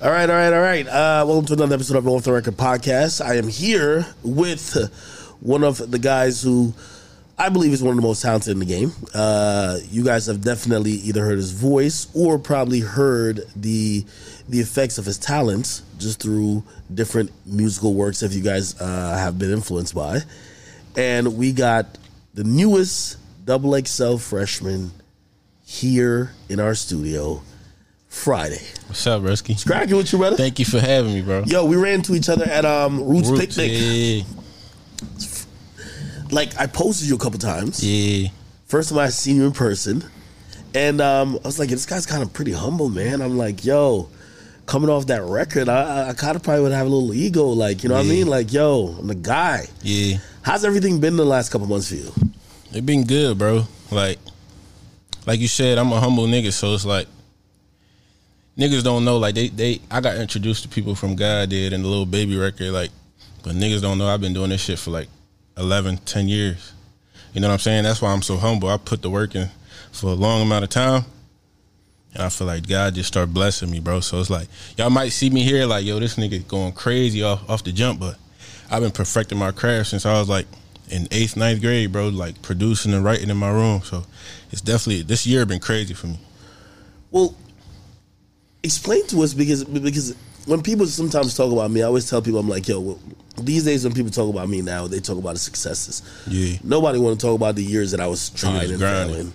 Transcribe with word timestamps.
All 0.00 0.12
right, 0.12 0.30
all 0.30 0.36
right, 0.36 0.52
all 0.52 0.60
right. 0.60 0.86
Uh, 0.86 1.24
welcome 1.26 1.46
to 1.46 1.54
another 1.54 1.74
episode 1.74 1.96
of 1.96 2.06
Off 2.06 2.22
the 2.22 2.32
Record 2.32 2.56
Podcast. 2.56 3.20
I 3.20 3.34
am 3.34 3.48
here 3.48 4.06
with 4.22 4.76
one 5.40 5.64
of 5.64 5.90
the 5.90 5.98
guys 5.98 6.40
who 6.40 6.72
I 7.36 7.48
believe 7.48 7.72
is 7.72 7.82
one 7.82 7.90
of 7.90 7.96
the 7.96 8.06
most 8.06 8.22
talented 8.22 8.52
in 8.52 8.60
the 8.60 8.64
game. 8.64 8.92
Uh, 9.12 9.78
you 9.90 10.04
guys 10.04 10.26
have 10.26 10.40
definitely 10.40 10.92
either 10.92 11.24
heard 11.24 11.38
his 11.38 11.50
voice 11.50 12.06
or 12.14 12.38
probably 12.38 12.78
heard 12.78 13.40
the 13.56 14.06
the 14.48 14.60
effects 14.60 14.98
of 14.98 15.04
his 15.04 15.18
talents 15.18 15.82
just 15.98 16.22
through 16.22 16.62
different 16.94 17.32
musical 17.44 17.92
works 17.92 18.20
that 18.20 18.30
you 18.30 18.40
guys 18.40 18.80
uh, 18.80 19.18
have 19.18 19.36
been 19.36 19.50
influenced 19.50 19.96
by. 19.96 20.20
And 20.96 21.36
we 21.36 21.50
got 21.50 21.98
the 22.34 22.44
newest 22.44 23.16
double 23.44 23.76
XL 23.84 24.18
freshman 24.18 24.92
here 25.64 26.30
in 26.48 26.60
our 26.60 26.76
studio 26.76 27.42
Fridayy. 28.10 28.62
What's 28.88 29.06
up, 29.06 29.22
Rusky? 29.22 29.64
Cracking 29.66 29.96
with 29.96 30.12
you, 30.12 30.18
brother. 30.18 30.36
Thank 30.36 30.58
you 30.58 30.64
for 30.64 30.80
having 30.80 31.12
me, 31.14 31.22
bro. 31.22 31.42
Yo, 31.46 31.64
we 31.64 31.76
ran 31.76 31.96
into 31.96 32.14
each 32.14 32.28
other 32.28 32.44
at 32.44 32.64
um, 32.64 33.04
Roots, 33.06 33.28
Roots, 33.28 33.56
Picnic. 33.56 33.70
yeah, 33.74 34.22
Like 36.30 36.58
I 36.58 36.66
posted 36.66 37.08
you 37.08 37.14
a 37.16 37.18
couple 37.18 37.38
times. 37.38 37.84
yeah. 37.84 38.28
First 38.66 38.90
time 38.90 38.98
I 38.98 39.08
seen 39.08 39.36
you 39.36 39.46
in 39.46 39.52
person, 39.52 40.04
and 40.74 41.00
um, 41.00 41.38
I 41.42 41.46
was 41.48 41.58
like, 41.58 41.70
this 41.70 41.86
guy's 41.86 42.04
kind 42.04 42.22
of 42.22 42.32
pretty 42.34 42.52
humble, 42.52 42.90
man. 42.90 43.22
I'm 43.22 43.38
like, 43.38 43.64
yo, 43.64 44.08
coming 44.66 44.90
off 44.90 45.06
that 45.06 45.22
record, 45.22 45.68
I, 45.70 46.10
I- 46.10 46.12
kind 46.14 46.36
of 46.36 46.42
probably 46.42 46.62
would 46.64 46.72
have 46.72 46.86
a 46.86 46.90
little 46.90 47.14
ego, 47.14 47.44
like 47.46 47.82
you 47.82 47.88
know 47.88 47.94
what 47.94 48.04
I 48.04 48.08
mean? 48.08 48.26
Like, 48.26 48.52
yo, 48.52 48.96
I'm 48.98 49.06
the 49.06 49.14
guy. 49.14 49.66
Yeah, 49.82 50.18
How's 50.42 50.64
everything 50.66 51.00
been 51.00 51.16
the 51.16 51.24
last 51.24 51.50
couple 51.50 51.66
months 51.66 51.88
for 51.90 51.94
you? 51.96 52.12
it 52.74 52.84
been 52.84 53.06
good, 53.06 53.38
bro. 53.38 53.64
Like, 53.90 54.18
like 55.26 55.40
you 55.40 55.48
said, 55.48 55.78
I'm 55.78 55.90
a 55.92 56.00
humble 56.00 56.26
nigga, 56.26 56.52
so 56.52 56.74
it's 56.74 56.84
like 56.84 57.06
niggas 58.58 58.82
don't 58.82 59.04
know. 59.04 59.18
Like 59.18 59.34
they, 59.34 59.48
they, 59.48 59.80
I 59.90 60.00
got 60.00 60.16
introduced 60.16 60.64
to 60.64 60.68
people 60.68 60.94
from 60.94 61.16
God 61.16 61.50
did 61.50 61.72
and 61.72 61.84
the 61.84 61.88
little 61.88 62.06
baby 62.06 62.36
record, 62.36 62.72
like, 62.72 62.90
but 63.42 63.54
niggas 63.54 63.80
don't 63.80 63.98
know 63.98 64.08
I've 64.08 64.20
been 64.20 64.34
doing 64.34 64.50
this 64.50 64.62
shit 64.62 64.78
for 64.78 64.90
like 64.90 65.08
11, 65.56 65.98
10 65.98 66.28
years. 66.28 66.72
You 67.32 67.40
know 67.40 67.48
what 67.48 67.54
I'm 67.54 67.60
saying? 67.60 67.84
That's 67.84 68.02
why 68.02 68.12
I'm 68.12 68.22
so 68.22 68.36
humble. 68.36 68.68
I 68.68 68.76
put 68.78 69.00
the 69.00 69.10
work 69.10 69.34
in 69.34 69.48
for 69.92 70.10
a 70.10 70.14
long 70.14 70.42
amount 70.42 70.64
of 70.64 70.70
time. 70.70 71.04
And 72.14 72.22
I 72.22 72.28
feel 72.30 72.46
like 72.46 72.66
God 72.66 72.94
just 72.94 73.08
started 73.08 73.32
blessing 73.32 73.70
me, 73.70 73.80
bro. 73.80 74.00
So 74.00 74.18
it's 74.18 74.30
like 74.30 74.48
y'all 74.76 74.90
might 74.90 75.10
see 75.10 75.30
me 75.30 75.42
here, 75.42 75.66
like 75.66 75.84
yo, 75.84 76.00
this 76.00 76.16
nigga 76.16 76.46
going 76.48 76.72
crazy 76.72 77.22
off 77.22 77.48
off 77.48 77.62
the 77.62 77.70
jump, 77.70 78.00
but 78.00 78.16
I've 78.70 78.82
been 78.82 78.90
perfecting 78.90 79.38
my 79.38 79.52
craft 79.52 79.90
since 79.90 80.06
I 80.06 80.18
was 80.18 80.28
like 80.28 80.46
in 80.88 81.06
eighth, 81.10 81.36
ninth 81.36 81.60
grade, 81.60 81.92
bro. 81.92 82.08
Like 82.08 82.40
producing 82.40 82.94
and 82.94 83.04
writing 83.04 83.28
in 83.28 83.36
my 83.36 83.50
room. 83.50 83.82
So 83.82 84.04
it's 84.50 84.62
definitely 84.62 85.02
this 85.02 85.26
year 85.26 85.44
been 85.44 85.60
crazy 85.60 85.92
for 85.92 86.06
me. 86.06 86.18
Well, 87.10 87.36
explain 88.68 89.06
to 89.08 89.22
us 89.22 89.34
because 89.34 89.64
because 89.64 90.14
when 90.46 90.62
people 90.62 90.86
sometimes 90.86 91.34
talk 91.36 91.52
about 91.52 91.70
me, 91.70 91.82
I 91.82 91.86
always 91.86 92.08
tell 92.08 92.22
people 92.22 92.40
I'm 92.40 92.48
like, 92.48 92.68
yo, 92.68 92.80
well, 92.80 92.98
these 93.36 93.64
days 93.64 93.84
when 93.84 93.94
people 93.94 94.10
talk 94.10 94.30
about 94.30 94.48
me 94.48 94.62
now, 94.62 94.86
they 94.86 95.00
talk 95.00 95.18
about 95.18 95.34
the 95.34 95.38
successes. 95.38 96.02
Yeah. 96.26 96.58
Nobody 96.62 96.98
want 96.98 97.18
to 97.18 97.26
talk 97.26 97.34
about 97.34 97.54
the 97.54 97.64
years 97.64 97.90
that 97.90 98.00
I 98.00 98.06
was 98.06 98.30
trying 98.30 98.70
and 98.70 98.78
grinding. 98.78 99.14
failing. 99.14 99.32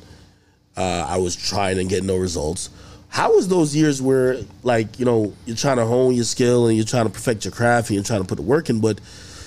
Uh, 0.75 1.05
I 1.07 1.17
was 1.17 1.35
trying 1.35 1.79
and 1.79 1.89
getting 1.89 2.07
no 2.07 2.17
results. 2.17 2.69
How 3.09 3.35
was 3.35 3.47
those 3.47 3.75
years 3.75 4.01
where, 4.01 4.39
like, 4.63 4.97
you 4.97 5.05
know, 5.05 5.33
you're 5.45 5.55
trying 5.55 5.77
to 5.77 5.85
hone 5.85 6.15
your 6.15 6.25
skill 6.25 6.67
and 6.67 6.75
you're 6.75 6.85
trying 6.85 7.05
to 7.05 7.11
perfect 7.11 7.45
your 7.45 7.51
craft 7.51 7.89
and 7.89 7.95
you're 7.95 8.03
trying 8.03 8.21
to 8.21 8.27
put 8.27 8.37
the 8.37 8.41
work 8.41 8.71
in, 8.71 8.81
but 8.81 8.99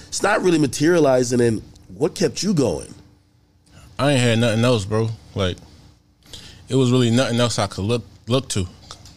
it's 0.06 0.22
not 0.22 0.42
really 0.42 0.58
materializing? 0.58 1.40
And 1.40 1.62
what 1.96 2.14
kept 2.14 2.44
you 2.44 2.54
going? 2.54 2.94
I 3.98 4.12
ain't 4.12 4.20
had 4.20 4.38
nothing 4.38 4.64
else, 4.64 4.84
bro. 4.84 5.08
Like 5.34 5.56
it 6.68 6.76
was 6.76 6.90
really 6.90 7.10
nothing 7.10 7.40
else 7.40 7.58
I 7.58 7.66
could 7.66 7.84
look 7.84 8.04
look 8.28 8.48
to. 8.50 8.66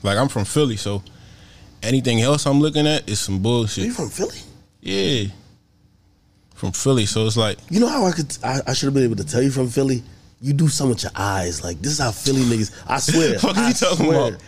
Like 0.04 0.18
I'm 0.18 0.28
from 0.30 0.46
Philly, 0.46 0.78
so 0.78 1.04
anything 1.84 2.22
else 2.22 2.46
I'm 2.46 2.60
looking 2.60 2.88
at 2.88 3.10
is 3.10 3.20
some 3.20 3.36
Are 3.36 3.38
you 3.38 3.44
bullshit. 3.44 3.94
from 3.94 4.10
Philly? 4.10 4.38
Yeah. 4.82 5.26
From 6.56 6.72
Philly, 6.74 7.06
so 7.06 7.26
it's 7.26 7.38
like 7.38 7.58
You 7.70 7.80
know 7.80 7.88
how 7.88 8.06
I 8.06 8.12
could? 8.12 8.38
I, 8.44 8.60
I 8.68 8.74
should 8.74 8.88
have 8.88 8.94
been 8.94 9.04
able 9.04 9.16
to 9.18 9.26
tell 9.26 9.42
you 9.42 9.52
from 9.52 9.70
Philly. 9.70 10.04
You 10.42 10.54
do 10.54 10.68
some 10.70 10.90
with 10.90 11.04
your 11.04 11.12
eyes. 11.16 11.64
Like 11.64 11.82
this 11.82 11.94
is 11.94 12.00
how 12.00 12.12
Philly 12.12 12.42
niggas. 12.44 12.72
I 12.88 13.00
swear. 13.00 13.40
Fuck 13.40 13.58
I 13.58 13.68
you 13.70 13.74
talking 13.74 14.06
swear. 14.06 14.28
about? 14.30 14.42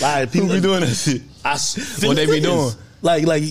Like 0.00 0.28
who 0.30 0.40
people 0.40 0.48
be 0.54 0.60
doing 0.60 0.80
that 0.80 0.94
shit? 0.94 1.22
I, 1.44 1.52
s- 1.52 2.02
What 2.04 2.16
they 2.16 2.26
be 2.26 2.40
doing? 2.40 2.70
Like 3.02 3.26
like. 3.26 3.42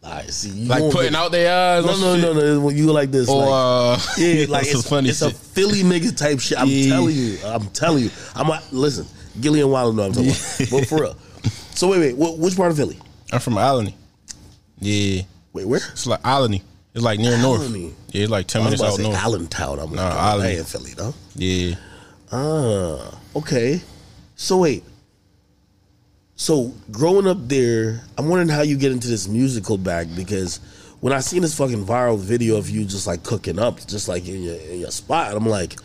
Right, 0.00 0.30
see, 0.30 0.48
you 0.50 0.68
Like 0.68 0.90
putting 0.90 1.14
out 1.14 1.32
their 1.32 1.52
eyes. 1.78 1.84
No, 1.84 1.96
no, 1.98 2.14
shit? 2.14 2.22
no, 2.22 2.32
no. 2.32 2.60
When 2.60 2.74
you 2.76 2.90
like 2.92 3.10
this, 3.10 3.28
Or 3.28 3.42
like, 3.44 3.50
uh, 3.50 4.00
yeah, 4.16 4.46
like 4.48 4.66
it's, 4.66 4.88
funny 4.88 5.10
it's 5.10 5.20
a. 5.20 5.30
Philly 5.30 5.82
nigga 5.82 6.16
type 6.16 6.40
shit. 6.40 6.56
I'm 6.58 6.66
Yeah. 6.68 6.88
telling 6.94 7.14
you, 7.16 7.38
I'm 7.44 7.66
telling 7.70 8.04
you. 8.04 8.10
I'm 8.34 8.48
a, 8.48 8.62
listen, 8.72 9.06
Gillie 9.40 9.60
and 9.60 9.70
Wallo 9.70 9.92
know 9.92 10.08
what 10.08 10.18
I'm 10.18 10.24
talking 10.24 10.30
about. 10.30 10.70
But 10.70 10.88
for 10.88 11.00
real. 11.02 11.16
So 11.74 11.88
wait, 11.88 11.98
wait, 12.00 12.12
wh- 12.14 12.38
which 12.38 12.56
part 12.56 12.70
of 12.70 12.76
Philly? 12.76 12.98
I'm 13.32 13.40
from 13.40 13.56
Olney. 13.58 13.94
Yeah, 14.80 15.22
Wait, 15.52 15.66
where? 15.66 15.80
it's 15.92 16.06
like 16.06 16.26
Olney. 16.26 16.62
It's 16.94 17.04
like 17.04 17.18
near 17.20 17.36
north. 17.38 17.62
Olney. 17.62 17.94
Yeah, 18.10 18.22
it's 18.22 18.30
like 18.30 18.46
ten 18.46 18.62
I 18.62 18.70
was 18.70 18.80
minutes 18.80 18.82
about 18.82 18.92
out 18.92 18.96
to 18.96 19.02
say 19.02 19.08
north. 19.10 19.22
Allentown. 19.24 19.78
I'm 19.78 19.86
like, 19.86 19.96
Nah, 19.96 20.08
oh, 20.14 20.18
Allen. 20.18 20.46
that 20.46 20.56
ain't 20.58 20.66
Philly, 20.66 20.92
though. 20.96 21.14
Yeah, 21.36 21.74
Ah, 22.32 23.18
okay. 23.36 23.80
So 24.36 24.58
wait. 24.58 24.84
So 26.36 26.72
growing 26.92 27.26
up 27.26 27.38
there, 27.48 28.00
I'm 28.16 28.28
wondering 28.28 28.48
how 28.48 28.62
you 28.62 28.76
get 28.76 28.92
into 28.92 29.08
this 29.08 29.26
musical 29.26 29.76
bag 29.76 30.14
because 30.14 30.60
when 31.00 31.12
I 31.12 31.20
seen 31.20 31.42
this 31.42 31.56
fucking 31.56 31.84
viral 31.84 32.18
video 32.18 32.56
of 32.56 32.70
you 32.70 32.84
just 32.84 33.06
like 33.06 33.22
cooking 33.24 33.58
up, 33.58 33.84
just 33.86 34.08
like 34.08 34.26
in 34.28 34.42
your 34.42 34.54
in 34.54 34.80
your 34.80 34.90
spot, 34.90 35.34
I'm 35.34 35.46
like, 35.46 35.76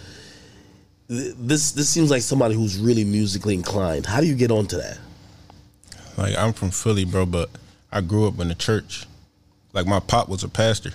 th- 1.14 1.36
this 1.38 1.72
this 1.72 1.90
seems 1.90 2.10
like 2.12 2.22
somebody 2.22 2.56
who's 2.56 2.78
really 2.78 3.04
musically 3.04 3.54
inclined. 3.54 4.06
How 4.06 4.20
do 4.22 4.28
you 4.28 4.36
get 4.36 4.52
onto 4.52 4.78
that? 4.78 4.98
like 6.18 6.38
I'm 6.38 6.54
from 6.54 6.72
Philly, 6.72 7.06
bro, 7.06 7.26
but 7.26 7.50
I 7.92 8.02
grew 8.02 8.28
up 8.28 8.40
in 8.40 8.48
the 8.48 8.56
church. 8.56 9.06
Like 9.74 9.88
my 9.88 10.00
pop 10.00 10.30
was 10.30 10.44
a 10.44 10.50
pastor, 10.50 10.92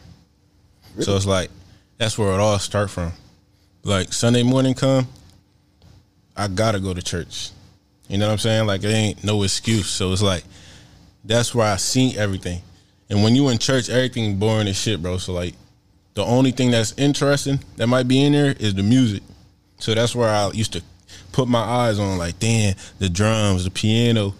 so 1.01 1.17
it's 1.17 1.27
like 1.27 1.51
that's 1.97 2.17
where 2.19 2.33
it 2.33 2.41
all 2.41 2.59
start 2.59 2.91
from. 2.91 3.13
Like 3.83 4.13
Sunday 4.13 4.43
morning 4.43 4.75
come, 4.75 5.09
I 6.37 6.49
gotta 6.49 6.79
go 6.79 6.95
to 6.95 7.03
church. 7.03 7.51
You 8.09 8.19
know 8.19 8.27
what 8.27 8.33
I'm 8.33 8.39
saying? 8.39 8.67
Like 8.67 8.85
it 8.85 8.89
ain't 8.89 9.25
no 9.25 9.43
excuse. 9.43 9.89
So 9.89 10.13
it's 10.13 10.23
like 10.23 10.45
that's 11.25 11.55
where 11.55 11.67
I 11.67 11.77
seen 11.77 12.17
everything. 12.17 12.63
And 13.11 13.23
when 13.23 13.35
you 13.35 13.49
in 13.49 13.59
church, 13.59 13.89
everything 13.89 14.39
boring 14.39 14.69
as 14.69 14.77
shit, 14.77 15.03
bro. 15.03 15.19
So 15.19 15.33
like 15.33 15.55
the 16.15 16.25
only 16.25 16.53
thing 16.53 16.71
that's 16.71 16.97
interesting 16.97 17.61
that 17.77 17.87
might 17.87 18.07
be 18.07 18.23
in 18.25 18.33
there 18.33 18.55
is 18.59 18.75
the 18.75 18.83
music. 18.83 19.23
So 19.79 19.95
that's 19.95 20.15
where 20.15 20.29
I 20.29 20.51
used 20.51 20.73
to 20.73 20.83
put 21.33 21.49
my 21.49 21.61
eyes 21.61 21.99
on, 21.99 22.19
like, 22.19 22.39
damn, 22.39 22.75
the 22.99 23.09
drums, 23.09 23.65
the 23.65 23.71
piano. 23.71 24.35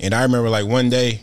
And 0.00 0.14
I 0.14 0.22
remember 0.22 0.48
like 0.48 0.66
one 0.66 0.90
day, 0.90 1.20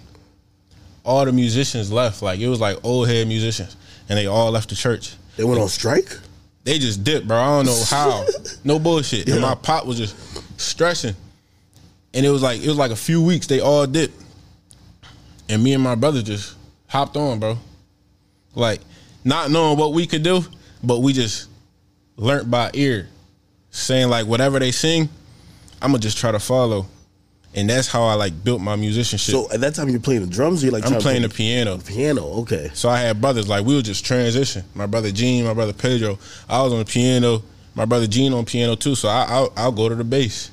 all 1.05 1.23
the 1.23 1.31
musicians 1.31 1.91
left. 1.91 2.21
Like 2.21 2.39
it 2.39 2.47
was 2.47 2.59
like 2.59 2.83
old 2.83 3.07
head 3.07 3.27
musicians, 3.27 3.77
and 4.09 4.17
they 4.17 4.25
all 4.25 4.51
left 4.51 4.69
the 4.69 4.75
church. 4.75 5.15
They 5.37 5.43
went 5.43 5.61
on 5.61 5.69
strike. 5.69 6.17
They 6.63 6.79
just 6.79 7.03
dipped, 7.03 7.27
bro. 7.27 7.37
I 7.37 7.45
don't 7.57 7.67
know 7.67 7.83
how. 7.87 8.25
no 8.63 8.79
bullshit. 8.79 9.29
And 9.29 9.41
my 9.41 9.55
pop 9.55 9.85
was 9.85 9.97
just 9.97 10.15
stressing. 10.59 11.15
And 12.13 12.25
it 12.25 12.29
was 12.29 12.41
like 12.41 12.61
it 12.61 12.67
was 12.67 12.77
like 12.77 12.91
a 12.91 12.95
few 12.95 13.21
weeks 13.23 13.47
they 13.47 13.59
all 13.59 13.85
dipped. 13.85 14.19
And 15.47 15.63
me 15.63 15.73
and 15.73 15.83
my 15.83 15.95
brother 15.95 16.21
just 16.21 16.55
hopped 16.87 17.15
on, 17.15 17.39
bro. 17.39 17.57
Like 18.55 18.81
not 19.23 19.51
knowing 19.51 19.77
what 19.77 19.93
we 19.93 20.07
could 20.07 20.23
do, 20.23 20.43
but 20.83 20.99
we 20.99 21.13
just 21.13 21.49
learnt 22.17 22.49
by 22.49 22.71
ear. 22.73 23.09
Saying 23.75 24.07
like 24.09 24.25
whatever 24.25 24.57
they 24.57 24.71
sing, 24.71 25.09
I'ma 25.81 25.97
just 25.97 26.17
try 26.17 26.31
to 26.31 26.39
follow. 26.39 26.87
And 27.53 27.69
that's 27.69 27.89
how 27.89 28.03
I 28.03 28.13
like 28.13 28.41
built 28.41 28.61
my 28.61 28.77
musicianship. 28.77 29.33
So 29.33 29.51
at 29.51 29.59
that 29.59 29.75
time 29.75 29.89
you're 29.89 29.99
playing 29.99 30.21
the 30.21 30.27
drums. 30.27 30.63
You 30.63 30.71
like 30.71 30.85
I'm 30.85 30.93
playing 31.01 31.19
play 31.19 31.27
the 31.27 31.29
piano. 31.29 31.77
piano. 31.79 32.25
Okay. 32.41 32.71
So 32.73 32.87
I 32.87 32.99
had 32.99 33.19
brothers 33.19 33.49
like 33.49 33.65
we 33.65 33.75
would 33.75 33.83
just 33.83 34.05
transition. 34.05 34.63
My 34.75 34.85
brother 34.85 35.11
Gene, 35.11 35.43
my 35.43 35.53
brother 35.53 35.73
Pedro. 35.73 36.17
I 36.47 36.61
was 36.61 36.71
on 36.71 36.79
the 36.79 36.85
piano. 36.85 37.43
My 37.75 37.83
brother 37.83 38.07
Gene 38.07 38.31
on 38.31 38.45
piano 38.45 38.75
too. 38.75 38.95
So 38.95 39.09
I, 39.09 39.25
I'll, 39.27 39.51
I'll 39.57 39.71
go 39.73 39.89
to 39.89 39.95
the 39.95 40.05
bass. 40.05 40.51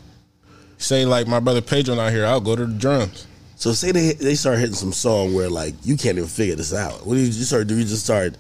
Say 0.79 1.07
like 1.07 1.29
my 1.29 1.39
brother 1.39 1.61
Pedro 1.61 1.95
not 1.95 2.11
here, 2.11 2.27
I'll 2.27 2.41
go 2.41 2.57
to 2.57 2.67
the 2.67 2.75
drums. 2.75 3.29
So 3.55 3.73
say 3.73 3.93
they 3.93 4.15
they 4.15 4.35
start 4.35 4.59
hitting 4.59 4.75
some 4.75 4.93
song 4.93 5.33
where 5.33 5.49
like 5.49 5.75
you 5.85 5.97
can't 5.97 6.19
even 6.19 6.29
figure 6.29 6.57
this 6.57 6.75
out. 6.75 7.07
What 7.07 7.15
do 7.15 7.21
you 7.21 7.27
just 7.27 7.47
start? 7.47 7.69
Do 7.69 7.79
you 7.79 7.85
just 7.85 8.03
start? 8.05 8.37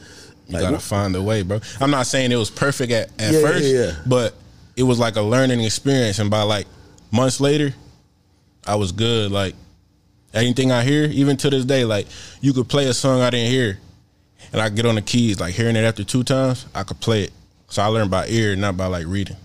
You 0.48 0.58
gotta 0.58 0.72
what- 0.72 0.82
find 0.82 1.14
a 1.14 1.22
way, 1.22 1.42
bro. 1.42 1.60
I'm 1.80 1.92
not 1.92 2.08
saying 2.08 2.32
it 2.32 2.36
was 2.36 2.50
perfect 2.50 2.90
at, 2.92 3.10
at 3.20 3.32
Yeah, 3.32 3.38
yeah, 3.38 3.46
first, 3.46 3.64
yeah. 3.64 3.92
but 4.06 4.34
it 4.82 4.84
was 4.84 4.98
like 4.98 5.14
a 5.14 5.22
learning 5.22 5.60
experience. 5.60 6.18
And 6.18 6.28
by 6.28 6.42
like 6.42 6.66
months 7.12 7.40
later, 7.40 7.72
I 8.66 8.74
was 8.74 8.90
good. 8.90 9.30
Like 9.30 9.54
anything 10.34 10.72
I 10.72 10.82
hear, 10.82 11.04
even 11.04 11.36
to 11.38 11.50
this 11.50 11.64
day, 11.64 11.84
like 11.84 12.08
you 12.40 12.52
could 12.52 12.68
play 12.68 12.86
a 12.86 12.94
song 12.94 13.20
I 13.20 13.30
didn't 13.30 13.50
hear, 13.50 13.78
and 14.52 14.60
I 14.60 14.68
get 14.68 14.84
on 14.84 14.96
the 14.96 15.02
keys, 15.02 15.38
like 15.38 15.54
hearing 15.54 15.76
it 15.76 15.84
after 15.84 16.02
two 16.02 16.24
times, 16.24 16.66
I 16.74 16.82
could 16.82 16.98
play 16.98 17.22
it. 17.22 17.32
So 17.68 17.80
I 17.80 17.86
learned 17.86 18.10
by 18.10 18.26
ear, 18.26 18.56
not 18.56 18.76
by 18.76 18.86
like 18.86 19.06
reading. 19.06 19.36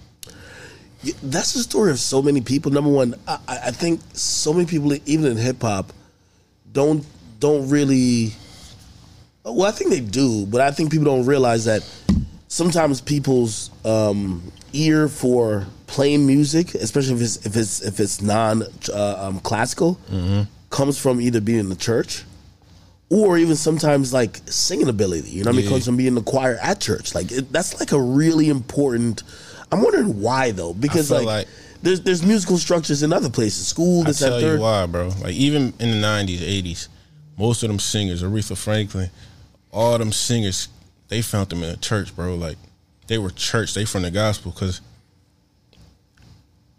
That's 1.22 1.54
the 1.54 1.60
story 1.60 1.92
of 1.92 2.00
so 2.00 2.24
many 2.24 2.42
people. 2.42 2.72
Number 2.72 2.90
one, 2.90 3.14
I, 3.28 3.38
I 3.48 3.72
think 3.72 4.02
so 4.14 4.52
many 4.52 4.66
people, 4.66 4.92
even 5.06 5.32
in 5.32 5.38
hip 5.38 5.62
hop, 5.62 5.94
don't 6.72 7.06
don't 7.40 7.70
really. 7.70 8.34
Well, 9.44 9.68
I 9.68 9.72
think 9.72 9.92
they 9.92 10.02
do, 10.02 10.48
but 10.48 10.62
I 10.62 10.72
think 10.72 10.92
people 10.92 11.06
don't 11.06 11.26
realize 11.26 11.66
that 11.66 11.88
sometimes 12.48 13.02
people's 13.02 13.70
um, 13.86 14.52
ear 14.74 15.08
for 15.08 15.66
playing 15.88 16.26
music, 16.28 16.76
especially 16.76 17.16
if 17.16 17.22
it's 17.22 17.46
if 17.46 17.56
it's 17.56 17.82
if 17.82 18.00
it's 18.00 18.22
non 18.22 18.64
uh, 18.94 19.28
um, 19.28 19.40
classical, 19.40 20.00
comes 20.70 20.98
from 21.00 21.22
either 21.22 21.42
being 21.42 21.60
in 21.60 21.70
the 21.70 21.76
church 21.76 22.24
or 23.10 23.38
even 23.38 23.56
sometimes 23.56 24.14
like 24.14 24.40
singing 24.48 24.90
ability. 24.90 25.30
You 25.30 25.44
know 25.44 25.50
what 25.50 25.56
I 25.56 25.58
mean? 25.58 25.66
Yeah. 25.66 25.72
Comes 25.72 25.86
from 25.86 25.98
being 25.98 26.08
in 26.10 26.16
the 26.16 26.24
choir 26.24 26.58
at 26.62 26.82
church. 26.82 27.16
Like 27.16 27.32
it, 27.32 27.52
that's 27.52 27.80
like 27.80 27.92
a 27.92 28.02
really 28.02 28.50
important. 28.50 29.24
I'm 29.72 29.82
wondering 29.82 30.22
why 30.22 30.52
though, 30.52 30.74
because 30.74 31.12
like, 31.12 31.26
like- 31.26 31.48
there's 31.82 32.02
there's 32.02 32.26
musical 32.26 32.58
structures 32.58 33.04
in 33.04 33.14
other 33.14 33.30
places, 33.30 33.68
school, 33.68 34.02
I 34.02 34.08
this 34.08 34.20
that 34.20 34.30
tell 34.42 34.54
you 34.56 34.60
why, 34.60 34.86
bro. 34.88 35.10
Like 35.22 35.34
even 35.34 35.74
in 35.80 35.92
the 35.92 35.98
nineties, 35.98 36.42
eighties, 36.42 36.90
most 37.38 37.62
of 37.64 37.70
them 37.70 37.80
singers, 37.80 38.24
Aretha 38.24 38.58
Franklin, 38.58 39.10
all 39.72 39.98
them 40.00 40.12
singers, 40.12 40.70
they 41.10 41.22
found 41.22 41.50
them 41.50 41.64
in 41.64 41.70
a 41.70 41.78
church, 41.78 42.16
bro. 42.16 42.36
Like 42.36 42.58
they 43.08 43.18
were 43.18 43.30
church. 43.32 43.74
They 43.74 43.86
from 43.86 44.04
the 44.04 44.12
gospel 44.12 44.52
because 44.52 44.82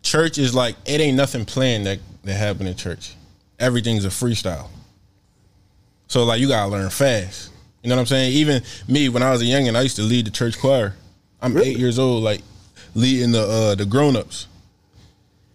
church 0.03 0.39
is 0.39 0.55
like 0.55 0.77
it 0.87 1.01
ain't 1.01 1.17
nothing 1.17 1.45
planned 1.45 1.87
that 1.87 1.99
that 2.25 2.35
happen 2.35 2.67
in 2.67 2.77
church. 2.77 3.15
Everything's 3.59 4.05
a 4.05 4.09
freestyle. 4.09 4.69
So 6.09 6.25
like 6.25 6.41
you 6.41 6.49
gotta 6.49 6.71
learn 6.71 6.91
fast. 6.91 7.51
You 7.83 7.91
know 7.91 7.97
what 7.97 8.01
I'm 8.01 8.07
saying? 8.07 8.33
Even 8.33 8.63
me, 8.89 9.09
when 9.09 9.23
I 9.23 9.31
was 9.31 9.41
a 9.41 9.45
youngin', 9.45 9.77
I 9.77 9.83
used 9.83 9.97
to 9.97 10.03
lead 10.03 10.27
the 10.27 10.31
church 10.31 10.59
choir. 10.59 10.95
I'm 11.41 11.55
Really? 11.55 11.71
eight 11.71 11.79
years 11.79 11.99
old, 11.99 12.23
like 12.25 12.43
leading 12.95 13.33
the 13.33 13.43
uh, 13.43 13.75
the 13.75 13.87
grown 13.87 14.17
ups 14.17 14.47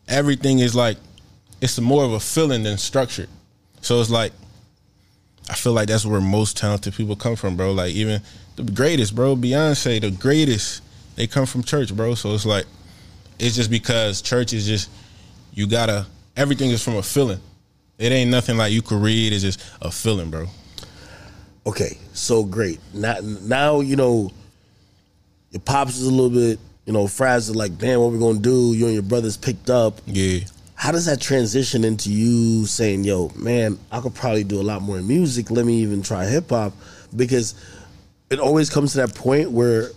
everything 0.08 0.60
is 0.60 0.76
like 0.76 0.98
it's 1.62 1.80
more 1.80 2.04
of 2.04 2.12
a 2.12 2.20
feeling 2.20 2.64
than 2.64 2.78
structured. 2.78 3.30
So 3.82 4.02
it's 4.02 4.10
like 4.10 4.34
I 5.50 5.54
feel 5.56 5.74
like 5.74 5.88
that's 5.88 6.06
where 6.06 6.22
most 6.22 6.58
talented 6.58 6.94
people 6.94 7.16
come 7.16 7.36
from, 7.36 7.56
bro. 7.56 7.72
Like 7.72 7.94
even 7.94 8.22
the 8.56 8.64
greatest, 8.64 9.16
bro, 9.16 9.36
Beyonce, 9.36 10.02
the 10.02 10.12
greatest, 10.12 10.82
they 11.16 11.28
come 11.28 11.46
from 11.46 11.64
church, 11.64 11.96
bro. 11.96 12.16
So 12.16 12.34
it's 12.34 12.46
like 12.46 12.66
it's 13.40 13.56
just 13.56 13.70
because 13.70 14.22
church 14.22 14.54
is 14.54 14.66
just 14.66 14.90
you 15.54 15.68
gotta 15.68 16.06
everything 16.36 16.70
is 16.72 16.84
from 16.84 16.96
a 16.96 17.04
feeling. 17.04 17.40
It 17.98 18.12
ain't 18.12 18.32
nothing 18.32 18.58
like 18.58 18.72
you 18.72 18.82
could 18.82 19.02
read. 19.02 19.34
It's 19.34 19.44
just 19.44 19.64
a 19.82 19.92
feeling, 19.92 20.30
bro. 20.30 20.48
Okay, 21.66 21.98
so 22.14 22.44
great. 22.44 22.80
Now, 22.94 23.16
now 23.44 23.80
you 23.80 23.96
know 23.96 24.32
your 25.52 25.62
pops 25.62 25.98
is 25.98 26.08
a 26.08 26.12
little 26.12 26.30
bit, 26.30 26.60
you 26.86 26.94
know, 26.94 27.08
frazzled. 27.08 27.56
Like, 27.56 27.78
damn, 27.78 28.00
what 28.02 28.12
we 28.12 28.20
gonna 28.20 28.40
do? 28.40 28.74
You 28.74 28.86
and 28.86 28.94
your 28.94 29.04
brothers 29.04 29.38
picked 29.38 29.70
up. 29.70 30.02
Yeah. 30.06 30.40
How 30.76 30.92
does 30.92 31.06
that 31.06 31.22
transition 31.22 31.86
into 31.86 32.12
you 32.12 32.66
saying, 32.66 33.06
"Yo, 33.06 33.32
man, 33.36 33.78
I 33.92 34.02
could 34.02 34.16
probably 34.16 34.44
do 34.44 34.60
a 34.60 34.64
lot 34.64 34.82
more 34.82 34.98
in 34.98 35.08
music. 35.08 35.52
Let 35.52 35.66
me 35.66 35.76
even 35.82 36.02
try 36.02 36.26
hip 36.26 36.50
hop," 36.50 36.74
because 37.16 37.54
it 38.30 38.40
always 38.40 38.70
comes 38.70 38.92
to 38.94 38.98
that 39.00 39.16
point 39.16 39.52
where, 39.52 39.90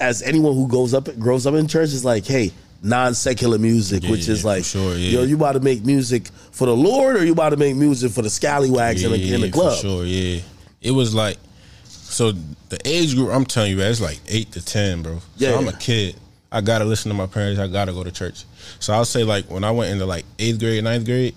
as 0.00 0.22
anyone 0.22 0.54
who 0.54 0.68
goes 0.68 0.94
up 0.94 1.08
grows 1.18 1.46
up 1.46 1.54
in 1.54 1.66
church 1.68 1.90
is 1.90 2.04
like, 2.04 2.26
"Hey." 2.26 2.52
Non 2.80 3.12
secular 3.12 3.58
music, 3.58 4.04
Yeah, 4.04 4.10
which 4.12 4.28
is 4.28 4.44
yeah, 4.44 4.50
like, 4.50 4.64
sure, 4.64 4.94
yo, 4.94 5.22
yeah. 5.22 5.26
you 5.26 5.34
about 5.34 5.54
to 5.54 5.60
make 5.60 5.84
music 5.84 6.28
for 6.52 6.66
the 6.66 6.76
Lord, 6.76 7.16
or 7.16 7.24
you 7.24 7.32
about 7.32 7.48
to 7.50 7.56
make 7.56 7.74
music 7.74 8.12
for 8.12 8.22
the 8.22 8.30
scallywags 8.30 9.02
in, 9.02 9.10
the, 9.10 9.34
in 9.34 9.40
the 9.40 9.48
for 9.48 9.52
club? 9.52 9.78
sure, 9.80 10.04
yeah. 10.04 10.40
It 10.80 10.92
was 10.92 11.12
like 11.12 11.38
so 11.84 12.30
the 12.68 12.78
age 12.84 13.16
group 13.16 13.30
I'm 13.34 13.44
telling 13.44 13.72
you, 13.72 13.80
it's 13.80 14.00
like 14.00 14.20
eight 14.28 14.52
to 14.52 14.64
ten, 14.64 15.02
bro. 15.02 15.18
Yeah, 15.36 15.50
so 15.50 15.58
I'm 15.58 15.66
a 15.66 15.72
kid. 15.72 16.14
I 16.52 16.60
gotta 16.60 16.84
listen 16.84 17.08
to 17.10 17.16
my 17.16 17.26
parents. 17.26 17.58
I 17.58 17.66
gotta 17.66 17.92
go 17.92 18.04
to 18.04 18.12
church. 18.12 18.44
So 18.78 18.92
I'll 18.92 19.04
say 19.04 19.24
like 19.24 19.50
when 19.50 19.64
I 19.64 19.72
went 19.72 19.90
into 19.90 20.06
like 20.06 20.24
eighth 20.38 20.60
grade, 20.60 20.84
ninth 20.84 21.04
grade, 21.04 21.34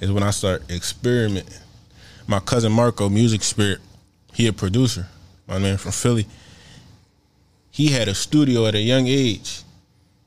is 0.00 0.10
when 0.10 0.24
I 0.24 0.30
start 0.32 0.68
experimenting. 0.68 1.54
My 2.26 2.40
cousin 2.40 2.72
Marco, 2.72 3.08
Music 3.08 3.44
Spirit, 3.44 3.78
he 4.34 4.48
a 4.48 4.52
producer. 4.52 5.06
My 5.52 5.58
man 5.58 5.76
from 5.76 5.92
Philly. 5.92 6.26
He 7.70 7.88
had 7.88 8.08
a 8.08 8.14
studio 8.14 8.64
at 8.66 8.74
a 8.74 8.80
young 8.80 9.06
age. 9.06 9.62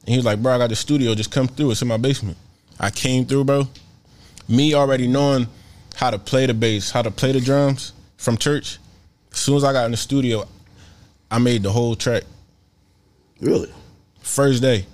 And 0.02 0.10
he 0.10 0.18
was 0.18 0.26
like, 0.26 0.40
bro, 0.40 0.54
I 0.54 0.58
got 0.60 0.70
the 0.70 0.76
studio, 0.76 1.16
just 1.16 1.32
come 1.32 1.48
through. 1.48 1.72
It's 1.72 1.82
in 1.82 1.88
my 1.88 1.98
basement. 1.98 2.38
I 2.80 2.92
came 2.92 3.26
through, 3.26 3.46
bro. 3.46 3.68
Me 4.48 4.76
already 4.76 5.08
knowing 5.08 5.48
how 5.96 6.12
to 6.12 6.20
play 6.20 6.46
the 6.46 6.54
bass, 6.54 6.92
how 6.92 7.02
to 7.02 7.10
play 7.10 7.32
the 7.32 7.42
drums 7.42 7.94
from 8.18 8.38
church. 8.38 8.78
As 9.32 9.40
soon 9.40 9.58
as 9.58 9.64
I 9.64 9.74
got 9.74 9.86
in 9.86 9.92
the 9.92 9.98
studio, 9.98 10.48
I 11.32 11.40
made 11.40 11.64
the 11.64 11.72
whole 11.72 11.96
track. 11.96 12.24
Really? 13.42 13.74
First 14.22 14.62
day, 14.62 14.86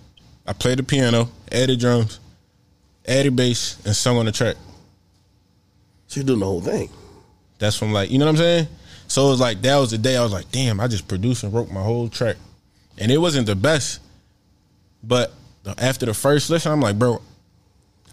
I 0.47 0.53
played 0.53 0.79
the 0.79 0.83
piano, 0.83 1.29
added 1.51 1.81
drums, 1.81 2.21
added 3.05 3.35
bass, 3.35 3.85
and 3.85 3.93
sung 3.93 4.15
on 4.15 4.27
the 4.27 4.31
track. 4.31 4.55
So 6.07 6.21
you're 6.21 6.27
doing 6.27 6.39
the 6.39 6.45
whole 6.45 6.61
thing. 6.61 6.89
That's 7.59 7.75
from 7.75 7.91
like, 7.91 8.11
you 8.11 8.17
know 8.17 8.25
what 8.27 8.31
I'm 8.31 8.37
saying? 8.37 8.67
So 9.11 9.27
it 9.27 9.31
was 9.31 9.39
like 9.41 9.61
that 9.63 9.77
was 9.77 9.91
the 9.91 9.97
day 9.97 10.15
I 10.15 10.23
was 10.23 10.31
like, 10.31 10.49
damn, 10.53 10.79
I 10.79 10.87
just 10.87 11.05
produced 11.05 11.43
and 11.43 11.51
wrote 11.51 11.69
my 11.69 11.81
whole 11.81 12.07
track. 12.07 12.37
And 12.97 13.11
it 13.11 13.17
wasn't 13.17 13.45
the 13.45 13.57
best. 13.57 13.99
But 15.03 15.33
after 15.77 16.05
the 16.05 16.13
first 16.13 16.49
listen, 16.49 16.71
I'm 16.71 16.79
like, 16.79 16.97
bro, 16.97 17.21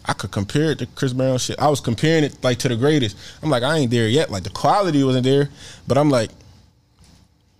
I 0.03 0.11
could 0.11 0.31
compare 0.31 0.71
it 0.71 0.79
to 0.79 0.87
Chris 0.87 1.13
Brown 1.13 1.37
shit. 1.37 1.57
I 1.57 1.69
was 1.69 1.79
comparing 1.79 2.25
it 2.25 2.43
like 2.43 2.57
to 2.59 2.67
the 2.67 2.75
greatest. 2.75 3.15
I'm 3.41 3.49
like, 3.49 3.63
I 3.63 3.77
ain't 3.77 3.91
there 3.91 4.09
yet. 4.09 4.29
Like 4.29 4.43
the 4.43 4.49
quality 4.49 5.01
wasn't 5.05 5.23
there. 5.23 5.47
But 5.87 5.97
I'm 5.97 6.09
like, 6.09 6.31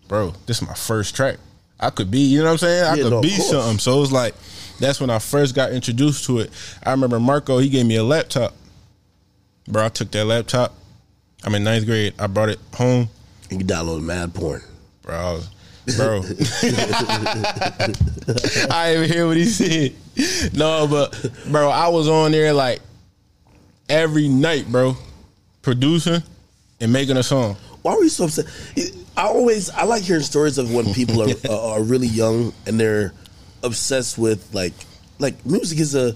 bro, 0.10 0.34
this 0.46 0.62
is 0.62 0.68
my 0.68 0.74
first 0.74 1.16
track. 1.16 1.38
I 1.80 1.92
could 1.92 2.12
be, 2.12 2.20
you 2.20 2.40
know 2.40 2.46
what 2.46 2.52
I'm 2.52 2.58
saying? 2.58 2.84
I 2.84 2.96
Yeah, 2.96 3.04
could 3.04 3.12
no, 3.12 3.22
be 3.22 3.30
something. 3.30 3.80
So 3.80 3.96
it 3.96 4.02
was 4.02 4.12
like, 4.12 4.36
that's 4.82 5.00
when 5.00 5.10
I 5.10 5.20
first 5.20 5.56
got 5.56 5.72
introduced 5.72 6.26
to 6.26 6.40
it. 6.40 6.52
I 6.84 6.92
remember 6.92 7.22
Marco, 7.22 7.60
he 7.60 7.70
gave 7.70 7.86
me 7.86 7.96
a 7.96 8.04
laptop. 8.04 8.54
Bro, 9.66 9.86
I 9.86 9.90
took 9.90 10.12
that 10.12 10.26
laptop. 10.26 10.74
I'm 11.46 11.56
in 11.56 11.64
ninth 11.64 11.86
grade. 11.86 12.16
I 12.20 12.28
brought 12.28 12.50
it 12.50 12.60
home. 12.74 13.08
You 13.50 13.57
can 13.57 13.68
download 13.68 14.01
mad 14.01 14.34
porn. 14.34 14.62
Bro, 15.01 15.42
bro. 15.98 16.18
I 18.69 18.92
didn't 18.92 19.04
even 19.04 19.12
hear 19.12 19.28
what 19.28 19.38
he 19.38 19.46
said. 19.46 19.96
No, 20.54 20.88
but 20.88 21.31
bro, 21.50 21.69
I 21.69 21.88
was 21.88 22.07
on 22.07 22.31
there 22.31 22.54
like 22.54 22.81
every 23.88 24.28
night, 24.28 24.68
bro, 24.72 24.96
producing 25.62 26.22
and 26.80 26.94
making 26.94 27.18
a 27.18 27.24
song. 27.24 27.56
Why 27.81 27.96
were 27.96 28.04
you 28.04 28.10
so 28.10 28.25
upset? 28.25 28.46
I 29.18 29.24
always 29.24 29.69
I 29.72 29.84
like 29.84 30.04
hearing 30.04 30.22
stories 30.24 30.57
of 30.57 30.72
when 30.74 30.94
people 30.94 31.24
are 31.24 31.34
uh, 31.50 31.72
are 31.74 31.81
really 31.81 32.07
young 32.07 32.54
and 32.68 32.80
they're 32.80 33.13
obsessed 33.63 34.18
with 34.18 34.54
like 34.54 34.74
like 35.18 35.45
music 35.45 35.80
is 35.80 35.95
a 35.95 36.16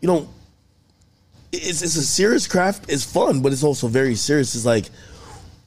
you 0.00 0.08
know 0.08 0.28
it's 1.52 1.82
it's 1.82 1.96
a 1.96 2.02
serious 2.02 2.46
craft. 2.46 2.86
It's 2.88 3.04
fun, 3.04 3.40
but 3.42 3.52
it's 3.52 3.62
also 3.62 3.88
very 3.88 4.14
serious. 4.14 4.54
It's 4.54 4.64
like 4.64 4.86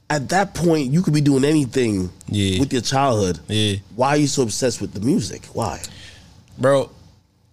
at 0.09 0.29
that 0.29 0.53
point 0.53 0.91
you 0.91 1.01
could 1.01 1.13
be 1.13 1.21
doing 1.21 1.43
anything 1.45 2.09
Yeah. 2.27 2.59
with 2.59 2.73
your 2.73 2.81
childhood. 2.81 3.39
Yeah. 3.47 3.75
Why 3.95 4.09
are 4.09 4.17
you 4.17 4.27
so 4.27 4.43
obsessed 4.43 4.81
with 4.81 4.93
the 4.93 4.99
music? 5.01 5.45
Why? 5.53 5.81
Bro, 6.57 6.89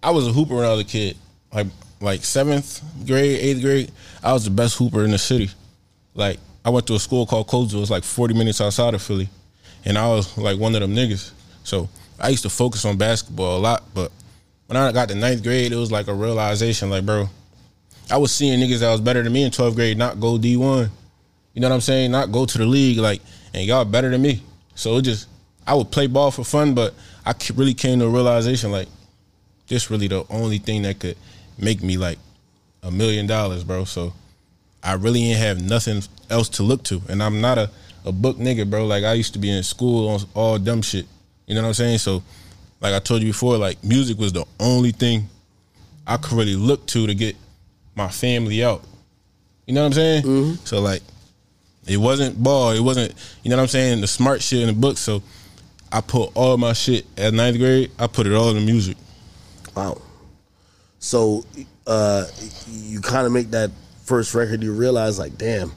I 0.01 0.11
was 0.11 0.27
a 0.27 0.33
hooper 0.33 0.55
when 0.55 0.65
I 0.65 0.71
was 0.71 0.81
a 0.81 0.85
kid. 0.85 1.17
Like 1.53 1.67
like 1.99 2.23
seventh 2.23 2.81
grade, 3.07 3.39
eighth 3.39 3.61
grade, 3.61 3.91
I 4.23 4.33
was 4.33 4.43
the 4.43 4.49
best 4.51 4.77
hooper 4.77 5.03
in 5.03 5.11
the 5.11 5.17
city. 5.17 5.49
Like 6.13 6.39
I 6.65 6.69
went 6.69 6.85
to 6.87 6.95
a 6.95 6.99
school 6.99 7.25
called 7.25 7.47
Colesville. 7.47 7.81
It's 7.81 7.89
like 7.91 8.03
40 8.03 8.33
minutes 8.33 8.59
outside 8.61 8.93
of 8.93 9.01
Philly. 9.01 9.29
And 9.85 9.97
I 9.97 10.07
was 10.07 10.37
like 10.37 10.59
one 10.59 10.75
of 10.75 10.81
them 10.81 10.95
niggas. 10.95 11.31
So 11.63 11.87
I 12.19 12.29
used 12.29 12.43
to 12.43 12.49
focus 12.49 12.83
on 12.85 12.97
basketball 12.97 13.57
a 13.57 13.61
lot, 13.61 13.83
but 13.93 14.11
when 14.65 14.75
I 14.75 14.91
got 14.91 15.07
to 15.09 15.15
ninth 15.15 15.43
grade, 15.43 15.71
it 15.71 15.75
was 15.75 15.91
like 15.91 16.07
a 16.07 16.13
realization, 16.13 16.89
like, 16.89 17.05
bro, 17.05 17.29
I 18.11 18.17
was 18.17 18.31
seeing 18.33 18.59
niggas 18.59 18.79
that 18.79 18.91
was 18.91 18.99
better 19.01 19.23
than 19.23 19.31
me 19.31 19.43
in 19.43 19.51
12th 19.51 19.75
grade 19.75 19.97
not 19.97 20.19
go 20.19 20.37
D1. 20.37 20.89
You 21.57 21.61
know 21.61 21.69
what 21.69 21.75
I'm 21.77 21.81
saying? 21.81 22.11
Not 22.11 22.31
go 22.31 22.45
to 22.45 22.57
the 22.59 22.67
league, 22.67 22.99
like, 22.99 23.19
and 23.51 23.65
y'all 23.65 23.83
better 23.83 24.11
than 24.11 24.21
me. 24.21 24.43
So 24.75 24.97
it 24.97 25.01
just, 25.01 25.27
I 25.65 25.73
would 25.73 25.89
play 25.89 26.05
ball 26.05 26.29
for 26.29 26.43
fun, 26.43 26.75
but 26.75 26.93
I 27.25 27.33
really 27.55 27.73
came 27.73 27.97
to 27.97 28.05
a 28.05 28.09
realization, 28.09 28.71
like, 28.71 28.87
this 29.67 29.89
really 29.89 30.07
the 30.07 30.23
only 30.29 30.59
thing 30.59 30.83
that 30.83 30.99
could 30.99 31.17
make 31.57 31.81
me 31.81 31.97
like 31.97 32.19
a 32.83 32.91
million 32.91 33.25
dollars, 33.25 33.63
bro. 33.63 33.85
So 33.85 34.13
I 34.83 34.93
really 34.93 35.31
ain't 35.31 35.39
have 35.39 35.59
nothing 35.59 36.03
else 36.29 36.47
to 36.49 36.63
look 36.63 36.83
to. 36.83 37.01
And 37.09 37.23
I'm 37.23 37.41
not 37.41 37.57
a, 37.57 37.71
a 38.05 38.11
book 38.11 38.37
nigga, 38.37 38.69
bro. 38.69 38.85
Like 38.85 39.03
I 39.03 39.13
used 39.13 39.33
to 39.33 39.39
be 39.39 39.49
in 39.49 39.63
school 39.63 40.09
on 40.09 40.19
all 40.35 40.59
dumb 40.59 40.83
shit. 40.83 41.07
You 41.47 41.55
know 41.55 41.63
what 41.63 41.69
I'm 41.69 41.73
saying? 41.73 41.97
So 41.97 42.21
like 42.81 42.93
I 42.93 42.99
told 42.99 43.23
you 43.23 43.29
before, 43.29 43.57
like 43.57 43.83
music 43.83 44.19
was 44.19 44.31
the 44.31 44.45
only 44.59 44.91
thing 44.91 45.27
I 46.05 46.17
could 46.17 46.33
really 46.33 46.55
look 46.55 46.85
to 46.89 47.07
to 47.07 47.15
get 47.15 47.35
my 47.95 48.09
family 48.09 48.63
out. 48.63 48.83
You 49.65 49.73
know 49.73 49.81
what 49.81 49.87
I'm 49.87 49.93
saying? 49.93 50.23
Mm-hmm. 50.23 50.63
So 50.63 50.81
like 50.81 51.01
it 51.87 51.97
wasn't 51.97 52.41
ball, 52.41 52.71
it 52.71 52.81
wasn't, 52.81 53.13
you 53.43 53.49
know 53.49 53.55
what 53.57 53.63
I'm 53.63 53.67
saying, 53.67 54.01
the 54.01 54.07
smart 54.07 54.41
shit 54.41 54.61
in 54.61 54.67
the 54.67 54.73
book. 54.73 54.97
So 54.97 55.21
I 55.91 56.01
put 56.01 56.31
all 56.35 56.57
my 56.57 56.73
shit 56.73 57.05
at 57.17 57.33
ninth 57.33 57.57
grade, 57.57 57.91
I 57.97 58.07
put 58.07 58.27
it 58.27 58.33
all 58.33 58.49
in 58.49 58.55
the 58.55 58.61
music. 58.65 58.97
Wow. 59.75 60.01
So 60.99 61.45
uh, 61.85 62.25
you 62.69 62.99
kind 63.01 63.25
of 63.25 63.31
make 63.31 63.51
that 63.51 63.71
first 64.03 64.33
record, 64.33 64.63
you 64.63 64.73
realize 64.73 65.17
like, 65.19 65.37
damn, 65.37 65.71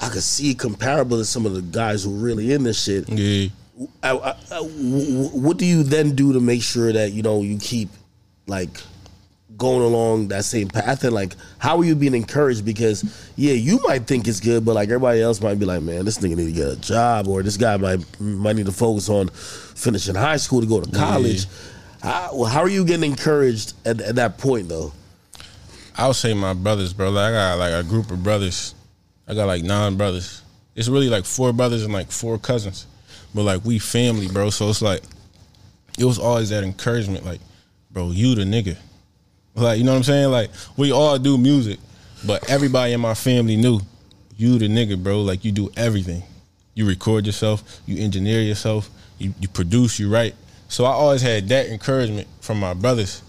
I 0.00 0.08
could 0.08 0.22
see 0.22 0.54
comparable 0.54 1.18
to 1.18 1.24
some 1.24 1.46
of 1.46 1.54
the 1.54 1.62
guys 1.62 2.04
who 2.04 2.10
really 2.10 2.52
in 2.52 2.62
this 2.64 2.82
shit. 2.82 3.08
Yeah. 3.08 3.48
I, 4.02 4.10
I, 4.16 4.30
I- 4.52 4.60
what 4.60 5.56
do 5.56 5.64
you 5.64 5.82
then 5.84 6.14
do 6.16 6.32
to 6.32 6.40
make 6.40 6.62
sure 6.62 6.92
that 6.92 7.12
you 7.12 7.22
know 7.22 7.42
you 7.42 7.58
keep 7.58 7.88
like 8.48 8.80
going 9.58 9.82
along 9.82 10.28
that 10.28 10.44
same 10.44 10.68
path 10.68 11.04
and 11.04 11.12
like 11.12 11.34
how 11.58 11.78
are 11.78 11.84
you 11.84 11.94
being 11.94 12.14
encouraged 12.14 12.64
because 12.64 13.04
yeah 13.36 13.52
you 13.52 13.80
might 13.86 14.06
think 14.06 14.26
it's 14.28 14.40
good 14.40 14.64
but 14.64 14.74
like 14.74 14.88
everybody 14.88 15.20
else 15.20 15.40
might 15.40 15.58
be 15.58 15.64
like 15.64 15.82
man 15.82 16.04
this 16.04 16.18
nigga 16.18 16.36
need 16.36 16.46
to 16.46 16.52
get 16.52 16.68
a 16.68 16.76
job 16.76 17.26
or 17.26 17.42
this 17.42 17.56
guy 17.56 17.76
might 17.76 18.20
might 18.20 18.54
need 18.54 18.66
to 18.66 18.72
focus 18.72 19.08
on 19.08 19.28
finishing 19.28 20.14
high 20.14 20.36
school 20.36 20.60
to 20.60 20.66
go 20.66 20.80
to 20.80 20.90
college 20.92 21.46
how, 22.02 22.44
how 22.44 22.60
are 22.60 22.68
you 22.68 22.84
getting 22.84 23.10
encouraged 23.10 23.74
at, 23.84 24.00
at 24.00 24.14
that 24.14 24.38
point 24.38 24.68
though 24.68 24.92
I'll 25.98 26.14
say 26.14 26.32
my 26.32 26.54
brothers, 26.54 26.92
bro. 26.92 27.10
Like 27.10 27.30
I 27.30 27.32
got 27.32 27.58
like 27.58 27.72
a 27.72 27.82
group 27.82 28.12
of 28.12 28.22
brothers. 28.22 28.76
I 29.26 29.34
got 29.34 29.46
like 29.46 29.64
nine 29.64 29.96
brothers. 29.96 30.42
It's 30.76 30.88
really 30.88 31.08
like 31.08 31.24
four 31.24 31.52
brothers 31.52 31.82
and 31.82 31.92
like 31.92 32.12
four 32.12 32.38
cousins. 32.38 32.86
But 33.34 33.42
like 33.42 33.64
we 33.64 33.80
family, 33.80 34.28
bro. 34.28 34.50
So 34.50 34.70
it's 34.70 34.80
like 34.80 35.02
it 35.98 36.04
was 36.04 36.20
always 36.20 36.50
that 36.50 36.62
encouragement, 36.62 37.26
like, 37.26 37.40
bro, 37.90 38.12
you 38.12 38.36
the 38.36 38.44
nigga. 38.44 38.76
Like, 39.60 39.78
you 39.78 39.84
know 39.84 39.92
what 39.92 39.98
I'm 39.98 40.04
saying? 40.04 40.30
Like, 40.30 40.50
we 40.76 40.92
all 40.92 41.18
do 41.18 41.38
music, 41.38 41.78
but 42.26 42.48
everybody 42.50 42.92
in 42.92 43.00
my 43.00 43.14
family 43.14 43.56
knew 43.56 43.80
you 44.36 44.58
the 44.58 44.68
nigga, 44.68 45.02
bro. 45.02 45.20
Like 45.20 45.44
you 45.44 45.52
do 45.52 45.70
everything. 45.76 46.22
You 46.74 46.86
record 46.86 47.26
yourself, 47.26 47.80
you 47.86 48.02
engineer 48.02 48.40
yourself, 48.40 48.88
you, 49.18 49.34
you 49.40 49.48
produce, 49.48 49.98
you 49.98 50.08
write. 50.08 50.34
So 50.68 50.84
I 50.84 50.90
always 50.90 51.22
had 51.22 51.48
that 51.48 51.66
encouragement 51.66 52.28
from 52.40 52.60
my 52.60 52.72
brothers. 52.72 53.22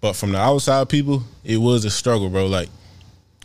But 0.00 0.14
from 0.14 0.32
the 0.32 0.38
outside 0.38 0.88
people, 0.88 1.22
it 1.44 1.58
was 1.58 1.84
a 1.84 1.90
struggle, 1.90 2.30
bro. 2.30 2.46
Like, 2.46 2.68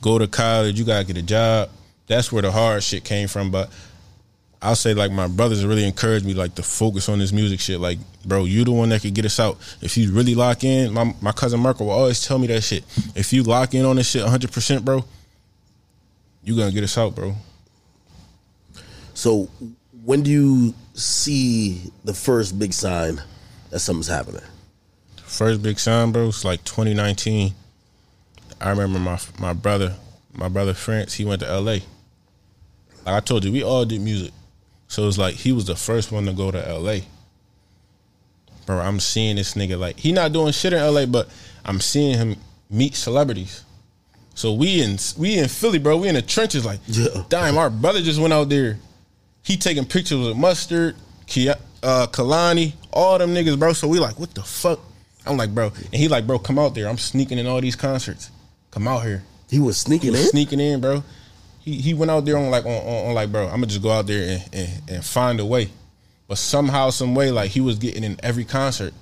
go 0.01 0.17
to 0.17 0.27
college, 0.27 0.79
you 0.79 0.85
gotta 0.85 1.05
get 1.05 1.17
a 1.17 1.21
job. 1.21 1.69
That's 2.07 2.31
where 2.31 2.41
the 2.41 2.51
hard 2.51 2.83
shit 2.83 3.03
came 3.03 3.27
from. 3.27 3.51
But 3.51 3.69
I'll 4.61 4.75
say 4.75 4.93
like 4.93 5.11
my 5.11 5.27
brothers 5.27 5.65
really 5.65 5.85
encouraged 5.85 6.23
me 6.23 6.35
like 6.35 6.53
to 6.55 6.63
focus 6.63 7.09
on 7.09 7.17
this 7.17 7.31
music 7.31 7.59
shit. 7.59 7.79
Like, 7.79 7.97
bro, 8.25 8.45
you 8.45 8.63
the 8.63 8.71
one 8.71 8.89
that 8.89 9.01
could 9.01 9.15
get 9.15 9.25
us 9.25 9.39
out. 9.39 9.57
If 9.81 9.97
you 9.97 10.11
really 10.11 10.35
lock 10.35 10.63
in, 10.63 10.93
my 10.93 11.15
my 11.19 11.31
cousin 11.31 11.59
Marco 11.59 11.85
will 11.85 11.91
always 11.91 12.25
tell 12.25 12.37
me 12.37 12.47
that 12.47 12.61
shit. 12.61 12.83
If 13.15 13.33
you 13.33 13.41
lock 13.41 13.73
in 13.73 13.85
on 13.85 13.95
this 13.95 14.09
shit 14.09 14.21
100, 14.21 14.51
percent 14.51 14.85
bro, 14.85 15.03
you 16.43 16.55
gonna 16.55 16.71
get 16.71 16.83
us 16.83 16.97
out, 16.97 17.15
bro. 17.15 17.35
So, 19.15 19.49
when 20.03 20.21
do 20.21 20.29
you 20.29 20.75
see 20.93 21.91
the 22.03 22.13
first 22.13 22.59
big 22.59 22.73
sign 22.73 23.21
that 23.71 23.79
something's 23.79 24.07
happening? 24.07 24.43
First 25.23 25.63
big 25.63 25.79
sign, 25.79 26.11
bro, 26.11 26.27
it's 26.27 26.45
like 26.45 26.63
2019. 26.65 27.53
I 28.59 28.69
remember 28.69 28.99
my 28.99 29.19
my 29.39 29.53
brother, 29.53 29.95
my 30.33 30.49
brother 30.49 30.75
France, 30.75 31.15
he 31.15 31.25
went 31.25 31.41
to 31.41 31.51
LA. 31.51 31.61
Like 31.71 31.83
I 33.07 33.19
told 33.21 33.43
you, 33.43 33.51
we 33.51 33.63
all 33.63 33.85
did 33.85 34.01
music. 34.01 34.31
So 34.91 35.07
it's 35.07 35.17
like 35.17 35.35
he 35.35 35.53
was 35.53 35.63
the 35.63 35.75
first 35.77 36.11
one 36.11 36.25
to 36.25 36.33
go 36.33 36.51
to 36.51 36.57
LA. 36.77 36.97
Bro, 38.65 38.79
I'm 38.79 38.99
seeing 38.99 39.37
this 39.37 39.53
nigga 39.53 39.79
like 39.79 39.97
he 39.97 40.11
not 40.11 40.33
doing 40.33 40.51
shit 40.51 40.73
in 40.73 40.79
LA, 40.93 41.05
but 41.05 41.29
I'm 41.63 41.79
seeing 41.79 42.17
him 42.17 42.35
meet 42.69 42.95
celebrities. 42.95 43.63
So 44.35 44.51
we 44.53 44.81
in 44.81 44.97
we 45.17 45.37
in 45.39 45.47
Philly, 45.47 45.79
bro. 45.79 45.95
We 45.95 46.09
in 46.09 46.15
the 46.15 46.21
trenches. 46.21 46.65
Like, 46.65 46.81
Yeah. 46.87 47.23
damn, 47.29 47.57
our 47.57 47.69
brother 47.69 48.01
just 48.01 48.19
went 48.19 48.33
out 48.33 48.49
there. 48.49 48.79
He 49.43 49.55
taking 49.55 49.85
pictures 49.85 50.27
with 50.27 50.35
Mustard, 50.35 50.95
Kia, 51.25 51.55
uh, 51.81 52.07
Kehlani, 52.07 52.73
all 52.91 53.17
them 53.17 53.33
niggas, 53.33 53.57
bro. 53.57 53.71
So 53.71 53.87
we 53.87 53.97
like, 53.97 54.19
what 54.19 54.33
the 54.35 54.43
fuck? 54.43 54.81
I'm 55.25 55.37
like, 55.37 55.55
bro, 55.55 55.67
and 55.67 55.95
he 55.95 56.09
like, 56.09 56.27
bro, 56.27 56.37
come 56.37 56.59
out 56.59 56.75
there. 56.75 56.89
I'm 56.89 56.97
sneaking 56.97 57.37
in 57.39 57.47
all 57.47 57.61
these 57.61 57.77
concerts. 57.77 58.29
Come 58.71 58.89
out 58.89 59.03
here. 59.03 59.23
He 59.49 59.59
was 59.59 59.77
sneaking 59.77 60.07
He 60.07 60.11
was 60.11 60.21
in. 60.25 60.27
sneaking 60.31 60.59
in, 60.59 60.81
bro. 60.81 61.01
He 61.63 61.79
he 61.79 61.93
went 61.93 62.09
out 62.09 62.25
there 62.25 62.37
on 62.37 62.49
like 62.49 62.65
on, 62.65 62.71
on, 62.71 63.07
on 63.09 63.13
like, 63.13 63.31
bro, 63.31 63.45
I'm 63.45 63.55
gonna 63.55 63.67
just 63.67 63.81
go 63.81 63.91
out 63.91 64.07
there 64.07 64.37
and, 64.37 64.49
and 64.53 64.89
and 64.89 65.05
find 65.05 65.39
a 65.39 65.45
way. 65.45 65.69
But 66.27 66.37
somehow, 66.37 66.89
some 66.91 67.13
way, 67.13 67.29
like 67.29 67.51
he 67.51 67.61
was 67.61 67.77
getting 67.77 68.03
in 68.03 68.19
every 68.23 68.45
concert. 68.45 68.93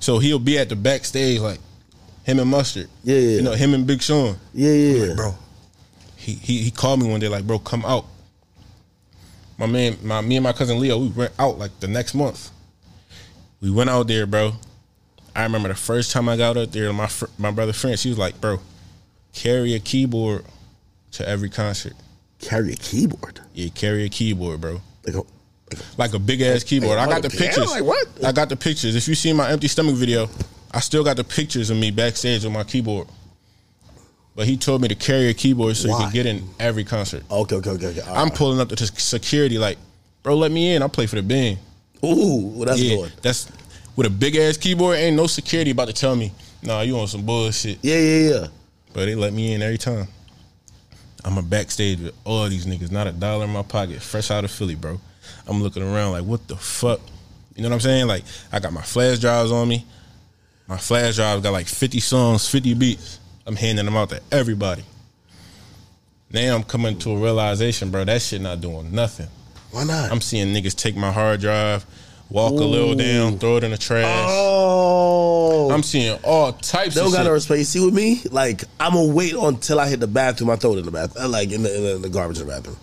So 0.00 0.18
he'll 0.18 0.38
be 0.38 0.58
at 0.58 0.68
the 0.68 0.76
backstage, 0.76 1.38
like 1.38 1.60
him 2.24 2.38
and 2.38 2.50
Mustard. 2.50 2.88
Yeah, 3.04 3.16
yeah. 3.16 3.36
You 3.36 3.42
know, 3.42 3.52
him 3.52 3.72
and 3.72 3.86
Big 3.86 4.02
Sean. 4.02 4.36
yeah, 4.52 4.72
yeah, 4.72 5.06
yeah. 5.06 5.14
Bro, 5.14 5.34
he, 6.16 6.34
he 6.34 6.58
he 6.58 6.70
called 6.70 7.00
me 7.00 7.08
one 7.08 7.20
day, 7.20 7.28
like, 7.28 7.46
bro, 7.46 7.58
come 7.58 7.84
out. 7.84 8.04
My 9.58 9.66
man, 9.66 9.96
my 10.02 10.20
me 10.20 10.36
and 10.36 10.44
my 10.44 10.52
cousin 10.52 10.80
Leo, 10.80 10.98
we 10.98 11.08
went 11.08 11.32
out 11.38 11.58
like 11.58 11.78
the 11.80 11.88
next 11.88 12.14
month. 12.14 12.50
We 13.60 13.70
went 13.70 13.90
out 13.90 14.08
there, 14.08 14.26
bro. 14.26 14.52
I 15.34 15.44
remember 15.44 15.68
the 15.68 15.74
first 15.74 16.10
time 16.12 16.28
I 16.28 16.36
got 16.36 16.56
out 16.56 16.72
there, 16.72 16.92
my 16.92 17.06
fr- 17.06 17.26
my 17.38 17.50
brother 17.50 17.72
France, 17.72 18.02
he 18.02 18.10
was 18.10 18.18
like, 18.18 18.40
bro, 18.40 18.58
carry 19.32 19.74
a 19.74 19.78
keyboard 19.78 20.44
to 21.12 21.28
every 21.28 21.48
concert. 21.48 21.94
Carry 22.40 22.72
a 22.72 22.76
keyboard. 22.76 23.40
Yeah, 23.54 23.68
carry 23.74 24.04
a 24.04 24.08
keyboard, 24.08 24.60
bro. 24.60 24.80
Like, 25.06 25.14
a, 25.14 25.22
Like 25.96 26.14
a 26.14 26.18
big 26.18 26.40
ass 26.42 26.64
keyboard. 26.64 26.98
I 26.98 27.06
got 27.06 27.22
the 27.22 27.30
piano? 27.30 27.46
pictures. 27.46 27.70
Like 27.70 27.84
what? 27.84 28.08
I 28.24 28.32
got 28.32 28.48
the 28.48 28.56
pictures. 28.56 28.96
If 28.96 29.06
you 29.08 29.14
see 29.14 29.32
my 29.32 29.50
empty 29.50 29.68
stomach 29.68 29.94
video, 29.94 30.28
I 30.72 30.80
still 30.80 31.04
got 31.04 31.16
the 31.16 31.24
pictures 31.24 31.70
of 31.70 31.76
me 31.76 31.90
backstage 31.90 32.44
with 32.44 32.52
my 32.52 32.64
keyboard. 32.64 33.08
But 34.34 34.46
he 34.46 34.56
told 34.56 34.80
me 34.80 34.88
to 34.88 34.94
carry 34.94 35.28
a 35.28 35.34
keyboard 35.34 35.76
so 35.76 35.88
he 35.94 36.04
could 36.04 36.12
get 36.12 36.26
in 36.26 36.42
every 36.58 36.84
concert. 36.84 37.22
okay, 37.30 37.56
okay, 37.56 37.70
okay. 37.70 37.86
okay. 37.88 38.00
All 38.00 38.16
I'm 38.16 38.28
right. 38.28 38.34
pulling 38.34 38.60
up 38.60 38.70
to 38.70 38.86
security 38.86 39.58
like, 39.58 39.76
bro, 40.22 40.34
let 40.34 40.50
me 40.50 40.74
in. 40.74 40.82
I 40.82 40.88
play 40.88 41.06
for 41.06 41.16
the 41.16 41.22
band. 41.22 41.58
Ooh, 42.04 42.52
well, 42.56 42.64
that's 42.64 42.80
yeah, 42.80 42.96
good. 42.96 43.12
that's 43.20 43.48
with 43.94 44.06
a 44.06 44.10
big 44.10 44.34
ass 44.36 44.56
keyboard. 44.56 44.96
Ain't 44.96 45.16
no 45.16 45.26
security 45.26 45.70
about 45.70 45.88
to 45.88 45.92
tell 45.92 46.16
me, 46.16 46.32
nah, 46.62 46.80
you 46.80 46.98
on 46.98 47.06
some 47.06 47.24
bullshit. 47.26 47.78
Yeah, 47.82 47.98
yeah, 47.98 48.30
yeah. 48.30 48.46
But 48.94 49.04
they 49.04 49.14
let 49.14 49.32
me 49.34 49.52
in 49.52 49.62
every 49.62 49.78
time. 49.78 50.08
I'm 51.24 51.38
a 51.38 51.42
backstage 51.42 52.00
with 52.00 52.14
all 52.24 52.48
these 52.48 52.66
niggas, 52.66 52.90
not 52.90 53.06
a 53.06 53.12
dollar 53.12 53.44
in 53.44 53.50
my 53.50 53.62
pocket, 53.62 54.02
fresh 54.02 54.30
out 54.30 54.44
of 54.44 54.50
Philly, 54.50 54.74
bro. 54.74 55.00
I'm 55.46 55.62
looking 55.62 55.82
around 55.82 56.12
like, 56.12 56.24
what 56.24 56.46
the 56.48 56.56
fuck? 56.56 57.00
You 57.54 57.62
know 57.62 57.68
what 57.68 57.74
I'm 57.74 57.80
saying? 57.80 58.06
Like, 58.06 58.24
I 58.50 58.60
got 58.60 58.72
my 58.72 58.82
flash 58.82 59.18
drives 59.18 59.52
on 59.52 59.68
me. 59.68 59.86
My 60.66 60.78
flash 60.78 61.16
drive 61.16 61.42
got 61.42 61.52
like 61.52 61.66
50 61.66 62.00
songs, 62.00 62.48
50 62.48 62.74
beats. 62.74 63.20
I'm 63.46 63.56
handing 63.56 63.84
them 63.84 63.96
out 63.96 64.10
to 64.10 64.20
everybody. 64.30 64.84
Now 66.32 66.56
I'm 66.56 66.62
coming 66.62 66.98
to 67.00 67.10
a 67.10 67.16
realization, 67.16 67.90
bro, 67.90 68.04
that 68.04 68.22
shit 68.22 68.40
not 68.40 68.60
doing 68.60 68.90
nothing. 68.92 69.28
Why 69.70 69.84
not? 69.84 70.10
I'm 70.10 70.20
seeing 70.20 70.48
niggas 70.48 70.74
take 70.74 70.96
my 70.96 71.12
hard 71.12 71.40
drive, 71.40 71.84
walk 72.32 72.52
a 72.52 72.64
little 72.64 72.94
down, 72.94 73.38
throw 73.38 73.56
it 73.58 73.64
in 73.64 73.70
the 73.70 73.78
trash. 73.78 74.26
oh, 74.28 75.70
I'm 75.70 75.82
seeing 75.82 76.18
all 76.24 76.52
types 76.52 76.94
don't 76.94 77.12
got 77.12 77.24
no 77.24 77.32
respect. 77.32 77.58
You 77.58 77.64
see 77.64 77.84
with 77.84 77.94
me, 77.94 78.22
like 78.30 78.64
I'm 78.80 78.94
gonna 78.94 79.12
wait 79.12 79.34
until 79.34 79.78
I 79.78 79.88
hit 79.88 80.00
the 80.00 80.06
bathroom. 80.06 80.50
I 80.50 80.56
throw 80.56 80.74
it 80.74 80.78
in 80.78 80.84
the 80.84 80.90
bath, 80.90 81.16
uh, 81.18 81.28
like 81.28 81.52
in 81.52 81.62
the, 81.62 81.76
in 81.76 81.82
the, 81.82 81.96
in 81.96 82.02
the 82.02 82.08
garbage 82.08 82.40
in 82.40 82.46
the 82.46 82.52
bathroom. 82.52 82.76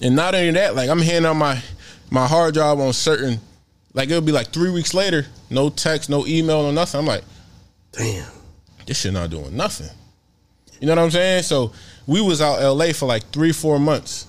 And 0.00 0.16
not 0.16 0.34
only 0.34 0.50
that, 0.52 0.74
like 0.74 0.90
I'm 0.90 1.00
handing 1.00 1.28
out 1.28 1.34
my 1.34 1.62
my 2.10 2.26
hard 2.26 2.54
drive 2.54 2.78
on 2.78 2.92
certain, 2.92 3.40
like 3.94 4.10
it'll 4.10 4.20
be 4.20 4.32
like 4.32 4.48
three 4.48 4.70
weeks 4.70 4.94
later, 4.94 5.26
no 5.48 5.70
text, 5.70 6.10
no 6.10 6.26
email, 6.26 6.62
no 6.62 6.70
nothing. 6.70 7.00
I'm 7.00 7.06
like, 7.06 7.24
Damn. 7.92 8.26
this 8.86 9.00
shit 9.00 9.12
not 9.12 9.30
doing 9.30 9.56
nothing. 9.56 9.88
You 10.80 10.86
know 10.88 10.96
what 10.96 11.02
I'm 11.02 11.10
saying? 11.10 11.44
So 11.44 11.72
we 12.06 12.20
was 12.20 12.40
out 12.40 12.60
LA 12.60 12.92
for 12.92 13.06
like 13.06 13.30
three, 13.30 13.52
four 13.52 13.78
months, 13.78 14.26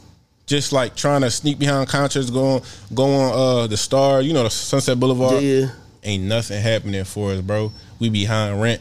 just 0.54 0.72
like 0.72 0.96
trying 0.96 1.22
to 1.22 1.32
sneak 1.32 1.58
behind 1.58 1.90
concerts, 1.90 2.30
go 2.30 2.46
on, 2.46 2.62
go 2.94 3.06
on 3.06 3.34
uh 3.34 3.68
the 3.68 3.76
Star, 3.76 4.22
you 4.22 4.34
know, 4.34 4.44
the 4.44 4.52
Sunset 4.52 5.00
Boulevard. 5.00 5.42
Yeah. 5.42 5.70
Ain't 6.04 6.26
nothing 6.26 6.62
happening 6.62 7.04
for 7.06 7.32
us, 7.32 7.42
bro. 7.42 7.72
We 7.98 8.10
behind 8.10 8.62
rent, 8.62 8.80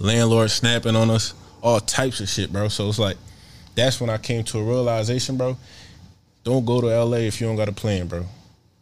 landlord 0.00 0.50
snapping 0.50 0.96
on 0.96 1.08
us, 1.08 1.34
all 1.62 1.78
types 1.78 2.18
of 2.18 2.28
shit, 2.28 2.52
bro. 2.52 2.66
So 2.66 2.88
it's 2.88 2.98
like 2.98 3.16
that's 3.76 4.00
when 4.00 4.10
I 4.10 4.18
came 4.18 4.42
to 4.42 4.58
a 4.58 4.64
realization, 4.64 5.36
bro. 5.36 5.56
Don't 6.42 6.64
go 6.64 6.80
to 6.80 6.88
LA 6.88 7.18
if 7.18 7.40
you 7.40 7.46
don't 7.46 7.54
got 7.54 7.68
a 7.68 7.72
plan, 7.72 8.08
bro. 8.08 8.26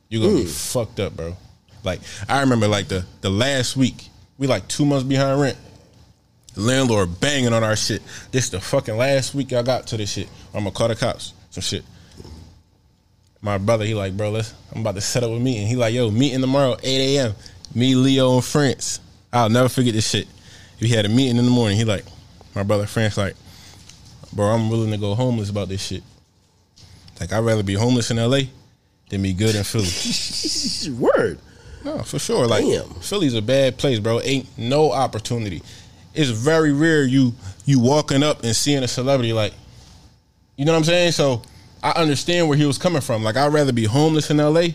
You're 0.08 0.22
gonna 0.22 0.42
be 0.42 0.46
fucked 0.46 1.00
up, 1.00 1.14
bro. 1.14 1.36
Like 1.82 2.00
I 2.30 2.40
remember, 2.40 2.66
like 2.66 2.88
the 2.88 3.04
the 3.20 3.28
last 3.28 3.76
week, 3.76 4.08
we 4.38 4.46
like 4.46 4.66
two 4.68 4.86
months 4.86 5.04
behind 5.04 5.38
rent. 5.38 5.58
The 6.54 6.62
landlord 6.62 7.20
banging 7.20 7.52
on 7.52 7.62
our 7.62 7.76
shit. 7.76 8.00
This 8.30 8.48
the 8.48 8.58
fucking 8.58 8.96
last 8.96 9.34
week 9.34 9.52
I 9.52 9.60
got 9.60 9.86
to 9.88 9.98
this 9.98 10.12
shit. 10.12 10.30
I'm 10.54 10.60
gonna 10.60 10.70
call 10.70 10.88
the 10.88 10.96
cops. 10.96 11.34
Some 11.54 11.62
shit. 11.62 11.84
My 13.40 13.58
brother, 13.58 13.84
he 13.84 13.94
like, 13.94 14.16
bro, 14.16 14.30
let's. 14.32 14.52
I'm 14.74 14.80
about 14.80 14.96
to 14.96 15.00
set 15.00 15.22
up 15.22 15.30
a 15.30 15.38
meeting. 15.38 15.68
He 15.68 15.76
like, 15.76 15.94
yo, 15.94 16.10
meeting 16.10 16.40
tomorrow, 16.40 16.76
8 16.82 17.16
a.m. 17.16 17.34
Me, 17.76 17.94
Leo, 17.94 18.34
and 18.34 18.44
France. 18.44 18.98
I'll 19.32 19.48
never 19.48 19.68
forget 19.68 19.94
this 19.94 20.10
shit. 20.10 20.26
We 20.80 20.88
had 20.88 21.06
a 21.06 21.08
meeting 21.08 21.36
in 21.36 21.44
the 21.44 21.52
morning. 21.52 21.76
He 21.76 21.84
like, 21.84 22.04
my 22.56 22.64
brother 22.64 22.86
France 22.86 23.16
like, 23.16 23.36
bro, 24.32 24.46
I'm 24.46 24.68
willing 24.68 24.90
to 24.90 24.96
go 24.96 25.14
homeless 25.14 25.48
about 25.48 25.68
this 25.68 25.80
shit. 25.80 26.02
Like, 27.20 27.32
I'd 27.32 27.44
rather 27.44 27.62
be 27.62 27.74
homeless 27.74 28.10
in 28.10 28.16
LA 28.16 28.40
than 29.10 29.22
be 29.22 29.32
good 29.32 29.54
in 29.54 29.62
Philly. 29.62 30.98
Word. 30.98 31.38
No, 31.84 32.02
for 32.02 32.18
sure. 32.18 32.48
Like 32.48 32.64
Damn. 32.64 32.88
Philly's 32.94 33.34
a 33.34 33.42
bad 33.42 33.78
place, 33.78 34.00
bro. 34.00 34.20
Ain't 34.22 34.48
no 34.58 34.90
opportunity. 34.90 35.62
It's 36.14 36.30
very 36.30 36.72
rare 36.72 37.04
you 37.04 37.32
you 37.64 37.78
walking 37.78 38.24
up 38.24 38.42
and 38.42 38.56
seeing 38.56 38.82
a 38.82 38.88
celebrity 38.88 39.32
like, 39.32 39.54
you 40.56 40.64
know 40.64 40.72
what 40.72 40.78
I'm 40.78 40.84
saying? 40.84 41.12
So 41.12 41.42
I 41.82 41.90
understand 41.92 42.48
where 42.48 42.56
he 42.56 42.66
was 42.66 42.78
coming 42.78 43.00
from. 43.02 43.22
Like 43.22 43.36
I'd 43.36 43.52
rather 43.52 43.72
be 43.72 43.84
homeless 43.84 44.30
in 44.30 44.38
LA 44.38 44.68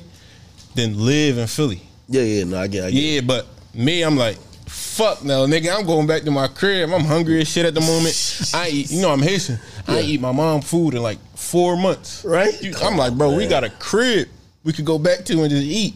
than 0.75 1.05
live 1.05 1.37
in 1.37 1.47
Philly. 1.47 1.81
Yeah, 2.07 2.21
yeah. 2.23 2.43
No, 2.43 2.59
I 2.59 2.67
get. 2.67 2.85
I 2.85 2.91
get. 2.91 3.01
Yeah, 3.01 3.21
but 3.21 3.47
me, 3.73 4.03
I'm 4.03 4.15
like, 4.17 4.37
fuck 4.67 5.23
no, 5.23 5.45
nigga. 5.45 5.75
I'm 5.77 5.85
going 5.85 6.07
back 6.07 6.23
to 6.23 6.31
my 6.31 6.47
crib. 6.47 6.89
I'm 6.91 7.03
hungry 7.05 7.41
as 7.41 7.47
shit 7.47 7.65
at 7.65 7.73
the 7.73 7.81
moment. 7.81 8.51
I 8.53 8.69
eat, 8.69 8.91
you 8.91 9.01
know, 9.01 9.11
I'm 9.11 9.21
Haitian. 9.21 9.59
I 9.87 10.01
eat 10.01 10.21
my 10.21 10.31
mom 10.31 10.61
food 10.61 10.93
in 10.95 11.01
like 11.01 11.19
four 11.35 11.75
months. 11.77 12.23
Right? 12.25 12.59
You- 12.61 12.73
I'm 12.81 12.97
like, 12.97 13.13
bro, 13.13 13.35
we 13.35 13.47
got 13.47 13.63
a 13.63 13.69
crib 13.69 14.27
we 14.63 14.73
could 14.73 14.85
go 14.85 14.99
back 14.99 15.23
to 15.25 15.41
and 15.41 15.49
just 15.49 15.63
eat. 15.63 15.95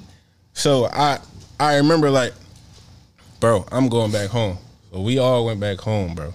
So 0.54 0.86
I, 0.86 1.20
I 1.60 1.76
remember 1.78 2.10
like, 2.10 2.34
bro, 3.40 3.66
I'm 3.72 3.90
going 3.90 4.12
back 4.12 4.30
home. 4.30 4.58
So 4.92 5.02
we 5.02 5.18
all 5.20 5.46
went 5.46 5.60
back 5.60 5.80
home, 5.80 6.16
bro. 6.16 6.34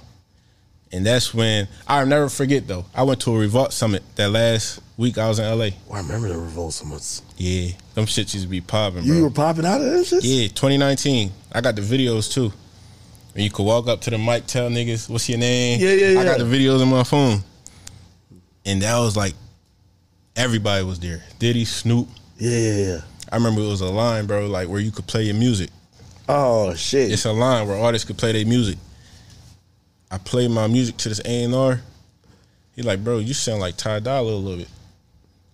And 0.91 1.05
that's 1.05 1.35
when 1.35 1.69
I'll 1.87 2.07
never 2.07 2.29
forget 2.29 2.67
though. 2.67 2.87
I 2.95 3.03
went 3.03 3.21
to 3.23 3.35
a 3.35 3.39
Revolt 3.39 3.73
Summit 3.73 4.03
that 4.17 4.31
last 4.31 4.81
week 4.97 5.19
I 5.19 5.29
was 5.29 5.39
in 5.39 5.45
LA. 5.45 5.71
Oh, 5.91 5.95
I 5.95 5.99
remember 5.99 6.29
the 6.29 6.39
revolt 6.39 6.83
much. 6.87 7.21
Yeah, 7.37 7.73
them 7.95 8.07
shits 8.07 8.35
used 8.35 8.43
to 8.43 8.49
be 8.49 8.61
popping, 8.61 9.05
bro. 9.05 9.17
You 9.17 9.23
were 9.23 9.31
popping 9.31 9.67
out 9.67 9.81
of 9.81 9.87
this 9.87 10.09
shit? 10.09 10.25
Yeah, 10.25 10.49
2019. 10.49 11.31
I 11.53 11.61
got 11.61 11.77
the 11.77 11.83
videos 11.83 12.33
too. 12.33 12.53
And 13.35 13.45
you 13.45 13.51
could 13.51 13.65
walk 13.65 13.87
up 13.87 14.01
to 14.03 14.11
the 14.11 14.19
mic, 14.19 14.47
tell 14.47 14.69
niggas, 14.71 15.09
what's 15.09 15.29
your 15.29 15.39
name? 15.39 15.79
Yeah, 15.81 15.93
yeah, 15.93 16.21
I 16.21 16.25
got 16.25 16.39
the 16.39 16.45
videos 16.45 16.81
on 16.81 16.89
my 16.89 17.05
phone. 17.05 17.41
And 18.65 18.83
that 18.83 18.99
was 18.99 19.17
like, 19.17 19.35
everybody 20.35 20.85
was 20.85 20.99
there. 20.99 21.23
Diddy, 21.39 21.65
Snoop. 21.65 22.09
Yeah, 22.39 22.57
yeah, 22.59 22.87
yeah. 22.87 23.01
I 23.31 23.37
remember 23.37 23.61
it 23.61 23.69
was 23.69 23.83
a 23.83 23.91
line, 23.91 24.27
bro, 24.27 24.47
like 24.47 24.69
where 24.69 24.81
you 24.81 24.91
could 24.91 25.07
play 25.07 25.25
your 25.25 25.35
music. 25.35 25.71
Oh 26.29 26.75
shit. 26.75 27.13
It's 27.13 27.27
a 27.27 27.33
line 27.33 27.69
where 27.69 27.79
artists 27.79 28.07
could 28.07 28.19
play 28.19 28.33
their 28.33 28.47
music. 28.47 28.79
I 30.11 30.19
played 30.19 30.51
my 30.51 30.67
music 30.67 30.97
to 30.99 31.09
this 31.09 31.21
A 31.25 31.45
and 31.45 31.55
R. 31.55 31.81
He 32.75 32.83
like, 32.83 33.03
bro, 33.03 33.19
you 33.19 33.35
sound 33.35 33.61
like 33.61 33.77
Ty 33.77 34.01
Dolla 34.01 34.33
a 34.33 34.37
little 34.37 34.59
bit. 34.59 34.69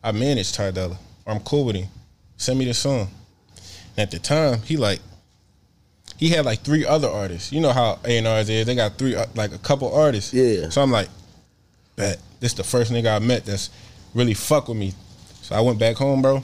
I 0.03 0.13
manage 0.13 0.53
Ty 0.53 0.73
Dolla, 0.73 0.99
or 1.25 1.35
I'm 1.35 1.41
cool 1.41 1.65
with 1.65 1.77
him. 1.77 1.89
Send 2.37 2.59
me 2.59 2.67
the 2.67 2.75
song. 2.75 3.09
And 3.97 4.03
at 4.05 4.11
the 4.11 4.19
time, 4.19 4.61
he 4.63 4.77
like, 4.77 5.01
he 6.17 6.29
had 6.29 6.45
like 6.45 6.61
three 6.61 6.85
other 6.85 7.09
artists. 7.09 7.53
You 7.53 7.61
know 7.61 7.73
how 7.73 7.99
A 8.05 8.19
and 8.19 8.29
R's 8.29 8.49
is. 8.49 8.67
They 8.67 8.75
got 8.75 8.99
three, 8.99 9.17
uh, 9.17 9.27
like 9.35 9.53
a 9.53 9.59
couple 9.59 9.93
artists. 9.93 10.33
Yeah. 10.33 10.69
So 10.69 10.83
I'm 10.83 10.91
like, 10.91 11.09
bet 11.97 12.21
this 12.41 12.53
the 12.53 12.65
first 12.65 12.93
nigga 12.93 13.17
I 13.17 13.19
met 13.21 13.47
that's 13.47 13.71
really 14.15 14.35
fuck 14.35 14.69
with 14.69 14.77
me. 14.77 14.93
So 15.43 15.55
I 15.55 15.61
went 15.61 15.79
back 15.79 15.97
home, 15.97 16.23
bro. 16.23 16.43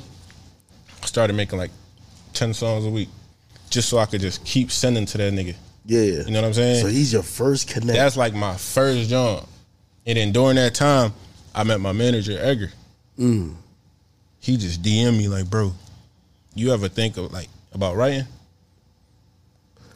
Started 1.04 1.34
making 1.34 1.58
like 1.58 1.70
ten 2.32 2.54
songs 2.54 2.84
a 2.84 2.90
week, 2.90 3.08
just 3.68 3.88
so 3.88 3.98
I 3.98 4.06
could 4.06 4.20
just 4.20 4.44
keep 4.44 4.70
sending 4.70 5.06
to 5.06 5.18
that 5.18 5.32
nigga. 5.32 5.54
Yeah. 5.98 6.22
You 6.24 6.30
know 6.30 6.40
what 6.40 6.48
I'm 6.48 6.54
saying? 6.54 6.82
So 6.82 6.88
he's 6.88 7.12
your 7.12 7.22
first 7.22 7.68
connect. 7.68 7.96
That's 7.98 8.16
like 8.16 8.34
my 8.34 8.56
first 8.56 9.10
job. 9.10 9.46
And 10.06 10.16
then 10.16 10.32
during 10.32 10.56
that 10.56 10.74
time, 10.74 11.12
I 11.54 11.64
met 11.64 11.80
my 11.80 11.92
manager, 11.92 12.38
Edgar. 12.38 12.70
Mm. 13.18 13.54
He 14.40 14.56
just 14.56 14.82
DM 14.82 15.18
me 15.18 15.28
like, 15.28 15.50
bro, 15.50 15.72
you 16.54 16.72
ever 16.72 16.88
think 16.88 17.16
of 17.16 17.32
like 17.32 17.48
about 17.72 17.96
writing? 17.96 18.24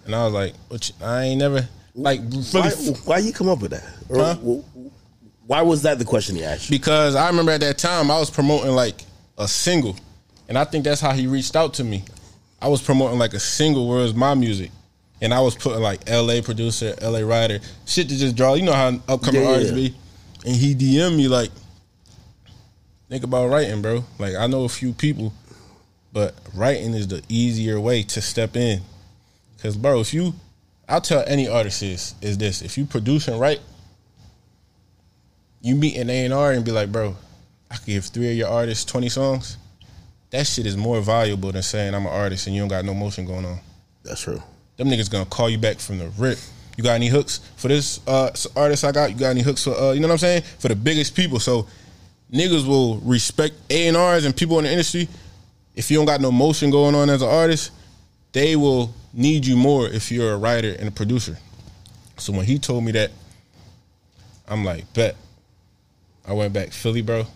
And 0.05 0.15
I 0.15 0.25
was 0.25 0.35
like, 0.35 0.55
what 0.69 0.89
you, 0.89 0.95
I 1.03 1.25
ain't 1.25 1.39
never 1.39 1.69
like 1.95 2.21
why, 2.51 2.71
why 3.05 3.19
you 3.19 3.33
come 3.33 3.49
up 3.49 3.61
with 3.61 3.71
that? 3.71 3.85
Or 4.09 4.19
Huh? 4.19 4.35
Why 5.47 5.63
was 5.63 5.83
that 5.83 5.99
the 5.99 6.05
question 6.05 6.37
he 6.37 6.45
asked 6.45 6.71
you? 6.71 6.77
because 6.77 7.15
I 7.15 7.29
remember 7.29 7.53
at 7.53 7.61
that 7.61 7.79
time 7.79 8.11
I 8.11 8.19
was 8.19 8.31
promoting 8.31 8.73
like 8.73 9.05
a 9.39 9.47
single, 9.47 9.97
and 10.49 10.57
I 10.59 10.65
think 10.65 10.85
that's 10.85 11.01
how 11.01 11.13
he 11.13 11.27
reached 11.27 11.55
out 11.55 11.75
to 11.75 11.85
me. 11.85 12.03
I 12.61 12.69
was 12.69 12.81
promoting 12.83 13.19
like 13.19 13.35
a 13.35 13.41
single 13.41 13.89
where 13.89 14.01
it 14.01 14.05
was 14.05 14.15
my 14.15 14.35
music, 14.35 14.71
and 15.21 15.33
I 15.33 15.41
was 15.41 15.55
putting 15.55 15.83
like 15.83 16.09
L.A. 16.09 16.43
producer, 16.43 16.95
L.A. 17.01 17.25
writer, 17.25 17.61
shit 17.87 18.09
to 18.09 18.17
just 18.17 18.37
draw. 18.37 18.55
You 18.55 18.63
know 18.63 18.73
how 18.73 18.89
upcoming 19.09 19.43
Yeah, 19.43 19.51
artists 19.51 19.73
be, 19.73 19.95
and 20.45 20.55
he 20.55 20.75
DM 20.75 21.17
me 21.17 21.29
like, 21.29 21.51
think 23.09 23.25
about 23.25 23.49
writing, 23.49 23.81
bro. 23.83 24.05
Like 24.19 24.35
I 24.35 24.47
know 24.47 24.65
a 24.65 24.69
few 24.69 24.93
people, 24.93 25.33
but 26.13 26.35
writing 26.55 26.95
is 26.95 27.09
the 27.09 27.23
easier 27.29 27.81
way 27.81 28.03
to 28.03 28.21
step 28.21 28.57
in. 28.57 28.81
Cause 29.63 29.77
bro, 29.77 30.01
if 30.01 30.13
you, 30.13 30.35
I'll 30.89 31.01
tell 31.01 31.25
any 31.27 31.49
artist 31.49 31.83
is 31.83 32.15
is 32.21 32.37
this: 32.37 32.61
if 32.61 32.77
you 32.77 32.85
produce 32.85 33.29
and 33.29 33.41
write, 33.41 33.61
you 35.63 35.75
meet 35.75 35.97
an 35.97 36.11
A 36.11 36.25
and 36.25 36.35
R 36.35 36.53
and 36.53 36.65
be 36.65 36.71
like, 36.71 36.93
bro, 36.93 37.17
I 37.71 37.77
could 37.77 37.87
give 37.87 38.05
three 38.07 38.31
of 38.31 38.37
your 38.37 38.49
artists 38.49 38.85
twenty 38.85 39.09
songs. 39.09 39.57
That 40.31 40.47
shit 40.47 40.67
is 40.67 40.77
more 40.77 41.01
valuable 41.01 41.53
than 41.53 41.63
saying 41.63 41.95
I'm 41.95 42.07
an 42.07 42.13
artist 42.13 42.49
and 42.49 42.57
you 42.57 42.63
don't 42.63 42.69
got 42.69 42.85
no 42.85 42.93
motion 42.93 43.25
going 43.25 43.45
on. 43.45 43.61
That's 44.03 44.21
true. 44.21 44.43
Them 44.77 44.89
niggas 44.89 45.11
gonna 45.11 45.27
call 45.27 45.49
you 45.49 45.59
back 45.59 45.79
from 45.79 45.99
the 45.99 46.09
rip. 46.19 46.39
You 46.77 46.83
got 46.83 46.95
any 46.95 47.09
hooks 47.09 47.39
for 47.57 47.69
this 47.69 48.01
uh, 48.07 48.31
artist 48.57 48.85
I 48.85 48.93
got? 48.93 49.11
You 49.11 49.17
got 49.17 49.31
any 49.31 49.43
hooks 49.43 49.65
for 49.65 49.75
uh, 49.75 49.93
you 49.93 50.01
know 50.01 50.09
what 50.09 50.15
I'm 50.15 50.19
saying? 50.19 50.43
For 50.59 50.69
the 50.69 50.77
biggest 50.77 51.15
people, 51.15 51.39
so 51.39 51.69
niggas 52.33 52.67
will 52.67 52.99
respect 52.99 53.55
A 53.71 53.89
and 53.89 53.97
R's 53.97 54.25
and 54.25 54.37
people 54.37 54.59
in 54.59 54.65
the 54.65 54.71
industry. 54.71 55.09
If 55.77 55.91
you 55.91 55.97
don't 55.97 56.07
got 56.07 56.21
no 56.21 56.33
motion 56.33 56.71
going 56.71 56.95
on 56.95 57.11
as 57.11 57.23
an 57.23 57.29
artist, 57.29 57.73
they 58.33 58.57
will 58.57 58.93
need 59.13 59.47
you 59.47 59.57
more 59.57 59.87
if 59.87 60.11
you're 60.11 60.33
a 60.33 60.37
writer 60.37 60.75
and 60.79 60.89
a 60.89 60.91
producer. 60.91 61.39
So 62.19 62.33
when 62.33 62.45
he 62.45 62.59
told 62.59 62.85
me 62.85 62.93
that, 62.93 63.11
I'm 64.49 64.65
like, 64.65 64.93
bet. 64.93 65.17
I 66.27 66.33
went 66.33 66.53
back 66.53 66.73
Philly, 66.73 67.03
bro. 67.03 67.27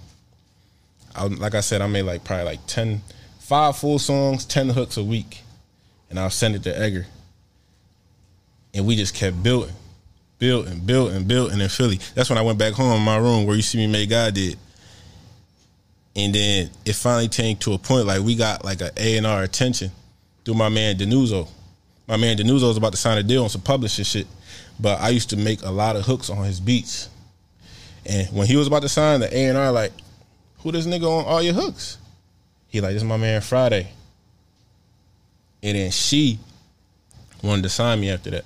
I, 1.14 1.26
like 1.26 1.54
I 1.54 1.60
said, 1.60 1.82
I 1.82 1.86
made 1.86 2.02
like 2.02 2.24
probably 2.24 2.44
like 2.44 2.66
10, 2.66 3.02
five 3.38 3.76
full 3.76 3.98
songs, 3.98 4.44
10 4.44 4.70
hooks 4.70 4.96
a 4.96 5.04
week. 5.04 5.42
And 6.10 6.18
I'll 6.18 6.30
send 6.30 6.54
it 6.54 6.62
to 6.62 6.78
Edgar. 6.78 7.06
And 8.74 8.86
we 8.86 8.96
just 8.96 9.14
kept 9.14 9.42
building, 9.42 9.74
building, 10.38 10.80
building, 10.80 11.24
building 11.24 11.60
in 11.60 11.68
Philly. 11.68 11.98
That's 12.14 12.28
when 12.28 12.38
I 12.38 12.42
went 12.42 12.58
back 12.58 12.74
home 12.74 12.98
in 12.98 13.02
my 13.02 13.16
room 13.16 13.46
where 13.46 13.56
you 13.56 13.62
see 13.62 13.78
me 13.78 13.86
make 13.86 14.10
God 14.10 14.34
did. 14.34 14.58
And 16.14 16.34
then 16.34 16.70
it 16.84 16.94
finally 16.94 17.28
came 17.28 17.56
to 17.58 17.74
a 17.74 17.78
point 17.78 18.06
like 18.06 18.22
we 18.22 18.34
got 18.34 18.64
like 18.64 18.80
a 18.80 18.90
A 18.96 19.16
and 19.16 19.26
R 19.26 19.42
attention 19.42 19.90
through 20.44 20.54
my 20.54 20.68
man 20.68 20.96
Denuzo. 20.96 21.48
My 22.06 22.16
man 22.16 22.36
Denuzo 22.36 22.68
was 22.68 22.76
about 22.76 22.92
to 22.92 22.98
sign 22.98 23.18
a 23.18 23.22
deal 23.22 23.44
on 23.44 23.50
some 23.50 23.60
publishing 23.60 24.04
shit, 24.04 24.26
but 24.80 25.00
I 25.00 25.10
used 25.10 25.30
to 25.30 25.36
make 25.36 25.62
a 25.62 25.70
lot 25.70 25.94
of 25.94 26.06
hooks 26.06 26.30
on 26.30 26.44
his 26.44 26.58
beats. 26.58 27.08
And 28.04 28.26
when 28.28 28.46
he 28.46 28.56
was 28.56 28.66
about 28.66 28.82
to 28.82 28.88
sign, 28.88 29.20
the 29.20 29.32
A 29.32 29.46
and 29.46 29.58
R 29.58 29.70
like, 29.70 29.92
who 30.58 30.72
this 30.72 30.86
nigga 30.86 31.04
on 31.04 31.24
all 31.24 31.42
your 31.42 31.54
hooks? 31.54 31.98
He 32.68 32.80
like, 32.80 32.94
this 32.94 33.02
is 33.02 33.08
my 33.08 33.16
man 33.16 33.40
Fridayy. 33.40 33.86
And 35.62 35.76
then 35.76 35.90
she 35.90 36.38
wanted 37.42 37.62
to 37.62 37.68
sign 37.68 38.00
me 38.00 38.10
after 38.10 38.30
that. 38.30 38.44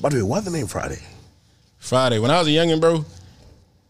By 0.00 0.10
the 0.10 0.16
way, 0.16 0.22
why 0.22 0.40
the 0.40 0.50
name 0.50 0.66
Fridayy? 0.66 1.02
Friday. 1.78 2.18
When 2.18 2.30
I 2.30 2.38
was 2.38 2.48
a 2.48 2.50
youngin', 2.50 2.80
bro, 2.80 3.04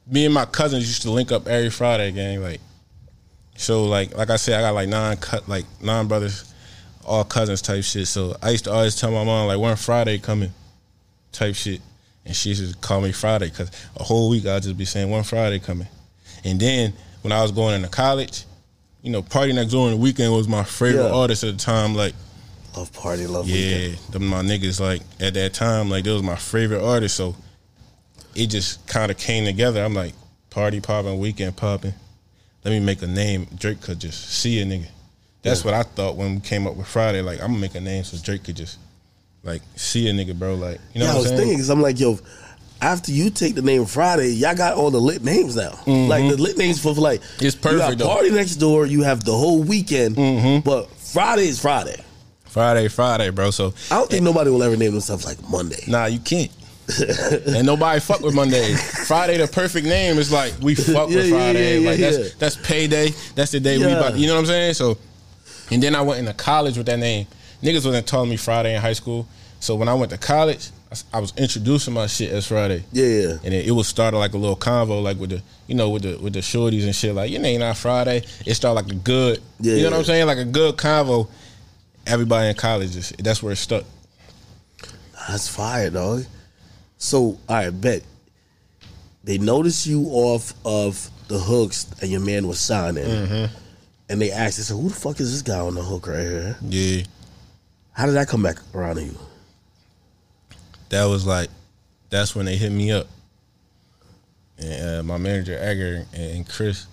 me 0.06 0.24
and 0.26 0.34
my 0.34 0.44
cousins 0.44 0.86
used 0.86 1.02
to 1.02 1.10
link 1.10 1.32
up 1.32 1.46
every 1.48 1.70
Friday, 1.70 2.12
gang. 2.12 2.42
Like, 2.42 2.60
so 3.56 3.84
like 3.84 4.16
like 4.16 4.30
I 4.30 4.36
said, 4.36 4.58
I 4.58 4.62
got 4.62 4.74
like 4.74 4.88
nine 4.88 5.16
cut 5.16 5.48
like 5.48 5.64
nine 5.80 6.06
brothers, 6.06 6.52
all 7.04 7.24
cousins 7.24 7.62
type 7.62 7.82
shit. 7.84 8.06
So 8.06 8.36
I 8.42 8.50
used 8.50 8.64
to 8.64 8.72
always 8.72 8.94
tell 8.96 9.10
my 9.10 9.24
mom 9.24 9.46
like 9.48 9.58
when 9.58 9.74
Friday 9.76 10.18
coming, 10.18 10.52
type 11.32 11.54
shit, 11.54 11.80
and 12.24 12.36
she 12.36 12.50
used 12.50 12.72
to 12.72 12.78
call 12.80 13.00
me 13.00 13.12
Friday 13.12 13.48
because 13.48 13.70
a 13.96 14.02
whole 14.04 14.28
week 14.30 14.46
I'd 14.46 14.62
just 14.62 14.76
be 14.76 14.84
saying 14.84 15.10
one 15.10 15.24
Friday 15.24 15.58
coming, 15.58 15.88
and 16.44 16.60
then 16.60 16.92
when 17.22 17.32
I 17.32 17.42
was 17.42 17.50
going 17.50 17.74
into 17.76 17.88
college, 17.88 18.44
you 19.02 19.10
know, 19.10 19.22
PARTYNEXTDOOR 19.22 19.92
on 19.94 20.00
the 20.00 20.12
Weeknd 20.12 20.36
was 20.36 20.46
my 20.46 20.62
favorite 20.62 21.06
Yeah. 21.08 21.14
artist 21.14 21.42
at 21.44 21.56
the 21.58 21.64
time. 21.64 21.94
Like. 21.94 22.14
Love 22.76 22.92
party, 22.92 23.26
love 23.26 23.48
Yeah, 23.48 23.56
Weeknd. 23.88 24.12
them 24.12 24.26
my 24.26 24.42
niggas 24.42 24.80
like 24.80 25.00
at 25.20 25.34
that 25.34 25.54
time, 25.54 25.88
like 25.88 26.04
they 26.04 26.10
was 26.12 26.22
my 26.22 26.36
favorite 26.36 26.82
artist. 26.84 27.16
So 27.16 27.34
it 28.34 28.48
just 28.48 28.86
kind 28.86 29.10
of 29.10 29.16
came 29.16 29.44
together. 29.46 29.82
I'm 29.82 29.94
like 29.94 30.12
party 30.50 30.80
popping, 30.80 31.18
Weeknd 31.18 31.56
popping. 31.56 31.94
Let 32.64 32.72
me 32.72 32.80
make 32.80 33.00
a 33.02 33.06
name. 33.06 33.46
Drake 33.56 33.80
could 33.80 33.98
just 34.00 34.28
see 34.28 34.60
a 34.60 34.66
nigga. 34.66 34.88
That's 35.42 35.64
what 35.64 35.74
I 35.74 35.84
thought 35.84 36.16
when 36.16 36.34
we 36.34 36.40
came 36.40 36.66
up 36.66 36.74
with 36.76 36.86
Friday. 36.88 37.22
Like 37.22 37.40
I'm 37.40 37.48
gonna 37.48 37.60
make 37.60 37.76
a 37.76 37.80
name 37.80 38.02
so 38.04 38.18
Drake 38.22 38.44
could 38.44 38.56
just 38.56 38.78
like 39.44 39.62
see 39.76 40.08
a 40.08 40.12
nigga, 40.12 40.36
bro. 40.38 40.54
Like 40.56 40.80
you 40.92 40.98
know 41.00 41.06
yeah, 41.06 41.12
I 41.12 41.14
what 41.14 41.22
was 41.22 41.30
I'm 41.32 41.36
thinking 41.38 41.46
saying? 41.46 41.56
because 41.58 41.70
I'm 41.70 41.80
like, 41.80 41.98
yo, 42.00 42.18
after 42.82 43.10
you 43.12 43.30
take 43.30 43.54
the 43.54 43.62
name 43.62 43.86
Friday, 43.86 44.30
y'all 44.34 44.54
got 44.56 44.74
all 44.76 44.90
the 44.90 45.00
lit 45.00 45.22
names 45.22 45.54
now. 45.56 45.78
Like 45.86 46.28
the 46.30 46.36
lit 46.36 46.58
names 46.58 46.78
for 46.82 46.92
like 46.94 47.20
Mm-hmm. 47.22 47.44
It's 47.46 47.54
You 47.54 47.62
perfect, 47.62 47.78
got 47.78 47.98
though. 47.98 48.08
Mm-hmm. 48.28 48.36
PARTYNEXTDOOR. 48.36 48.90
You 48.90 49.02
have 49.04 49.24
the 49.24 49.32
whole 49.32 49.62
weekend, 49.62 50.16
but 50.64 50.90
Friday 50.90 51.46
is 51.48 51.58
Friday. 51.60 52.02
Friday, 52.56 52.88
Friday, 52.88 53.28
bro. 53.28 53.50
So 53.50 53.74
I 53.90 53.96
don't 53.98 54.08
think 54.08 54.22
nobody 54.22 54.48
will 54.48 54.62
ever 54.62 54.78
name 54.78 54.92
themselves 54.92 55.26
like 55.26 55.36
Monday. 55.50 55.84
Nah, 55.88 56.06
you 56.06 56.18
can't. 56.18 56.50
and 57.46 57.66
nobody 57.66 58.00
fuck 58.00 58.22
with 58.22 58.34
Monday. 58.34 58.72
Friday, 59.06 59.36
the 59.36 59.46
perfect 59.46 59.86
name 59.86 60.16
is 60.16 60.32
like 60.32 60.54
we 60.62 60.74
fuck 60.74 61.10
Yeah, 61.10 61.16
with 61.16 61.28
Friday. 61.28 61.80
yeah, 61.80 61.90
like 61.90 61.98
yeah, 61.98 62.10
that's 62.12 62.34
that's 62.36 62.56
payday. 62.66 63.10
That's 63.34 63.50
the 63.52 63.60
day 63.60 63.76
we 63.76 63.84
about. 63.84 64.16
You 64.16 64.26
know 64.28 64.36
what 64.36 64.40
I'm 64.40 64.46
saying? 64.46 64.72
So, 64.72 64.96
and 65.70 65.82
then 65.82 65.94
I 65.94 66.00
went 66.00 66.18
into 66.20 66.32
college 66.32 66.78
with 66.78 66.86
that 66.86 66.98
name. 66.98 67.26
Niggas 67.62 67.84
wasn't 67.84 68.06
telling 68.06 68.30
me 68.30 68.38
Friday 68.38 68.74
in 68.74 68.80
high 68.80 68.94
school. 68.94 69.28
So 69.60 69.74
when 69.76 69.88
I 69.90 69.94
went 69.94 70.10
to 70.12 70.18
college, 70.18 70.70
I 71.12 71.20
was 71.20 71.34
introducing 71.36 71.92
my 71.92 72.06
shit 72.06 72.30
as 72.32 72.46
Friday. 72.46 72.84
Yeah, 72.90 73.04
yeah. 73.06 73.36
And 73.44 73.52
it, 73.52 73.66
it 73.66 73.72
was 73.72 73.86
started 73.86 74.16
like 74.16 74.32
a 74.32 74.38
little 74.38 74.56
convo, 74.56 75.02
like 75.02 75.18
with 75.18 75.28
the 75.30 75.42
you 75.66 75.74
know 75.74 75.90
with 75.90 76.04
the 76.04 76.16
with 76.16 76.32
the 76.32 76.40
shorties 76.40 76.84
and 76.84 76.96
shit. 76.96 77.14
Like 77.14 77.30
your 77.30 77.42
name 77.42 77.60
not 77.60 77.76
Friday. 77.76 78.22
It 78.46 78.54
started 78.54 78.80
like 78.82 78.90
a 78.90 78.94
good. 78.96 79.42
Yeah, 79.60 79.74
you 79.74 79.82
know 79.82 79.90
what. 79.90 79.98
I'm 79.98 80.04
saying? 80.04 80.26
Like 80.26 80.38
a 80.38 80.44
good 80.46 80.76
convo. 80.78 81.28
Everybody 82.06 82.48
in 82.48 82.54
college, 82.54 82.96
is, 82.96 83.12
that's 83.18 83.42
where 83.42 83.52
it 83.52 83.56
stuck. 83.56 83.84
That's 85.28 85.48
fire, 85.48 85.90
dog. 85.90 86.24
So, 86.98 87.18
all 87.18 87.38
right, 87.48 87.70
bet. 87.70 88.02
They 89.24 89.38
noticed 89.38 89.86
you 89.86 90.04
off 90.06 90.54
of 90.64 91.10
the 91.26 91.38
hooks 91.38 91.86
and 92.00 92.10
your 92.10 92.20
man 92.20 92.46
was 92.46 92.60
signing. 92.60 93.04
Mm-hmm. 93.04 93.54
And 94.08 94.20
they 94.20 94.30
asked, 94.30 94.58
they 94.58 94.62
said, 94.62 94.76
who 94.76 94.88
the 94.88 94.94
fuck 94.94 95.18
is 95.18 95.32
this 95.32 95.42
guy 95.42 95.58
on 95.58 95.74
the 95.74 95.82
hook 95.82 96.06
right 96.06 96.20
here? 96.20 96.56
Yeah. 96.62 97.02
How 97.90 98.06
did 98.06 98.12
that 98.12 98.28
come 98.28 98.42
back 98.42 98.58
around 98.72 98.96
to 98.96 99.02
you? 99.02 99.18
that 100.90 101.04
was 101.04 101.26
like 101.26 101.48
that's 102.10 102.34
when 102.34 102.46
they 102.46 102.56
hit 102.56 102.70
me 102.70 102.92
up 102.92 103.06
and 104.58 105.00
uh, 105.00 105.02
my 105.02 105.18
manager 105.18 105.56
Edgar 105.58 106.06
and 106.14 106.48
Chris 106.48 106.86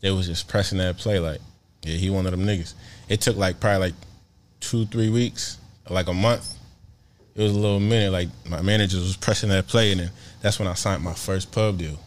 they 0.00 0.10
was 0.10 0.26
just 0.26 0.48
pressing 0.48 0.78
that 0.78 0.96
play 0.96 1.18
like 1.18 1.40
yeah 1.82 1.96
he 1.96 2.10
one 2.10 2.26
of 2.26 2.32
them 2.32 2.44
niggas 2.44 2.74
it 3.08 3.20
took 3.20 3.36
like 3.36 3.60
probably 3.60 3.90
like 3.90 3.94
two 4.60 4.86
three 4.86 5.08
weeks 5.10 5.58
like 5.88 6.08
a 6.08 6.12
month 6.14 6.54
it 7.34 7.42
was 7.42 7.52
a 7.52 7.58
little 7.58 7.80
minute 7.80 8.10
like 8.12 8.28
my 8.48 8.60
manager 8.60 8.96
was 8.98 9.16
pressing 9.16 9.48
that 9.48 9.66
play 9.66 9.92
and 9.92 10.00
then 10.00 10.10
that's 10.42 10.58
when 10.58 10.68
I 10.68 10.74
signed 10.74 11.02
my 11.02 11.14
first 11.14 11.50
pub 11.52 11.78
deal 11.78 11.98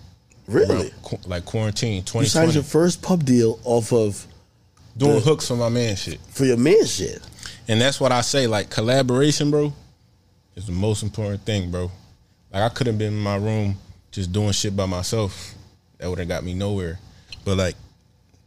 Really? 0.48 0.92
Around 0.92 1.26
like 1.28 1.46
quarantine 1.46 2.04
Twenty. 2.04 2.26
You 2.26 2.30
signed 2.30 2.52
2020 2.52 2.54
your 2.54 2.64
first 2.64 3.02
pub 3.02 3.24
deal 3.24 3.60
off 3.64 3.94
of 3.94 4.26
doing 4.98 5.16
the- 5.16 5.20
hooks 5.22 5.48
for 5.48 5.56
my 5.56 5.70
man 5.70 5.96
shit 5.96 6.20
for 6.30 6.46
your 6.46 6.58
man 6.58 6.86
shit. 6.86 7.22
and 7.68 7.80
that's 7.80 8.00
what 8.00 8.12
I 8.12 8.22
say 8.22 8.48
like 8.48 8.70
collaboration 8.70 9.50
bro 9.50 9.74
is 10.56 10.66
the 10.66 10.74
most 10.74 11.02
important 11.02 11.42
thing, 11.46 11.72
bro. 11.72 11.90
Like 12.52 12.64
I 12.64 12.70
could 12.70 12.88
have 12.88 12.98
been 12.98 13.14
in 13.14 13.20
my 13.20 13.38
room 13.38 13.78
just 14.12 14.34
doing 14.34 14.52
shit 14.52 14.76
by 14.76 14.86
myself. 14.86 15.54
That 15.98 16.10
would 16.10 16.20
have 16.20 16.28
got 16.28 16.44
me 16.44 16.54
nowhere. 16.54 17.00
But 17.46 17.58
like 17.58 17.76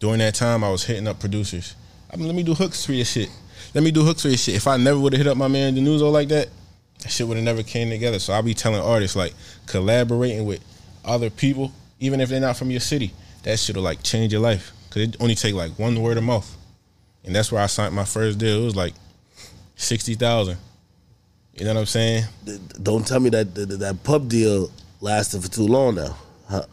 during 0.01 0.19
that 0.19 0.35
time, 0.35 0.63
I 0.63 0.69
was 0.71 0.85
hitting 0.85 1.09
up 1.09 1.19
producers. 1.19 1.75
I 2.13 2.17
mean, 2.17 2.27
let 2.27 2.37
me 2.37 2.43
do 2.43 2.53
hooks 2.53 2.85
for 2.85 2.93
your 2.93 3.07
shit. 3.07 3.31
Let 3.75 3.83
me 3.83 3.91
do 3.91 4.05
hooks 4.05 4.23
for 4.23 4.29
your 4.29 4.37
shit. 4.37 4.55
If 4.55 4.69
I 4.69 4.77
never 4.77 4.99
would 4.99 5.13
have 5.13 5.19
hit 5.19 5.27
up 5.27 5.37
my 5.37 5.49
man 5.49 5.75
Denuzo 5.75 6.11
like 6.13 6.29
that, 6.29 6.49
that 7.01 7.11
shit 7.11 7.27
would 7.27 7.37
have 7.37 7.45
never 7.45 7.63
came 7.63 7.91
together. 7.91 8.19
So 8.19 8.33
I'll 8.33 8.43
be 8.43 8.55
telling 8.55 8.81
artists 8.81 9.17
like 9.17 9.35
collaborating 9.67 10.47
with 10.47 10.65
other 11.05 11.29
people, 11.29 11.73
even 12.01 12.21
if 12.21 12.29
they're 12.29 12.41
not 12.41 12.57
from 12.57 12.71
your 12.71 12.81
city, 12.81 13.13
that 13.43 13.59
shit'll 13.59 13.83
like 13.83 14.03
change 14.03 14.33
your 14.33 14.41
life. 14.43 14.73
Cause 14.91 15.03
it 15.03 15.17
only 15.21 15.35
take 15.35 15.55
like 15.55 15.77
one 15.79 16.01
word 16.01 16.17
of 16.17 16.25
mouth. 16.25 16.57
And 17.25 17.35
that's 17.35 17.51
where 17.51 17.63
I 17.63 17.67
signed 17.67 17.95
my 17.95 18.05
first 18.05 18.39
deal. 18.39 18.63
It 18.63 18.65
was 18.65 18.77
like 18.77 18.95
sixty 19.77 20.15
thousand. 20.15 20.57
You 21.55 21.65
know 21.65 21.75
what 21.75 21.81
I'm 21.81 21.87
saying? 21.87 22.25
Don't 22.83 23.07
tell 23.07 23.21
me 23.21 23.31
that 23.31 23.55
that, 23.55 23.67
that 23.67 24.05
pub 24.05 24.29
deal 24.29 24.71
lasted 25.01 25.43
for 25.43 25.51
too 25.51 25.67
long 25.67 25.97
now. 25.97 26.17
Huh. 26.49 26.65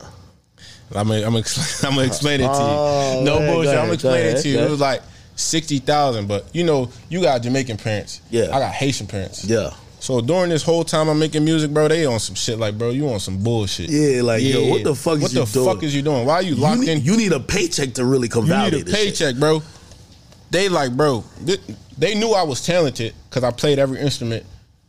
I'm 0.93 1.07
gonna, 1.07 1.25
I'm 1.25 1.33
gonna, 1.33 1.43
I'm 1.83 1.95
gonna 1.95 2.03
explain 2.07 2.41
it 2.41 2.47
to 2.47 2.49
you. 2.49 2.53
Oh, 2.53 3.21
no 3.25 3.37
ahead, 3.37 3.53
bullshit. 3.53 3.65
go 3.65 3.71
I'm 3.71 3.75
gonna 3.75 3.83
ahead, 3.85 3.93
explain 3.93 4.25
it 4.37 4.41
to 4.41 4.49
you. 4.49 4.59
It 4.59 4.69
was 4.69 4.79
like 4.79 5.01
sixty 5.41 5.79
thousand, 5.79 6.27
but 6.27 6.45
you 6.53 6.63
know, 6.63 6.89
you 7.09 7.21
got 7.21 7.41
Jamaican 7.41 7.77
parents. 7.77 8.21
Yeah. 8.29 8.45
I 8.55 8.59
got 8.59 8.73
Haitian 8.73 9.07
parents. 9.07 9.43
Yeah. 9.45 9.71
So 9.99 10.19
during 10.19 10.49
this 10.49 10.63
whole 10.63 10.83
time 10.83 11.09
I'm 11.09 11.19
making 11.19 11.43
music, 11.45 11.69
bro, 11.71 11.87
they 11.87 12.05
on 12.07 12.19
some 12.19 12.33
shit 12.35 12.57
like, 12.57 12.75
bro, 12.77 12.89
you 12.89 13.07
on 13.09 13.19
some 13.19 13.43
bullshit. 13.43 13.87
Yeah, 13.89 14.23
like, 14.23 14.41
yo, 14.41 14.67
what 14.69 14.83
the 14.83 14.95
fuck 14.95 15.17
is 15.17 15.21
What 15.23 15.33
you 15.33 15.45
the 15.45 15.51
doing? 15.51 15.65
fuck 15.75 15.83
is 15.83 15.93
you 15.95 16.01
doing? 16.01 16.25
Why 16.25 16.33
are 16.35 16.41
you 16.41 16.55
You 16.55 16.61
locked 16.61 16.79
need, 16.79 16.89
in? 16.89 17.01
you 17.03 17.15
need 17.17 17.31
a 17.33 17.39
paycheck 17.39 17.93
to 17.95 18.05
really 18.05 18.27
come 18.27 18.47
You 18.47 18.57
need 18.57 18.73
a 18.73 18.83
this 18.83 18.95
shit. 18.95 18.95
paycheck, 18.95 19.35
bro. 19.35 19.61
They 20.49 20.69
like, 20.69 20.97
bro. 20.97 21.23
They, 21.41 21.57
they 21.99 22.15
knew 22.15 22.31
I 22.31 22.41
was 22.43 22.65
talented 22.65 23.13
because 23.29 23.43
I 23.43 23.51
played 23.51 23.77
every 23.77 23.99
instrument. 23.99 24.43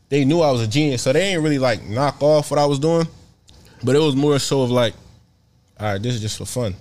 They 0.09 0.25
knew 0.25 0.41
I 0.41 0.51
was 0.51 0.63
a 0.63 0.67
genius, 0.67 1.03
so 1.03 1.13
they 1.13 1.21
ain't 1.35 1.43
really 1.43 1.59
like 1.59 1.85
knock 1.85 2.23
off 2.23 2.51
what 2.51 2.59
I 2.59 2.65
was 2.65 2.79
doing. 2.79 3.07
But 3.85 3.97
it 3.97 3.99
was 4.01 4.17
more 4.17 4.39
so 4.39 4.63
of 4.63 4.71
like, 4.71 4.95
all 5.79 5.93
right, 5.93 6.03
this 6.03 6.15
is 6.15 6.23
just 6.23 6.39
for 6.39 6.47
fun. 6.47 6.75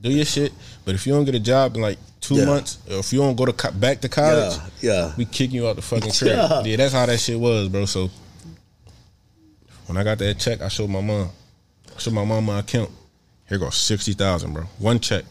Do 0.00 0.10
your 0.10 0.24
shit, 0.26 0.52
but 0.84 0.94
if 0.94 1.06
you 1.06 1.14
don't 1.14 1.24
get 1.24 1.34
a 1.34 1.40
job 1.40 1.74
in 1.76 1.80
like 1.80 1.98
two 2.22 2.36
Yeah. 2.36 2.46
months, 2.46 2.78
if 2.86 3.12
you 3.12 3.18
don't 3.18 3.36
go 3.36 3.44
to 3.44 3.52
co- 3.52 3.70
back 3.72 4.00
to 4.00 4.08
college, 4.08 4.56
Yeah, 4.80 4.92
yeah. 5.08 5.12
we 5.18 5.26
kick 5.26 5.52
you 5.52 5.68
out 5.68 5.76
the 5.76 5.82
fucking 5.82 6.12
crib. 6.12 6.32
Yeah. 6.36 6.62
Yeah. 6.64 6.76
that's 6.76 6.94
how 6.94 7.04
that 7.04 7.18
shit 7.20 7.38
was, 7.38 7.68
bro. 7.68 7.84
So 7.84 8.10
when 9.86 9.96
I 9.98 10.04
got 10.04 10.18
that 10.18 10.38
check, 10.38 10.60
I 10.62 10.68
showed 10.68 10.88
my 10.88 11.00
mom. 11.00 11.28
I 11.94 11.98
showed 11.98 12.14
my 12.14 12.24
mom 12.24 12.44
my 12.46 12.60
account. 12.60 12.90
Here 13.48 13.58
goes 13.58 13.76
sixty 13.76 14.12
thousand, 14.14 14.54
bro. 14.54 14.62
One 14.78 14.98
check. 15.00 15.24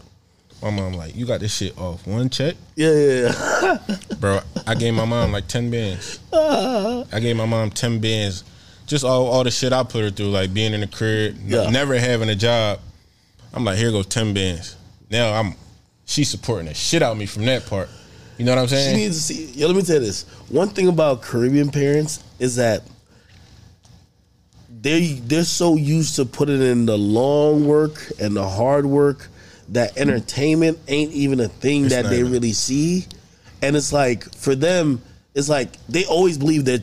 My 0.62 0.70
mom 0.70 0.94
like, 0.94 1.16
you 1.16 1.26
got 1.26 1.40
this 1.40 1.56
shit 1.56 1.76
off 1.76 2.06
one 2.06 2.30
check, 2.30 2.56
Yeah, 2.76 2.92
yeah, 2.94 3.34
yeah. 3.64 3.98
bro. 4.20 4.42
I 4.68 4.76
gave 4.76 4.94
my 4.94 5.06
mom 5.06 5.32
like 5.32 5.48
ten 5.48 5.72
bands. 5.72 6.20
I 6.32 7.20
gave 7.20 7.36
my 7.36 7.46
mom 7.48 7.72
ten 7.72 8.00
bands. 8.00 8.44
Just 8.86 9.04
all 9.04 9.26
all 9.28 9.44
the 9.44 9.50
shit 9.52 9.74
I 9.74 9.82
put 9.84 10.04
her 10.04 10.12
through, 10.12 10.30
like 10.30 10.54
being 10.54 10.74
in 10.74 10.82
the 10.82 10.88
crib, 10.88 11.38
Yeah. 11.46 11.70
never 11.70 11.98
having 11.98 12.30
a 12.30 12.36
job. 12.36 12.80
I'm 13.54 13.64
like, 13.64 13.78
here 13.78 13.90
goes 13.92 14.06
ten 14.06 14.34
bands. 14.36 14.76
Now 15.10 15.34
I'm, 15.34 15.56
she's 16.06 16.30
supporting 16.30 16.68
the 16.68 16.74
shit 16.74 17.02
out 17.02 17.14
of 17.14 17.18
me 17.18 17.26
from 17.26 17.46
that 17.46 17.66
part. 17.66 17.90
You 18.38 18.46
know 18.46 18.56
what 18.56 18.62
I'm 18.62 18.68
saying? 18.68 18.96
She 18.96 19.02
needs 19.04 19.18
to 19.18 19.34
see. 19.34 19.46
Yo, 19.60 19.68
let 19.68 19.76
me 19.76 19.82
tell 19.84 19.96
you 19.96 20.02
this. 20.02 20.24
One 20.50 20.70
thing 20.70 20.88
about 20.88 21.22
Caribbean 21.22 21.70
parents 21.70 22.24
is 22.40 22.56
that 22.56 22.82
they 24.82 25.14
they're 25.14 25.44
so 25.44 25.76
used 25.76 26.16
to 26.16 26.26
putting 26.26 26.62
in 26.62 26.86
the 26.86 26.98
long 26.98 27.68
work 27.68 28.02
and 28.20 28.36
the 28.36 28.48
hard 28.48 28.86
work 28.86 29.28
that 29.70 29.96
entertainment 29.98 30.80
ain't 30.88 31.12
even 31.14 31.40
a 31.40 31.48
thing 31.48 31.86
It's 31.86 31.94
that 31.94 32.06
they 32.06 32.20
even. 32.20 32.32
really 32.32 32.52
see, 32.54 33.06
and 33.62 33.76
it's 33.76 33.94
like 33.94 34.24
for 34.36 34.56
them, 34.56 35.02
it's 35.36 35.50
like 35.50 35.74
they 35.88 36.06
always 36.06 36.38
believe 36.38 36.66
that 36.66 36.82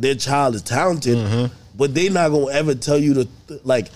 their 0.00 0.14
child 0.14 0.54
is 0.54 0.62
talented, 0.62 1.16
Mm-hmm. 1.18 1.54
but 1.76 1.94
they 1.94 2.08
not 2.08 2.30
gonna 2.30 2.52
ever 2.52 2.74
tell 2.74 2.98
you 2.98 3.14
to 3.14 3.28
like. 3.64 3.88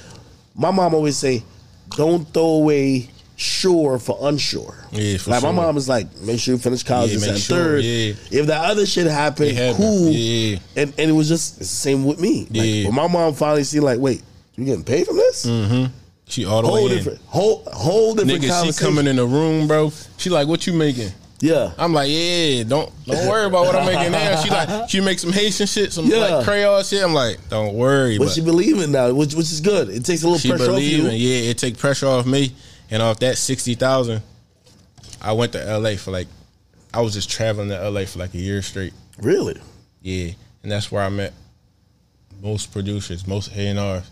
My 0.57 0.71
mom 0.73 0.95
always 0.95 1.17
say, 1.17 1.43
"Don't 1.91 2.25
throw 2.35 2.45
away." 2.47 3.11
Sure 3.41 3.99
for 3.99 4.19
unsure. 4.29 4.75
Yeah, 4.93 5.17
for 5.17 5.31
like 5.31 5.43
my 5.43 5.51
mom 5.51 5.79
is 5.79 5.89
like, 5.89 6.15
make 6.21 6.39
sure 6.39 6.53
you 6.55 6.59
finish 6.61 6.83
college 6.83 7.11
Yeah, 7.15 7.31
and 7.31 7.39
sure, 7.39 7.57
third. 7.57 7.85
yeah. 7.85 8.13
If 8.31 8.47
that 8.49 8.67
other 8.71 8.85
shit 8.85 9.07
happened, 9.07 9.53
happened, 9.57 9.77
cool. 9.79 10.11
yeah. 10.11 10.59
And 10.77 10.93
and 10.99 11.11
it 11.11 11.15
was 11.15 11.27
just 11.29 11.59
it's 11.59 11.71
the 11.71 11.77
same 11.77 12.05
with 12.05 12.21
me. 12.21 12.43
Like, 12.51 12.51
Yeah. 12.53 12.85
when 12.87 12.95
my 12.97 13.09
mom 13.09 13.33
finally 13.33 13.65
seen 13.65 13.81
like, 13.81 13.99
wait, 13.99 14.23
you 14.57 14.67
getting 14.67 14.85
paid 14.85 15.07
from 15.07 15.17
this? 15.17 15.47
Mm-hmm. 15.47 15.87
She 16.27 16.45
all 16.45 16.61
the 16.61 16.69
Whole 16.69 16.85
way 16.85 16.91
in. 16.91 16.97
different, 16.99 17.21
whole 17.29 17.63
whole 17.73 18.15
different 18.15 18.43
Nigga, 18.43 18.75
she 18.77 18.85
coming 18.85 19.07
in 19.07 19.17
the 19.17 19.25
room, 19.27 19.67
bro. 19.67 19.91
She 20.19 20.29
like, 20.29 20.47
what 20.47 20.67
you 20.67 20.75
making? 20.75 21.09
Yeah, 21.41 21.73
I'm 21.79 21.95
like, 21.95 22.11
yeah, 22.11 22.65
don't 22.65 22.93
don't 23.07 23.27
worry 23.27 23.47
about 23.47 23.65
what 23.65 23.75
I'm 23.75 23.87
making 23.87 24.13
now. 24.13 24.43
She 24.43 24.51
like, 24.51 24.91
she 24.91 25.01
make 25.01 25.19
some 25.19 25.33
Haitian 25.33 25.67
shit, 25.67 25.95
some 25.95 26.05
Yeah. 26.05 26.19
like 26.19 26.45
Creole 26.45 26.83
shit. 26.83 27.03
I'm 27.03 27.15
like, 27.15 27.39
don't 27.49 27.73
worry, 27.73 28.19
but 28.19 28.27
but 28.27 28.35
she 28.35 28.43
believing 28.43 28.93
now, 28.93 29.11
which 29.15 29.35
which 29.35 29.51
is 29.51 29.63
good. 29.63 29.89
It 29.89 30.05
takes 30.05 30.23
a 30.23 30.27
little 30.27 30.39
she 30.39 30.51
pressure 30.51 30.73
off 30.73 30.83
you. 30.83 31.05
Yeah, 31.09 31.49
it 31.51 31.57
take 31.57 31.79
pressure 31.79 32.07
off 32.09 32.27
me, 32.27 32.55
and 32.91 33.03
off 33.03 33.19
that 33.21 33.39
sixty 33.39 33.75
thousand, 33.75 34.23
I 35.21 35.33
went 35.33 35.53
to 35.53 35.79
LA 35.79 35.97
for 35.97 36.11
like, 36.11 36.29
I 36.93 37.01
was 37.01 37.15
just 37.15 37.31
traveling 37.31 37.69
to 37.69 37.91
LA 37.91 38.05
for 38.05 38.19
like 38.19 38.35
a 38.35 38.39
year 38.39 38.63
straight. 38.63 38.93
Really? 39.19 39.61
Yeah, 40.03 40.33
and 40.63 40.73
that's 40.73 40.91
where 40.91 41.03
I 41.03 41.09
met 41.09 41.33
most 42.43 42.73
producers, 42.73 43.27
most 43.27 43.55
A 43.55 43.67
and 43.69 43.79
R's, 43.79 44.11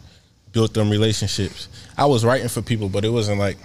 built 0.53 0.75
them 0.75 0.91
relationships. 0.91 1.69
I 1.97 2.05
was 2.07 2.25
writing 2.25 2.49
for 2.49 2.61
people, 2.63 2.89
but 2.89 3.05
it 3.05 3.09
wasn't 3.11 3.39
like 3.39 3.57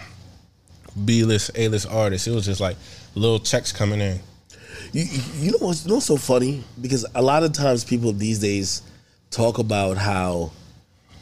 B 1.06 1.24
list, 1.24 1.52
A 1.56 1.68
list 1.68 1.88
artists. 1.90 2.28
It 2.28 2.32
was 2.32 2.46
just 2.46 2.62
like 2.62 2.78
little 3.16 3.40
checks 3.40 3.72
coming 3.72 4.00
in. 4.00 4.20
You, 4.92 5.04
you- 5.40 5.52
know 5.52 5.58
what's 5.60 5.84
you 5.84 5.90
know 5.90 5.96
what's 5.96 6.06
so 6.08 6.18
funny 6.18 6.64
because 6.82 7.06
a 7.16 7.22
lot 7.22 7.44
of 7.44 7.52
times 7.52 7.84
people 7.84 8.12
these 8.14 8.40
days 8.40 8.82
talk 9.32 9.58
about 9.60 9.98
how 9.98 10.52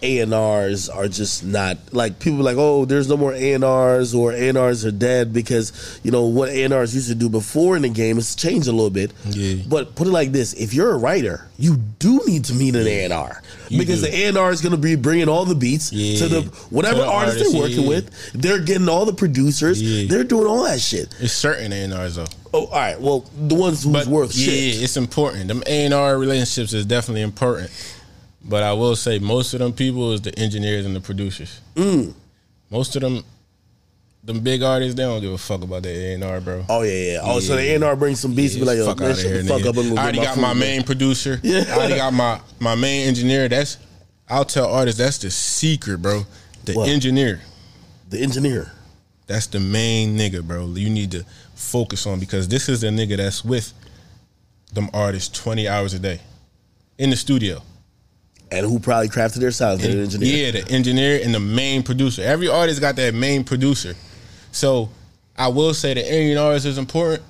A 0.04 0.20
and 0.20 0.34
R's 0.34 0.90
are 0.90 1.08
just 1.08 1.44
not 1.46 1.78
like 1.92 2.20
people 2.20 2.40
like 2.40 2.58
oh 2.58 2.86
there's 2.86 3.08
no 3.08 3.18
more 3.18 3.34
A 3.34 3.54
and 3.54 3.64
R's 3.64 4.14
or 4.16 4.32
A 4.34 4.50
and 4.50 4.58
R's 4.58 4.84
are 4.86 4.92
dead 4.92 5.32
because 5.34 6.00
you 6.04 6.12
know 6.12 6.26
what 6.26 6.50
A 6.50 6.64
and 6.64 6.74
R's 6.74 6.96
used 6.96 7.10
to 7.10 7.16
do 7.16 7.30
before 7.30 7.76
in 7.76 7.84
the 7.84 7.90
game 7.90 8.16
has 8.16 8.36
changed 8.36 8.68
a 8.68 8.72
little 8.72 8.90
bit. 8.90 9.12
Yeah. 9.26 9.64
But 9.68 9.96
put 9.96 10.08
it 10.08 10.12
like 10.12 10.32
this: 10.32 10.54
if 10.54 10.74
you're 10.74 10.92
a 10.92 10.98
writer, 10.98 11.48
you 11.58 11.78
do 12.00 12.20
need 12.26 12.46
to 12.46 12.54
meet 12.54 12.76
an 12.76 12.88
A 12.88 13.04
and 13.04 13.14
R 13.14 13.42
because 13.70 14.02
do. 14.02 14.10
the 14.10 14.16
A 14.18 14.26
and 14.30 14.38
R 14.38 14.52
is 14.52 14.62
going 14.62 14.72
to 14.76 14.78
be 14.82 14.96
bringing 14.96 15.30
all 15.30 15.46
the 15.46 15.56
beats 15.56 15.94
Yeah. 15.94 16.18
to 16.20 16.28
the 16.28 16.42
whatever 16.72 16.96
To 16.96 17.02
the 17.02 17.08
artist 17.08 17.38
artist, 17.38 17.52
they're 17.54 17.62
working 17.62 17.82
yeah. 17.84 17.88
with. 17.88 18.32
They're 18.34 18.60
getting 18.60 18.90
all 18.90 19.06
the 19.06 19.14
producers. 19.14 19.82
Yeah. 19.82 20.08
They're 20.10 20.24
doing 20.24 20.48
all 20.48 20.64
that 20.64 20.80
shit. 20.82 21.14
It's 21.20 21.34
certain 21.34 21.72
A 21.72 21.84
and 21.84 21.94
R's 21.94 22.16
though. 22.16 22.26
Oh, 22.54 22.66
all 22.66 22.72
right. 22.72 23.00
Well, 23.00 23.24
the 23.38 23.56
ones 23.56 23.84
who's 23.84 23.94
But 23.94 24.08
worth 24.08 24.36
yeah, 24.36 24.46
shit. 24.46 24.82
it's 24.84 24.98
important. 24.98 25.48
Them 25.48 25.64
A 25.68 25.86
and 25.86 25.94
R 25.94 26.18
relationships 26.18 26.74
is 26.74 26.86
definitely 26.86 27.22
important. 27.22 27.70
But 28.44 28.64
I 28.64 28.74
will 28.74 28.96
say 28.96 29.20
most 29.20 29.54
of 29.54 29.60
them 29.60 29.72
people 29.74 30.12
is 30.14 30.22
the 30.22 30.38
engineers 30.40 30.86
and 30.86 30.96
the 30.96 31.02
producers. 31.02 31.62
Mm. 31.76 32.14
Most 32.72 32.96
of 32.96 33.02
them, 33.04 33.24
them 34.24 34.40
big 34.40 34.64
artists, 34.64 34.96
they 34.96 35.04
don't 35.04 35.22
give 35.22 35.32
a 35.32 35.38
fuck 35.38 35.62
about 35.64 35.84
that 35.84 35.90
A 35.96 36.14
and 36.16 36.24
R, 36.24 36.42
bro. 36.42 36.66
Oh 36.70 36.82
yeah, 36.82 37.14
yeah. 37.14 37.20
Oh, 37.22 37.40
so 37.40 37.56
the 37.56 37.62
A&R 37.76 37.96
brings 37.96 38.20
some 38.20 38.34
beats. 38.34 38.56
be 38.56 38.64
like, 38.64 38.78
yo, 38.78 38.86
fuck 38.88 39.00
man, 39.00 39.14
shut 39.16 39.26
here, 39.26 39.44
the 39.44 39.50
fuck 39.50 39.62
nigga. 39.62 39.68
up. 39.70 39.78
I'm 39.78 39.98
I 39.98 40.02
already 40.04 40.18
my 40.20 40.24
got 40.26 40.36
food, 40.36 40.42
my 40.42 40.54
man. 40.54 40.60
main 40.60 40.84
producer. 40.84 41.40
Yeah. 41.44 41.64
I 41.68 41.72
already 41.74 41.96
got 41.96 42.14
my 42.14 42.42
my 42.60 42.76
main 42.76 43.08
engineer. 43.08 43.48
That's 43.48 43.78
I'll 44.30 44.46
tell 44.46 44.72
artists 44.72 44.98
that's 45.00 45.18
the 45.20 45.30
secret, 45.30 46.02
bro. 46.02 46.26
The 46.66 46.74
What? 46.74 46.90
engineer. 46.90 47.42
The 48.10 48.20
engineer. 48.22 48.72
That's 49.28 49.48
the 49.48 49.60
main 49.60 50.18
nigga, 50.18 50.44
bro. 50.44 50.68
You 50.68 50.90
need 50.90 51.12
to 51.12 51.26
focus 51.56 52.06
on 52.08 52.20
because 52.20 52.48
this 52.48 52.70
is 52.70 52.82
the 52.82 52.88
nigga 52.88 53.18
that's 53.18 53.44
with 53.46 53.72
them 54.74 54.90
artists 54.94 55.30
20 55.38 55.68
hours 55.68 55.94
a 55.94 56.00
day 56.00 56.22
in 56.98 57.10
the 57.10 57.16
studio. 57.16 57.62
And 58.52 58.66
who 58.66 58.80
probably 58.80 59.08
crafted 59.08 59.36
their 59.40 59.52
sounds? 59.52 59.82
The 59.82 59.92
And- 59.92 60.02
engineer. 60.02 60.46
Yeah, 60.46 60.52
the 60.62 60.72
engineer 60.72 61.22
and 61.24 61.34
the 61.34 61.40
main 61.40 61.84
producer. 61.84 62.22
Every 62.22 62.48
artist 62.50 62.82
got 62.82 62.96
that 62.98 63.14
main 63.14 63.44
producer. 63.46 63.96
So 64.52 64.90
I 65.38 65.48
will 65.48 65.74
say 65.74 65.94
the 65.94 66.02
A 66.14 66.32
and 66.32 66.40
R's 66.40 66.66
is 66.66 66.78
important, 66.78 67.24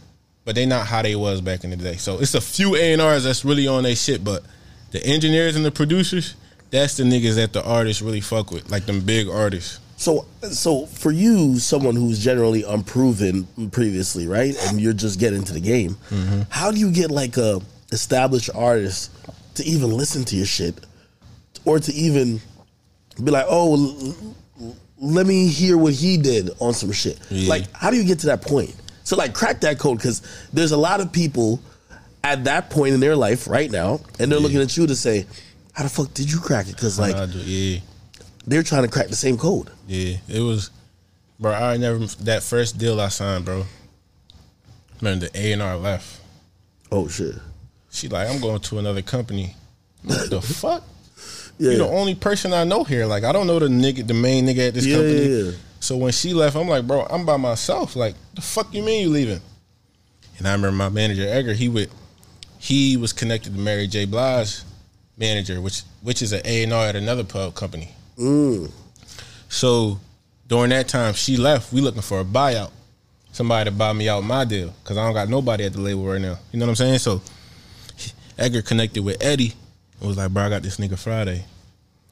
but 0.45 0.55
they 0.55 0.65
not 0.65 0.87
how 0.87 1.01
they 1.03 1.15
was 1.15 1.39
back 1.41 1.63
in 1.63 1.69
the 1.69 1.75
day. 1.75 1.97
So 1.97 2.17
it's 2.19 2.33
a 2.33 2.41
few 2.41 2.75
A 2.75 2.93
and 2.93 3.01
R's 3.01 3.23
that's 3.25 3.45
really 3.45 3.67
on 3.67 3.83
their 3.83 3.95
shit, 3.95 4.23
but 4.23 4.43
the 4.91 5.05
engineers 5.05 5.55
and 5.55 5.63
the 5.63 5.71
producers, 5.71 6.33
that's 6.71 6.97
the 6.97 7.03
niggas 7.03 7.35
that 7.35 7.53
the 7.53 7.63
artists 7.63 8.01
really 8.01 8.21
fuck 8.21 8.49
with, 8.51 8.71
like 8.71 8.87
them 8.87 9.01
big 9.01 9.29
artists. 9.29 9.79
So, 9.97 10.25
so 10.49 10.87
for 10.87 11.11
you, 11.11 11.59
someone 11.59 11.95
who's 11.95 12.17
generally 12.17 12.63
unproven 12.63 13.45
previously, 13.71 14.25
right, 14.27 14.55
and 14.67 14.81
you're 14.81 14.93
just 14.93 15.19
getting 15.19 15.37
into 15.39 15.53
the 15.53 15.59
game, 15.59 15.95
Mm-hmm. 16.09 16.41
how 16.49 16.71
do 16.71 16.79
you 16.79 16.89
get 16.91 17.11
like 17.11 17.37
a 17.37 17.61
established 17.91 18.49
artist 18.55 19.11
to 19.55 19.63
even 19.63 19.91
listen 19.91 20.25
to 20.25 20.35
your 20.35 20.47
shit, 20.47 20.73
or 21.65 21.79
to 21.79 21.93
even 21.93 22.41
be 23.23 23.31
like, 23.31 23.45
oh, 23.47 23.75
l- 23.75 24.75
let 24.97 25.25
me 25.25 25.47
hear 25.47 25.77
what 25.77 25.93
he 25.93 26.17
did 26.17 26.51
on 26.59 26.73
some 26.73 26.91
shit? 26.91 27.19
Yeah. 27.29 27.49
Like, 27.49 27.71
how 27.73 27.89
do 27.89 27.97
you 27.97 28.03
get 28.03 28.19
to 28.19 28.27
that 28.27 28.41
point? 28.41 28.75
So, 29.03 29.15
like, 29.15 29.33
crack 29.33 29.61
that 29.61 29.79
code 29.79 29.97
because 29.97 30.21
there's 30.53 30.71
a 30.71 30.77
lot 30.77 31.01
of 31.01 31.11
people 31.11 31.59
at 32.23 32.43
that 32.43 32.69
point 32.69 32.93
in 32.93 32.99
their 32.99 33.15
life 33.15 33.47
right 33.47 33.69
now, 33.69 33.99
and 34.19 34.31
they're 34.31 34.39
looking 34.39 34.61
at 34.61 34.77
you 34.77 34.87
to 34.87 34.95
say, 34.95 35.25
how 35.73 35.83
the 35.83 35.89
fuck 35.89 36.13
did 36.13 36.31
you 36.31 36.39
crack 36.39 36.67
it? 36.67 36.75
Because 36.75 36.99
like 36.99 37.15
yeah. 37.45 37.79
they're 38.45 38.63
trying 38.63 38.83
to 38.83 38.89
crack 38.89 39.07
the 39.07 39.15
same 39.15 39.37
code. 39.37 39.69
Yeah, 39.87 40.17
it 40.27 40.41
was, 40.41 40.69
bro. 41.39 41.53
I 41.53 41.77
never 41.77 41.99
that 42.23 42.43
first 42.43 42.77
deal 42.77 42.99
I 42.99 43.07
signed, 43.07 43.45
bro. 43.45 43.65
Man, 45.01 45.19
the 45.19 45.31
A 45.33 45.53
and 45.53 45.61
R 45.61 45.77
left. 45.77 46.21
Oh 46.91 47.07
shit. 47.07 47.35
She 47.89 48.07
like, 48.07 48.29
I'm 48.29 48.39
going 48.39 48.59
to 48.59 48.79
another 48.79 49.01
company. 49.01 49.55
What 50.03 50.29
the 50.29 50.41
fuck? 50.41 50.83
Yeah. 51.61 51.71
You 51.73 51.77
the 51.77 51.87
only 51.87 52.15
person 52.15 52.53
I 52.53 52.63
know 52.63 52.83
here. 52.83 53.05
Like 53.05 53.23
I 53.23 53.31
don't 53.31 53.45
know 53.45 53.59
the 53.59 53.67
nigga, 53.67 54.07
the 54.07 54.15
main 54.15 54.47
nigga 54.47 54.69
at 54.69 54.73
this 54.73 54.85
Yeah, 54.85 54.95
company. 54.95 55.25
yeah. 55.27 55.51
So 55.79 55.95
when 55.97 56.11
she 56.11 56.33
left, 56.33 56.55
I'm 56.55 56.67
like, 56.67 56.87
bro, 56.87 57.05
I'm 57.09 57.25
by 57.25 57.37
myself. 57.37 57.95
Like, 57.95 58.15
the 58.35 58.41
fuck 58.41 58.73
you 58.73 58.83
mean 58.83 59.01
you 59.03 59.09
leaving? 59.09 59.41
And 60.37 60.47
I 60.47 60.53
remember 60.53 60.75
my 60.75 60.89
manager 60.89 61.23
Edgar. 61.27 61.53
He 61.53 61.69
would, 61.69 61.89
he 62.57 62.97
was 62.97 63.13
connected 63.13 63.53
to 63.53 63.59
Mary 63.59 63.85
J. 63.87 64.05
Blige 64.05 64.61
manager, 65.17 65.61
which 65.61 65.83
which 66.01 66.21
is 66.23 66.33
an 66.33 66.41
A 66.45 66.63
and 66.63 66.73
R 66.73 66.87
at 66.87 66.95
another 66.95 67.23
pub 67.23 67.53
company. 67.53 67.91
Mm. 68.17 68.71
So 69.49 69.99
during 70.47 70.69
that 70.71 70.87
time, 70.87 71.13
she 71.13 71.37
left. 71.37 71.71
We 71.71 71.81
looking 71.81 72.01
for 72.01 72.21
a 72.21 72.25
buyout, 72.25 72.71
somebody 73.33 73.69
to 73.69 73.75
buy 73.75 73.93
me 73.93 74.09
out 74.09 74.23
my 74.23 74.45
deal 74.45 74.73
because 74.83 74.97
I 74.97 75.05
don't 75.05 75.13
got 75.13 75.29
nobody 75.29 75.65
at 75.65 75.73
the 75.73 75.81
label 75.81 76.05
right 76.05 76.21
now. 76.21 76.37
You 76.51 76.59
know 76.59 76.65
what 76.65 76.71
I'm 76.71 76.75
saying? 76.75 76.99
So 76.99 77.21
Edgar 78.37 78.61
connected 78.63 79.03
with 79.03 79.23
Eddie 79.23 79.53
and 80.01 80.07
was 80.07 80.17
like, 80.17 80.31
"Bro, 80.31 80.43
I 80.43 80.49
got 80.49 80.63
this 80.63 80.77
nigga 80.77 80.93
Fridayy. 80.93 81.43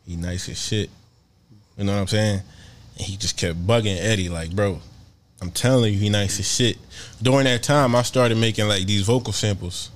He 0.06 0.15
nice 0.15 0.47
as 0.47 0.58
shit. 0.58 0.89
You 1.78 1.84
know 1.84 1.93
what 1.93 2.02
I'm 2.02 2.08
saying?" 2.08 2.41
And 2.97 3.08
he 3.08 3.17
just 3.17 3.36
kept 3.36 3.65
bugging 3.65 3.97
Eddie, 3.99 4.30
like, 4.30 4.52
"Bro, 4.56 4.80
I'm 5.41 5.52
telling 5.52 5.93
you, 5.93 5.99
he 5.99 6.10
nice 6.10 6.39
as 6.39 6.47
shit." 6.47 6.78
During 7.21 7.45
that 7.45 7.63
time, 7.63 7.95
I 7.95 8.04
started 8.04 8.38
making 8.38 8.67
like 8.67 8.86
these 8.86 9.02
vocal 9.02 9.34
samples 9.34 9.89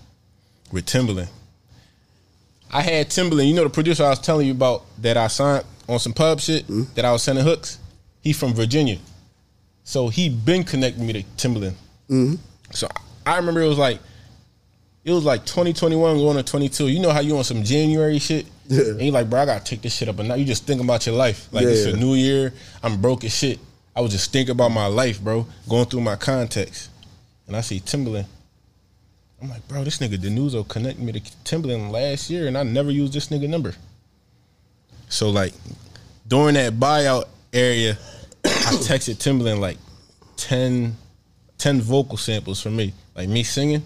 with 0.71 0.86
Timbaland. 0.86 1.29
I 2.71 2.82
had 2.82 3.10
Timbaland, 3.10 3.47
you 3.47 3.53
know 3.53 3.63
the 3.63 3.69
producer 3.69 4.03
I 4.03 4.10
was 4.10 4.19
telling 4.19 4.47
you 4.47 4.53
about 4.53 4.84
that 5.01 5.15
I 5.15 5.27
signed 5.27 5.63
on 5.88 5.99
some 5.99 6.13
pub 6.13 6.39
shit 6.39 6.63
mm-hmm. 6.63 6.91
that 6.95 7.06
I 7.06 7.12
was 7.12 7.21
sending 7.21 7.45
hooks. 7.45 7.77
He 8.21 8.34
from 8.34 8.53
Virginia, 8.53 8.97
so 9.84 10.08
he 10.08 10.29
been 10.29 10.63
connecting 10.63 11.06
me 11.06 11.13
to 11.13 11.23
Timbaland. 11.38 11.75
Mm-hmm. 12.10 12.36
So 12.71 12.88
I 13.25 13.38
remember 13.38 13.62
it 13.62 13.67
was 13.67 13.77
like 13.77 13.99
it 15.05 15.11
was 15.11 15.23
like 15.25 15.45
2021 15.45 16.17
going 16.17 16.37
to 16.37 16.43
22. 16.43 16.87
You 16.87 16.99
know 17.01 17.11
how 17.11 17.19
you 17.19 17.37
on 17.37 17.43
some 17.43 17.63
January 17.63 18.19
shit? 18.19 18.45
Yeah. 18.67 18.83
And 18.91 19.01
you 19.01 19.11
like, 19.11 19.29
bro, 19.29 19.41
I 19.41 19.45
gotta 19.45 19.63
take 19.63 19.81
this 19.81 19.93
shit 19.95 20.07
up. 20.07 20.19
And 20.19 20.29
now 20.29 20.35
you 20.35 20.45
just 20.45 20.65
think 20.65 20.81
about 20.81 21.05
your 21.05 21.15
life. 21.15 21.49
Like 21.51 21.65
it's 21.65 21.85
Yeah. 21.85 21.93
a 21.93 21.95
new 21.97 22.13
year. 22.15 22.53
I'm 22.81 23.01
broke 23.01 23.23
as 23.25 23.35
shit. 23.35 23.59
I 23.95 24.01
was 24.01 24.11
just 24.11 24.31
thinking 24.31 24.51
about 24.51 24.71
my 24.71 24.87
life, 24.87 25.21
bro, 25.21 25.45
going 25.69 25.85
through 25.85 26.01
my 26.01 26.15
contacts. 26.15 26.89
And 27.47 27.55
I 27.55 27.61
see 27.61 27.79
Timbaland. 27.79 28.25
I'm 29.41 29.49
like, 29.49 29.67
bro, 29.67 29.83
this 29.83 29.97
nigga 29.97 30.15
Denuzo 30.17 30.65
connected 30.65 31.03
me 31.03 31.11
to 31.11 31.19
Timbaland 31.19 31.91
last 31.91 32.29
year, 32.29 32.47
and 32.47 32.57
I 32.57 32.63
never 32.63 32.89
used 32.89 33.11
this 33.11 33.27
nigga 33.27 33.49
number. 33.49 33.75
So 35.09 35.29
like 35.29 35.53
during 36.27 36.55
that 36.55 36.73
buyout 36.79 37.25
area, 37.51 37.97
I 38.45 38.49
texted 38.79 39.15
Timbaland 39.17 39.59
like 39.59 39.77
10, 40.37 40.95
10 41.57 41.81
vocal 41.81 42.15
samples 42.17 42.61
for 42.61 42.69
me. 42.69 42.93
Like 43.15 43.27
me 43.27 43.43
singing, 43.43 43.83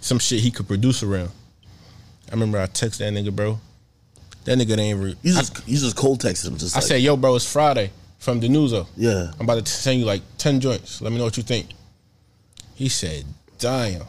some 0.00 0.18
shit 0.18 0.40
he 0.40 0.50
could 0.50 0.66
produce 0.66 1.02
around. 1.02 1.30
I 2.28 2.32
remember 2.32 2.58
I 2.58 2.66
texted 2.66 2.98
that 2.98 3.12
nigga, 3.12 3.34
bro. 3.34 3.58
That 4.44 4.58
nigga 4.58 4.78
ain't 4.78 4.98
re- 5.02 5.16
You 5.22 5.34
just 5.34 5.68
you 5.68 5.76
just 5.78 5.96
cold 5.96 6.20
texted 6.20 6.48
him. 6.48 6.56
Just 6.56 6.74
I 6.76 6.78
like, 6.78 6.86
said, 6.88 7.00
yo, 7.02 7.16
bro, 7.16 7.36
it's 7.36 7.44
Fridayy 7.52 7.90
from 8.18 8.40
Denuzo. 8.40 8.86
yeah. 8.96 9.30
I'm 9.38 9.42
about 9.46 9.64
to 9.64 9.70
send 9.70 9.98
you 10.00 10.06
like 10.06 10.22
10 10.38 10.60
joints. 10.60 11.00
Let 11.00 11.12
me 11.12 11.18
know 11.18 11.24
what 11.24 11.36
you 11.36 11.42
think. 11.42 11.66
He 12.74 12.88
said, 12.88 13.24
damn. 13.58 14.02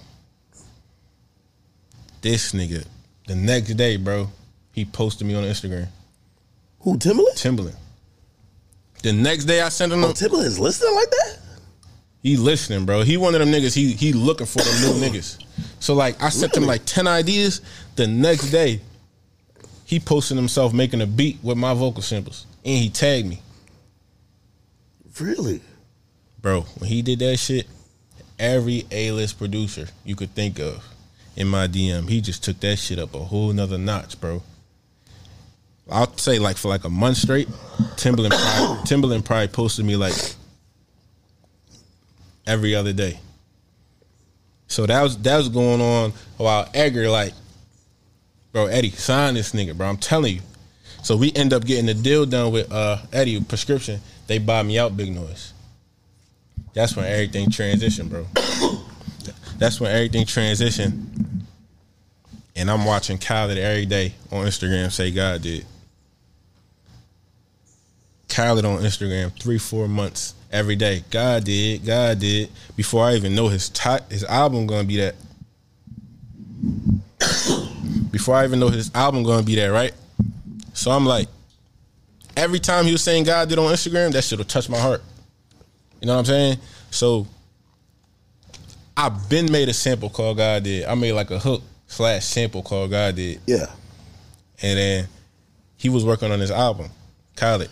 This 2.21 2.51
nigga, 2.54 2.86
the 3.27 3.36
next 3.36 3.73
day, 3.73 3.97
bro, 3.97 4.30
he 4.73 4.86
posted 4.86 5.27
me 5.27 5.34
on 5.36 5.43
Instagram. 5.43 5.88
Who 6.82 6.97
Timbaland? 6.97 7.34
Timbaland. 7.36 7.75
The 9.04 9.13
next 9.13 9.45
day 9.45 9.62
I 9.62 9.69
sent 9.69 9.91
him, 9.91 10.04
Oh, 10.04 10.10
Timbaland's 10.13 10.60
listening 10.60 10.93
like 10.95 11.10
that? 11.10 11.38
He 12.22 12.38
listening, 12.38 12.86
bro. 12.86 13.02
He 13.02 13.18
one 13.18 13.34
of 13.34 13.40
them 13.40 13.50
niggas, 13.50 13.74
he 13.74 13.94
he 13.94 14.14
looking 14.14 14.46
for 14.46 14.60
them 14.60 14.82
new 14.82 15.08
niggas. 15.08 15.44
So 15.80 15.94
like 15.94 16.22
I 16.22 16.30
sent 16.30 16.56
him 16.56 16.66
like 16.66 16.86
10 16.86 17.08
ideas. 17.08 17.62
The 17.96 18.08
next 18.08 18.52
day, 18.52 18.82
he 19.86 20.00
posted 20.00 20.38
himself 20.38 20.74
making 20.74 21.02
a 21.02 21.08
beat 21.08 21.40
with 21.44 21.58
my 21.58 21.74
vocal 21.74 22.02
samples. 22.02 22.46
And 22.64 22.78
he 22.78 22.90
tagged 22.90 23.28
me. 23.28 23.42
Really? 25.20 25.62
Bro, 26.42 26.62
when 26.78 26.90
he 26.90 27.02
did 27.02 27.20
that 27.20 27.38
shit, 27.38 27.68
every 28.40 28.86
A-list 28.92 29.38
producer 29.38 29.88
you 30.04 30.16
could 30.16 30.34
think 30.34 30.60
of 30.60 30.84
in 31.36 31.48
my 31.48 31.68
DM, 31.68 32.10
he 32.10 32.22
just 32.22 32.44
took 32.44 32.60
that 32.62 32.78
shit 32.78 33.00
up 33.00 33.14
a 33.14 33.20
whole 33.20 33.54
nother 33.54 33.78
notch, 33.78 34.20
bro. 34.20 34.42
I'll 35.90 36.16
say 36.18 36.40
like 36.40 36.58
for 36.58 36.70
like 36.70 36.84
a 36.84 36.90
month 36.90 37.18
straight, 37.18 37.48
Timbaland 37.98 38.30
probably, 38.30 38.84
Timbaland 38.84 39.26
probably 39.26 39.48
posted 39.48 39.86
me 39.86 39.96
like 39.96 40.14
every 42.47 42.75
other 42.75 42.93
day. 42.93 43.19
So 44.67 44.86
that 44.86 45.01
was 45.01 45.17
that 45.23 45.38
was 45.38 45.49
going 45.49 45.82
on 45.82 46.13
while 46.38 46.69
Edgar 46.73 47.10
like, 47.10 47.34
bro, 48.54 48.67
Eddie, 48.67 48.91
sign 48.91 49.34
this 49.34 49.51
nigga, 49.51 49.75
bro. 49.75 49.88
I'm 49.88 49.97
telling 49.97 50.36
you. 50.36 50.41
So 51.04 51.17
we 51.17 51.34
end 51.34 51.51
up 51.51 51.65
getting 51.65 51.88
the 51.88 51.93
deal 51.93 52.25
done 52.25 52.51
with 52.51 52.71
uh 52.71 52.97
Eddie 53.12 53.41
prescription. 53.41 53.99
They 54.27 54.38
buy 54.38 54.63
me 54.63 54.80
out 54.80 54.95
big 54.95 55.13
noise. 55.13 55.54
That's 56.73 56.95
when 56.95 57.06
everything 57.06 57.47
transitioned, 57.49 58.10
bro. 58.10 58.27
That's 59.58 59.80
when 59.80 59.91
everything 59.91 60.25
transitioned. 60.25 61.43
And 62.56 62.71
I'm 62.71 62.86
watching 62.86 63.17
Khaled 63.17 63.58
every 63.58 63.86
day 63.86 64.13
on 64.32 64.45
Instagram 64.45 64.91
say 64.91 65.12
God 65.12 65.41
did. 65.41 65.65
Khaled 68.32 68.63
on 68.63 68.82
Instagram 68.82 69.32
three, 69.39 69.58
four 69.58 69.88
months 69.88 70.36
every 70.52 70.78
day. 70.78 71.04
God 71.10 71.44
did, 71.44 71.86
God 71.86 72.20
did. 72.20 72.50
Before 72.76 73.06
I 73.06 73.15
even 73.15 73.36
know 73.36 73.50
his 73.50 73.72
his 74.10 74.24
album 74.24 74.67
gonna 74.67 74.86
be 74.86 74.98
that. 74.98 75.15
Before 78.12 78.36
I 78.36 78.46
even 78.46 78.60
know 78.60 78.70
his 78.70 78.89
album 78.96 79.24
gonna 79.24 79.44
be 79.44 79.56
that, 79.56 79.67
right? 79.67 79.94
So 80.74 80.91
I'm 80.91 81.06
like, 81.06 81.28
every 82.38 82.60
time 82.60 82.86
he 82.86 82.94
was 82.94 83.04
saying 83.04 83.26
God 83.26 83.50
did 83.50 83.60
on 83.60 83.65
Instagram, 83.65 84.13
that 84.13 84.24
shit 84.24 84.38
will 84.38 84.46
touch 84.46 84.70
my 84.70 84.80
heart. 84.80 85.04
You 86.00 86.08
know 86.08 86.13
what 86.13 86.20
I'm 86.20 86.26
saying? 86.26 86.58
So 86.89 87.28
I've 88.96 89.30
been 89.30 89.52
made 89.52 89.67
a 89.67 89.74
sample 89.74 90.10
called 90.10 90.38
God 90.38 90.63
did. 90.63 90.86
I 90.86 90.96
made 90.96 91.13
like 91.13 91.32
a 91.32 91.39
hook 91.39 91.63
slash 91.88 92.24
sample 92.26 92.63
called 92.63 92.91
God 92.91 93.15
did. 93.15 93.41
Yeah. 93.46 93.67
And 94.62 94.78
then 94.78 95.08
he 95.76 95.89
was 95.89 96.06
working 96.06 96.32
on 96.32 96.39
his 96.39 96.52
album, 96.52 96.89
Khaled. 97.36 97.70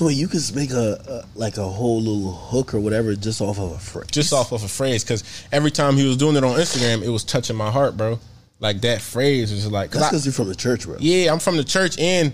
So 0.00 0.08
you 0.08 0.28
could 0.28 0.40
make 0.54 0.70
a, 0.70 0.98
a 1.06 1.38
like 1.38 1.58
a 1.58 1.68
whole 1.68 2.00
little 2.00 2.32
hook 2.32 2.72
or 2.72 2.80
whatever 2.80 3.14
just 3.14 3.42
off 3.42 3.58
of 3.58 3.72
a 3.72 3.78
phrase. 3.78 4.06
Just 4.10 4.32
off 4.32 4.50
of 4.50 4.64
a 4.64 4.68
phrase, 4.68 5.04
because 5.04 5.22
every 5.52 5.70
time 5.70 5.94
he 5.94 6.06
was 6.06 6.16
doing 6.16 6.36
it 6.36 6.42
on 6.42 6.56
Instagram, 6.58 7.02
it 7.02 7.10
was 7.10 7.22
touching 7.22 7.54
my 7.54 7.70
heart, 7.70 7.98
bro. 7.98 8.18
Like 8.60 8.80
that 8.80 9.02
phrase 9.02 9.52
was 9.52 9.70
like, 9.70 9.90
'cause 9.90 10.00
That's 10.00 10.10
because 10.12 10.24
you're 10.24 10.32
from 10.32 10.48
the 10.48 10.54
church, 10.54 10.86
bro. 10.86 10.96
Yeah, 11.00 11.30
I'm 11.30 11.38
from 11.38 11.58
the 11.58 11.64
church, 11.64 11.98
and 11.98 12.32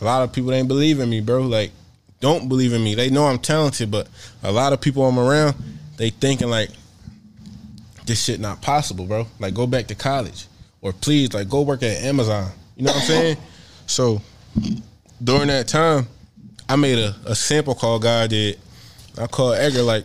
a 0.00 0.04
lot 0.04 0.22
of 0.22 0.32
people 0.32 0.52
ain't 0.52 0.68
believe 0.68 1.00
in 1.00 1.10
me, 1.10 1.20
bro. 1.20 1.42
Like, 1.42 1.72
don't 2.20 2.48
believe 2.48 2.72
in 2.72 2.84
me. 2.84 2.94
They 2.94 3.10
know 3.10 3.24
I'm 3.26 3.40
talented, 3.40 3.90
but 3.90 4.06
a 4.44 4.52
lot 4.52 4.72
of 4.72 4.80
people 4.80 5.04
I'm 5.08 5.18
around, 5.18 5.56
they 5.96 6.10
thinking 6.10 6.50
like 6.50 6.70
this 8.04 8.22
shit 8.22 8.38
not 8.38 8.62
possible, 8.62 9.06
bro. 9.06 9.26
Like, 9.40 9.54
go 9.54 9.66
back 9.66 9.88
to 9.88 9.96
college, 9.96 10.46
or 10.82 10.92
please, 10.92 11.34
like, 11.34 11.48
go 11.48 11.62
work 11.62 11.82
at 11.82 11.96
Amazon. 12.04 12.48
You 12.76 12.84
know 12.84 12.92
what 12.92 13.00
I'm 13.02 13.06
saying? 13.08 13.36
So 13.88 14.20
during 15.22 15.48
that 15.48 15.66
time, 15.66 16.06
I 16.68 16.76
made 16.76 16.98
a, 16.98 17.14
a 17.26 17.34
sample 17.34 17.74
call 17.74 17.98
God 17.98 18.30
did. 18.30 18.58
I 19.18 19.26
called 19.26 19.56
Edgar 19.56 19.82
like, 19.82 20.04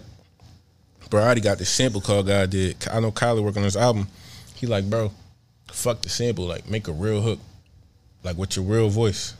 bro, 1.10 1.22
I 1.22 1.26
already 1.26 1.42
got 1.42 1.58
this 1.58 1.70
sample 1.70 2.02
call 2.02 2.24
God 2.24 2.50
did. 2.52 2.78
I 2.92 3.00
know 3.00 3.12
Khaled 3.12 3.44
working 3.44 3.60
on 3.60 3.68
this 3.68 3.76
album. 3.76 4.08
He 4.56 4.68
like, 4.68 4.90
bro, 4.90 5.12
fuck 5.72 6.02
the 6.02 6.10
sample. 6.10 6.46
Like, 6.46 6.70
make 6.70 6.88
a 6.88 6.92
real 6.92 7.22
hook, 7.22 7.40
like 8.24 8.38
with 8.38 8.56
your 8.56 8.66
real 8.66 8.90
voice. 8.90 9.34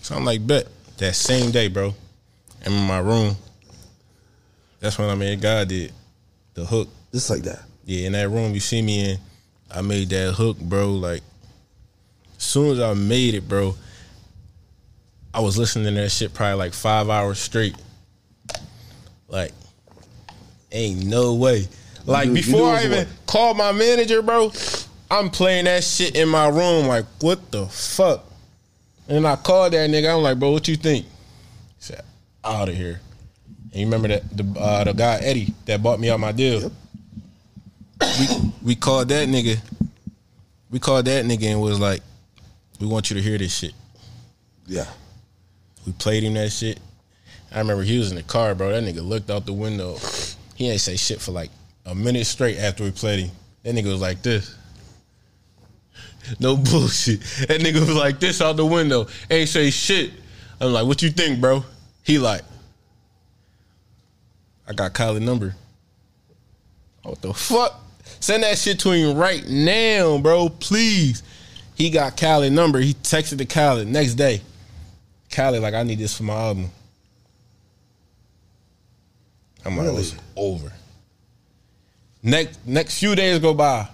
So 0.00 0.14
I'm 0.14 0.24
like, 0.24 0.46
bet. 0.46 0.68
That 0.98 1.16
same 1.16 1.50
day, 1.50 1.66
bro, 1.66 1.92
I'm 2.64 2.72
in 2.72 2.86
my 2.86 3.00
room. 3.00 3.34
That's 4.78 4.96
when 4.96 5.10
I 5.10 5.16
made 5.16 5.40
God 5.40 5.68
did 5.68 5.92
the 6.54 6.64
hook. 6.64 6.88
Just 7.12 7.30
like 7.30 7.42
that. 7.42 7.62
Yeah, 7.84 8.06
in 8.06 8.12
that 8.12 8.28
room 8.28 8.54
you 8.54 8.60
see 8.60 8.80
me 8.80 9.10
in, 9.10 9.18
I 9.70 9.82
made 9.82 10.08
that 10.10 10.34
hook, 10.34 10.58
bro. 10.60 10.92
Like, 10.92 11.22
as 12.36 12.44
soon 12.44 12.70
as 12.70 12.80
I 12.80 12.94
made 12.94 13.34
it, 13.34 13.48
bro, 13.48 13.74
I 15.34 15.40
was 15.40 15.58
listening 15.58 15.92
to 15.94 16.00
that 16.00 16.10
shit 16.10 16.32
probably 16.32 16.54
like 16.58 16.72
five 16.72 17.10
hours 17.10 17.38
straight. 17.40 17.74
Like, 19.28 19.52
ain't 20.70 21.04
no 21.06 21.34
way. 21.34 21.66
Like 22.06 22.26
You- 22.26 22.34
you 22.34 22.42
before 22.42 22.72
it 22.74 22.76
I 22.78 22.84
even 22.84 22.98
what? 22.98 23.08
called 23.26 23.56
my 23.56 23.72
manager, 23.72 24.22
bro, 24.22 24.52
I'm 25.10 25.30
playing 25.30 25.64
that 25.64 25.82
shit 25.82 26.14
in 26.14 26.28
my 26.28 26.48
room. 26.48 26.86
Like, 26.86 27.06
what 27.20 27.50
the 27.50 27.66
fuck? 27.66 28.24
And 29.08 29.26
I 29.26 29.36
called 29.36 29.72
that 29.72 29.90
nigga. 29.90 30.14
I'm 30.16 30.22
like, 30.22 30.38
bro, 30.38 30.52
what 30.52 30.68
you 30.68 30.76
think? 30.76 31.04
He 31.06 31.10
said, 31.78 32.02
out 32.44 32.68
of 32.68 32.74
here. 32.76 33.00
And 33.72 33.80
you 33.80 33.86
remember 33.86 34.08
that 34.08 34.22
the 34.36 34.60
uh, 34.60 34.84
the 34.84 34.92
guy 34.94 35.16
Eddie 35.16 35.52
that 35.66 35.82
bought 35.82 35.98
me 35.98 36.10
out 36.10 36.20
my 36.20 36.30
deal. 36.32 36.70
We 38.00 38.26
we 38.62 38.76
called 38.76 39.08
that 39.08 39.28
nigga. 39.28 39.58
We 40.70 40.78
called 40.78 41.06
that 41.06 41.24
nigga 41.24 41.44
and 41.50 41.60
was 41.60 41.80
like, 41.80 42.00
we 42.80 42.86
want 42.86 43.10
you 43.10 43.16
to 43.16 43.22
hear 43.22 43.36
this 43.36 43.54
shit. 43.54 43.72
Yeah. 44.66 44.86
We 45.86 45.92
played 45.92 46.22
him 46.22 46.34
that 46.34 46.50
shit. 46.50 46.78
I 47.52 47.58
remember 47.58 47.82
he 47.82 47.98
was 47.98 48.10
in 48.10 48.16
the 48.16 48.22
car, 48.22 48.54
bro. 48.54 48.70
That 48.70 48.82
nigga 48.82 49.06
looked 49.06 49.30
out 49.30 49.46
the 49.46 49.52
window. 49.52 49.96
He 50.54 50.68
ain't 50.68 50.80
say 50.80 50.96
shit 50.96 51.20
for 51.20 51.32
like 51.32 51.50
a 51.86 51.94
minute 51.94 52.26
straight 52.26 52.58
after 52.58 52.84
we 52.84 52.90
played 52.90 53.20
him. 53.20 53.30
That 53.62 53.74
nigga 53.74 53.90
was 53.92 54.00
like 54.00 54.22
this. 54.22 54.56
No 56.40 56.56
bullshit. 56.56 57.20
That 57.48 57.60
nigga 57.60 57.80
was 57.80 57.94
like 57.94 58.18
this 58.18 58.40
out 58.40 58.56
the 58.56 58.66
window. 58.66 59.06
Ain't 59.30 59.48
say 59.48 59.70
shit. 59.70 60.12
I'm 60.60 60.72
like, 60.72 60.86
what 60.86 61.02
you 61.02 61.10
think, 61.10 61.40
bro? 61.40 61.64
He 62.02 62.18
like, 62.18 62.42
I 64.66 64.72
got 64.72 64.94
Khaled 64.94 65.22
number. 65.22 65.54
What 67.02 67.20
the 67.20 67.34
fuck? 67.34 67.80
Send 68.20 68.42
that 68.42 68.56
shit 68.56 68.78
to 68.80 68.90
him 68.92 69.16
right 69.16 69.46
now, 69.46 70.18
bro. 70.18 70.48
Please. 70.48 71.22
He 71.74 71.90
got 71.90 72.16
Khaled 72.16 72.52
number. 72.52 72.80
He 72.80 72.94
texted 72.94 73.38
to 73.38 73.44
Khaled 73.44 73.88
next 73.88 74.14
day. 74.14 74.40
Khaled, 75.34 75.62
like, 75.62 75.74
I 75.74 75.82
need 75.82 75.98
this 75.98 76.16
for 76.16 76.22
my 76.22 76.34
album. 76.34 76.70
I'm 79.64 79.76
like, 79.76 79.86
Really? 79.86 80.02
it's 80.02 80.14
over. 80.36 80.72
Next 82.22 82.58
next 82.66 82.98
few 82.98 83.14
days 83.14 83.38
go 83.38 83.52
by. 83.54 83.88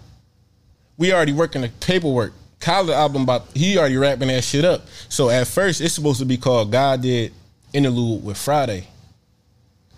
We 0.96 1.12
already 1.12 1.32
working 1.32 1.62
the 1.62 1.68
paperwork. 1.80 2.32
Khaled 2.60 2.90
album 2.90 3.22
about 3.22 3.46
he 3.54 3.78
already 3.78 3.96
wrapping 3.96 4.28
that 4.28 4.44
shit 4.44 4.64
up. 4.64 4.86
So 5.08 5.30
at 5.30 5.46
first 5.46 5.80
it's 5.80 5.94
supposed 5.94 6.18
to 6.20 6.26
be 6.26 6.36
called 6.36 6.70
God 6.70 7.02
Did 7.02 7.32
Interlude 7.72 8.22
with 8.24 8.36
Fridayy. 8.36 8.84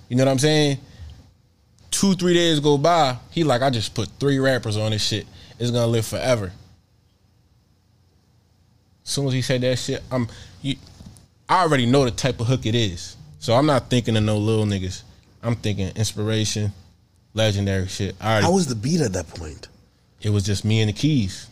You 0.08 0.16
know 0.16 0.24
what 0.24 0.30
I'm 0.30 0.38
saying? 0.38 0.78
Two, 1.90 2.14
three 2.14 2.34
days 2.34 2.60
go 2.60 2.78
by. 2.78 3.16
He 3.30 3.44
like, 3.44 3.62
I 3.62 3.70
just 3.70 3.94
put 3.94 4.08
three 4.20 4.38
rappers 4.38 4.76
on 4.76 4.92
this 4.92 5.02
shit. 5.02 5.26
It's 5.58 5.70
gonna 5.70 5.86
live 5.86 6.06
forever. 6.06 6.52
As 9.04 9.10
soon 9.10 9.26
as 9.26 9.32
he 9.32 9.42
said 9.42 9.60
that 9.62 9.78
shit, 9.78 10.02
I'm 10.10 10.28
you 10.62 10.76
I 11.52 11.60
already 11.60 11.84
know 11.84 12.06
the 12.06 12.10
type 12.10 12.40
of 12.40 12.46
hook 12.46 12.64
it 12.64 12.74
is. 12.74 13.14
So 13.38 13.52
I'm 13.52 13.66
not 13.66 13.90
thinking 13.90 14.16
of 14.16 14.22
no 14.22 14.38
little 14.38 14.64
niggas. 14.64 15.02
I'm 15.42 15.54
thinking 15.54 15.88
inspiration, 15.94 16.72
legendary 17.34 17.88
shit. 17.88 18.16
I 18.22 18.30
already, 18.32 18.46
How 18.46 18.52
was 18.52 18.68
the 18.68 18.74
beat 18.74 19.02
at 19.02 19.12
that 19.12 19.28
point? 19.28 19.68
it 20.22 20.30
was 20.30 20.44
just 20.44 20.64
me 20.64 20.80
and 20.80 20.88
the 20.88 20.94
keys. 20.94 21.48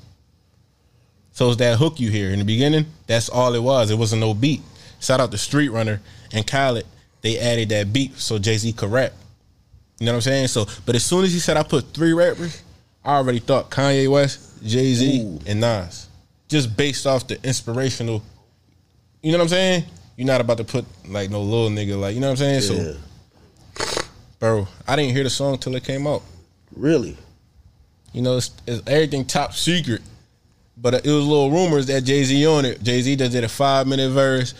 So 1.32 1.48
it's 1.48 1.58
that 1.58 1.76
hook 1.76 2.00
you 2.00 2.10
hear 2.10 2.30
in 2.30 2.38
the 2.38 2.46
beginning. 2.46 2.86
That's 3.08 3.28
all 3.28 3.54
it 3.54 3.62
was. 3.62 3.90
It 3.90 3.98
wasn't 3.98 4.20
no 4.20 4.32
beat. 4.32 4.62
Shout 5.00 5.20
out 5.20 5.32
to 5.32 5.38
Street 5.38 5.68
Runner 5.68 6.00
and 6.32 6.46
Khaled. 6.46 6.86
They 7.20 7.38
added 7.38 7.68
that 7.68 7.92
beat 7.92 8.16
so 8.16 8.38
Jay 8.38 8.56
Z 8.56 8.72
could 8.72 8.90
rap. 8.90 9.12
You 9.98 10.06
know 10.06 10.12
what 10.12 10.16
I'm 10.16 10.22
saying? 10.22 10.48
So, 10.48 10.64
but 10.86 10.94
as 10.94 11.04
soon 11.04 11.24
as 11.24 11.32
he 11.34 11.40
said 11.40 11.58
I 11.58 11.62
put 11.62 11.92
three 11.92 12.14
rappers, 12.14 12.62
I 13.04 13.16
already 13.16 13.38
thought 13.40 13.70
Kanye 13.70 14.08
West, 14.10 14.62
Jay 14.64 14.94
Z, 14.94 15.40
and 15.46 15.60
Nas, 15.60 16.08
just 16.48 16.74
based 16.74 17.06
off 17.06 17.26
the 17.26 17.38
inspirational. 17.44 18.22
You 19.22 19.32
know 19.32 19.38
what 19.38 19.44
I'm 19.44 19.48
saying? 19.48 19.84
You're 20.16 20.26
not 20.26 20.40
about 20.40 20.58
to 20.58 20.64
put 20.64 20.84
like 21.08 21.30
no 21.30 21.42
little 21.42 21.70
nigga 21.70 21.98
like 21.98 22.14
you 22.14 22.20
know 22.20 22.30
what 22.30 22.40
I'm 22.40 22.60
saying? 22.60 22.84
Yeah. 22.84 22.94
So, 23.76 24.02
bro, 24.38 24.68
I 24.86 24.96
didn't 24.96 25.14
hear 25.14 25.24
the 25.24 25.30
song 25.30 25.58
till 25.58 25.74
it 25.76 25.84
came 25.84 26.06
out. 26.06 26.22
Really? 26.74 27.16
You 28.12 28.22
know, 28.22 28.36
it's, 28.36 28.50
it's 28.66 28.82
everything 28.86 29.24
top 29.24 29.54
secret. 29.54 30.02
But 30.76 30.94
it 30.94 31.10
was 31.10 31.26
little 31.26 31.50
rumors 31.50 31.86
that 31.86 32.04
Jay 32.04 32.24
Z 32.24 32.46
on 32.46 32.64
it. 32.64 32.82
Jay 32.82 33.02
Z 33.02 33.16
just 33.16 33.32
did 33.32 33.44
a 33.44 33.48
five 33.48 33.86
minute 33.86 34.10
verse, 34.10 34.54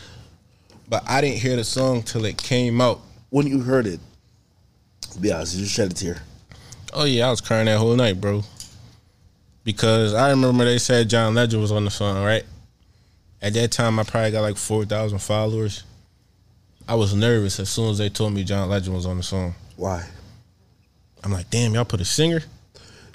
but 0.88 1.02
I 1.08 1.22
didn't 1.22 1.38
hear 1.38 1.56
the 1.56 1.64
song 1.64 2.02
till 2.02 2.26
it 2.26 2.36
came 2.36 2.80
out. 2.80 3.00
When 3.30 3.46
you 3.46 3.60
heard 3.60 3.86
it, 3.86 4.00
be 5.18 5.32
honest, 5.32 5.56
you 5.56 5.64
shed 5.64 5.92
a 5.92 5.94
tear? 5.94 6.22
Oh 6.92 7.04
yeah, 7.04 7.28
I 7.28 7.30
was 7.30 7.40
crying 7.40 7.66
that 7.66 7.78
whole 7.78 7.96
night, 7.96 8.20
bro. 8.20 8.42
Because 9.64 10.14
I 10.14 10.30
remember 10.30 10.64
they 10.64 10.78
said 10.78 11.08
John 11.08 11.34
Legend 11.34 11.62
was 11.62 11.72
on 11.72 11.84
the 11.84 11.90
song, 11.90 12.22
right? 12.22 12.44
At 13.42 13.54
that 13.54 13.72
time, 13.72 13.98
I 13.98 14.02
probably 14.02 14.30
got 14.32 14.42
like 14.42 14.56
four 14.56 14.84
thousand 14.84 15.18
followers. 15.20 15.84
I 16.86 16.94
was 16.94 17.14
nervous 17.14 17.60
as 17.60 17.70
soon 17.70 17.90
as 17.90 17.98
they 17.98 18.08
told 18.08 18.32
me 18.32 18.44
John 18.44 18.68
Legend 18.68 18.94
was 18.96 19.06
on 19.06 19.16
the 19.16 19.22
song. 19.22 19.54
Why? 19.76 20.04
I'm 21.22 21.32
like, 21.32 21.48
damn, 21.50 21.74
y'all 21.74 21.84
put 21.84 22.00
a 22.00 22.04
singer. 22.04 22.42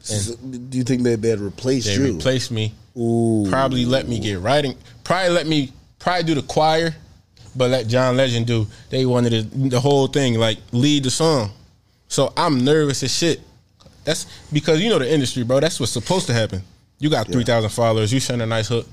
So, 0.02 0.36
do 0.36 0.78
you 0.78 0.84
think 0.84 1.02
they 1.02 1.30
had 1.30 1.40
replaced 1.40 1.88
They 1.88 1.96
you? 1.96 2.14
replaced 2.14 2.52
me. 2.52 2.74
Ooh. 2.98 3.46
Probably 3.50 3.86
let 3.86 4.08
me 4.08 4.20
get 4.20 4.40
writing. 4.40 4.76
Probably 5.04 5.30
let 5.30 5.48
me 5.48 5.72
probably 6.00 6.24
do 6.24 6.36
the 6.36 6.44
choir, 6.44 6.96
but 7.56 7.72
let 7.72 7.88
John 7.88 8.16
Legend 8.16 8.46
do. 8.48 8.68
They 8.90 9.06
wanted 9.06 9.32
to, 9.32 9.70
the 9.70 9.80
whole 9.80 10.08
thing, 10.08 10.36
like 10.36 10.60
lead 10.72 11.04
the 11.04 11.10
song. 11.12 11.52
So 12.08 12.32
I'm 12.38 12.64
nervous 12.64 13.02
as 13.04 13.12
shit. 13.16 13.42
That's 14.04 14.28
because 14.54 14.80
you 14.80 14.90
know 14.90 15.00
the 15.00 15.12
industry, 15.12 15.44
bro. 15.44 15.60
That's 15.60 15.80
what's 15.80 15.92
supposed 15.92 16.28
to 16.28 16.34
happen. 16.34 16.62
You 17.00 17.10
got 17.10 17.28
three 17.28 17.44
thousand 17.44 17.72
followers. 17.72 18.14
You 18.14 18.20
send 18.20 18.42
a 18.42 18.46
nice 18.46 18.68
hook. 18.70 18.88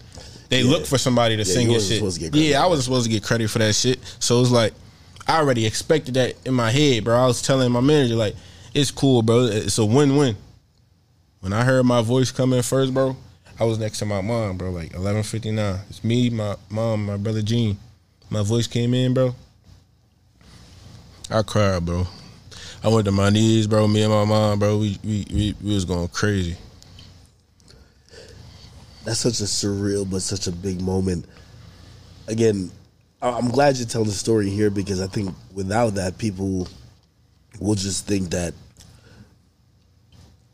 They 0.53 0.63
look 0.63 0.85
for 0.85 0.99
somebody 0.99 1.39
to 1.39 1.47
sing 1.47 1.69
you 1.69 1.75
wasn't 1.75 1.89
shit. 1.89 1.99
supposed 1.99 2.17
to 2.17 2.21
get 2.21 2.33
credit 2.33 2.47
yeah, 2.47 2.63
I 2.63 2.67
wasn't 2.67 2.85
supposed 2.85 3.07
to 3.07 3.11
get 3.11 3.25
credit 3.25 3.49
for 3.49 3.59
that 3.61 3.75
shit. 3.75 3.99
So 4.19 4.41
it's 4.43 4.51
like 4.51 4.75
I 5.27 5.39
already 5.39 5.65
expected 5.65 6.13
that 6.15 6.35
in 6.45 6.53
my 6.53 6.71
head, 6.71 7.05
bro. 7.05 7.17
I 7.17 7.27
was 7.27 7.41
telling 7.41 7.73
my 7.73 7.81
manager 7.81 8.17
like, 8.17 8.35
it's 8.75 8.91
cool, 8.91 9.23
bro. 9.23 9.45
It's 9.45 9.79
a 9.79 9.85
win-win. 9.85 10.37
When 11.41 11.55
I 11.55 11.65
heard 11.65 11.85
my 11.85 12.03
voice 12.03 12.31
come 12.31 12.53
in 12.53 12.63
first, 12.63 12.93
bro, 12.93 13.17
I 13.59 13.65
was 13.65 13.79
next 13.79 13.99
to 14.01 14.05
my 14.05 14.21
mom, 14.21 14.59
bro, 14.59 14.71
like 14.71 14.95
eleven 14.95 15.23
fifty 15.23 15.51
nine. 15.51 15.81
It's 15.89 16.05
me, 16.05 16.29
my 16.29 16.57
mom, 16.69 17.07
my 17.07 17.17
brother 17.17 17.41
Gene. 17.41 17.79
My 18.29 18.43
voice 18.43 18.67
came 18.67 18.93
in, 18.93 19.15
bro. 19.15 19.35
I 21.31 21.43
cried, 21.43 21.87
bro. 21.87 22.07
I 22.85 22.89
went 22.89 23.07
to 23.07 23.13
my 23.13 23.31
knees, 23.31 23.67
bro. 23.67 23.89
Me 23.89 24.03
and 24.03 24.13
my 24.13 24.25
mom, 24.27 24.59
bro. 24.59 24.77
We 24.77 24.99
we 25.03 25.27
we, 25.33 25.55
we 25.63 25.75
was 25.75 25.87
going 25.87 26.09
crazy. 26.09 26.57
That's 29.05 29.21
such 29.21 29.41
a 29.41 29.45
surreal 29.45 30.09
but 30.09 30.23
such 30.23 30.47
a 30.47 30.53
big 30.53 30.81
moment. 30.81 31.27
Again, 32.29 32.71
I'm 33.21 33.49
glad 33.51 33.77
you're 33.77 33.87
telling 33.87 34.09
the 34.09 34.15
story 34.15 34.49
here 34.51 34.71
because 34.71 35.01
I 35.01 35.07
think 35.07 35.35
without 35.53 35.95
that, 35.95 36.19
people 36.19 36.69
will 37.61 37.75
just 37.75 38.07
think 38.07 38.31
that 38.31 38.55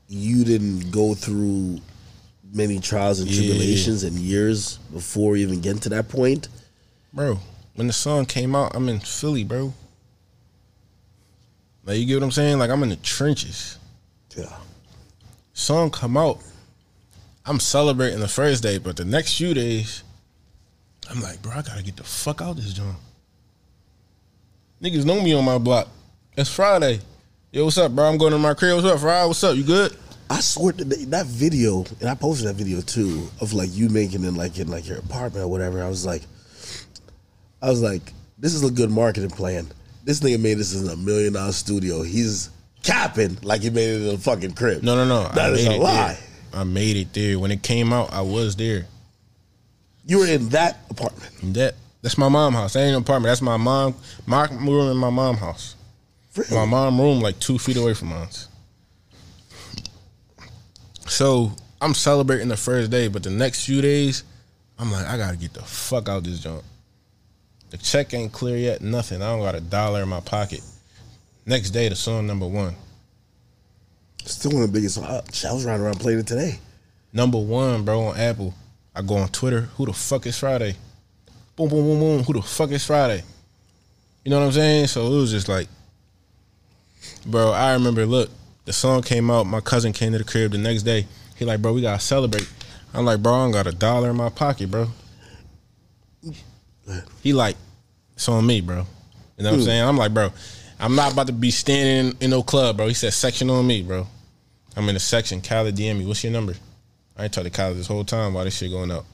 you 0.09 0.45
didn't 0.45 0.91
go 0.91 1.15
through 1.15 1.81
many 2.53 2.79
trials 2.81 3.21
and 3.21 3.31
Yeah. 3.31 3.37
tribulations 3.43 4.03
and 4.05 4.19
years 4.19 4.79
before 4.93 5.37
even 5.37 5.61
getting 5.61 5.81
to 5.81 5.89
that 5.91 6.09
point. 6.09 6.49
Bro, 7.13 7.41
when 7.75 7.87
the 7.87 7.93
song 7.93 8.25
came 8.25 8.55
out, 8.55 8.73
I'm 8.75 8.89
in 8.89 9.01
Philly, 9.01 9.45
bro. 9.45 9.75
Like 11.85 11.99
you 11.99 12.07
get 12.07 12.15
what 12.17 12.23
I'm 12.25 12.33
saying? 12.33 12.59
Like 12.59 12.71
I'm 12.71 12.83
in 12.83 12.89
the 12.91 12.97
trenches. 12.97 13.77
Yeah. 14.37 14.57
Song 15.55 15.91
come 15.91 16.17
out. 16.17 16.39
I'm 17.49 17.61
celebrating 17.61 18.21
the 18.21 18.29
first 18.29 18.63
day, 18.63 18.77
but 18.77 18.97
the 18.97 19.07
next 19.07 19.39
few 19.39 19.55
days, 19.55 20.03
I'm 21.11 21.23
like, 21.23 21.41
bro, 21.41 21.53
I 21.53 21.63
gotta 21.63 21.83
get 21.83 21.97
the 21.97 22.05
fuck 22.05 22.43
out 22.43 22.51
of 22.51 22.57
this 22.57 22.75
joint. 22.75 22.95
Niggas 24.83 25.07
know 25.07 25.23
me 25.23 25.33
on 25.33 25.47
my 25.47 25.57
block. 25.57 25.89
It's 26.37 26.55
Fridayy. 26.55 27.01
Yo, 27.51 27.65
what's 27.65 27.79
up, 27.79 27.93
bro? 27.93 28.05
I'm 28.05 28.19
going 28.19 28.33
to 28.33 28.39
my 28.39 28.53
crib. 28.53 28.75
What's 28.75 28.87
up, 28.87 28.99
Fridayy? 29.01 29.27
What's 29.29 29.43
up? 29.43 29.57
You 29.57 29.65
good? 29.65 29.97
I 30.29 30.41
swear 30.41 30.75
to 30.75 30.85
that, 30.85 31.11
that 31.11 31.25
video, 31.27 31.87
and 32.01 32.11
I 32.11 32.15
posted 32.15 32.49
that 32.49 32.57
video 32.57 32.83
too 32.83 33.31
of 33.41 33.55
like 33.55 33.71
you 33.73 33.89
making 33.89 34.25
it 34.25 34.35
like 34.35 34.59
in 34.59 34.69
like 34.69 34.87
your 34.87 34.99
apartment 34.99 35.43
or 35.43 35.49
whatever. 35.49 35.83
I 35.83 35.89
was 35.89 36.05
like, 36.05 36.25
I 37.63 37.71
was 37.71 37.81
like, 37.81 38.13
this 38.37 38.53
is 38.53 38.63
a 38.63 38.71
good 38.71 38.91
marketing 38.91 39.31
plan. 39.31 39.67
This 40.05 40.21
nigga 40.21 40.39
made 40.39 40.59
this 40.59 40.79
in 40.79 40.87
a 40.87 40.97
million 40.97 41.33
dollar 41.33 41.53
studio. 41.53 42.03
He's 42.03 42.51
capping 42.83 43.39
like 43.41 43.63
he 43.63 43.71
made 43.71 43.89
it 43.89 44.07
in 44.07 44.15
a 44.17 44.19
fucking 44.19 44.53
crib. 44.53 44.83
No, 44.83 44.95
no, 44.95 45.07
no. 45.07 45.29
That 45.31 45.53
I 45.53 45.55
is 45.55 45.67
a 45.67 45.79
lie. 45.79 46.19
I 46.59 46.65
made 46.65 46.97
it 46.97 47.13
there. 47.13 47.39
When 47.39 47.53
it 47.53 47.63
came 47.63 47.93
out, 47.93 48.13
I 48.13 48.21
was 48.23 48.57
there. 48.57 48.87
You 50.05 50.19
were 50.19 50.27
in 50.27 50.49
that 50.49 50.79
apartment. 50.91 51.55
That 51.55 51.77
that's 52.03 52.19
my 52.19 52.29
mom 52.29 52.55
house. 52.55 52.73
That 52.73 52.81
ain't 52.81 52.97
an 52.97 53.03
apartment. 53.03 53.31
That's 53.31 53.43
my 53.43 53.57
mom. 53.57 53.95
My 54.27 54.49
room 54.49 54.91
in 54.91 54.97
my 54.97 55.11
mom 55.11 55.37
house. 55.37 55.77
Really? 56.37 56.55
My 56.57 56.65
mom 56.65 57.01
room 57.01 57.21
like 57.21 57.39
two 57.39 57.59
feet 57.59 57.77
away 57.77 57.95
from 57.95 58.09
mine. 58.09 58.29
So 61.07 61.53
I'm 61.81 61.95
celebrating 61.95 62.49
the 62.49 62.57
first 62.57 62.91
day, 62.91 63.07
but 63.07 63.23
the 63.23 63.31
next 63.31 63.65
few 63.65 63.81
days, 63.81 64.25
I'm 64.81 64.91
like, 64.91 65.07
I 65.07 65.17
gotta 65.17 65.37
get 65.37 65.55
the 65.55 65.63
fuck 65.63 66.09
out 66.09 66.25
this 66.25 66.41
joint. 66.41 66.65
The 67.71 67.77
check 67.77 68.15
ain't 68.15 68.33
clear 68.33 68.57
yet. 68.57 68.81
Nothing. 68.81 69.23
I 69.23 69.27
don't 69.27 69.41
got 69.41 69.55
a 69.55 69.61
dollar 69.61 70.03
in 70.03 70.09
my 70.09 70.21
pocket. 70.21 70.63
Next 71.47 71.71
day, 71.71 71.89
the 71.89 71.95
song 71.95 72.27
number 72.27 72.47
one. 72.47 72.75
Still 74.29 74.53
one 74.53 74.63
of 74.63 74.73
the 74.73 74.79
biggest. 74.79 74.99
I 74.99 75.23
I 75.49 75.53
was 75.53 75.65
riding 75.65 75.85
around 75.85 76.01
playing 76.01 76.19
it 76.19 76.27
today. 76.27 76.59
Number 77.13 77.39
one, 77.39 77.85
bro, 77.85 78.09
on 78.09 78.19
Apple. 78.19 78.55
I 78.95 79.01
go 79.01 79.17
on 79.17 79.29
Twitter. 79.29 79.63
Who 79.77 79.87
the 79.87 79.95
fuck 79.95 80.27
is 80.27 80.37
Fridayy? 80.37 80.77
Boom, 81.57 81.69
boom, 81.71 81.85
boom, 81.85 81.99
boom. 81.99 82.23
Who 82.25 82.35
the 82.35 82.43
fuck 82.43 82.71
is 82.71 82.87
Fridayy? 82.87 83.23
You 84.25 84.31
know 84.31 84.41
what 84.41 84.47
I'm 84.47 84.53
saying? 84.53 84.89
So 84.89 85.07
it 85.07 85.21
was 85.21 85.31
just 85.31 85.49
like, 85.49 85.67
bro. 87.25 87.53
I 87.53 87.73
remember. 87.73 88.05
Look, 88.05 88.29
the 88.67 88.73
song 88.75 89.01
came 89.01 89.31
out. 89.31 89.47
My 89.47 89.61
cousin 89.61 89.95
came 89.95 90.13
to 90.13 90.19
the 90.19 90.25
crib 90.25 90.53
the 90.53 90.59
next 90.59 90.83
day. 90.83 91.07
He 91.37 91.47
like, 91.47 91.63
bro, 91.63 91.73
we 91.73 91.81
gotta 91.81 92.01
celebrate. 92.01 92.47
I'm 92.93 93.07
like, 93.07 93.23
bro, 93.23 93.33
I 93.33 93.45
don't 93.45 93.53
got 93.53 93.67
a 93.67 93.73
dollar 93.73 94.11
in 94.11 94.17
my 94.17 94.29
pocket, 94.29 94.71
bro. 94.71 94.89
He 97.23 97.33
like, 97.33 97.57
it's 98.15 98.29
on 98.29 98.47
me, 98.47 98.61
bro. 98.61 98.85
You 99.39 99.45
know 99.45 99.51
what 99.51 99.53
I'm 99.53 99.59
hmm. 99.61 99.65
saying? 99.65 99.83
I'm 99.85 99.97
like, 99.97 100.13
bro, 100.13 100.33
I'm 100.79 100.95
not 100.95 101.13
about 101.13 101.29
to 101.29 101.33
be 101.33 101.51
standing 101.51 102.19
in 102.21 102.31
no 102.31 102.43
club, 102.43 102.77
bro. 102.77 102.89
He 102.89 102.95
said, 102.95 103.15
section 103.15 103.49
on 103.49 103.67
me, 103.67 103.83
bro. 103.83 104.07
I'm 104.79 104.89
in 104.89 104.95
the 104.95 105.01
section. 105.01 105.41
Khaled 105.41 105.75
DM 105.75 105.99
me. 105.99 106.07
What's 106.07 106.23
your 106.23 106.33
number? 106.33 106.55
I 107.17 107.25
ain't 107.25 107.33
talked 107.33 107.47
to 107.47 107.51
Khaled 107.51 107.77
this 107.77 107.89
whole 107.89 108.05
time 108.05 108.33
while 108.33 108.45
this 108.45 108.57
shit 108.57 108.71
going 108.71 108.93
up. 108.93 109.05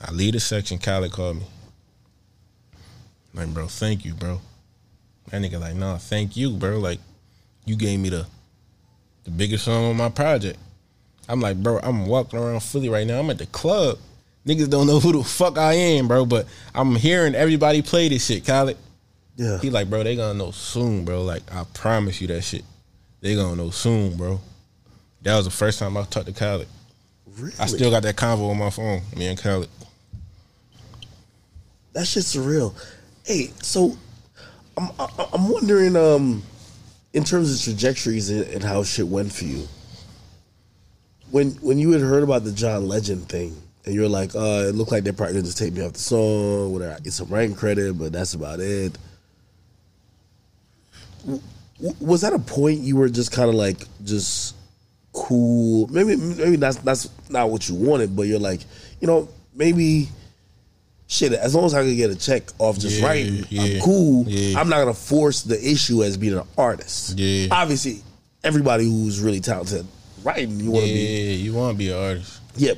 I 0.00 0.12
leave 0.12 0.34
the 0.34 0.38
section. 0.38 0.78
Khaled 0.78 1.10
called 1.10 1.38
me. 1.38 1.42
Like, 3.34 3.52
bro, 3.52 3.66
thank 3.66 4.04
you, 4.04 4.14
bro. 4.14 4.40
That 5.28 5.42
nigga 5.42 5.60
like, 5.60 5.74
nah, 5.74 5.98
thank 5.98 6.36
you, 6.36 6.52
bro. 6.52 6.78
Like, 6.78 7.00
you 7.64 7.74
gave 7.74 7.98
me 7.98 8.10
the 8.10 8.26
the 9.24 9.32
biggest 9.32 9.64
song 9.64 9.86
on 9.86 9.96
my 9.96 10.08
project. 10.08 10.56
I'm 11.28 11.40
like, 11.40 11.60
bro, 11.60 11.80
I'm 11.82 12.06
walking 12.06 12.38
around 12.38 12.62
Philly 12.62 12.88
right 12.88 13.06
now. 13.06 13.18
I'm 13.18 13.28
at 13.30 13.38
the 13.38 13.46
club. 13.46 13.98
Niggas 14.46 14.70
don't 14.70 14.86
know 14.86 15.00
who 15.00 15.12
the 15.12 15.24
fuck 15.24 15.58
I 15.58 15.72
am, 15.72 16.06
bro. 16.06 16.24
But 16.24 16.46
I'm 16.76 16.94
hearing 16.94 17.34
everybody 17.34 17.82
play 17.82 18.08
this 18.08 18.24
shit, 18.24 18.46
Khaled. 18.46 18.76
Yeah. 19.34 19.58
He 19.58 19.70
like, 19.70 19.90
bro, 19.90 20.04
they 20.04 20.14
gonna 20.14 20.38
know 20.38 20.52
soon, 20.52 21.04
bro. 21.04 21.24
Like, 21.24 21.42
I 21.52 21.64
promise 21.74 22.20
you 22.20 22.28
that 22.28 22.42
shit. 22.42 22.64
They 23.20 23.34
gonna 23.34 23.56
know 23.56 23.70
soon, 23.70 24.16
bro. 24.16 24.40
That 25.22 25.36
was 25.36 25.44
the 25.44 25.50
first 25.50 25.78
time 25.78 25.96
I 25.96 26.02
talked 26.04 26.26
to 26.26 26.32
Khaled. 26.32 26.68
really? 27.38 27.52
I 27.58 27.66
still 27.66 27.90
got 27.90 28.02
that 28.04 28.16
convo 28.16 28.50
on 28.50 28.58
my 28.58 28.70
phone, 28.70 29.02
me 29.16 29.26
and 29.26 29.38
Khaled. 29.38 29.68
that 31.92 32.06
shit's 32.06 32.34
surreal. 32.34 32.74
Hey, 33.24 33.50
so 33.62 33.96
I'm 34.76 34.88
I'm 34.98 35.48
wondering 35.48 35.96
um 35.96 36.42
in 37.12 37.24
terms 37.24 37.52
of 37.52 37.60
trajectories 37.62 38.30
and, 38.30 38.62
how 38.62 38.82
shit 38.84 39.06
went 39.06 39.32
for 39.32 39.44
you. 39.44 39.66
When 41.30 41.50
when 41.60 41.78
you 41.78 41.90
had 41.90 42.00
heard 42.00 42.22
about 42.22 42.44
the 42.44 42.52
John 42.52 42.88
Legend 42.88 43.28
thing 43.28 43.56
and 43.84 43.94
you 43.94 44.02
were 44.02 44.08
like, 44.08 44.34
uh, 44.34 44.66
it 44.68 44.74
looked 44.74 44.92
like 44.92 45.04
they're 45.04 45.12
probably 45.12 45.34
gonna 45.34 45.44
just 45.46 45.58
take 45.58 45.72
me 45.74 45.82
off 45.84 45.92
the 45.92 45.98
song, 45.98 46.72
whatever, 46.72 46.94
I 46.94 47.00
get 47.00 47.12
some 47.12 47.28
writing 47.28 47.54
credit, 47.54 47.98
but 47.98 48.12
that's 48.12 48.34
about 48.34 48.60
it. 48.60 48.96
W- 51.26 51.42
was 52.00 52.20
that 52.22 52.32
a 52.32 52.38
point 52.38 52.80
you 52.80 52.96
were 52.96 53.08
just 53.08 53.32
kind 53.32 53.48
of 53.48 53.54
like 53.54 53.86
just 54.04 54.54
cool? 55.12 55.86
Maybe 55.88 56.16
maybe 56.16 56.56
that's 56.56 56.76
that's 56.78 57.08
not 57.28 57.50
what 57.50 57.68
you 57.68 57.74
wanted, 57.74 58.14
but 58.16 58.22
you're 58.22 58.38
like, 58.38 58.60
you 59.00 59.06
know, 59.06 59.28
maybe 59.54 60.08
shit. 61.06 61.32
As 61.32 61.54
long 61.54 61.64
as 61.64 61.74
I 61.74 61.82
can 61.82 61.96
get 61.96 62.10
a 62.10 62.16
check 62.16 62.44
off 62.58 62.78
just 62.78 63.00
Yeah, 63.00 63.06
writing, 63.06 63.44
yeah, 63.50 63.62
I'm 63.62 63.80
cool. 63.80 64.24
yeah. 64.28 64.58
I'm 64.58 64.68
not 64.68 64.78
gonna 64.78 64.94
force 64.94 65.42
the 65.42 65.58
issue 65.60 66.02
as 66.04 66.16
being 66.16 66.34
an 66.38 66.46
artist. 66.56 67.18
Yeah. 67.18 67.48
obviously, 67.50 68.02
everybody 68.44 68.84
who's 68.84 69.20
really 69.20 69.40
talented 69.40 69.86
writing, 70.22 70.60
you 70.60 70.70
want 70.70 70.86
to 70.86 70.92
be 70.92 70.98
Yeah, 71.00 71.32
you 71.36 71.52
wanna 71.54 71.74
be 71.74 71.90
an 71.90 71.98
artist. 71.98 72.40
yeah, 72.56 72.74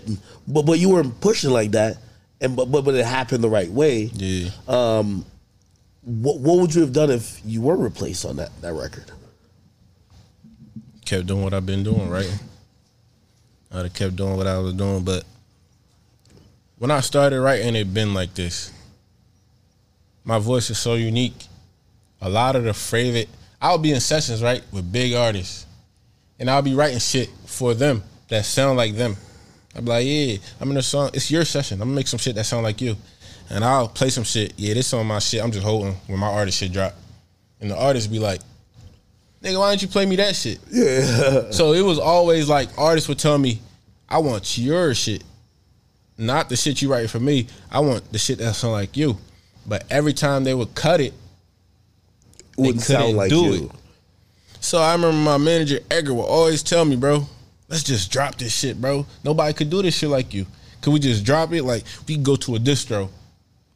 but 0.48 0.62
but 0.62 0.78
you 0.78 0.88
weren't 0.90 1.20
pushing 1.20 1.50
like 1.50 1.72
that, 1.72 1.98
and 2.40 2.56
but 2.56 2.66
but, 2.72 2.82
but 2.84 2.94
it 2.94 3.04
happened 3.04 3.44
the 3.44 3.50
right 3.50 3.70
way. 3.70 4.10
Yeah. 4.14 4.48
Um, 4.68 5.24
What 6.04 6.40
what 6.40 6.58
would 6.58 6.74
you 6.74 6.80
have 6.80 6.92
done 6.92 7.10
if 7.10 7.40
you 7.44 7.60
were 7.62 7.76
replaced 7.76 8.24
on 8.24 8.36
that 8.36 8.50
that 8.62 8.72
record? 8.72 9.10
Kept 11.04 11.26
doing 11.26 11.42
what 11.42 11.54
I've 11.54 11.66
been 11.66 11.82
doing, 11.82 12.08
right? 12.08 12.30
I'd 13.72 13.84
have 13.84 13.94
kept 13.94 14.16
doing 14.16 14.36
what 14.36 14.46
I 14.46 14.58
was 14.58 14.74
doing, 14.74 15.04
but 15.04 15.24
when 16.78 16.90
I 16.90 17.00
started 17.00 17.40
writing, 17.40 17.74
it 17.74 17.94
been 17.94 18.12
like 18.12 18.34
this. 18.34 18.72
My 20.24 20.38
voice 20.38 20.70
is 20.70 20.78
so 20.78 20.94
unique. 20.94 21.46
A 22.20 22.28
lot 22.28 22.54
of 22.54 22.64
the 22.64 22.74
favorite, 22.74 23.28
I'll 23.60 23.78
be 23.78 23.92
in 23.92 24.00
sessions, 24.00 24.42
right, 24.42 24.62
with 24.72 24.92
big 24.92 25.14
artists, 25.14 25.66
and 26.38 26.50
I'll 26.50 26.62
be 26.62 26.74
writing 26.74 26.98
shit 26.98 27.30
for 27.46 27.74
them 27.74 28.02
that 28.28 28.44
sound 28.44 28.76
like 28.76 28.94
them. 28.94 29.16
I'm 29.74 29.84
like, 29.84 30.06
yeah, 30.06 30.36
I'm 30.60 30.70
in 30.70 30.76
a 30.76 30.82
song. 30.82 31.10
It's 31.14 31.30
your 31.30 31.44
session. 31.44 31.80
I'm 31.80 31.88
gonna 31.88 31.96
make 31.96 32.08
some 32.08 32.18
shit 32.18 32.34
that 32.34 32.44
sound 32.44 32.62
like 32.62 32.80
you, 32.80 32.96
and 33.48 33.64
I'll 33.64 33.88
play 33.88 34.10
some 34.10 34.24
shit. 34.24 34.52
Yeah, 34.56 34.74
this 34.74 34.92
on 34.92 35.06
my 35.06 35.18
shit. 35.18 35.42
I'm 35.42 35.50
just 35.50 35.64
holding 35.64 35.94
when 36.06 36.18
my 36.18 36.28
artist 36.28 36.58
shit 36.58 36.72
drop, 36.72 36.94
and 37.60 37.70
the 37.70 37.76
artist 37.76 38.10
be 38.10 38.18
like, 38.18 38.40
nigga, 39.42 39.58
why 39.58 39.70
don't 39.70 39.82
you 39.82 39.88
play 39.88 40.06
me 40.06 40.16
that 40.16 40.36
shit? 40.36 40.58
Yeah, 40.70 41.50
So 41.50 41.72
it 41.72 41.82
was 41.82 41.98
always 41.98 42.48
like 42.48 42.68
artists 42.78 43.08
would 43.08 43.18
tell 43.18 43.38
me, 43.38 43.60
I 44.08 44.18
want 44.18 44.56
your 44.58 44.94
shit, 44.94 45.24
not 46.16 46.48
the 46.48 46.56
shit 46.56 46.80
you 46.82 46.90
write 46.90 47.10
for 47.10 47.20
me. 47.20 47.48
I 47.70 47.80
want 47.80 48.10
the 48.12 48.18
shit 48.18 48.38
that 48.38 48.54
sound 48.54 48.74
like 48.74 48.96
you. 48.96 49.16
But 49.66 49.84
every 49.90 50.12
time 50.12 50.44
they 50.44 50.54
would 50.54 50.74
cut 50.74 51.00
it, 51.00 51.14
it 52.58 52.58
wouldn't 52.58 52.82
sound 52.82 53.16
like 53.16 53.30
do 53.30 53.44
you. 53.44 53.64
it. 53.64 53.70
so 54.60 54.78
I 54.78 54.92
remember 54.92 55.16
my 55.16 55.38
manager 55.38 55.78
Edgar 55.90 56.14
would 56.14 56.24
always 56.24 56.62
tell 56.62 56.84
me, 56.84 56.96
bro, 56.96 57.26
let's 57.68 57.82
just 57.82 58.12
drop 58.12 58.36
this 58.36 58.54
shit, 58.54 58.80
bro. 58.80 59.06
Nobody 59.24 59.54
could 59.54 59.70
do 59.70 59.82
this 59.82 59.96
shit 59.96 60.10
like 60.10 60.34
you. 60.34 60.46
Could 60.82 60.92
we 60.92 60.98
just 61.00 61.24
drop 61.24 61.52
it? 61.52 61.62
Like 61.62 61.84
we 62.06 62.16
could 62.16 62.24
go 62.24 62.36
to 62.36 62.56
a 62.56 62.58
distro. 62.58 63.08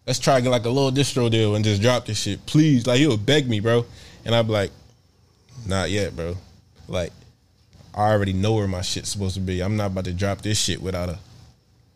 Let's 0.07 0.19
try 0.19 0.37
to 0.37 0.43
get 0.43 0.51
like 0.51 0.65
a 0.67 0.71
little 0.71 0.93
distro 0.93 1.31
deal 1.31 1.55
and 1.57 1.65
just 1.65 1.81
drop 1.83 2.07
this 2.07 2.21
shit, 2.21 2.45
please. 2.47 2.87
Like 2.87 2.99
he 2.99 3.07
would 3.07 3.25
beg 3.25 3.49
me, 3.49 3.61
bro, 3.61 3.87
and 4.25 4.35
I'd 4.35 4.47
be 4.47 4.53
like, 4.53 4.71
not 5.67 5.91
yet, 5.91 6.15
bro. 6.17 6.37
Like 6.89 7.13
I 7.95 8.11
already 8.11 8.33
know 8.33 8.55
where 8.55 8.69
my 8.69 8.83
shit's 8.83 9.09
supposed 9.09 9.35
to 9.35 9.41
be. 9.41 9.63
I'm 9.63 9.77
not 9.77 9.87
about 9.87 10.05
to 10.05 10.13
drop 10.13 10.43
this 10.43 10.59
shit 10.61 10.83
without 10.83 11.09
a 11.09 11.19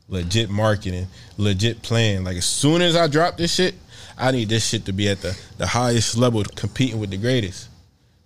legit 0.09 0.51
marketing, 0.51 1.07
legit 1.37 1.83
plan. 1.83 2.25
Like 2.25 2.37
as 2.37 2.47
soon 2.47 2.83
as 2.83 2.97
I 2.97 3.07
drop 3.07 3.37
this 3.37 3.55
shit, 3.55 3.75
I 4.17 4.31
need 4.31 4.49
this 4.49 4.67
shit 4.67 4.85
to 4.87 4.93
be 4.93 5.09
at 5.09 5.21
the, 5.21 5.39
the 5.59 5.67
highest 5.67 6.17
level, 6.17 6.43
competing 6.55 7.01
with 7.01 7.11
the 7.11 7.17
greatest. 7.17 7.69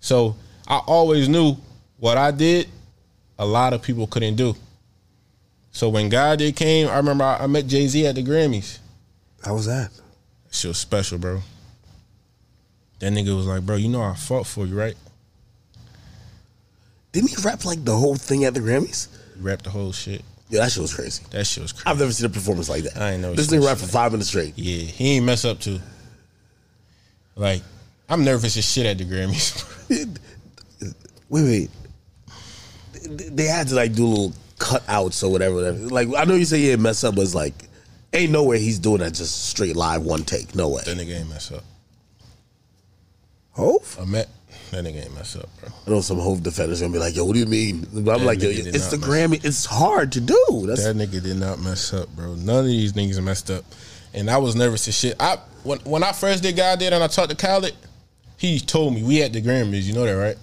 So 0.00 0.36
I 0.66 0.78
always 0.78 1.28
knew 1.28 1.56
what 1.98 2.18
I 2.18 2.30
did, 2.30 2.68
a 3.38 3.46
lot 3.46 3.72
of 3.72 3.82
people 3.82 4.06
couldn't 4.06 4.36
do. 4.36 4.54
So 5.72 5.88
when 5.88 6.08
God 6.08 6.38
did 6.38 6.54
came, 6.56 6.88
I 6.88 6.96
remember 6.96 7.24
I, 7.24 7.38
I 7.38 7.46
met 7.46 7.66
Jay 7.66 7.86
Z 7.86 8.06
at 8.06 8.14
the 8.14 8.22
Grammys. 8.22 8.78
How 9.44 9.54
was 9.54 9.66
that? 9.66 9.90
That 10.44 10.54
shit 10.54 10.68
was 10.68 10.78
special, 10.78 11.18
bro. 11.18 11.42
That 13.00 13.12
nigga 13.12 13.36
was 13.36 13.46
like, 13.46 13.66
bro, 13.66 13.76
you 13.76 13.88
know 13.88 14.02
I 14.02 14.14
fought 14.14 14.46
for 14.46 14.66
you, 14.66 14.78
right? 14.78 14.96
Didn't 17.14 17.30
he 17.30 17.36
rap 17.44 17.64
like 17.64 17.84
the 17.84 17.96
whole 17.96 18.16
thing 18.16 18.44
at 18.44 18.54
the 18.54 18.60
Grammys? 18.60 19.06
You 19.36 19.44
rapped 19.44 19.62
the 19.62 19.70
whole 19.70 19.92
shit. 19.92 20.22
Yeah, 20.48 20.62
that 20.62 20.72
shit 20.72 20.82
was 20.82 20.92
crazy. 20.92 21.22
That 21.30 21.46
shit 21.46 21.62
was 21.62 21.72
crazy. 21.72 21.86
I've 21.86 21.98
never 21.98 22.10
seen 22.10 22.26
a 22.26 22.28
performance 22.28 22.68
like 22.68 22.82
that. 22.82 22.96
I 22.96 23.12
ain't 23.12 23.22
never 23.22 23.36
This 23.36 23.46
nigga 23.46 23.64
rap 23.64 23.78
for 23.78 23.86
five 23.86 24.10
minutes 24.10 24.30
straight. 24.30 24.54
Yeah, 24.56 24.82
he 24.82 25.16
ain't 25.16 25.24
mess 25.24 25.44
up 25.44 25.60
too. 25.60 25.78
Like, 27.36 27.62
I'm 28.08 28.24
nervous 28.24 28.56
as 28.56 28.68
shit 28.68 28.84
at 28.84 28.98
the 28.98 29.04
Grammys. 29.04 29.62
Wait, 31.30 31.42
wait. 31.42 31.70
They 33.34 33.44
had 33.44 33.68
to 33.68 33.74
like 33.74 33.94
do 33.94 34.06
little 34.06 34.32
cutouts 34.58 35.24
or 35.24 35.32
whatever. 35.32 35.54
whatever. 35.56 35.78
Like 35.78 36.08
I 36.16 36.24
know 36.24 36.34
you 36.34 36.44
say 36.44 36.58
yeah, 36.58 36.76
mess 36.76 37.02
up, 37.02 37.16
but 37.16 37.22
it's 37.22 37.34
like 37.34 37.54
ain't 38.12 38.30
no 38.30 38.44
way 38.44 38.60
he's 38.60 38.78
doing 38.78 38.98
that 38.98 39.14
just 39.14 39.46
straight 39.46 39.74
live 39.74 40.02
one 40.02 40.22
take. 40.22 40.54
No 40.54 40.68
way. 40.68 40.82
that 40.84 40.96
nigga 40.96 41.18
ain't 41.18 41.28
mess 41.28 41.50
up. 41.50 41.64
Hove? 43.52 43.98
I 44.00 44.04
met 44.04 44.28
that 44.70 44.84
nigga 44.84 45.04
ain't 45.04 45.14
mess 45.14 45.36
up, 45.36 45.48
bro. 45.60 45.68
I 45.86 45.90
know 45.90 46.00
some 46.00 46.18
Hove 46.18 46.42
defenders 46.42 46.80
gonna 46.80 46.92
be 46.92 46.98
like, 46.98 47.14
yo, 47.14 47.24
what 47.24 47.34
do 47.34 47.38
you 47.38 47.46
mean? 47.46 47.86
But 47.92 48.14
I'm 48.14 48.20
That 48.20 48.26
like, 48.26 48.42
yo, 48.42 48.48
it's 48.50 48.88
the 48.88 48.96
Grammy. 48.96 49.44
It's 49.44 49.64
hard 49.64 50.12
to 50.12 50.20
do. 50.20 50.64
That's 50.66 50.84
That 50.84 50.96
nigga 50.96 51.22
did 51.22 51.36
not 51.36 51.60
mess 51.60 51.92
up, 51.92 52.08
bro. 52.16 52.34
None 52.34 52.60
of 52.60 52.66
these 52.66 52.92
niggas 52.92 53.22
messed 53.22 53.50
up, 53.50 53.64
and 54.12 54.30
I 54.30 54.38
was 54.38 54.56
nervous 54.56 54.88
as 54.88 54.96
shit. 54.96 55.16
I 55.20 55.38
when 55.62 55.78
when 55.80 56.02
I 56.02 56.12
first 56.12 56.42
did 56.42 56.56
God 56.56 56.78
did 56.78 56.92
and 56.92 57.02
I 57.02 57.06
talked 57.06 57.30
to 57.30 57.36
Khaled, 57.36 57.74
he 58.36 58.58
told 58.58 58.94
me 58.94 59.02
we 59.02 59.22
at 59.22 59.32
the 59.32 59.40
Grammys. 59.42 59.82
You 59.84 59.94
know 59.94 60.04
that, 60.04 60.12
right? 60.12 60.36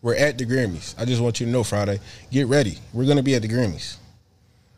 We're 0.00 0.16
at 0.16 0.38
the 0.38 0.44
Grammys. 0.46 0.94
I 1.00 1.04
just 1.04 1.20
want 1.22 1.38
you 1.40 1.46
to 1.46 1.52
know, 1.52 1.62
Fridayy. 1.62 2.00
Get 2.30 2.46
ready. 2.48 2.78
We're 2.92 3.06
gonna 3.06 3.22
be 3.22 3.34
at 3.34 3.42
the 3.42 3.48
Grammys. 3.48 3.96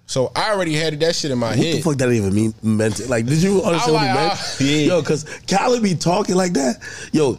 So 0.07 0.31
I 0.37 0.53
already 0.53 0.75
had 0.75 1.01
that 1.01 1.17
shit 1.17 1.31
in 1.31 1.39
my 1.39 1.49
what 1.49 1.57
head. 1.57 1.77
the 1.77 1.81
fuck 1.81 1.97
that 1.97 2.11
even 2.13 2.35
mean 2.35 2.55
meant? 2.63 3.01
it? 3.01 3.09
Like, 3.09 3.25
did 3.25 3.43
you 3.43 3.63
understand 3.63 3.95
what 3.95 4.03
he 4.03 4.07
meant? 4.09 4.33
ah, 4.35 4.57
yeah. 4.61 4.77
Yo, 4.77 5.01
because 5.01 5.25
Khaled 5.49 5.83
be 5.83 5.95
talking 5.95 6.35
like 6.35 6.53
that. 6.53 6.77
Yo, 7.13 7.39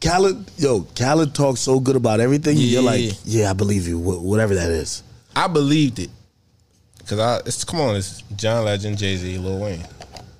Khaled, 0.00 0.50
yo, 0.58 0.82
Khaled 0.94 1.34
talks 1.34 1.60
so 1.60 1.80
good 1.80 1.96
about 1.96 2.20
everything. 2.20 2.56
You're 2.58 2.82
like, 2.82 3.12
yeah, 3.24 3.50
I 3.50 3.52
believe 3.54 3.88
you. 3.88 3.98
wh- 3.98 4.22
Whatever 4.22 4.54
that 4.54 4.70
is. 4.70 5.02
I 5.34 5.46
believed 5.48 5.98
it. 5.98 6.10
Cause 7.06 7.18
I 7.20 7.36
it's 7.46 7.62
come 7.64 7.80
on, 7.80 7.94
it's 7.94 8.22
John 8.34 8.64
Legend, 8.64 8.98
Jay 8.98 9.16
Z, 9.16 9.38
Lil 9.38 9.60
Wayne. 9.60 9.84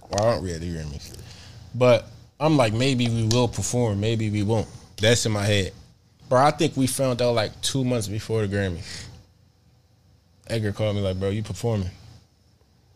Why 0.09 0.25
aren't 0.27 0.43
we 0.43 0.53
at 0.53 0.61
the 0.61 0.69
Grammys? 0.69 1.17
But 1.75 2.07
I'm 2.41 2.57
like, 2.57 2.73
maybe 2.73 3.09
we 3.09 3.25
will 3.29 3.47
perform, 3.47 4.01
maybe 4.01 4.31
we 4.31 4.43
won't. 4.43 4.67
That's 5.01 5.25
in 5.27 5.33
my 5.33 5.45
head. 5.45 5.73
Bro, 6.29 6.41
I 6.41 6.51
think 6.51 6.77
we 6.77 6.89
found 6.89 7.23
out 7.23 7.35
like 7.35 7.59
two 7.61 7.85
months 7.85 8.09
before 8.09 8.45
the 8.45 8.55
Grammys. 8.57 9.05
Edgar 10.49 10.73
called 10.73 10.97
me 10.97 11.03
like, 11.03 11.19
bro, 11.21 11.29
you 11.29 11.43
performing. 11.45 11.91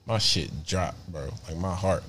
My 0.06 0.18
shit 0.18 0.50
dropped, 0.66 0.98
bro. 1.12 1.28
Like 1.46 1.56
my 1.58 1.74
heart. 1.74 2.02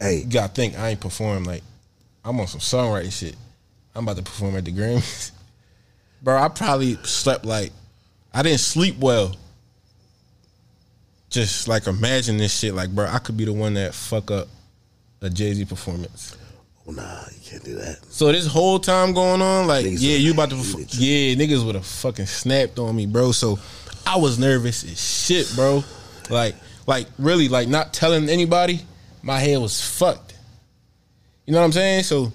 Hey, 0.00 0.18
You 0.18 0.24
gotta 0.26 0.52
think 0.52 0.78
I 0.78 0.90
ain't 0.90 1.00
performed 1.00 1.46
like 1.46 1.62
I'm 2.24 2.38
on 2.40 2.46
some 2.46 2.60
songwriting 2.60 3.12
shit. 3.12 3.36
I'm 3.94 4.04
about 4.04 4.16
to 4.16 4.22
perform 4.22 4.56
at 4.56 4.64
the 4.64 4.72
Grammys. 4.72 5.30
Bro, 6.22 6.36
I 6.38 6.48
probably 6.48 6.96
slept 7.04 7.44
like 7.44 7.72
I 8.34 8.42
didn't 8.42 8.60
sleep 8.60 8.98
well. 8.98 9.34
Just 11.30 11.68
like 11.68 11.86
imagine 11.86 12.36
this 12.36 12.56
shit, 12.58 12.74
like 12.74 12.90
bro, 12.94 13.06
I 13.06 13.18
could 13.18 13.36
be 13.36 13.44
the 13.44 13.52
one 13.52 13.74
that 13.74 13.94
fuck 13.94 14.30
up 14.30 14.48
a 15.20 15.28
Jay 15.28 15.52
Z 15.54 15.64
performance. 15.64 16.36
oh, 16.88 16.92
nah, 16.92 17.20
you 17.34 17.40
can't 17.50 17.64
do 17.64 17.74
that. 17.74 17.98
So 18.10 18.30
this 18.32 18.46
whole 18.46 18.78
time 18.78 19.12
going 19.12 19.42
on, 19.42 19.66
like 19.66 19.84
Niggas 19.84 19.98
yeah, 20.00 20.16
you 20.16 20.32
about 20.32 20.50
to, 20.50 20.56
perf- 20.56 20.94
yeah, 20.98 21.34
niggas 21.34 21.64
would 21.66 21.74
have 21.74 21.84
fucking 21.86 22.26
snapped 22.26 22.78
on 22.78 22.94
me, 22.94 23.06
bro. 23.06 23.32
So 23.32 23.58
I 24.06 24.16
was 24.18 24.38
nervous 24.38 24.84
as 24.84 25.00
shit, 25.00 25.50
bro. 25.56 25.82
Like, 26.30 26.54
like 26.86 27.08
really, 27.18 27.48
like 27.48 27.68
not 27.68 27.92
telling 27.92 28.28
anybody. 28.28 28.80
My 29.26 29.40
head 29.40 29.58
was 29.58 29.82
fucked. 29.82 30.34
You 31.46 31.52
know 31.52 31.58
what 31.58 31.64
I'm 31.64 31.72
saying? 31.72 32.04
So 32.04 32.32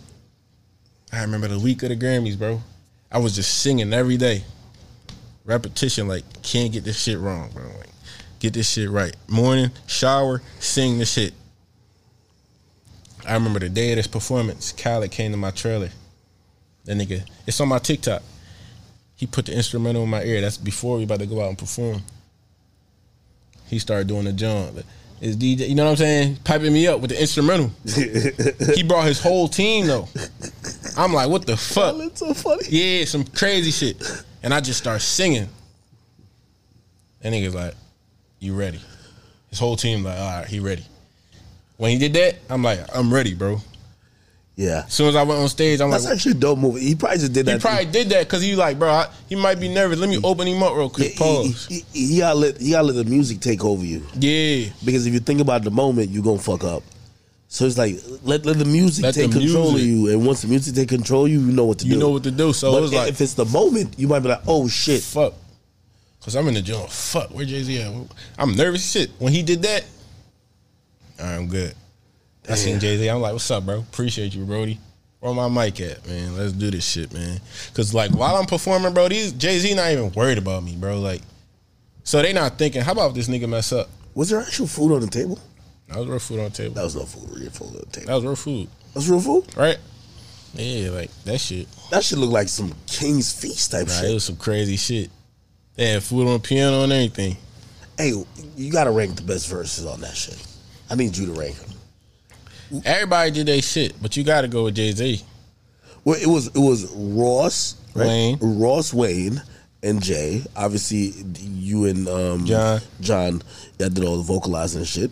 I 1.10 1.22
remember 1.22 1.48
the 1.48 1.58
week 1.58 1.84
of 1.84 1.90
the 1.90 1.96
Grammys, 1.96 2.38
bro. 2.38 2.62
I 3.10 3.18
was 3.18 3.34
just 3.34 3.60
singing 3.60 3.94
every 3.94 4.18
day, 4.18 4.44
repetition. 5.46 6.10
Like, 6.10 6.26
can't 6.44 6.74
get 6.74 6.84
this 6.84 7.02
shit 7.02 7.18
wrong, 7.18 7.50
bro. 7.54 7.64
Like, 7.64 7.88
get 8.40 8.54
this 8.54 8.70
shit 8.70 8.90
right. 8.90 9.16
Morning, 9.30 9.72
shower, 9.88 10.42
sing 10.60 11.00
the 11.00 11.06
shit. 11.06 11.34
I 13.26 13.36
remember 13.36 13.60
the 13.60 13.70
day 13.70 13.92
of 13.92 13.96
this 13.96 14.08
performance, 14.08 14.74
Khaled 14.74 15.12
came 15.12 15.32
to 15.32 15.38
my 15.38 15.52
trailer. 15.52 15.92
That 16.84 16.98
nigga, 16.98 17.26
it's 17.48 17.62
on 17.62 17.70
my 17.70 17.80
TikTok. 17.80 18.22
He 19.16 19.28
put 19.28 19.46
the 19.46 19.56
instrumental 19.56 20.04
in 20.04 20.10
my 20.10 20.24
ear. 20.24 20.42
That's 20.42 20.58
before 20.58 20.98
we 20.98 21.04
about 21.04 21.20
to 21.20 21.26
go 21.26 21.42
out 21.42 21.48
and 21.48 21.58
perform. 21.58 22.02
He 23.68 23.80
started 23.80 24.08
doing 24.08 24.26
the 24.26 24.34
jump. 24.34 24.84
His 25.22 25.38
DJ, 25.38 25.70
you 25.70 25.76
know 25.76 25.84
what 25.84 25.92
I'm 25.92 25.98
saying? 25.98 26.38
Piping 26.44 26.74
me 26.74 26.88
up 26.88 27.00
with 27.00 27.12
the 27.12 27.22
instrumental. 27.22 27.72
he 28.76 28.82
brought 28.82 29.06
his 29.06 29.22
whole 29.22 29.48
team 29.48 29.86
though. 29.86 30.10
I'm 30.98 31.14
like, 31.14 31.30
what 31.30 31.46
the 31.46 31.56
fuck? 31.56 31.96
That's 31.96 32.20
so 32.20 32.34
funny. 32.34 32.64
Yeah, 32.68 33.06
some 33.06 33.26
crazy 33.26 33.70
shit. 33.70 34.26
And 34.42 34.52
I 34.52 34.60
just 34.62 34.80
start 34.80 35.00
singing. 35.00 35.48
And 37.22 37.36
nigga's 37.36 37.54
like, 37.54 37.76
you 38.40 38.56
ready? 38.56 38.82
His 39.52 39.60
whole 39.60 39.76
team 39.76 40.04
like, 40.04 40.18
all 40.18 40.40
right, 40.40 40.48
he 40.48 40.60
ready. 40.60 40.86
When 41.78 41.92
he 41.92 42.00
did 42.00 42.14
that, 42.14 42.40
I'm 42.50 42.64
like, 42.64 42.80
I'm 42.96 43.14
ready, 43.14 43.36
bro. 43.36 43.60
Yeah. 44.62 44.84
As 44.86 44.94
soon 44.94 45.08
as 45.08 45.16
I 45.16 45.24
went 45.24 45.42
on 45.42 45.50
stage, 45.50 45.82
I'm 45.82 45.90
like 45.90 46.02
That's 46.02 46.06
like, 46.06 46.14
actually 46.14 46.34
a 46.34 46.36
dope 46.36 46.60
movie. 46.60 46.82
He 46.82 46.94
probably 46.94 47.18
just 47.18 47.34
did 47.34 47.48
that. 47.48 47.54
he 47.54 47.60
probably 47.60 47.86
did 47.86 48.10
that 48.10 48.28
because 48.28 48.44
he 48.44 48.56
like, 48.56 48.78
bro, 48.78 48.92
I, 48.92 49.10
he 49.28 49.36
might 49.36 49.60
be 49.60 49.68
nervous. 49.68 49.98
Let 49.98 50.08
me 50.08 50.18
mm. 50.18 50.24
open 50.24 50.48
him 50.48 50.62
up 50.62 50.76
real 50.76 50.88
quick. 50.88 51.14
he, 51.14 51.18
Pause. 51.18 51.66
he, 51.66 51.86
he 51.94 52.18
gotta 52.20 52.38
let 52.38 52.62
he 52.62 52.70
gotta 52.70 52.86
let 52.86 52.96
the 52.96 53.10
music 53.10 53.40
take 53.40 53.66
over 53.66 53.84
you. 53.84 54.06
Yeah. 54.14 54.70
Because 54.86 55.08
if 55.08 55.16
you 55.16 55.20
think 55.20 55.42
about 55.42 55.64
the 55.64 55.72
moment, 55.72 56.12
you're 56.12 56.24
gonna 56.24 56.38
fuck 56.38 56.64
up. 56.64 56.84
So 57.48 57.66
it's 57.66 57.76
like 57.78 57.96
let 58.24 58.46
let 58.46 58.60
the 58.60 58.66
music 58.66 59.04
Let 59.04 59.16
take 59.16 59.32
the 59.32 59.40
control 59.40 59.72
music. 59.72 59.82
of 59.82 59.88
you, 59.88 60.10
and 60.12 60.28
once 60.28 60.44
the 60.44 60.48
music 60.48 60.76
take 60.76 60.90
control 60.90 61.26
of 61.26 61.32
you, 61.32 61.40
you 61.40 61.52
know 61.52 61.66
what 61.66 61.80
to 61.80 61.86
You 61.86 61.94
do. 61.94 61.96
You 61.96 62.00
know 62.00 62.10
what 62.12 62.24
to 62.24 62.32
do. 62.32 62.54
So 62.54 62.72
but 62.72 62.78
it 62.78 62.82
was 62.82 62.94
like, 62.94 63.10
if 63.10 63.20
it's 63.20 63.34
the 63.34 63.46
moment, 63.46 63.98
you 63.98 64.08
might 64.08 64.20
be 64.20 64.30
like, 64.30 64.44
"Oh 64.48 64.68
shit!" 64.68 65.02
fuck. 65.02 65.34
Cause 66.24 66.36
I'm 66.36 66.48
in 66.48 66.54
the 66.54 66.62
gym. 66.62 66.86
Fuck, 66.88 67.32
where 67.32 67.46
Jay 67.46 67.64
Z 67.64 67.82
at? 67.82 67.92
I'm 68.38 68.56
nervous 68.56 68.92
shit. 68.92 69.10
When 69.18 69.34
he 69.34 69.42
did 69.42 69.64
that, 69.64 69.84
right, 71.20 71.36
I'm 71.36 71.48
good. 71.48 71.74
I 72.50 72.56
seen 72.56 72.80
Jay 72.80 72.98
Z. 72.98 73.08
I'm 73.10 73.22
like, 73.22 73.34
what's 73.34 73.50
up, 73.52 73.66
bro? 73.66 73.80
Appreciate 73.80 74.34
you, 74.34 74.44
Brody. 74.46 74.80
Where 75.20 75.34
my 75.34 75.48
mic 75.48 75.80
at, 75.82 76.06
man? 76.08 76.36
Let's 76.36 76.52
do 76.54 76.72
this 76.72 76.84
shit, 76.84 77.14
man. 77.14 77.40
Cause 77.76 77.94
like 77.94 78.12
while 78.12 78.36
I'm 78.36 78.48
performing, 78.48 78.94
bro, 78.94 79.08
these 79.08 79.32
Jay 79.34 79.60
Z 79.60 79.74
not 79.76 79.92
even 79.92 80.12
worried 80.14 80.40
about 80.40 80.64
me, 80.64 80.76
bro. 80.76 81.00
Like, 81.00 81.22
so 82.04 82.22
they 82.22 82.34
not 82.34 82.58
thinking, 82.58 82.82
how 82.82 82.94
about 82.94 83.14
this 83.14 83.28
nigga 83.28 83.48
mess 83.48 83.72
up? 83.72 83.88
Was 84.16 84.30
there 84.30 84.42
actual 84.42 84.66
food 84.68 84.94
on 84.94 85.02
the 85.02 85.08
table? 85.08 85.40
That 85.88 86.00
was 86.00 86.08
real 86.08 86.20
food 86.20 86.40
on 86.40 86.46
the 86.46 86.52
table. 86.52 86.74
That 86.74 86.84
was 86.84 86.96
no 86.96 87.04
food. 87.04 87.38
Real 87.40 87.52
food 87.52 87.68
on 87.68 87.82
the 87.82 87.86
table. 87.92 88.08
That 88.08 88.16
was 88.16 88.24
real 88.24 88.36
food, 88.36 88.70
That's 88.94 89.08
real 89.08 89.20
food. 89.22 89.58
right? 89.58 89.78
Yeah, 90.56 90.90
like 90.90 91.12
that 91.26 91.38
shit. 91.38 91.68
That 91.92 92.04
shit 92.04 92.18
look 92.18 92.32
like 92.32 92.50
some 92.50 92.74
King's 92.88 93.32
Feast 93.32 93.72
type 93.72 93.88
shit. 93.88 94.02
Nah, 94.04 94.10
it 94.10 94.14
was 94.16 94.24
some 94.26 94.36
crazy 94.38 94.76
shit. 94.78 95.10
They 95.76 95.90
had 95.90 96.04
food 96.04 96.28
on 96.28 96.40
piano 96.40 96.84
and 96.84 96.92
everything. 96.92 97.38
Hey, 97.98 98.14
you 98.58 98.72
gotta 98.72 98.92
rank 98.92 99.16
the 99.16 99.22
best 99.22 99.48
verses 99.48 99.86
on 99.86 100.02
that 100.02 100.16
shit. 100.16 100.42
I 100.90 100.96
need 100.96 101.16
you 101.16 101.28
to 101.28 101.34
rank 101.40 101.56
them. 101.58 101.71
Everybody 102.86 103.32
did 103.32 103.48
their 103.48 103.62
shit, 103.62 104.02
but 104.02 104.16
you 104.16 104.24
got 104.24 104.42
to 104.42 104.48
go 104.48 104.66
with 104.66 104.76
Jay 104.76 104.92
Z. 104.92 105.22
Well, 106.04 106.20
it 106.20 106.28
was 106.28 106.48
it 106.48 106.60
was 106.60 106.92
Ross, 106.96 107.76
right? 107.94 108.08
Wayne. 108.08 108.38
Ross, 108.42 108.94
Wayne, 108.94 109.42
and 109.84 110.02
Jay. 110.02 110.44
Obviously, 110.56 111.14
you 111.40 111.86
and 111.86 112.08
um, 112.08 112.46
John. 112.46 112.82
John, 113.02 113.42
that 113.78 113.94
did 113.94 114.04
all 114.04 114.18
the 114.18 114.24
vocalizing 114.24 114.80
and 114.80 114.88
shit. 114.88 115.12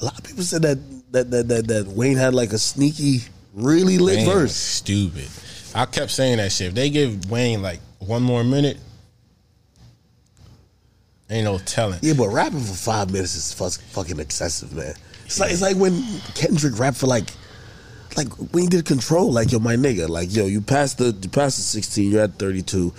A 0.00 0.04
lot 0.04 0.18
of 0.18 0.24
people 0.24 0.44
said 0.44 0.62
that 0.62 0.78
that 1.12 1.30
that 1.30 1.48
that, 1.48 1.66
that 1.68 1.86
Wayne 1.88 2.16
had 2.16 2.34
like 2.34 2.52
a 2.52 2.58
sneaky, 2.58 3.20
really 3.54 3.98
lit 3.98 4.18
Wayne 4.18 4.26
was 4.26 4.34
verse. 4.34 4.56
Stupid. 4.56 5.28
I 5.74 5.86
kept 5.86 6.10
saying 6.10 6.36
that 6.36 6.52
shit. 6.52 6.68
If 6.68 6.74
they 6.74 6.90
give 6.90 7.30
Wayne 7.30 7.62
like 7.62 7.80
one 7.98 8.22
more 8.22 8.44
minute, 8.44 8.78
ain't 11.30 11.44
no 11.44 11.58
telling. 11.58 11.98
Yeah, 12.02 12.14
but 12.14 12.28
rapping 12.28 12.60
for 12.60 12.74
five 12.74 13.12
minutes 13.12 13.34
is 13.34 13.52
fuck, 13.52 13.72
fucking 13.72 14.18
excessive, 14.18 14.72
man. 14.72 14.94
It's 15.26 15.38
like 15.38 15.52
it's 15.52 15.62
like 15.62 15.76
when 15.76 16.02
Kendrick 16.34 16.78
rapped 16.78 16.96
for 16.96 17.06
like, 17.06 17.28
like 18.16 18.28
when 18.52 18.64
he 18.64 18.68
did 18.68 18.84
Control, 18.86 19.30
like 19.30 19.52
yo, 19.52 19.58
my 19.58 19.76
nigga, 19.76 20.08
like 20.08 20.34
yo, 20.34 20.46
you 20.46 20.60
passed 20.60 20.98
the 20.98 21.16
you 21.20 21.28
passed 21.28 21.58
the 21.58 21.62
sixteen, 21.62 22.10
you're 22.10 22.22
at 22.22 22.38
thirty 22.38 22.62
two. 22.62 22.94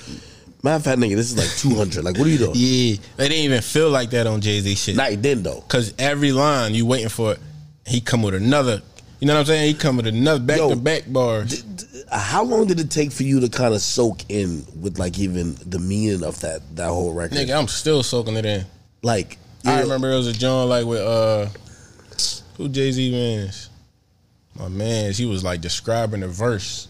Matter 0.62 0.76
of 0.76 0.84
fact, 0.84 1.00
nigga, 1.00 1.16
this 1.16 1.32
is 1.32 1.38
like 1.38 1.50
two 1.58 1.76
hundred. 1.76 2.04
Like, 2.04 2.18
what 2.18 2.28
are 2.28 2.30
you 2.30 2.38
doing? 2.38 2.52
Yeah, 2.54 2.98
they 3.18 3.30
didn't 3.30 3.46
even 3.46 3.62
feel 3.62 3.90
like 3.90 4.10
that 4.12 4.28
on 4.28 4.42
Jay 4.42 4.60
Z 4.60 4.76
shit. 4.76 4.96
Nah, 4.96 5.06
he 5.06 5.16
didn't 5.16 5.44
though. 5.44 5.62
Cause 5.68 5.94
every 5.98 6.32
line 6.32 6.74
you 6.76 6.86
waiting 6.86 7.10
for 7.10 7.34
it, 7.34 7.40
he 7.86 8.02
come 8.02 8.22
with 8.22 8.36
another. 8.36 8.82
You 9.20 9.28
know 9.28 9.34
what 9.34 9.40
I'm 9.42 9.46
saying? 9.48 9.68
He 9.68 9.74
coming 9.74 10.04
to 10.04 10.10
another 10.10 10.40
back 10.40 10.58
Yo, 10.60 10.70
to 10.70 10.76
back 10.78 11.04
bars. 11.08 11.62
D- 11.62 11.86
d- 11.86 12.04
How 12.12 12.44
long 12.44 12.68
did 12.68 12.80
it 12.80 12.90
take 12.90 13.12
for 13.12 13.24
you 13.24 13.42
to 13.42 13.50
kind 13.50 13.74
of 13.74 13.82
soak 13.82 14.22
in 14.30 14.66
with 14.80 14.98
like 14.98 15.20
even 15.20 15.56
the 15.66 15.80
meaning 15.80 16.24
of 16.24 16.40
that 16.42 16.62
that 16.78 16.88
whole 16.88 17.14
record? 17.14 17.38
Nigga, 17.38 17.58
I'm 17.58 17.68
still 17.68 18.02
soaking 18.02 18.38
it 18.38 18.46
in. 18.46 18.66
Like, 19.02 19.38
I 19.66 19.82
remember 19.82 20.10
it 20.12 20.16
was 20.16 20.28
a 20.28 20.34
joint 20.34 20.70
like 20.70 20.86
with 20.86 21.02
uh 21.02 21.48
who 22.58 22.70
Jay 22.70 22.92
Z 22.92 23.12
man's. 23.12 23.70
My 24.56 24.70
man, 24.70 25.12
he 25.12 25.26
was 25.26 25.44
like 25.44 25.60
describing 25.62 26.22
the 26.22 26.28
verse. 26.30 26.88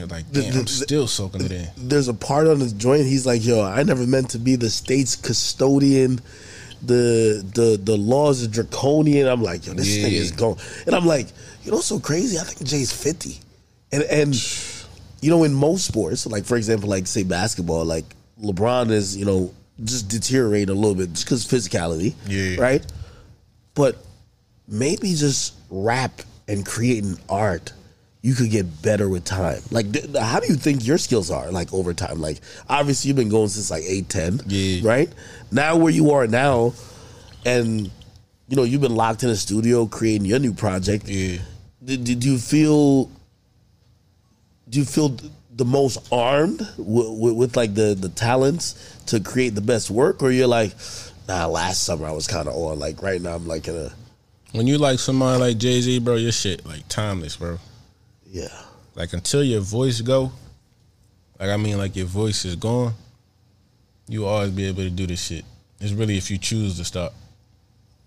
Was 0.00 0.10
like, 0.10 0.30
damn, 0.32 0.52
the- 0.52 0.58
I'm 0.60 0.66
still 0.66 1.06
soaking 1.06 1.44
it 1.46 1.52
in. 1.52 1.68
there's 1.76 2.08
a 2.08 2.14
part 2.14 2.46
on 2.46 2.58
the 2.58 2.68
joint. 2.68 3.06
He's 3.06 3.24
like, 3.26 3.44
"Yo, 3.44 3.62
I 3.62 3.82
never 3.84 4.06
meant 4.06 4.30
to 4.30 4.38
be 4.38 4.56
the 4.56 4.68
state's 4.68 5.14
custodian. 5.16 6.20
The 6.86 7.44
the 7.54 7.80
the 7.82 7.96
laws 7.96 8.42
are 8.44 8.48
draconian." 8.48 9.26
I'm 9.28 9.42
like, 9.42 9.66
"Yo, 9.66 9.74
this 9.74 9.88
Yeah. 9.96 10.04
thing 10.04 10.12
is 10.14 10.30
going." 10.30 10.56
And 10.86 10.94
I'm 10.94 11.06
like, 11.06 11.28
"You 11.64 11.72
know, 11.72 11.80
so 11.80 11.98
crazy. 12.00 12.38
I 12.38 12.42
think 12.42 12.68
Jay's 12.68 12.92
50, 12.92 13.40
and 13.92 14.02
and 14.04 14.34
you 15.20 15.30
know, 15.30 15.44
in 15.44 15.54
most 15.54 15.86
sports, 15.86 16.26
like 16.26 16.44
for 16.44 16.56
example, 16.56 16.88
like 16.88 17.06
say 17.06 17.22
basketball, 17.22 17.84
like 17.84 18.04
LeBron 18.42 18.90
is 18.90 19.16
you 19.16 19.24
know 19.24 19.52
just 19.84 20.08
deteriorating 20.08 20.70
a 20.70 20.78
little 20.78 20.94
bit 20.94 21.12
just 21.12 21.24
because 21.26 21.44
physicality, 21.46 22.14
Yeah. 22.28 22.60
right? 22.60 22.84
But 23.74 23.96
maybe 24.68 25.14
just 25.14 25.54
rap 25.70 26.22
and 26.46 26.64
creating 26.64 27.18
art 27.28 27.72
you 28.24 28.34
could 28.34 28.48
get 28.50 28.80
better 28.80 29.06
with 29.06 29.22
time 29.22 29.60
like 29.70 29.92
th- 29.92 30.06
th- 30.06 30.16
how 30.16 30.40
do 30.40 30.46
you 30.48 30.54
think 30.54 30.86
your 30.86 30.96
skills 30.96 31.30
are 31.30 31.50
like 31.52 31.70
over 31.74 31.92
time 31.92 32.20
like 32.22 32.40
obviously 32.70 33.08
you've 33.08 33.16
been 33.18 33.28
going 33.28 33.48
since 33.48 33.70
like 33.70 33.82
8 33.86 34.08
10 34.08 34.40
Yeah. 34.46 34.80
right 34.88 35.10
now 35.52 35.76
where 35.76 35.92
you 35.92 36.10
are 36.12 36.26
now 36.26 36.72
and 37.44 37.90
you 38.48 38.56
know 38.56 38.62
you've 38.62 38.80
been 38.80 38.96
locked 38.96 39.22
in 39.24 39.28
a 39.28 39.36
studio 39.36 39.84
creating 39.86 40.24
your 40.26 40.38
new 40.38 40.54
project 40.54 41.06
Yeah. 41.06 41.36
did, 41.84 42.04
did 42.04 42.24
you 42.24 42.38
feel 42.38 43.10
do 44.70 44.78
you 44.78 44.84
feel 44.86 45.16
the 45.56 45.64
most 45.66 46.08
armed 46.10 46.60
with, 46.78 47.08
with, 47.18 47.34
with 47.34 47.56
like 47.56 47.74
the 47.74 47.94
the 47.94 48.08
talents 48.08 48.74
to 49.06 49.20
create 49.20 49.54
the 49.54 49.60
best 49.60 49.90
work 49.90 50.22
or 50.22 50.30
you're 50.30 50.46
like 50.48 50.72
nah 51.28 51.46
last 51.46 51.84
summer 51.84 52.06
i 52.06 52.12
was 52.12 52.26
kind 52.26 52.48
of 52.48 52.54
on 52.54 52.78
like 52.78 53.02
right 53.02 53.20
now 53.20 53.34
i'm 53.34 53.46
like 53.46 53.68
in 53.68 53.76
a 53.76 53.92
When 54.52 54.66
you 54.66 54.78
like 54.78 54.98
somebody 54.98 55.38
like 55.40 55.58
Jay 55.58 55.80
Z, 55.82 55.98
bro, 56.00 56.14
your 56.16 56.32
shit 56.32 56.64
like 56.64 56.88
timeless, 56.88 57.36
bro. 57.36 57.58
Yeah 58.34 58.48
Like 58.96 59.12
until 59.12 59.42
your 59.42 59.60
voice 59.60 60.00
go, 60.00 60.32
like 61.38 61.50
I 61.50 61.56
mean, 61.56 61.78
like 61.78 61.96
your 61.96 62.06
voice 62.06 62.44
is 62.44 62.56
gone, 62.56 62.94
you 64.08 64.26
always 64.26 64.50
be 64.50 64.66
able 64.66 64.82
to 64.82 64.90
do 64.90 65.06
this 65.06 65.22
shit. 65.22 65.44
It's 65.80 65.92
really 65.92 66.16
if 66.16 66.30
you 66.30 66.38
choose 66.38 66.76
to 66.78 66.84
stop. 66.84 67.12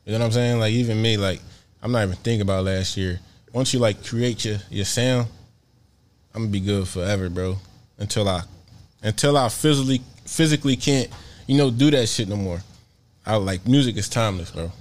You 0.05 0.13
know 0.13 0.19
what 0.19 0.25
I'm 0.25 0.31
saying? 0.31 0.59
Like 0.59 0.73
even 0.73 1.01
me, 1.01 1.17
like 1.17 1.41
I'm 1.81 1.91
not 1.91 2.03
even 2.03 2.15
thinking 2.15 2.41
about 2.41 2.65
last 2.65 2.95
year. 2.97 3.19
Once 3.53 3.73
you 3.73 3.79
like 3.79 4.03
create 4.03 4.45
your 4.45 4.57
your 4.69 4.85
sound, 4.85 5.27
I'm 6.33 6.43
gonna 6.43 6.51
be 6.51 6.59
good 6.59 6.87
forever, 6.87 7.29
bro. 7.29 7.57
Until 7.97 8.27
I, 8.29 8.43
until 9.01 9.37
I 9.37 9.49
physically 9.49 10.01
physically 10.25 10.75
can't, 10.75 11.09
you 11.47 11.57
know, 11.57 11.69
do 11.69 11.91
that 11.91 12.07
shit 12.07 12.27
no 12.27 12.35
more. 12.37 12.61
I 13.25 13.35
like 13.35 13.67
music 13.67 13.97
is 13.97 14.07
timeless, 14.07 14.51
bro. 14.51 14.71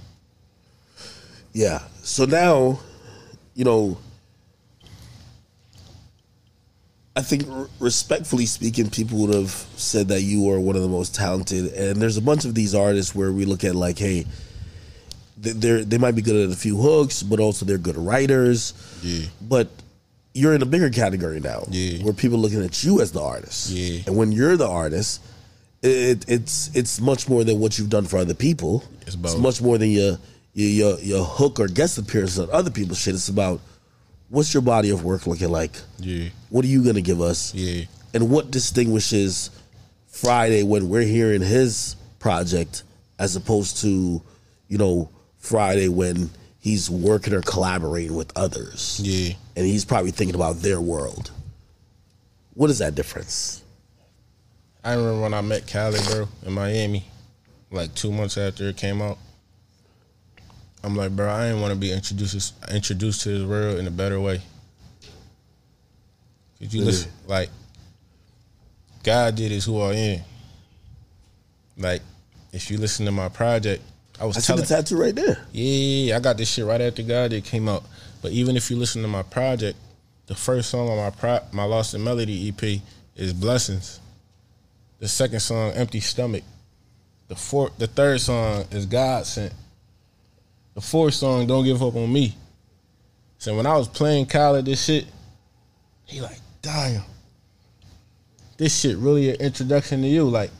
Yeah. 1.51 1.79
So 2.03 2.25
now, 2.25 2.79
you 3.55 3.65
know, 3.65 3.97
I 7.17 7.21
think 7.21 7.49
r- 7.49 7.67
respectfully 7.79 8.45
speaking, 8.45 8.89
people 8.91 9.17
would 9.19 9.33
have 9.33 9.49
said 9.75 10.07
that 10.09 10.21
you 10.21 10.49
are 10.51 10.59
one 10.59 10.75
of 10.75 10.83
the 10.83 10.87
most 10.87 11.15
talented. 11.15 11.73
And 11.73 11.99
there's 12.01 12.17
a 12.17 12.21
bunch 12.21 12.45
of 12.45 12.53
these 12.53 12.75
artists 12.75 13.15
where 13.15 13.31
we 13.31 13.43
look 13.45 13.63
at 13.63 13.73
like, 13.75 13.97
hey, 13.97 14.25
they're 15.37 15.83
they 15.83 15.97
might 15.97 16.15
be 16.15 16.21
good 16.21 16.35
at 16.49 16.53
a 16.55 16.59
few 16.59 16.77
hooks, 16.77 17.23
but 17.23 17.39
also 17.39 17.65
they're 17.65 17.77
good 17.77 17.97
writers. 17.97 18.73
Yeah. 19.03 19.25
But 19.41 19.67
you're 20.33 20.53
in 20.53 20.61
a 20.61 20.65
bigger 20.65 20.89
category 20.89 21.39
now, 21.39 21.65
Yeah. 21.69 22.03
where 22.03 22.13
people 22.13 22.37
looking 22.37 22.63
at 22.63 22.83
you 22.83 23.01
as 23.01 23.11
the 23.11 23.21
artist. 23.21 23.69
Yeah. 23.71 24.01
And 24.07 24.15
when 24.15 24.31
you're 24.31 24.57
the 24.57 24.67
artist, 24.67 25.21
it, 25.81 26.25
it's 26.27 26.69
it's 26.75 26.99
much 27.01 27.27
more 27.29 27.43
than 27.43 27.59
what 27.59 27.77
you've 27.77 27.89
done 27.89 28.05
for 28.05 28.17
other 28.17 28.33
people. 28.33 28.83
It's 29.07 29.15
about- 29.15 29.39
much 29.39 29.61
more 29.61 29.77
than 29.77 29.89
your 29.91 30.17
your 30.53 30.69
your, 30.69 30.99
your 30.99 31.23
hook 31.25 31.59
or 31.59 31.67
guest 31.67 31.97
appearance 31.97 32.37
on 32.39 32.49
other 32.51 32.71
people's 32.71 32.99
shit. 32.99 33.13
It's 33.15 33.29
about 33.29 33.59
what's 34.29 34.53
your 34.53 34.61
body 34.61 34.89
of 34.89 35.03
work 35.03 35.27
looking 35.27 35.49
like. 35.49 35.71
Yeah, 35.99 36.29
What 36.49 36.65
are 36.65 36.67
you 36.67 36.83
gonna 36.83 37.01
give 37.01 37.21
us? 37.21 37.53
yeah, 37.53 37.85
And 38.13 38.29
what 38.29 38.51
distinguishes 38.51 39.49
Fridayy 40.11 40.63
when 40.63 40.89
we're 40.89 41.01
hearing 41.03 41.41
his 41.41 41.95
project 42.19 42.83
as 43.19 43.35
opposed 43.35 43.77
to, 43.81 44.21
you 44.67 44.77
know, 44.77 45.09
Fridayy 45.41 45.89
when 45.89 46.29
he's 46.59 46.89
working 46.89 47.33
or 47.33 47.41
collaborating 47.41 48.15
with 48.15 48.31
others. 48.35 48.99
yeah. 49.03 49.33
And 49.55 49.65
he's 49.65 49.85
probably 49.85 50.11
thinking 50.11 50.35
about 50.35 50.57
their 50.57 50.81
world. 50.81 51.31
What 52.53 52.69
is 52.69 52.79
that 52.79 52.95
difference? 52.95 53.63
I 54.83 54.93
remember 54.93 55.21
when 55.21 55.33
I 55.33 55.41
met 55.41 55.67
Khaled, 55.67 56.01
bro, 56.09 56.27
in 56.45 56.53
Miami, 56.53 57.05
like 57.71 57.93
two 57.95 58.11
months 58.11 58.37
after 58.37 58.69
it 58.69 58.77
came 58.77 59.01
out. 59.01 59.17
I'm 60.87 60.95
like, 60.95 61.13
bro, 61.13 61.29
I 61.29 61.47
didn't 61.47 61.61
want 61.61 61.73
to 61.73 61.79
be 61.79 61.91
introduced 61.91 62.53
introduced 62.71 63.21
to 63.23 63.37
this 63.37 63.45
world 63.45 63.77
in 63.77 63.87
a 63.87 63.91
better 63.91 64.21
way. 64.21 64.41
Cause 66.59 66.73
you 66.73 66.81
listen, 66.81 67.11
like 67.27 67.49
God 69.03 69.35
did 69.35 69.51
is 69.51 69.65
who 69.65 69.81
I 69.81 69.93
am. 69.93 70.21
Like, 71.77 72.01
if 72.53 72.71
you 72.71 72.77
listen 72.77 73.05
to 73.05 73.11
my 73.11 73.27
project, 73.27 73.83
I 74.17 74.25
was 74.25 74.37
I 74.37 74.39
see 74.39 74.47
telling, 74.47 74.61
the 74.61 74.67
tattoo 74.67 74.97
right 74.97 75.13
there. 75.13 75.45
yeah, 75.51 76.15
I 76.15 76.21
got 76.21 76.37
this 76.37 76.49
shit 76.49 76.65
right 76.65 76.79
after 76.79 77.03
God 77.03 77.31
did 77.31 77.43
came 77.43 77.67
out. 77.67 77.83
But 78.21 78.31
even 78.31 78.55
if 78.55 78.71
you 78.71 78.77
listen 78.77 79.01
to 79.01 79.09
my 79.09 79.23
project, 79.23 79.77
the 80.27 80.35
first 80.35 80.69
song 80.69 80.87
on 80.87 80.95
my 80.95 81.09
pro, 81.09 81.39
my 81.51 81.65
Lost 81.65 81.95
in 81.95 82.03
Melody 82.03 82.47
EP 82.47 82.81
is 83.17 83.33
Blessings. 83.33 83.99
The 84.99 85.09
second 85.09 85.41
song, 85.41 85.73
Empty 85.73 85.99
Stomach. 85.99 86.43
The 87.27 87.35
fourth, 87.35 87.77
the 87.77 87.87
third 87.87 88.21
song 88.21 88.65
is 88.71 88.85
God 88.85 89.25
Sent. 89.25 89.51
The 90.77 90.81
fourth 90.81 91.15
song, 91.15 91.47
Don't 91.47 91.65
Give 91.65 91.81
Up 91.81 91.95
on 91.95 92.13
Me. 92.13 92.35
So 93.39 93.57
when 93.57 93.65
I 93.65 93.75
was 93.75 93.87
playing 93.87 94.27
Khaled 94.27 94.63
this 94.63 94.85
shit, 94.85 95.07
he 96.05 96.21
like, 96.21 96.37
damn. 96.61 97.01
This 98.57 98.79
shit 98.79 98.95
really 98.97 99.31
an 99.31 99.37
introduction 99.37 100.03
to 100.03 100.07
you. 100.07 100.29
Like, 100.29 100.51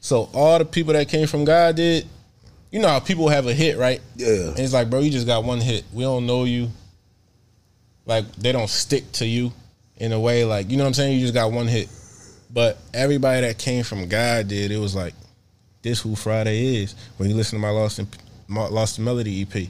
so 0.00 0.30
all 0.32 0.58
the 0.58 0.64
people 0.64 0.94
that 0.94 1.10
came 1.10 1.26
from 1.26 1.44
God 1.44 1.76
did, 1.76 2.06
you 2.70 2.80
know 2.80 2.88
how 2.88 3.00
people 3.00 3.28
have 3.28 3.46
a 3.48 3.52
hit, 3.52 3.76
right? 3.76 4.00
Yeah. 4.14 4.48
And 4.48 4.60
it's 4.60 4.72
like, 4.72 4.88
bro, 4.88 5.00
you 5.00 5.10
just 5.10 5.26
got 5.26 5.44
one 5.44 5.60
hit. 5.60 5.84
We 5.92 6.04
don't 6.04 6.24
know 6.24 6.44
you. 6.44 6.70
Like, 8.06 8.34
they 8.36 8.52
don't 8.52 8.70
stick 8.70 9.12
to 9.12 9.26
you 9.26 9.52
in 9.98 10.12
a 10.12 10.18
way, 10.18 10.46
like, 10.46 10.70
you 10.70 10.78
know 10.78 10.84
what 10.84 10.88
I'm 10.88 10.94
saying? 10.94 11.12
You 11.12 11.20
just 11.20 11.34
got 11.34 11.52
one 11.52 11.66
hit. 11.66 11.90
But 12.50 12.78
everybody 12.94 13.42
that 13.42 13.58
came 13.58 13.84
from 13.84 14.08
God 14.08 14.48
did, 14.48 14.70
it 14.70 14.78
was 14.78 14.94
like, 14.94 15.12
this 15.82 16.00
who 16.00 16.12
Fridayy 16.12 16.82
is. 16.82 16.94
When 17.18 17.28
you 17.28 17.36
listen 17.36 17.58
to 17.58 17.62
my 17.62 17.68
Lost 17.68 17.98
in, 17.98 18.06
my 18.06 18.25
Lost 18.48 18.98
Melody 18.98 19.42
EP, 19.42 19.68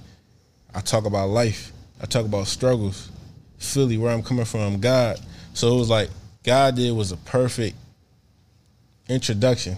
I 0.74 0.80
talk 0.80 1.06
about 1.06 1.28
life. 1.28 1.72
I 2.00 2.06
talk 2.06 2.24
about 2.24 2.46
struggles. 2.46 3.10
Philly, 3.58 3.96
where 3.96 4.12
I'm 4.12 4.22
coming 4.22 4.44
from, 4.44 4.80
God. 4.80 5.18
So 5.54 5.74
it 5.74 5.78
was 5.78 5.88
like 5.88 6.10
God 6.44 6.76
did 6.76 6.92
was 6.92 7.12
a 7.12 7.16
perfect 7.16 7.76
introduction 9.08 9.76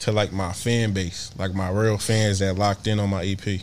to 0.00 0.12
like 0.12 0.32
my 0.32 0.52
fan 0.52 0.92
base, 0.92 1.32
like 1.36 1.54
my 1.54 1.70
real 1.70 1.98
fans 1.98 2.38
that 2.38 2.54
locked 2.54 2.86
in 2.86 3.00
on 3.00 3.10
my 3.10 3.24
EP. 3.24 3.60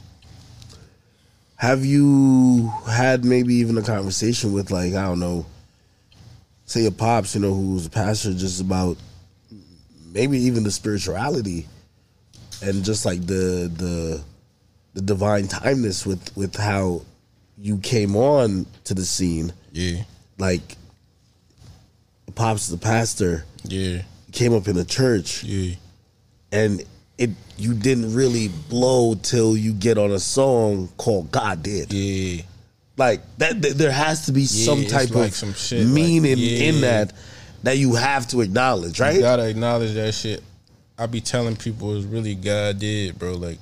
Have 1.55 1.85
you 1.85 2.71
had 2.89 3.23
maybe 3.23 3.55
even 3.55 3.77
a 3.77 3.83
conversation 3.83 4.51
with 4.51 4.71
like 4.71 4.93
I 4.93 5.05
don't 5.05 5.19
know, 5.19 5.45
say 6.65 6.81
your 6.81 6.91
pops, 6.91 7.35
you 7.35 7.41
know, 7.41 7.53
who's 7.53 7.85
a 7.85 7.89
pastor, 7.89 8.33
just 8.33 8.59
about 8.59 8.97
maybe 10.13 10.37
even 10.39 10.63
the 10.63 10.71
spirituality 10.71 11.67
and 12.61 12.83
just 12.83 13.05
like 13.05 13.21
the 13.25 13.71
the 13.77 14.23
the 14.93 15.01
divine 15.01 15.47
timeness 15.47 16.05
with 16.05 16.35
with 16.35 16.55
how 16.55 17.01
you 17.57 17.77
came 17.77 18.15
on 18.15 18.65
to 18.85 18.93
the 18.93 19.05
scene. 19.05 19.53
Yeah, 19.71 20.03
Like 20.37 20.75
pops 22.35 22.67
is 22.67 22.73
a 22.73 22.77
pastor, 22.77 23.45
yeah, 23.63 24.01
came 24.31 24.53
up 24.53 24.67
in 24.67 24.75
the 24.75 24.85
church, 24.85 25.43
yeah, 25.43 25.75
and 26.51 26.83
it 27.17 27.29
you 27.57 27.73
didn't 27.73 28.13
really 28.13 28.49
blow 28.69 29.15
till 29.15 29.55
you 29.55 29.73
get 29.73 29.97
on 29.97 30.11
a 30.11 30.19
song 30.19 30.89
called 30.97 31.31
God 31.31 31.61
Did. 31.61 31.93
yeah. 31.93 32.41
like 32.97 33.21
that 33.37 33.61
th- 33.61 33.75
there 33.75 33.91
has 33.91 34.25
to 34.25 34.31
be 34.31 34.45
some 34.45 34.85
type 34.85 35.11
like 35.11 35.29
of 35.29 35.35
some 35.35 35.53
shit, 35.53 35.85
like, 35.85 35.93
meaning 35.93 36.37
yeah. 36.37 36.69
in 36.69 36.81
that 36.81 37.13
that 37.63 37.77
you 37.77 37.93
have 37.95 38.27
to 38.29 38.41
acknowledge 38.41 38.99
right 38.99 39.15
You 39.15 39.21
gotta 39.21 39.47
acknowledge 39.47 39.93
that 39.93 40.13
shit. 40.13 40.41
I 40.97 41.05
be 41.05 41.21
telling 41.21 41.55
people 41.55 41.95
it's 41.97 42.05
really 42.05 42.35
God 42.35 42.79
did, 42.79 43.17
bro. 43.19 43.33
Like, 43.33 43.59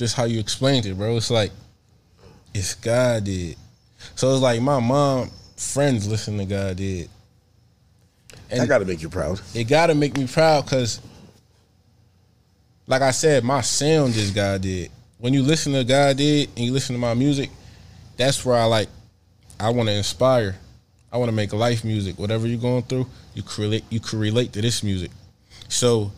just 0.00 0.16
how 0.16 0.24
you 0.24 0.40
explained 0.40 0.86
it, 0.86 0.96
bro. 0.96 1.18
It's 1.18 1.30
like 1.30 1.52
it's 2.54 2.74
God 2.74 3.24
did. 3.24 3.56
So 4.14 4.32
it's 4.32 4.40
like 4.40 4.62
my 4.62 4.80
mom 4.80 5.30
friends 5.58 6.08
listen 6.08 6.38
to 6.38 6.46
God 6.46 6.78
did. 6.78 7.10
And 8.50 8.62
that 8.62 8.66
gotta 8.68 8.86
make 8.86 9.02
you 9.02 9.10
proud 9.10 9.40
it 9.54 9.64
gotta 9.64 9.94
make 9.94 10.16
me 10.16 10.26
proud 10.26 10.64
because 10.64 11.02
like 12.86 13.02
I 13.02 13.10
said, 13.10 13.44
my 13.44 13.60
sound 13.60 14.16
is 14.16 14.30
God 14.30 14.62
did. 14.62 14.90
When 15.18 15.34
you 15.34 15.42
listen 15.42 15.74
to 15.74 15.84
God 15.84 16.16
did 16.16 16.48
and 16.56 16.64
you 16.64 16.72
listen 16.72 16.94
to 16.94 16.98
my 16.98 17.12
music, 17.12 17.50
that's 18.16 18.42
where 18.44 18.56
I 18.56 18.64
like 18.64 18.88
I 19.60 19.68
wanna 19.68 19.92
inspire. 19.92 20.56
I 21.12 21.18
wanna 21.18 21.32
make 21.32 21.52
life 21.52 21.84
music. 21.84 22.18
Whatever 22.18 22.46
you're 22.46 22.58
going 22.58 22.84
through, 22.84 23.06
you 23.34 23.42
can 23.42 23.64
relate 23.64 23.84
you 23.90 24.00
can 24.00 24.18
relate 24.18 24.54
to 24.54 24.62
this 24.62 24.82
music. 24.82 25.10
So 25.68 26.10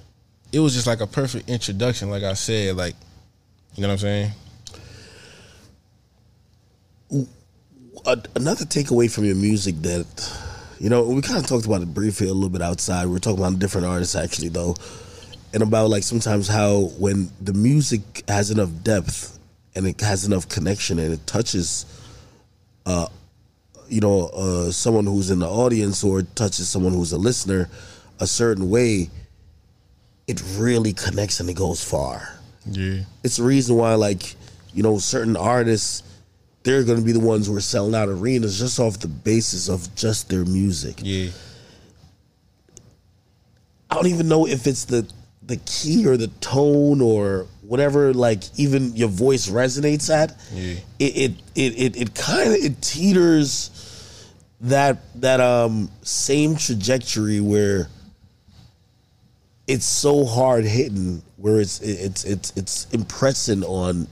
it 0.53 0.61
was 0.61 0.73
just 0.73 0.87
like 0.87 1.01
a 1.01 1.07
perfect 1.09 1.51
introduction, 1.51 2.11
like 2.11 2.23
I 2.23 2.35
said, 2.35 2.77
like 2.77 2.95
you 3.75 3.83
know 3.83 3.89
what 3.89 3.93
I'm 3.93 3.99
saying? 3.99 4.33
Another 8.35 8.65
takeaway 8.65 9.11
from 9.13 9.25
your 9.25 9.37
music 9.37 9.77
that 9.83 10.07
you 10.81 10.91
know 10.91 11.05
we 11.05 11.23
kind 11.23 11.39
of 11.39 11.47
talked 11.47 11.65
about 11.65 11.83
it 11.83 11.95
briefly 11.95 12.27
a 12.27 12.35
little 12.35 12.51
bit 12.51 12.61
outside 12.61 13.07
we 13.07 13.15
are 13.15 13.21
talking 13.21 13.39
about 13.39 13.61
different 13.61 13.87
artists 13.87 14.17
actually 14.17 14.49
though 14.49 14.75
and 15.55 15.63
about 15.63 15.89
like 15.89 16.03
sometimes 16.03 16.49
how 16.49 16.91
when 16.99 17.31
the 17.41 17.53
music 17.53 18.25
has 18.27 18.51
enough 18.51 18.71
depth 18.83 19.39
and 19.77 19.87
it 19.87 20.01
has 20.01 20.25
enough 20.25 20.49
connection 20.49 20.99
and 20.99 21.13
it 21.13 21.25
touches 21.25 21.87
uh 22.87 23.07
you 23.89 24.01
know 24.01 24.27
uh 24.35 24.73
someone 24.73 25.07
who's 25.07 25.31
in 25.31 25.39
the 25.39 25.49
audience 25.49 26.03
or 26.03 26.23
touches 26.23 26.69
someone 26.69 26.93
who's 26.93 27.13
a 27.13 27.19
listener 27.19 27.69
a 28.19 28.27
certain 28.27 28.69
way 28.69 29.09
it 30.27 30.43
really 30.57 30.93
connects 30.93 31.39
and 31.39 31.49
it 31.49 31.55
goes 31.55 31.85
far 31.85 32.41
Yeah. 32.67 33.01
it's 33.25 33.37
the 33.39 33.43
reason 33.43 33.77
why 33.77 33.95
like 33.95 34.35
you 34.75 34.83
know 34.83 34.99
certain 34.99 35.37
artists 35.37 36.03
they're 36.65 36.85
going 36.85 36.99
to 36.99 37.05
be 37.05 37.13
the 37.13 37.21
ones 37.21 37.47
who 37.49 37.57
are 37.57 37.61
selling 37.61 37.95
out 37.95 38.09
arenas 38.09 38.59
just 38.59 38.79
off 38.79 39.01
the 39.01 39.09
basis 39.09 39.69
of 39.69 39.93
just 39.97 40.29
their 40.29 40.45
music 40.45 41.01
Yeah. 41.03 41.31
i 43.91 43.95
don't 43.95 44.07
even 44.07 44.29
know 44.29 44.47
if 44.47 44.67
it's 44.67 44.85
the 44.85 45.07
the 45.45 45.57
key 45.67 46.07
or 46.07 46.17
the 46.17 46.29
tone 46.41 47.01
or 47.01 47.47
whatever 47.63 48.15
like 48.15 48.43
even 48.59 48.95
your 48.95 49.09
voice 49.09 49.49
resonates 49.49 50.09
at 50.13 50.37
Yeah. 50.53 50.75
it 50.99 51.17
it 51.17 51.33
it 51.55 51.79
it, 51.79 51.97
it 52.03 52.15
kind 52.15 52.49
of 52.49 52.55
it 52.55 52.81
teeters 52.81 53.71
that 54.61 54.99
that 55.21 55.41
um 55.41 55.91
same 56.03 56.55
trajectory 56.57 57.41
where 57.41 57.89
it's 59.73 59.87
so 59.87 60.25
hard 60.25 60.65
hitting 60.65 61.23
where 61.37 61.61
it's 61.61 61.81
it's 61.81 62.25
it's 62.25 62.53
it's 62.57 62.87
impressing 62.93 63.65
on 63.65 64.07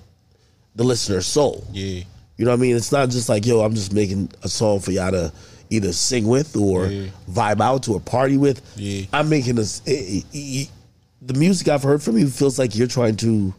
the 0.77 0.85
listener's 0.85 1.27
soul 1.27 1.67
Yeah. 1.73 2.03
you 2.37 2.45
know 2.45 2.51
what 2.53 2.59
I 2.59 2.63
mean? 2.63 2.77
It's 2.77 2.93
not 2.93 3.11
just 3.11 3.29
like, 3.29 3.45
yo, 3.47 3.61
I'm 3.61 3.75
just 3.75 3.93
making 3.93 4.31
a 4.43 4.49
song 4.49 4.81
for 4.81 4.93
y'all 4.93 5.11
to 5.11 5.33
either 5.69 5.93
sing 5.93 6.27
with 6.27 6.57
or 6.57 6.87
Yeah. 6.87 7.09
vibe 7.31 7.61
out 7.61 7.83
to 7.85 7.95
or 7.95 8.01
party 8.01 8.37
with. 8.39 8.61
Yeah. 8.77 9.05
I'm 9.13 9.29
making 9.29 9.57
this. 9.57 9.81
the 9.81 11.35
music 11.35 11.69
I've 11.69 11.83
heard 11.83 12.03
from 12.03 12.17
you 12.19 12.29
feels 12.29 12.59
like 12.59 12.75
you're 12.75 12.87
trying 12.89 13.17
to 13.17 13.53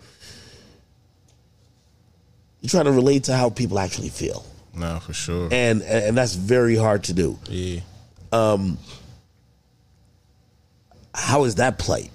you're 2.61 2.69
trying 2.69 2.85
to 2.85 2.91
relate 2.91 3.23
to 3.25 3.35
how 3.35 3.49
people 3.49 3.79
actually 3.79 4.09
feel, 4.09 4.45
Nah, 4.75 4.99
for 4.99 5.13
sure. 5.13 5.49
and 5.51 5.81
and 5.83 6.17
that's 6.17 6.33
very 6.35 6.75
hard 6.75 7.03
to 7.05 7.13
do. 7.13 7.37
Yeah. 7.49 7.81
Um, 8.31 8.77
How 11.13 11.43
is 11.43 11.55
that 11.55 11.77
played 11.79 12.09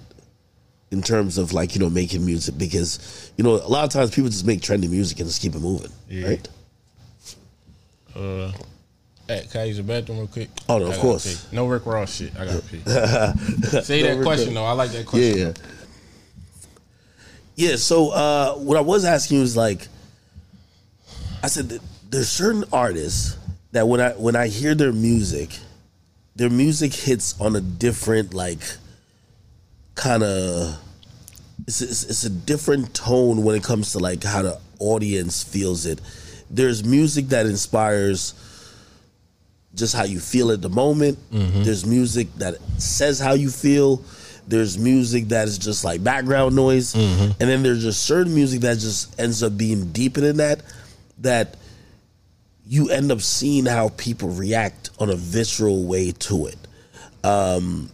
in 0.91 1.01
terms 1.01 1.37
of 1.37 1.53
like 1.53 1.75
you 1.75 1.79
know 1.81 1.89
making 1.89 2.25
music? 2.25 2.57
Because 2.57 3.31
you 3.37 3.43
know 3.43 3.55
a 3.55 3.67
lot 3.69 3.83
of 3.83 3.89
times 3.91 4.11
people 4.11 4.29
just 4.29 4.45
make 4.45 4.61
trendy 4.61 4.89
music 4.89 5.19
and 5.19 5.27
just 5.27 5.41
keep 5.41 5.53
it 5.55 5.59
moving, 5.61 5.91
Yeah. 6.09 6.27
right? 6.27 6.49
Uh, 8.15 8.51
hey, 9.27 9.45
can 9.51 9.61
I 9.61 9.63
use 9.65 9.77
the 9.77 9.83
bathroom 9.83 10.17
real 10.19 10.27
quick? 10.27 10.49
Oh, 10.67 10.79
no, 10.79 10.87
of 10.87 10.97
course. 10.97 11.45
pee. 11.45 11.55
No 11.55 11.67
Rick 11.67 11.85
Ross 11.85 12.15
shit. 12.15 12.31
I 12.39 12.45
gotta 12.45 12.61
pee. 12.63 12.79
Say 13.83 14.01
No 14.01 14.07
that 14.07 14.15
Rick 14.15 14.23
question 14.23 14.47
Ross. 14.47 14.53
though. 14.55 14.65
I 14.65 14.71
like 14.71 14.91
that 14.91 15.05
question. 15.05 15.37
yeah. 15.37 15.53
Yeah, 17.55 17.75
so 17.75 18.09
uh, 18.11 18.53
what 18.55 18.77
I 18.77 18.81
was 18.81 19.03
asking 19.05 19.37
you 19.37 19.41
was 19.41 19.57
like, 19.57 19.87
I 21.43 21.47
said 21.47 21.79
there's 22.09 22.29
certain 22.29 22.63
artists 22.71 23.37
that 23.71 23.87
when 23.87 23.99
I 24.01 24.11
when 24.11 24.35
I 24.35 24.47
hear 24.47 24.75
their 24.75 24.91
music, 24.93 25.49
their 26.35 26.49
music 26.51 26.93
hits 26.93 27.39
on 27.41 27.55
a 27.55 27.61
different 27.61 28.33
like 28.33 28.59
kind 29.97 30.23
of 30.23 30.77
it's, 31.67 31.81
it's 31.81 32.03
it's 32.05 32.23
a 32.23 32.29
different 32.29 32.93
tone 32.93 33.43
when 33.43 33.55
it 33.55 33.63
comes 33.63 33.91
to 33.91 33.99
like 33.99 34.23
how 34.23 34.43
the 34.43 34.57
audience 34.79 35.43
feels 35.43 35.85
it. 35.85 35.99
There's 36.49 36.85
music 36.85 37.27
that 37.29 37.45
inspires 37.45 38.33
just 39.75 39.93
how 39.95 40.03
you 40.05 40.19
feel 40.19 40.51
at 40.51 40.61
the 40.61 40.69
moment. 40.69 41.17
There's 41.63 41.85
music 41.85 42.33
that 42.35 42.55
says 42.77 43.19
how 43.19 43.33
you 43.33 43.49
feel. 43.49 44.01
There's 44.47 44.77
music 44.77 45.27
that 45.29 45.47
is 45.49 45.57
just 45.57 45.83
like 45.83 46.01
background 46.03 46.55
noise, 46.55 46.95
and 46.95 47.35
then 47.37 47.63
there's 47.63 47.83
just 47.83 48.03
certain 48.03 48.33
music 48.33 48.61
that 48.61 48.77
just 48.79 49.19
ends 49.19 49.43
up 49.43 49.57
being 49.57 49.91
deeper 49.91 50.21
than 50.21 50.37
that. 50.37 50.61
That 51.19 51.57
you 52.65 52.89
end 52.89 53.11
up 53.11 53.19
seeing 53.21 53.65
how 53.65 53.89
people 53.97 54.29
react 54.29 54.91
on 54.99 55.09
a 55.09 55.15
visceral 55.15 55.83
way 55.83 56.11
to 56.11 56.47
it. 56.47 56.57
Um, 57.25 57.89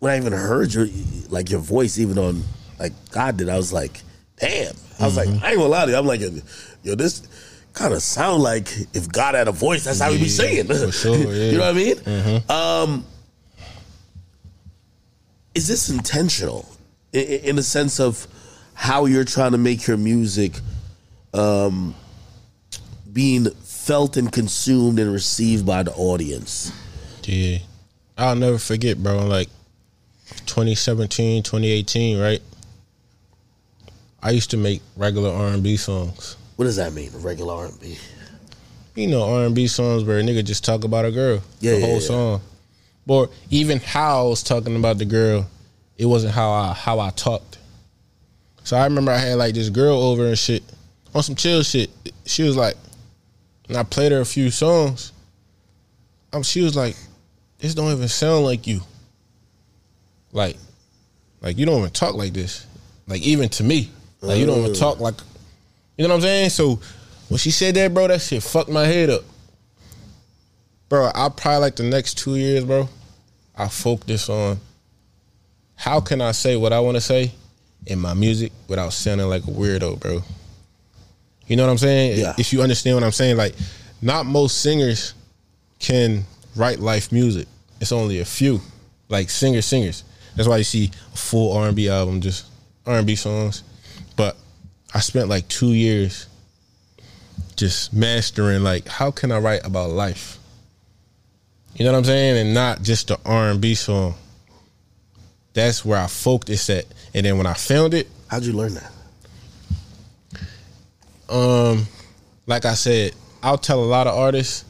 when 0.00 0.12
I 0.12 0.16
even 0.16 0.32
heard 0.32 0.74
your 0.74 0.88
like 1.28 1.50
your 1.50 1.60
voice, 1.60 1.98
even 1.98 2.18
on 2.18 2.42
like 2.78 2.92
God 3.12 3.36
did, 3.36 3.48
I 3.48 3.56
was 3.56 3.72
like, 3.72 4.00
damn. 4.36 4.74
I 4.98 5.04
was 5.04 5.16
like, 5.16 5.28
I 5.28 5.32
ain't 5.50 5.56
gonna 5.58 5.64
lie 5.68 5.84
to 5.86 5.92
you. 5.92 5.96
I'm 5.96 6.06
like, 6.06 6.20
yo, 6.82 6.94
this 6.94 7.22
kind 7.72 7.94
of 7.94 8.02
sound 8.02 8.42
like 8.42 8.68
if 8.92 9.08
God 9.10 9.34
had 9.34 9.48
a 9.48 9.52
voice, 9.52 9.84
that's 9.84 10.00
how 10.00 10.10
he'd 10.10 10.18
be 10.18 10.24
Yeah, 10.24 10.28
saying. 10.28 10.66
for 10.66 10.92
sure, 10.92 11.16
yeah. 11.16 11.24
Mm-hmm. 11.24 11.52
you 11.52 11.58
know 11.58 11.72
what 11.72 12.50
I 12.50 12.88
mean? 12.92 12.94
Um, 12.98 13.06
is 15.54 15.66
this 15.68 15.88
intentional 15.88 16.66
I- 17.14 17.18
I- 17.18 17.40
in 17.48 17.56
the 17.56 17.62
sense 17.62 17.98
of 18.00 18.26
how 18.74 19.04
you're 19.06 19.24
trying 19.24 19.52
to 19.52 19.58
make 19.58 19.86
your 19.86 19.96
music 19.96 20.52
um, 21.34 21.94
being 23.12 23.50
felt 23.50 24.16
and 24.16 24.30
consumed 24.32 24.98
and 24.98 25.12
received 25.12 25.66
by 25.66 25.82
the 25.82 25.92
audience? 25.92 26.72
Yeah. 27.24 27.58
I'll 28.18 28.36
never 28.36 28.58
forget, 28.58 29.02
bro. 29.02 29.26
Like 29.26 29.48
2017, 30.46 31.42
2018, 31.42 32.20
right? 32.20 32.42
I 34.22 34.30
used 34.30 34.50
to 34.50 34.56
make 34.56 34.82
regular 34.96 35.30
R&B 35.30 35.76
songs. 35.76 36.36
What 36.56 36.66
does 36.66 36.76
that 36.76 36.92
mean? 36.92 37.10
Regular 37.14 37.54
R&B. 37.54 37.96
You 38.94 39.06
know 39.06 39.22
R&B 39.22 39.66
songs 39.66 40.04
where 40.04 40.18
a 40.18 40.22
nigga 40.22 40.44
just 40.44 40.64
talk 40.64 40.84
about 40.84 41.04
a 41.04 41.10
girl. 41.10 41.42
Yeah, 41.60 41.72
the 41.72 41.78
yeah, 41.80 41.86
whole 41.86 41.94
yeah. 41.94 42.00
song. 42.00 42.40
Or 43.06 43.28
even 43.50 43.80
how 43.80 44.26
I 44.26 44.28
was 44.28 44.42
talking 44.42 44.76
about 44.76 44.98
the 44.98 45.04
girl, 45.04 45.48
it 45.98 46.06
wasn't 46.06 46.32
how 46.32 46.50
I 46.50 46.72
how 46.72 47.00
I 47.00 47.10
talked. 47.10 47.58
So 48.62 48.76
I 48.76 48.84
remember 48.84 49.10
I 49.10 49.18
had 49.18 49.34
like 49.34 49.54
this 49.54 49.68
girl 49.68 50.00
over 50.00 50.26
and 50.26 50.38
shit 50.38 50.62
on 51.12 51.22
some 51.24 51.34
chill 51.34 51.62
shit. 51.64 51.90
She 52.24 52.44
was 52.44 52.56
like, 52.56 52.76
and 53.68 53.76
I 53.76 53.82
played 53.82 54.12
her 54.12 54.20
a 54.20 54.24
few 54.24 54.50
songs. 54.50 55.12
Um, 56.32 56.44
she 56.44 56.60
was 56.60 56.76
like, 56.76 56.96
"This 57.58 57.74
don't 57.74 57.90
even 57.92 58.06
sound 58.06 58.44
like 58.44 58.66
you." 58.66 58.80
Like, 60.32 60.56
like 61.40 61.58
you 61.58 61.66
don't 61.66 61.78
even 61.78 61.90
talk 61.90 62.14
like 62.14 62.32
this. 62.32 62.66
Like 63.06 63.22
even 63.22 63.48
to 63.50 63.64
me, 63.64 63.90
like 64.20 64.38
you 64.38 64.46
don't 64.46 64.58
even 64.60 64.74
talk 64.74 65.00
like, 65.00 65.14
you 65.96 66.04
know 66.04 66.10
what 66.10 66.16
I'm 66.16 66.22
saying? 66.22 66.50
So 66.50 66.80
when 67.28 67.38
she 67.38 67.50
said 67.50 67.74
that, 67.76 67.92
bro, 67.92 68.08
that 68.08 68.20
shit 68.20 68.42
fucked 68.42 68.70
my 68.70 68.84
head 68.84 69.10
up. 69.10 69.22
Bro, 70.88 71.10
I 71.14 71.28
probably 71.28 71.60
like 71.60 71.76
the 71.76 71.84
next 71.84 72.18
two 72.18 72.36
years, 72.36 72.64
bro. 72.64 72.88
I 73.56 73.68
focus 73.68 74.28
on 74.28 74.58
how 75.76 76.00
can 76.00 76.20
I 76.20 76.32
say 76.32 76.56
what 76.56 76.72
I 76.72 76.80
want 76.80 76.96
to 76.96 77.00
say 77.00 77.32
in 77.86 77.98
my 77.98 78.14
music 78.14 78.52
without 78.68 78.92
sounding 78.92 79.28
like 79.28 79.44
a 79.44 79.50
weirdo, 79.50 79.98
bro. 80.00 80.22
You 81.46 81.56
know 81.56 81.64
what 81.64 81.72
I'm 81.72 81.78
saying? 81.78 82.18
Yeah. 82.18 82.34
If 82.38 82.52
you 82.52 82.62
understand 82.62 82.96
what 82.96 83.04
I'm 83.04 83.12
saying, 83.12 83.36
like 83.36 83.54
not 84.02 84.26
most 84.26 84.60
singers 84.62 85.14
can 85.78 86.24
write 86.56 86.78
life 86.78 87.12
music. 87.12 87.48
It's 87.80 87.92
only 87.92 88.20
a 88.20 88.24
few, 88.24 88.60
like 89.08 89.30
singer 89.30 89.62
singers. 89.62 90.04
That's 90.36 90.48
why 90.48 90.58
you 90.58 90.64
see 90.64 90.90
a 91.12 91.16
full 91.16 91.56
R&B 91.56 91.88
album, 91.88 92.20
just 92.20 92.46
R&B 92.86 93.16
songs. 93.16 93.62
But 94.16 94.36
I 94.94 95.00
spent 95.00 95.28
like 95.28 95.48
two 95.48 95.72
years 95.72 96.26
just 97.56 97.92
mastering 97.92 98.62
like 98.62 98.88
how 98.88 99.10
can 99.10 99.30
I 99.30 99.38
write 99.38 99.66
about 99.66 99.90
life. 99.90 100.38
You 101.74 101.84
know 101.84 101.92
what 101.92 101.98
I'm 101.98 102.04
saying, 102.04 102.38
and 102.38 102.54
not 102.54 102.82
just 102.82 103.08
the 103.08 103.18
R&B 103.24 103.74
song. 103.74 104.14
That's 105.52 105.84
where 105.84 105.98
I 105.98 106.06
focused 106.06 106.70
at, 106.70 106.86
and 107.14 107.26
then 107.26 107.36
when 107.36 107.46
I 107.46 107.54
found 107.54 107.94
it, 107.94 108.08
How'd 108.28 108.44
you 108.44 108.52
learn 108.52 108.74
that? 108.74 108.92
um, 111.28 111.86
like 112.46 112.64
I 112.64 112.74
said, 112.74 113.12
I'll 113.42 113.58
tell 113.58 113.82
a 113.82 113.86
lot 113.86 114.06
of 114.06 114.14
artists 114.14 114.64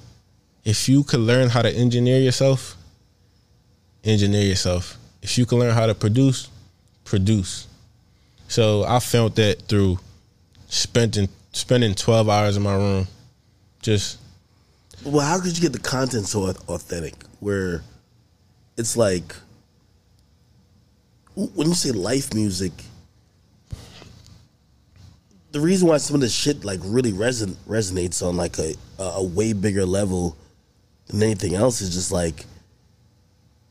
if 0.64 0.88
you 0.88 1.04
could 1.04 1.20
learn 1.20 1.48
how 1.48 1.62
to 1.62 1.70
engineer 1.70 2.20
yourself, 2.20 2.76
engineer 4.04 4.44
yourself. 4.46 4.96
If 5.22 5.36
you 5.38 5.46
can 5.46 5.58
learn 5.58 5.74
how 5.74 5.86
to 5.86 5.94
produce, 5.94 6.48
produce. 7.04 7.66
So 8.48 8.84
I 8.84 9.00
felt 9.00 9.36
that 9.36 9.62
through 9.62 9.98
spending 10.68 11.28
spending 11.52 11.94
twelve 11.94 12.28
hours 12.28 12.56
in 12.56 12.62
my 12.62 12.74
room, 12.74 13.06
just 13.82 14.18
Well, 15.04 15.26
how 15.26 15.40
could 15.40 15.56
you 15.56 15.62
get 15.62 15.72
the 15.72 15.78
content 15.78 16.26
so 16.26 16.44
authentic 16.68 17.14
where 17.40 17.82
it's 18.76 18.96
like 18.96 19.34
when 21.34 21.68
you 21.68 21.74
say 21.74 21.90
life 21.92 22.34
music, 22.34 22.72
the 25.52 25.60
reason 25.60 25.88
why 25.88 25.96
some 25.98 26.14
of 26.16 26.20
this 26.20 26.34
shit 26.34 26.64
like 26.64 26.80
really 26.84 27.12
reson- 27.12 27.56
resonates 27.68 28.26
on 28.26 28.36
like 28.36 28.58
a 28.58 28.74
a 28.98 29.22
way 29.22 29.52
bigger 29.52 29.86
level 29.86 30.36
than 31.06 31.22
anything 31.22 31.54
else 31.54 31.80
is 31.80 31.94
just 31.94 32.12
like 32.12 32.44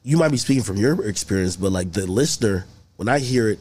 you 0.04 0.18
might 0.18 0.32
be 0.32 0.38
speaking 0.38 0.64
from 0.64 0.78
your 0.78 1.06
experience, 1.08 1.56
but 1.56 1.72
like 1.72 1.92
the 1.92 2.06
listener, 2.08 2.66
when 2.98 3.08
I 3.10 3.20
hear 3.20 3.50
it, 3.50 3.60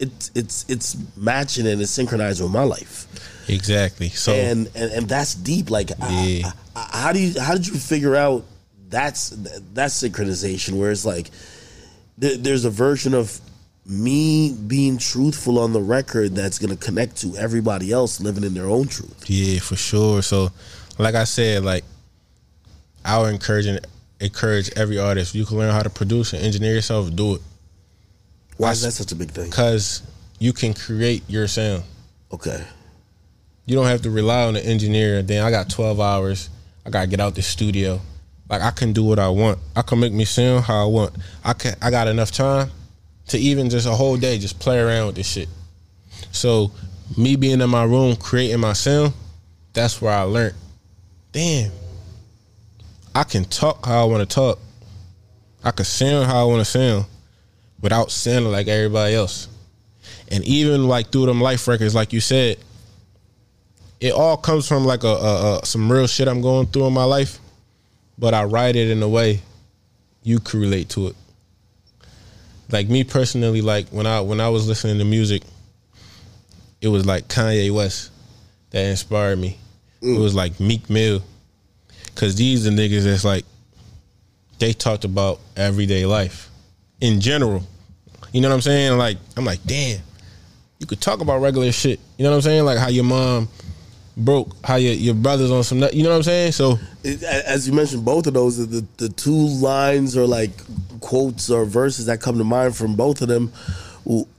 it's 0.00 0.30
it's 0.34 0.64
it's 0.68 0.96
matching 1.16 1.66
and 1.66 1.80
it's 1.80 1.90
synchronized 1.90 2.42
with 2.42 2.50
my 2.50 2.64
life 2.64 3.06
exactly. 3.48 4.08
So 4.08 4.32
and, 4.32 4.68
and 4.74 4.90
and 4.92 5.08
that's 5.08 5.34
deep. 5.34 5.70
Like, 5.70 5.90
Yeah. 5.90 5.96
I- 6.06 6.52
I- 6.76 6.98
how 7.02 7.12
do 7.12 7.20
you 7.20 7.40
how 7.40 7.52
did 7.54 7.66
you 7.68 7.74
figure 7.74 8.16
out 8.16 8.44
that's 8.88 9.30
that's 9.72 10.02
synchronization? 10.02 10.78
Where 10.78 10.90
it's 10.90 11.04
like 11.04 11.30
there, 12.18 12.36
there's 12.36 12.64
a 12.64 12.70
version 12.70 13.14
of 13.14 13.38
me 13.86 14.52
being 14.66 14.96
truthful 14.98 15.58
on 15.58 15.72
the 15.72 15.80
record 15.80 16.34
that's 16.34 16.58
gonna 16.58 16.76
connect 16.76 17.16
to 17.18 17.36
everybody 17.36 17.92
else 17.92 18.20
living 18.20 18.42
in 18.42 18.54
their 18.54 18.66
own 18.66 18.88
truth. 18.88 19.24
Yeah, 19.28 19.60
for 19.60 19.76
sure. 19.76 20.22
So, 20.22 20.50
like 20.98 21.14
I 21.14 21.24
said, 21.24 21.64
like 21.64 21.84
I 23.04 23.18
would 23.18 23.32
encourage 23.32 23.66
encourage 24.24 24.70
every 24.76 24.98
artist. 24.98 25.34
You 25.34 25.44
can 25.44 25.58
learn 25.58 25.72
how 25.72 25.82
to 25.82 25.90
produce 25.90 26.32
and 26.32 26.42
engineer 26.42 26.74
yourself. 26.74 27.14
Do 27.14 27.36
it 27.36 27.42
Why 28.56 28.70
is 28.72 28.82
that 28.82 28.92
such 28.92 29.12
a 29.12 29.16
big 29.16 29.30
thing? 29.30 29.50
because 29.50 30.02
you 30.38 30.52
can 30.52 30.74
create 30.74 31.22
your 31.28 31.46
sound. 31.46 31.84
Okay, 32.32 32.64
You 33.66 33.76
don't 33.76 33.86
have 33.86 34.02
to 34.02 34.10
rely 34.10 34.44
on 34.44 34.54
the 34.54 34.64
engineer. 34.66 35.22
Then 35.22 35.44
I 35.44 35.50
got 35.50 35.70
twelve 35.70 36.00
hours. 36.00 36.50
I 36.84 36.90
gotta 36.90 37.06
get 37.06 37.20
out 37.20 37.34
the 37.34 37.42
studio. 37.42 38.00
Like 38.50 38.60
I 38.62 38.70
can 38.72 38.92
do 38.92 39.04
what 39.04 39.18
I 39.18 39.28
want. 39.28 39.58
I 39.76 39.82
can 39.82 40.00
make 40.00 40.12
me 40.12 40.24
sound 40.24 40.64
how 40.64 40.82
I 40.82 40.86
want. 40.86 41.14
I 41.44 41.52
can. 41.52 41.74
I 41.80 41.90
got 41.90 42.08
enough 42.08 42.30
time 42.32 42.70
to 43.28 43.38
even 43.38 43.70
just 43.70 43.86
a 43.86 43.92
whole 43.92 44.16
day 44.16 44.38
just 44.38 44.58
play 44.58 44.78
around 44.80 45.06
with 45.06 45.16
this 45.16 45.28
shit. 45.28 45.48
So 46.32 46.72
me 47.16 47.36
being 47.36 47.60
in 47.60 47.70
my 47.70 47.84
room 47.84 48.16
creating 48.16 48.60
my 48.60 48.72
sound, 48.74 49.12
that's 49.72 50.02
where 50.02 50.12
I 50.12 50.22
learned. 50.22 50.54
Damn, 51.32 51.70
I 53.14 53.24
can 53.24 53.44
talk 53.44 53.86
how 53.86 54.02
I 54.02 54.04
want 54.04 54.28
to 54.28 54.34
talk. 54.34 54.58
I 55.62 55.70
can 55.70 55.84
sound 55.84 56.26
how 56.26 56.40
I 56.40 56.44
want 56.44 56.60
to 56.60 56.64
sound 56.64 57.06
without 57.80 58.10
sounding 58.10 58.50
like 58.50 58.66
everybody 58.66 59.14
else. 59.14 59.48
And 60.28 60.44
even 60.44 60.88
like 60.88 61.12
through 61.12 61.26
them 61.26 61.40
life 61.40 61.68
records, 61.68 61.94
like 61.94 62.12
you 62.12 62.20
said, 62.20 62.58
it 64.00 64.12
all 64.12 64.36
comes 64.36 64.66
from 64.66 64.84
like 64.84 65.04
a, 65.04 65.08
a, 65.08 65.58
a 65.58 65.66
some 65.66 65.90
real 65.90 66.06
shit 66.06 66.28
I'm 66.28 66.40
going 66.40 66.66
through 66.66 66.86
in 66.86 66.92
my 66.92 67.04
life, 67.04 67.38
but 68.18 68.34
I 68.34 68.44
write 68.44 68.76
it 68.76 68.90
in 68.90 69.02
a 69.02 69.08
way 69.08 69.40
you 70.22 70.40
could 70.40 70.60
relate 70.60 70.88
to 70.90 71.08
it. 71.08 71.16
Like 72.70 72.88
me 72.88 73.04
personally, 73.04 73.60
like 73.60 73.88
when 73.88 74.06
I 74.06 74.20
when 74.20 74.40
I 74.40 74.48
was 74.48 74.66
listening 74.66 74.98
to 74.98 75.04
music, 75.04 75.42
it 76.80 76.88
was 76.88 77.06
like 77.06 77.28
Kanye 77.28 77.70
West 77.70 78.10
that 78.70 78.84
inspired 78.84 79.38
me. 79.38 79.58
It 80.02 80.06
mm. 80.06 80.20
was 80.20 80.34
like 80.34 80.58
Meek 80.58 80.90
Mill, 80.90 81.22
cause 82.14 82.34
these 82.36 82.66
are 82.66 82.70
niggas 82.70 83.04
that's 83.04 83.24
like 83.24 83.44
they 84.58 84.72
talked 84.72 85.04
about 85.04 85.40
everyday 85.56 86.06
life 86.06 86.50
in 87.00 87.20
general. 87.20 87.62
You 88.32 88.40
know 88.40 88.48
what 88.48 88.54
I'm 88.54 88.60
saying? 88.62 88.98
Like 88.98 89.18
I'm 89.36 89.44
like, 89.44 89.62
damn, 89.64 90.00
you 90.78 90.86
could 90.86 91.00
talk 91.00 91.20
about 91.20 91.40
regular 91.40 91.70
shit. 91.72 92.00
You 92.18 92.24
know 92.24 92.30
what 92.30 92.36
I'm 92.36 92.42
saying? 92.42 92.64
Like 92.64 92.78
how 92.78 92.88
your 92.88 93.04
mom 93.04 93.48
broke, 94.16 94.54
how 94.64 94.76
your 94.76 94.94
your 94.94 95.14
brothers 95.14 95.50
on 95.50 95.64
some, 95.64 95.78
you 95.92 96.02
know 96.02 96.10
what 96.10 96.16
I'm 96.16 96.22
saying? 96.22 96.52
So 96.52 96.78
as 97.04 97.66
you 97.68 97.74
mentioned, 97.74 98.04
both 98.04 98.26
of 98.26 98.34
those 98.34 98.66
the 98.66 98.86
the 98.96 99.08
two 99.08 99.32
lines 99.32 100.16
or 100.16 100.26
like 100.26 100.50
quotes 101.00 101.50
or 101.50 101.64
verses 101.64 102.06
that 102.06 102.20
come 102.20 102.38
to 102.38 102.44
mind 102.44 102.76
from 102.76 102.96
both 102.96 103.22
of 103.22 103.28
them 103.28 103.52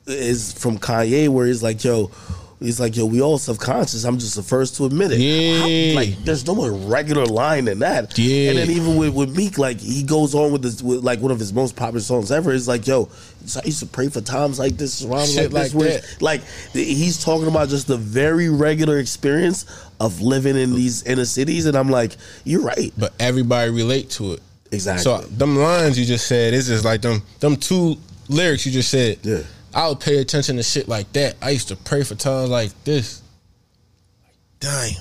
is 0.08 0.54
from 0.54 0.78
Kanye, 0.78 1.30
where 1.30 1.48
he's 1.48 1.64
like, 1.64 1.84
"Yo." 1.84 2.12
He's 2.60 2.80
like, 2.80 2.96
yo, 2.96 3.06
we 3.06 3.22
all 3.22 3.38
subconscious. 3.38 4.06
I'm 4.06 4.18
just 4.18 4.36
the 4.36 4.42
first 4.42 4.78
to 4.78 4.86
admit 4.86 5.12
it. 5.12 5.20
Yeah. 5.20 5.94
Like, 5.96 6.16
there's 6.24 6.48
no 6.48 6.56
more 6.56 6.72
regular 6.72 7.26
line 7.26 7.66
than 7.66 7.80
that. 7.80 8.18
Yeah. 8.18 8.52
And 8.52 8.58
then 8.60 8.72
even 8.72 8.96
with, 8.96 9.14
with 9.14 9.36
Meek, 9.36 9.58
like, 9.58 9.80
he 9.82 10.04
goes 10.04 10.34
on 10.34 10.54
with 10.54 10.62
this, 10.62 10.82
with 10.82 11.04
like 11.04 11.20
one 11.20 11.32
of 11.32 11.40
his 11.40 11.52
most 11.52 11.76
popular 11.76 12.00
songs 12.00 12.32
ever. 12.32 12.54
It's 12.54 12.68
like, 12.68 12.88
yo, 12.88 13.10
I 13.58 13.66
used 13.66 13.80
to 13.82 13.86
pray 13.86 14.08
for 14.08 14.22
times 14.22 14.58
like 14.58 14.78
this, 14.78 15.04
around 15.04 15.28
Shit 15.28 15.52
like 15.52 15.64
this. 15.66 15.74
like 15.74 15.82
where- 15.82 16.00
that. 16.00 16.22
like 16.22 16.42
he's 16.74 17.22
talking 17.24 17.48
about 17.48 17.68
just 17.70 17.88
the 17.88 17.98
very 17.98 18.48
regular 18.50 19.00
experience 19.00 19.66
of 20.00 20.22
living 20.22 20.56
in 20.56 20.74
these 20.76 21.04
inner 21.04 21.26
cities, 21.26 21.66
and 21.66 21.76
I'm 21.78 21.90
like, 21.90 22.16
you're 22.46 22.62
right. 22.62 22.92
but 22.98 23.14
everybody 23.20 23.70
relate 23.72 24.10
to 24.12 24.34
it. 24.34 24.42
Exactly. 24.72 25.04
So 25.04 25.18
them 25.28 25.58
lines 25.58 26.00
you 26.00 26.06
just 26.06 26.26
said, 26.28 26.54
it's 26.54 26.68
just 26.68 26.86
like 26.86 27.02
them 27.02 27.22
them 27.40 27.56
two 27.58 27.98
lyrics 28.30 28.66
you 28.66 28.72
just 28.72 28.90
said. 28.90 29.20
Yeah. 29.24 29.40
I 29.76 29.90
would 29.90 30.00
pay 30.00 30.18
attention 30.20 30.56
to 30.56 30.64
shit 30.64 30.88
like 30.88 31.12
that. 31.14 31.36
I 31.42 31.50
used 31.50 31.68
to 31.68 31.76
pray 31.76 32.04
for 32.04 32.16
times 32.16 32.50
like 32.50 32.72
this. 32.86 33.22
Damn. 34.62 34.94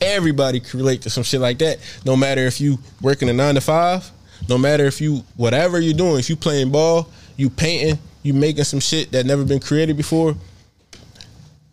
Everybody 0.00 0.60
can 0.60 0.78
relate 0.80 1.02
to 1.02 1.10
some 1.10 1.22
shit 1.22 1.40
like 1.40 1.58
that. 1.58 1.78
No 2.06 2.16
matter 2.16 2.40
if 2.46 2.62
you 2.62 2.78
working 3.02 3.28
a 3.28 3.34
nine 3.34 3.56
to 3.56 3.60
five, 3.60 4.10
no 4.48 4.56
matter 4.56 4.86
if 4.86 5.02
you 5.02 5.22
whatever 5.36 5.78
you're 5.78 5.92
doing, 5.92 6.18
if 6.18 6.30
you 6.30 6.36
playing 6.36 6.72
ball, 6.72 7.10
you 7.36 7.50
painting, 7.50 7.98
you 8.22 8.32
making 8.32 8.64
some 8.64 8.80
shit 8.80 9.12
that 9.12 9.26
never 9.26 9.44
been 9.44 9.60
created 9.60 9.98
before. 9.98 10.34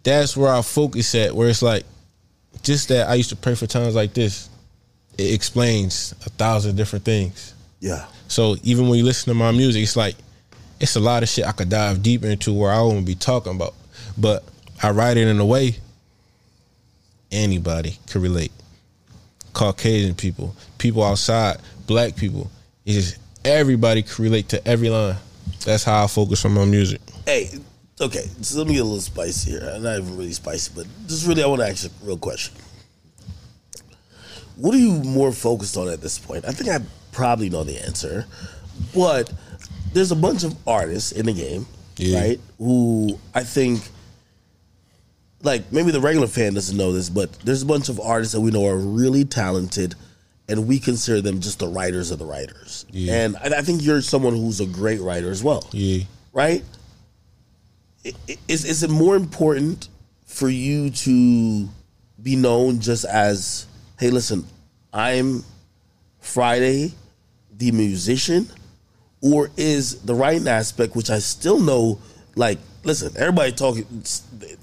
That's 0.04 0.36
where 0.36 0.52
our 0.52 0.64
focus 0.64 1.16
at, 1.16 1.34
where 1.34 1.48
it's 1.48 1.62
like 1.62 1.86
just 2.62 2.90
that 2.90 3.08
I 3.08 3.14
used 3.16 3.30
to 3.30 3.38
pray 3.38 3.56
for 3.56 3.68
times 3.68 3.96
like 3.96 4.14
this, 4.14 4.50
it 5.18 5.34
explains 5.34 6.14
a 6.26 6.30
thousand 6.30 6.76
different 6.76 7.06
things. 7.06 7.54
Yeah. 7.80 8.06
So 8.28 8.58
even 8.64 8.90
when 8.90 9.00
you 9.00 9.06
listen 9.06 9.32
to 9.32 9.34
my 9.34 9.52
music, 9.52 9.84
it's 9.84 9.96
like 9.96 10.16
it's 10.80 10.96
a 10.96 11.00
lot 11.00 11.24
of 11.24 11.30
shit 11.30 11.46
I 11.46 11.52
could 11.52 11.70
dive 11.70 12.04
deep 12.04 12.24
into 12.24 12.54
where 12.54 12.72
I 12.72 12.82
won't 12.82 13.06
be 13.06 13.16
talking 13.16 13.56
about. 13.56 13.74
But 14.18 14.44
I 14.82 14.92
write 14.92 15.18
it 15.18 15.28
in 15.28 15.40
a 15.40 15.46
way 15.46 15.78
anybody 17.32 17.98
could 18.08 18.22
relate. 18.22 18.52
Caucasian 19.54 20.16
people, 20.16 20.56
people 20.78 21.04
outside, 21.04 21.58
black 21.88 22.16
people. 22.16 22.50
It's 22.86 22.96
just 22.96 23.20
everybody 23.44 24.04
can 24.04 24.24
relate 24.24 24.50
to 24.50 24.68
every 24.68 24.90
line. 24.90 25.16
That's 25.66 25.84
how 25.84 26.04
I 26.04 26.08
focus 26.08 26.46
on 26.46 26.54
my 26.54 26.66
music. 26.66 27.02
Hey, 27.26 27.50
okay, 28.00 28.26
so 28.42 28.60
let 28.60 28.68
me 28.68 28.76
get 28.76 28.82
a 28.82 28.84
little 28.84 29.02
spicy 29.02 29.52
here. 29.52 29.62
Not 29.80 29.98
even 30.00 30.18
really 30.18 30.34
spicy, 30.34 30.72
but 30.76 30.86
just 31.08 31.28
really, 31.28 31.44
I 31.44 31.48
want 31.48 31.62
to 31.62 31.68
ask 31.68 31.84
you 31.84 31.90
a 32.04 32.06
real 32.06 32.18
question. 32.18 32.56
What 34.56 34.74
are 34.74 34.80
you 34.80 34.92
more 34.92 35.32
focused 35.32 35.78
on 35.78 35.90
at 35.90 36.02
this 36.02 36.18
point? 36.18 36.46
I 36.46 36.52
think 36.52 36.70
I 36.70 36.84
probably 37.12 37.50
know 37.50 37.64
the 37.64 37.84
answer, 37.84 38.26
but 38.94 39.32
there's 39.94 40.12
a 40.12 40.16
bunch 40.16 40.44
of 40.44 40.56
artists 40.68 41.12
in 41.12 41.26
the 41.26 41.34
game, 41.34 41.66
Yeah. 41.98 42.20
right? 42.20 42.40
Who 42.58 43.20
I 43.34 43.44
think, 43.44 43.82
like 45.44 45.72
maybe 45.72 45.92
the 45.92 46.02
regular 46.02 46.28
fan 46.28 46.54
doesn't 46.54 46.76
know 46.78 46.92
this, 46.92 47.10
but 47.10 47.32
there's 47.44 47.62
a 47.62 47.66
bunch 47.66 47.90
of 47.90 48.00
artists 48.00 48.34
that 48.34 48.42
we 48.42 48.52
know 48.52 48.66
are 48.66 48.78
really 48.78 49.24
talented, 49.26 49.96
and 50.50 50.68
we 50.68 50.80
consider 50.80 51.22
them 51.22 51.42
just 51.42 51.60
the 51.60 51.68
writers 51.68 52.10
of 52.12 52.20
the 52.20 52.26
writers. 52.26 52.86
Yeah. 52.90 53.14
And 53.26 53.38
I 53.38 53.60
I 53.60 53.62
think 53.62 53.84
you're 53.84 54.02
someone 54.02 54.34
who's 54.34 54.60
a 54.62 54.66
great 54.66 55.02
writer 55.02 55.30
as 55.32 55.44
well 55.44 55.68
Yeah. 55.72 56.04
right? 56.34 56.64
Is 58.48 58.64
is 58.66 58.84
it 58.84 58.90
more 58.90 59.16
important 59.16 59.90
for 60.26 60.50
you 60.50 60.90
to 60.92 61.68
be 62.22 62.36
known 62.36 62.80
just 62.80 63.06
as, 63.06 63.66
hey, 64.00 64.10
listen, 64.10 64.46
I'm 64.94 65.44
Fridayy, 66.24 66.94
the 67.58 67.72
musician, 67.72 68.48
or 69.22 69.50
is 69.58 70.02
the 70.02 70.14
writing 70.16 70.48
aspect, 70.48 70.96
which 70.96 71.10
I 71.10 71.20
still 71.20 71.60
know, 71.60 72.00
like, 72.36 72.60
listen, 72.84 73.12
everybody 73.18 73.52
talking, 73.52 73.86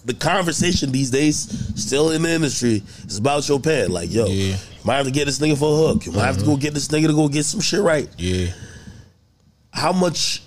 the 0.05 0.15
conversation 0.15 0.93
these 0.93 1.11
days, 1.11 1.37
still 1.81 2.11
in 2.13 2.23
the 2.23 2.31
industry, 2.31 2.83
is 3.07 3.19
about 3.19 3.49
your 3.49 3.61
pen. 3.61 3.91
Like, 3.91 4.13
yo, 4.13 4.27
Yeah. 4.27 4.57
might 4.85 4.97
have 4.97 5.07
to 5.07 5.13
get 5.13 5.25
this 5.27 5.39
nigga 5.39 5.59
for 5.59 5.73
a 5.73 5.77
hook. 5.93 6.07
You 6.07 6.13
might 6.13 6.27
have 6.27 6.39
to 6.39 6.45
go 6.45 6.57
get 6.57 6.73
this 6.75 6.89
nigga 6.89 7.09
to 7.09 7.13
go 7.15 7.29
get 7.29 7.45
some 7.45 7.61
shit 7.61 7.81
right 7.81 8.09
Yeah. 8.17 8.53
how 9.73 9.93
much 9.93 10.43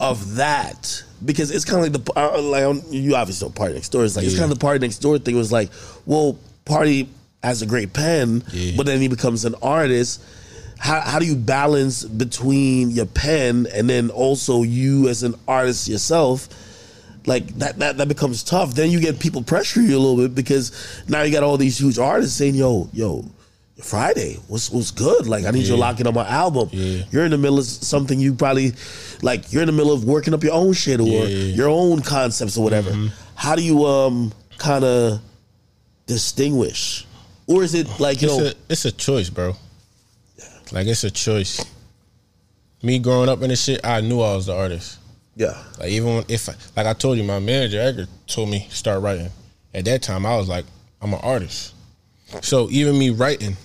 of 0.00 0.36
that 0.36 1.02
because 1.24 1.50
it's 1.50 1.64
kind 1.64 1.86
of 1.86 1.92
like 1.94 2.04
the 2.04 2.12
uh, 2.20 2.42
like 2.42 2.64
um, 2.64 2.82
you 2.90 3.14
obviously 3.14 3.46
know 3.48 3.52
PARTYNEXTDOOR. 3.54 4.04
It's 4.04 4.16
like 4.16 4.24
it's 4.26 4.38
kind 4.38 4.50
of 4.50 4.58
the 4.58 4.66
PARTYNEXTDOOR 4.66 5.24
thing. 5.24 5.34
It 5.34 5.38
was 5.38 5.52
like, 5.52 5.70
well, 6.06 6.36
party 6.64 7.08
has 7.42 7.62
a 7.62 7.66
great 7.66 7.92
pen, 7.92 8.42
Yeah. 8.52 8.72
but 8.76 8.86
then 8.86 9.00
he 9.00 9.08
becomes 9.08 9.44
an 9.44 9.54
artist. 9.62 10.20
How 10.84 11.00
how 11.00 11.18
do 11.18 11.24
you 11.24 11.34
balance 11.36 12.04
between 12.04 12.90
your 12.90 13.06
pen 13.06 13.66
and 13.72 13.88
then 13.88 14.10
also 14.10 14.62
you 14.62 15.08
as 15.08 15.22
an 15.22 15.34
artist 15.48 15.88
yourself? 15.88 16.46
Like 17.26 17.46
that, 17.58 17.78
that 17.78 17.96
that 17.96 18.08
becomes 18.08 18.42
tough. 18.44 18.74
Then 18.74 18.90
you 18.90 19.00
get 19.00 19.18
people 19.18 19.42
pressuring 19.42 19.88
you 19.88 19.96
a 19.96 20.02
little 20.04 20.18
bit 20.18 20.34
because 20.34 20.72
now 21.08 21.22
you 21.22 21.32
got 21.32 21.42
all 21.42 21.56
these 21.56 21.78
huge 21.80 21.98
artists 21.98 22.36
saying, 22.36 22.54
"Yo, 22.54 22.90
yo, 22.92 23.24
Fridayy, 23.80 24.40
what's 24.46 24.68
what's 24.70 24.90
good? 24.90 25.26
Like 25.26 25.46
I 25.46 25.50
need 25.52 25.60
you 25.60 25.68
to 25.68 25.72
Yeah. 25.72 25.86
lock 25.86 26.00
in 26.00 26.06
on 26.06 26.12
my 26.12 26.28
album." 26.28 26.68
Yeah. 26.70 27.04
You're 27.10 27.24
in 27.24 27.30
the 27.30 27.38
middle 27.38 27.58
of 27.58 27.64
something 27.64 28.20
you 28.20 28.34
probably 28.34 28.74
like. 29.22 29.50
You're 29.54 29.62
in 29.62 29.68
the 29.68 29.78
middle 29.80 29.94
of 29.94 30.04
working 30.04 30.34
up 30.34 30.44
your 30.44 30.52
own 30.52 30.74
shit 30.74 31.00
or 31.00 31.04
Yeah, 31.08 31.20
Mm-hmm. 31.24 31.56
your 31.56 31.68
own 31.70 32.02
concepts 32.02 32.58
or 32.58 32.62
whatever. 32.64 32.92
How 33.36 33.56
do 33.56 33.62
you 33.62 33.86
um 33.86 34.32
kind 34.58 34.84
of 34.84 35.20
distinguish, 36.06 37.06
or 37.46 37.62
is 37.64 37.72
it 37.74 37.88
like 38.00 38.20
you 38.22 38.28
It's 38.28 38.38
know? 38.38 38.46
a 38.48 38.52
it's 38.68 38.84
a 38.84 38.92
choice, 38.92 39.30
bro. 39.30 39.56
Like 40.72 40.86
it's 40.86 41.04
a 41.04 41.10
choice. 41.10 41.64
Me 42.82 42.98
growing 42.98 43.28
up 43.28 43.42
in 43.42 43.48
this 43.48 43.64
shit, 43.64 43.80
I 43.84 44.00
knew 44.00 44.20
I 44.20 44.34
was 44.34 44.46
the 44.46 44.54
artist. 44.54 44.98
yeah, 45.36 45.62
Like 45.78 45.88
even 45.90 46.16
when, 46.16 46.24
if 46.28 46.48
like 46.76 46.86
I 46.86 46.92
told 46.92 47.16
you, 47.18 47.24
my 47.24 47.38
manager 47.38 47.80
Edgar 47.80 48.06
told 48.26 48.50
me 48.50 48.66
start 48.70 49.00
writing. 49.02 49.30
At 49.72 49.84
that 49.86 50.02
time, 50.02 50.26
I 50.26 50.36
was 50.36 50.48
like, 50.48 50.64
I'm 51.00 51.12
an 51.12 51.20
artist. 51.22 51.74
So 52.42 52.68
even 52.70 52.98
me 52.98 53.10
writing, 53.10 53.56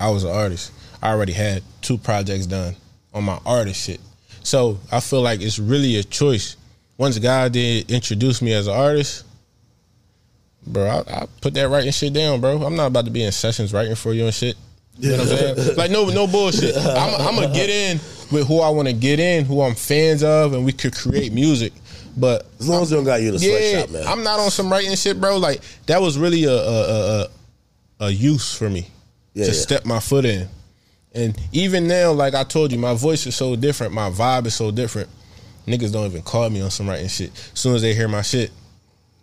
I 0.00 0.10
was 0.10 0.24
an 0.24 0.30
artist. 0.30 0.72
I 1.02 1.10
already 1.10 1.32
had 1.32 1.62
two 1.80 1.98
projects 1.98 2.46
done 2.46 2.76
on 3.14 3.24
my 3.24 3.38
artist 3.44 3.84
shit. 3.84 4.00
So 4.42 4.78
I 4.90 5.00
feel 5.00 5.20
like 5.22 5.40
it's 5.40 5.58
really 5.58 5.96
a 5.96 6.04
choice. 6.04 6.56
Once 6.98 7.18
God 7.18 7.52
did 7.52 7.90
introduce 7.90 8.42
me 8.42 8.52
as 8.52 8.66
an 8.66 8.74
artist, 8.74 9.24
bro, 10.66 10.86
I, 10.86 11.22
I 11.22 11.26
put 11.40 11.54
that 11.54 11.68
writing 11.68 11.92
shit 11.92 12.12
down, 12.12 12.40
bro. 12.40 12.62
I'm 12.62 12.76
not 12.76 12.86
about 12.86 13.04
to 13.06 13.10
be 13.10 13.24
in 13.24 13.32
sessions 13.32 13.72
writing 13.72 13.94
for 13.94 14.12
you 14.12 14.24
and 14.24 14.34
shit. 14.34 14.56
You 14.98 15.10
know 15.10 15.18
what 15.18 15.32
I'm 15.32 15.56
saying? 15.56 15.76
Like 15.76 15.90
no, 15.90 16.06
no 16.10 16.26
bullshit. 16.26 16.76
I'm, 16.76 17.20
I'm 17.20 17.34
gonna 17.34 17.52
get 17.52 17.70
in 17.70 17.98
with 18.30 18.46
who 18.46 18.60
I 18.60 18.68
want 18.70 18.88
to 18.88 18.94
get 18.94 19.18
in, 19.20 19.44
who 19.44 19.62
I'm 19.62 19.74
fans 19.74 20.22
of, 20.22 20.54
and 20.54 20.64
we 20.64 20.72
could 20.72 20.94
create 20.94 21.32
music. 21.32 21.72
But 22.16 22.46
as 22.60 22.68
long 22.68 22.82
as 22.82 22.90
you 22.90 22.98
don't 22.98 23.04
got 23.04 23.22
you 23.22 23.28
in 23.28 23.36
the 23.36 23.40
yeah, 23.40 23.70
sweatshop, 23.70 23.90
man. 23.90 24.06
I'm 24.06 24.22
not 24.22 24.38
on 24.38 24.50
some 24.50 24.70
writing 24.70 24.94
shit, 24.96 25.20
bro. 25.20 25.38
Like 25.38 25.62
that 25.86 26.00
was 26.00 26.18
really 26.18 26.44
a 26.44 26.52
a 26.52 26.82
a, 26.82 27.20
a, 27.22 28.04
a 28.06 28.10
use 28.10 28.54
for 28.56 28.68
me 28.68 28.88
Yeah, 29.34 29.46
to 29.46 29.50
yeah. 29.50 29.56
step 29.56 29.84
my 29.86 30.00
foot 30.00 30.24
in. 30.24 30.48
And 31.14 31.38
even 31.52 31.86
now, 31.88 32.12
like 32.12 32.34
I 32.34 32.44
told 32.44 32.72
you, 32.72 32.78
my 32.78 32.94
voice 32.94 33.26
is 33.26 33.34
so 33.36 33.56
different, 33.56 33.92
my 33.92 34.10
vibe 34.10 34.46
is 34.46 34.54
so 34.54 34.70
different. 34.70 35.08
Niggas 35.66 35.92
don't 35.92 36.06
even 36.06 36.22
call 36.22 36.48
me 36.50 36.60
on 36.60 36.70
some 36.70 36.88
writing 36.88 37.08
shit. 37.08 37.30
As 37.52 37.58
soon 37.60 37.74
as 37.74 37.82
they 37.82 37.94
hear 37.94 38.08
my 38.08 38.22
shit, 38.22 38.50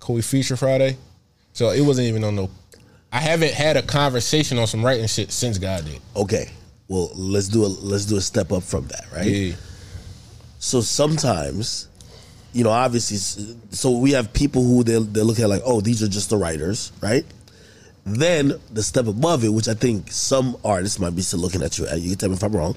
we 0.07 0.21
feature 0.21 0.55
Fridayy? 0.55 0.95
So 1.53 1.69
it 1.69 1.81
wasn't 1.81 2.07
even 2.07 2.23
on 2.23 2.35
no. 2.35 2.49
I 3.11 3.19
haven't 3.19 3.53
had 3.53 3.75
a 3.77 3.81
conversation 3.81 4.57
on 4.59 4.67
some 4.67 4.85
writing 4.85 5.07
shit 5.07 5.31
since 5.31 5.57
God 5.57 5.85
did. 5.85 5.99
okay, 6.15 6.49
well 6.87 7.09
let's 7.15 7.47
do 7.47 7.65
a 7.65 7.67
let's 7.67 8.05
do 8.05 8.17
a 8.17 8.21
step 8.21 8.51
up 8.51 8.63
from 8.63 8.87
that, 8.87 9.05
right? 9.15 9.25
Yeah, 9.25 9.55
So 10.59 10.81
sometimes, 10.81 11.87
you 12.53 12.63
know, 12.63 12.69
obviously, 12.69 13.17
so 13.71 13.97
we 13.97 14.11
have 14.11 14.31
people 14.33 14.63
who 14.63 14.83
they 14.83 14.99
they 14.99 15.21
look 15.21 15.39
at 15.39 15.49
like, 15.49 15.61
oh, 15.65 15.81
these 15.81 16.03
are 16.03 16.07
just 16.07 16.29
the 16.29 16.37
writers, 16.37 16.91
right? 17.01 17.25
Then 18.05 18.53
the 18.71 18.81
step 18.83 19.07
above 19.07 19.43
it, 19.43 19.49
which 19.49 19.67
I 19.67 19.73
think 19.73 20.11
some 20.11 20.57
artists 20.63 20.99
might 20.99 21.15
be 21.15 21.21
still 21.21 21.39
looking 21.39 21.61
at 21.63 21.77
you 21.77 21.85
at. 21.87 21.99
You 21.99 22.09
can 22.11 22.17
tell 22.17 22.29
me 22.29 22.35
if 22.35 22.43
I'm 22.43 22.55
wrong. 22.55 22.75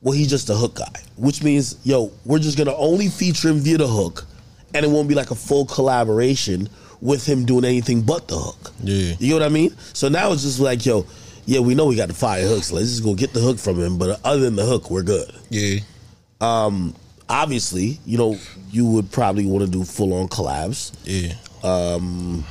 Well, 0.00 0.12
he's 0.12 0.28
just 0.28 0.50
a 0.50 0.54
hook 0.54 0.74
guy, 0.76 1.00
which 1.16 1.42
means, 1.42 1.76
yo, 1.82 2.12
we're 2.26 2.38
just 2.38 2.58
gonna 2.58 2.76
only 2.76 3.08
feature 3.08 3.48
him 3.48 3.60
via 3.60 3.78
the 3.78 3.86
hook, 3.88 4.26
and 4.74 4.84
it 4.84 4.88
won't 4.90 5.08
be 5.08 5.14
like 5.14 5.30
a 5.30 5.34
full 5.34 5.64
collaboration 5.64 6.68
with 7.04 7.26
him 7.26 7.44
doing 7.44 7.66
anything 7.66 8.00
but 8.00 8.26
the 8.28 8.36
hook. 8.36 8.72
Yeah. 8.82 9.14
you 9.18 9.34
know 9.34 9.40
what 9.40 9.46
I 9.46 9.50
mean? 9.50 9.76
So 9.92 10.08
now 10.08 10.32
it's 10.32 10.42
just 10.42 10.58
like, 10.58 10.84
yo, 10.86 11.04
yeah, 11.44 11.60
we 11.60 11.74
know 11.74 11.84
we 11.84 11.96
got 11.96 12.08
the 12.08 12.14
fire 12.14 12.42
hooks. 12.48 12.72
Let's 12.72 12.88
just 12.88 13.04
go 13.04 13.14
get 13.14 13.34
the 13.34 13.40
hook 13.40 13.58
from 13.58 13.78
him. 13.78 13.98
But 13.98 14.18
other 14.24 14.40
than 14.40 14.56
the 14.56 14.64
hook, 14.64 14.90
we're 14.90 15.02
good 15.02 15.30
yeah, 15.50 15.80
Um, 16.40 16.94
obviously, 17.28 17.98
you 18.06 18.16
know, 18.16 18.38
you 18.70 18.86
would 18.86 19.12
probably 19.12 19.44
want 19.44 19.66
to 19.66 19.70
do 19.70 19.84
full 19.84 20.14
on 20.14 20.28
collabs. 20.28 20.92
yeah. 21.04 21.34
Um, 21.62 22.44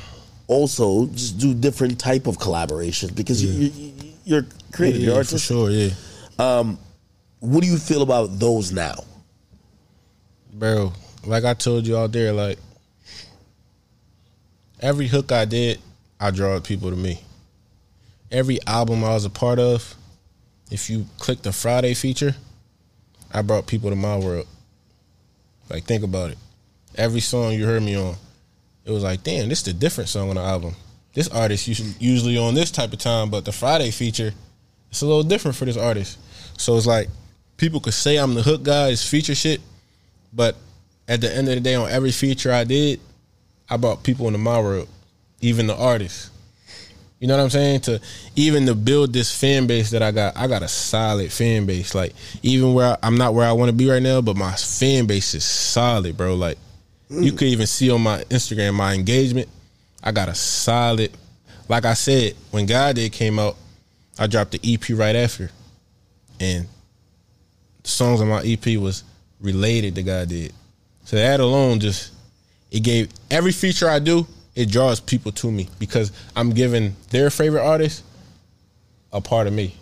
also, 0.47 1.07
just 1.07 1.39
do 1.39 1.53
different 1.55 1.99
type 1.99 2.27
of 2.27 2.37
collaborations 2.37 3.15
because 3.15 3.43
you, 3.43 3.69
you, 3.69 4.13
you're 4.23 4.45
creative, 4.71 5.01
yeah, 5.01 5.13
you're 5.15 5.23
for 5.23 5.39
sure. 5.39 5.71
Yeah. 5.71 5.89
Um, 6.37 6.77
what 7.39 7.61
do 7.63 7.67
you 7.67 7.77
feel 7.77 8.03
about 8.03 8.37
those 8.39 8.71
now? 8.71 8.95
bro. 10.53 10.93
Like 11.25 11.43
I 11.43 11.53
told 11.55 11.87
you 11.87 11.97
out 11.97 12.11
there, 12.11 12.31
like 12.33 12.59
every 14.83 15.07
hook 15.07 15.31
I 15.31 15.45
did, 15.45 15.79
I 16.19 16.29
draw 16.29 16.59
people 16.59 16.89
to 16.89 16.95
me. 16.95 17.21
Every 18.29 18.59
album 18.67 19.03
I 19.03 19.13
was 19.13 19.25
a 19.25 19.29
part 19.29 19.57
of, 19.57 19.95
if 20.69 20.89
you 20.89 21.05
click 21.17 21.41
the 21.41 21.51
Fridayy 21.51 21.97
feature, 21.97 22.35
I 23.31 23.41
brought 23.41 23.65
people 23.65 23.89
to 23.89 23.95
my 23.95 24.17
world. 24.17 24.45
Like 25.69 25.85
think 25.85 26.03
about 26.03 26.31
it. 26.31 26.37
Every 26.95 27.21
song 27.21 27.53
you 27.53 27.65
heard 27.65 27.81
me 27.81 27.95
on, 27.95 28.15
it 28.85 28.91
was 28.91 29.03
like, 29.03 29.23
damn, 29.23 29.49
this 29.49 29.61
is 29.61 29.69
a 29.69 29.73
different 29.73 30.09
song 30.09 30.29
on 30.29 30.35
the 30.35 30.41
album. 30.41 30.75
This 31.13 31.29
artist 31.29 31.67
usually 32.01 32.37
on 32.37 32.53
this 32.53 32.69
type 32.69 32.91
of 32.91 32.99
time, 32.99 33.29
but 33.29 33.45
the 33.45 33.51
Fridayy 33.51 33.93
feature, 33.93 34.33
it's 34.91 35.01
a 35.01 35.05
little 35.05 35.23
different 35.23 35.55
for 35.55 35.65
this 35.65 35.77
artist. 35.77 36.19
So 36.57 36.75
it's 36.75 36.85
like 36.85 37.07
people 37.55 37.79
could 37.79 37.93
say 37.93 38.17
I'm 38.17 38.33
the 38.33 38.43
hook 38.43 38.63
guy, 38.63 38.89
it's 38.89 39.07
feature 39.07 39.35
shit, 39.35 39.61
but 40.33 40.57
at 41.07 41.21
the 41.21 41.33
end 41.33 41.47
of 41.47 41.55
the 41.55 41.61
day, 41.61 41.75
on 41.75 41.89
every 41.89 42.11
feature 42.11 42.51
I 42.51 42.65
did, 42.65 42.99
I 43.73 43.77
brought 43.77 44.03
people 44.03 44.27
into 44.27 44.37
my 44.37 44.59
world, 44.59 44.87
even 45.41 45.65
the 45.65 45.75
artists. 45.75 46.29
You 47.19 47.27
know 47.27 47.35
what 47.37 47.43
I'm 47.43 47.49
saying? 47.49 47.81
To 47.81 47.99
even 48.35 48.67
to 48.67 48.75
build 48.75 49.13
this 49.13 49.35
fan 49.35 49.65
base 49.65 49.89
that 49.91 50.03
I 50.03 50.11
got, 50.11 50.37
I 50.37 50.45
got 50.45 50.61
a 50.61 50.67
solid 50.67 51.31
fan 51.31 51.65
base. 51.65 51.95
Like 51.95 52.13
even 52.43 52.75
where 52.75 52.91
I, 52.91 52.97
I'm 53.01 53.17
not 53.17 53.33
where 53.33 53.47
I 53.47 53.51
want 53.53 53.69
to 53.69 53.75
be 53.75 53.89
right 53.89 54.03
now, 54.03 54.21
but 54.21 54.37
my 54.37 54.53
fan 54.53 55.07
base 55.07 55.33
is 55.33 55.43
solid, 55.43 56.15
bro. 56.15 56.35
Like 56.35 56.59
you 57.09 57.31
mm. 57.31 57.37
could 57.37 57.47
even 57.47 57.65
see 57.65 57.89
on 57.89 58.01
my 58.01 58.19
Instagram 58.25 58.75
my 58.75 58.93
engagement. 58.93 59.49
I 60.03 60.11
got 60.11 60.29
a 60.29 60.35
solid. 60.35 61.11
Like 61.67 61.85
I 61.85 61.95
said, 61.95 62.35
when 62.51 62.67
God 62.67 62.97
Did 62.97 63.11
came 63.11 63.39
out, 63.39 63.55
I 64.19 64.27
dropped 64.27 64.51
the 64.51 64.59
EP 64.63 64.87
right 64.91 65.15
after, 65.15 65.49
and 66.39 66.67
the 67.81 67.89
songs 67.89 68.21
on 68.21 68.27
my 68.27 68.43
EP 68.43 68.77
was 68.77 69.03
related 69.41 69.95
to 69.95 70.03
God 70.03 70.29
Did. 70.29 70.53
So 71.05 71.15
that 71.15 71.39
alone 71.39 71.79
just 71.79 72.12
it 72.73 72.81
gave 72.81 73.09
every 73.31 73.53
feature 73.53 73.87
I 73.87 73.99
do, 73.99 74.27
it 74.55 74.69
draws 74.69 74.99
people 74.99 75.31
to 75.33 75.49
me 75.51 75.69
because 75.79 76.11
I'm 76.35 76.49
giving 76.49 76.95
their 77.11 77.29
favorite 77.29 77.63
artist 77.63 78.03
a 79.13 79.21
part 79.21 79.47
of 79.47 79.53
me. 79.53 79.75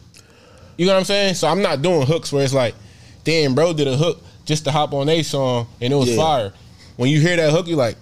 You 0.78 0.86
know 0.86 0.94
what 0.94 1.00
I'm 1.00 1.06
saying? 1.06 1.34
So 1.36 1.48
I'm 1.48 1.62
not 1.62 1.82
doing 1.82 2.06
hooks 2.06 2.32
where 2.32 2.44
it's 2.44 2.54
like, 2.54 2.76
damn, 3.24 3.56
bro 3.56 3.74
did 3.74 3.88
a 3.88 3.98
hook 3.98 4.22
just 4.46 4.66
to 4.66 4.72
hop 4.72 4.94
on 4.94 5.10
a 5.10 5.24
song 5.24 5.68
and 5.82 5.92
it 5.94 5.96
was 5.96 6.10
Yeah. 6.10 6.16
fire. 6.18 6.54
When 6.98 7.10
you 7.10 7.20
hear 7.20 7.36
that 7.38 7.52
hook, 7.52 7.68
you're 7.68 7.78
like, 7.78 7.96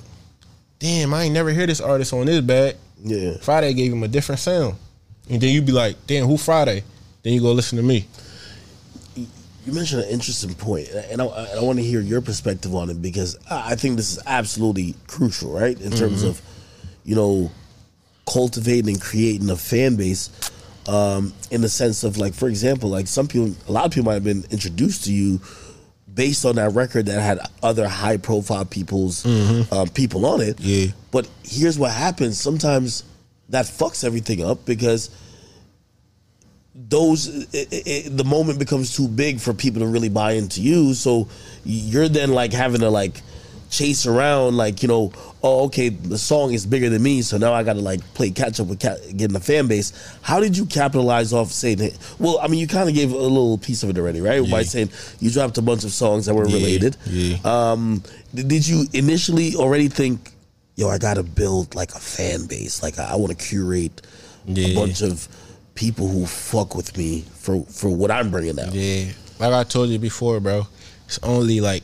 damn, 0.80 1.14
I 1.14 1.24
ain't 1.24 1.34
never 1.34 1.52
hear 1.52 1.68
this 1.68 1.82
artist 1.82 2.12
on 2.14 2.26
this 2.26 2.42
bag. 2.42 2.76
Yeah. 3.04 3.34
Fridayy 3.42 3.76
gave 3.76 3.94
him 3.94 4.04
a 4.04 4.08
different 4.08 4.40
sound. 4.40 4.76
And 5.30 5.40
then 5.40 5.54
you 5.54 5.62
be 5.62 5.72
like, 5.72 5.96
damn, 6.08 6.26
who 6.28 6.34
Fridayy? 6.36 6.84
Then 7.24 7.34
you 7.34 7.42
go 7.42 7.52
listen 7.52 7.78
to 7.78 7.84
me. 7.84 8.08
You 9.66 9.74
mentioned 9.74 10.03
an 10.03 10.10
interesting 10.10 10.53
point, 10.55 10.88
and 10.89 11.22
I, 11.22 11.26
I 11.26 11.62
want 11.62 11.78
to 11.80 11.84
hear 11.84 11.99
your 11.99 12.22
perspective 12.22 12.74
on 12.74 12.89
it 12.89 13.01
because 13.01 13.38
I 13.49 13.76
think 13.76 13.97
this 13.97 14.14
is 14.14 14.24
absolutely 14.26 14.95
crucial, 15.07 15.51
right? 15.51 15.80
In 15.80 15.91
terms 15.91 16.24
of, 16.24 16.41
you 17.03 17.16
know, 17.16 17.51
cultivating 18.26 18.95
and 18.95 19.01
creating 19.01 19.49
a 19.49 19.55
fan 19.55 19.95
base. 19.95 20.30
Um, 20.88 21.34
in 21.51 21.62
the 21.62 21.70
sense 21.70 22.03
of 22.03 22.18
like, 22.18 22.34
for 22.34 22.47
example, 22.47 22.89
like 22.89 23.05
some 23.05 23.28
people, 23.28 23.53
a 23.68 23.72
lot 23.72 23.86
of 23.86 23.91
people 23.91 24.05
might 24.05 24.16
have 24.16 24.24
been 24.24 24.43
introduced 24.49 25.03
to 25.03 25.14
you 25.14 25.39
based 26.12 26.45
on 26.45 26.55
that 26.55 26.72
record 26.74 27.05
that 27.05 27.22
had 27.22 27.39
other 27.62 27.88
high 27.88 28.18
profile 28.18 28.66
people's 28.66 29.24
um, 29.72 29.88
people 29.89 30.26
on 30.26 30.41
it. 30.41 30.60
Yeah. 30.60 30.91
But 31.12 31.30
here's 31.43 31.78
what 31.78 31.91
happens: 31.91 32.39
sometimes 32.39 33.03
that 33.49 33.66
fucks 33.66 34.03
everything 34.03 34.43
up 34.43 34.66
because 34.66 35.10
those 36.88 37.27
it, 37.53 37.67
it, 37.71 38.17
the 38.17 38.23
moment 38.23 38.59
becomes 38.59 38.95
too 38.95 39.07
big 39.07 39.39
for 39.39 39.53
people 39.53 39.82
to 39.82 39.88
really 39.88 40.09
buy 40.09 40.34
into 40.34 40.61
you. 40.61 40.93
So 40.93 41.27
you're 41.65 42.07
then 42.09 42.32
like 42.32 42.53
having 42.53 42.82
to 42.82 42.89
like 42.89 43.21
chase 43.69 44.07
around 44.07 44.57
like 44.57 44.82
you 44.82 44.88
know 44.88 45.11
oh 45.43 45.65
okay 45.65 45.89
the 45.89 46.17
song 46.17 46.51
is 46.53 46.65
bigger 46.65 46.89
than 46.89 47.03
me 47.03 47.21
so 47.21 47.38
now 47.38 47.53
i 47.53 47.61
gotta 47.61 47.80
like 47.80 48.01
play 48.15 48.32
catch 48.32 48.59
up 48.59 48.65
with 48.65 48.80
ca- 48.80 48.97
getting 49.15 49.34
the 49.34 49.39
fan 49.39 49.67
base. 49.67 49.93
How 50.23 50.39
did 50.39 50.57
you 50.57 50.65
capitalize 50.65 51.34
off 51.34 51.51
saying 51.51 51.80
it 51.80 51.95
well 52.17 52.39
i 52.41 52.47
mean 52.47 52.59
you 52.59 52.65
kind 52.67 52.89
of 52.89 52.95
gave 52.95 53.11
a 53.11 53.15
little 53.17 53.59
piece 53.59 53.84
of 53.84 53.91
it 53.91 53.97
already 53.99 54.21
right? 54.21 54.41
By 54.49 54.63
saying 54.63 54.89
you 55.19 55.30
dropped 55.30 55.59
a 55.59 55.61
bunch 55.61 55.84
of 55.84 55.91
songs 55.91 56.25
that 56.25 56.34
were 56.34 56.45
related. 56.45 56.97
yeah. 57.05 57.38
um 57.43 58.01
did 58.34 58.47
did 58.47 58.67
you 58.67 58.86
initially 58.93 59.53
already 59.55 59.88
think 59.88 60.32
yo 60.75 60.89
i 60.89 60.97
gotta 60.97 61.21
build 61.21 61.75
like 61.75 61.91
a 61.93 61.99
fan 61.99 62.47
base 62.47 62.82
like 62.82 62.97
i, 62.97 63.11
I 63.11 63.15
want 63.17 63.38
to 63.38 63.45
curate 63.45 64.01
a 64.47 64.73
bunch 64.73 65.03
of 65.03 65.27
people 65.80 66.09
who 66.09 66.25
fuck 66.25 66.75
with 66.75 66.97
me 66.97 67.23
for 67.36 67.63
for 67.63 67.89
what 67.89 68.11
I'm 68.11 68.30
bringing 68.30 68.59
out. 68.59 68.73
Yeah. 68.73 69.05
Like 69.39 69.53
I 69.53 69.63
told 69.63 69.89
you 69.89 69.97
before, 69.97 70.41
bro, 70.41 70.67
it's 71.05 71.19
only 71.23 71.61
like 71.61 71.84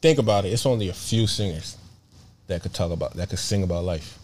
think 0.00 0.18
about 0.18 0.44
it, 0.44 0.52
it's 0.52 0.66
only 0.66 0.88
a 0.88 0.92
few 0.92 1.28
singers 1.28 1.78
that 2.48 2.60
could 2.60 2.74
talk 2.74 2.90
about 2.90 3.14
that 3.14 3.30
could 3.30 3.38
sing 3.38 3.62
about 3.62 3.84
life. 3.84 4.18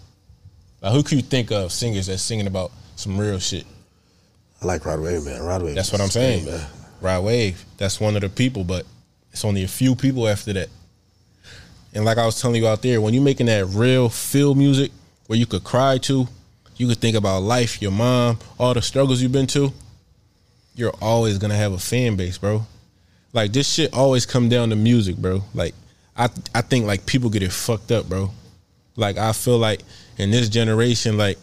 Like 0.82 0.92
who 0.92 1.04
can 1.04 1.18
you 1.18 1.22
think 1.22 1.52
of 1.52 1.70
singers 1.70 2.08
that's 2.08 2.20
singing 2.20 2.48
about 2.48 2.72
some 2.96 3.16
real 3.16 3.38
shit? 3.38 3.64
I 4.60 4.66
like 4.66 4.84
Rod 4.84 5.00
Wave, 5.00 5.24
man. 5.24 5.40
Rod 5.40 5.62
Wave. 5.62 5.76
That's 5.76 5.92
what 5.92 6.00
I'm 6.00 6.08
saying. 6.08 6.42
great, 6.42 6.56
man. 6.56 6.66
Rod 7.00 7.22
Wave, 7.22 7.64
that's 7.76 8.00
one 8.00 8.16
of 8.16 8.22
the 8.22 8.28
people, 8.28 8.64
but 8.64 8.84
it's 9.30 9.44
only 9.44 9.62
a 9.62 9.68
few 9.68 9.94
people 9.94 10.26
after 10.26 10.52
that. 10.54 10.68
And 11.94 12.04
like 12.04 12.18
I 12.18 12.26
was 12.26 12.40
telling 12.40 12.60
you 12.60 12.66
out 12.66 12.82
there, 12.82 13.00
when 13.00 13.14
you're 13.14 13.22
making 13.22 13.46
that 13.46 13.66
real 13.66 14.08
feel 14.08 14.56
music 14.56 14.90
where 15.28 15.38
you 15.38 15.46
could 15.46 15.62
cry 15.62 15.98
to, 15.98 16.26
you 16.78 16.86
could 16.86 16.98
think 16.98 17.16
about 17.16 17.42
life, 17.42 17.82
your 17.82 17.90
mom, 17.90 18.38
all 18.58 18.74
the 18.74 18.82
struggles 18.82 19.20
you've 19.20 19.32
been 19.32 19.46
to, 19.48 19.72
you're 20.74 20.94
always 21.00 21.38
gonna 21.38 21.56
have 21.56 21.72
a 21.72 21.78
fan 21.78 22.16
base, 22.16 22.38
bro. 22.38 22.66
Like 23.32 23.52
this 23.52 23.72
shit 23.72 23.92
always 23.92 24.26
come 24.26 24.48
down 24.48 24.70
to 24.70 24.76
music, 24.76 25.16
bro. 25.16 25.42
Like 25.54 25.74
I 26.16 26.28
I 26.54 26.62
think 26.62 26.86
like 26.86 27.06
people 27.06 27.30
get 27.30 27.42
it 27.42 27.52
fucked 27.52 27.92
up, 27.92 28.08
bro. 28.08 28.30
Like 28.96 29.18
I 29.18 29.32
feel 29.32 29.58
like 29.58 29.80
in 30.16 30.30
this 30.30 30.48
generation, 30.48 31.18
like 31.18 31.38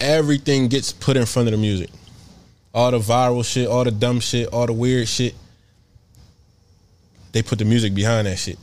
everything 0.00 0.68
gets 0.68 0.92
put 0.92 1.16
in 1.16 1.26
front 1.26 1.48
of 1.48 1.52
the 1.52 1.58
music 1.58 1.90
all 2.76 2.90
the 2.90 2.98
viral 2.98 3.42
shit, 3.42 3.66
all 3.66 3.84
the 3.84 3.90
dumb 3.90 4.20
shit, 4.20 4.48
all 4.48 4.66
the 4.66 4.72
weird 4.72 5.08
shit. 5.08 5.34
They 7.32 7.42
put 7.42 7.58
the 7.58 7.64
music 7.64 7.94
behind 7.94 8.26
that 8.26 8.36
shit. 8.38 8.58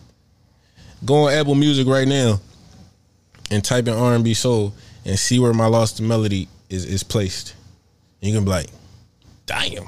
Go 1.04 1.26
on 1.26 1.34
Apple 1.34 1.56
Music 1.56 1.88
right 1.88 2.08
now 2.08 2.40
and 3.50 3.66
type 3.66 3.88
in 3.88 3.96
R 3.96 4.14
and 4.14 4.24
B 4.24 4.36
soul 4.36 4.72
and 5.06 5.18
see 5.18 5.40
where 5.40 5.54
my 5.54 5.66
lost 5.66 6.02
melody 6.02 6.48
is 6.70 6.86
is 6.86 7.04
placed. 7.04 7.56
And 8.22 8.32
you 8.32 8.38
can 8.38 8.46
be 8.46 8.52
like, 8.52 8.68
damn, 9.46 9.88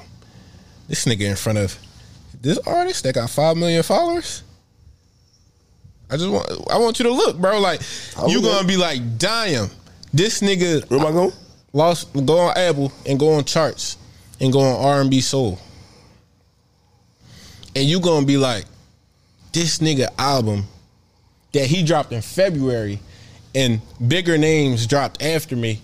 this 0.88 1.04
nigga 1.04 1.22
in 1.22 1.36
front 1.36 1.58
of 1.58 1.76
this 2.40 2.58
artist 2.58 3.04
that 3.04 3.14
got 3.14 3.30
five 3.30 3.56
million 3.56 3.82
followers. 3.82 4.42
I 6.10 6.16
just 6.16 6.30
want 6.30 6.48
I 6.70 6.78
want 6.78 6.98
you 6.98 7.04
to 7.04 7.12
look, 7.12 7.38
bro. 7.38 7.58
Like 7.58 7.80
you 8.28 8.40
gonna 8.42 8.66
be 8.66 8.76
like, 8.76 9.18
damn, 9.18 9.68
this 10.12 10.40
nigga 10.40 10.88
Where 10.88 11.00
am 11.00 11.06
I 11.06 11.12
going? 11.12 11.32
lost 11.72 12.12
go 12.24 12.38
on 12.38 12.56
Apple 12.56 12.92
and 13.04 13.18
go 13.18 13.34
on 13.34 13.44
charts 13.44 13.98
and 14.40 14.52
go 14.52 14.60
on 14.60 14.84
R 14.84 15.00
and 15.00 15.10
B 15.10 15.20
soul. 15.20 15.58
And 17.74 17.84
you 17.84 18.00
gonna 18.00 18.24
be 18.24 18.36
like, 18.36 18.64
this 19.52 19.78
nigga 19.78 20.08
album 20.18 20.64
that 21.52 21.66
he 21.66 21.82
dropped 21.82 22.12
in 22.12 22.22
February 22.22 23.00
and 23.56 23.80
bigger 24.06 24.36
names 24.38 24.86
dropped 24.86 25.22
after 25.22 25.56
me. 25.56 25.80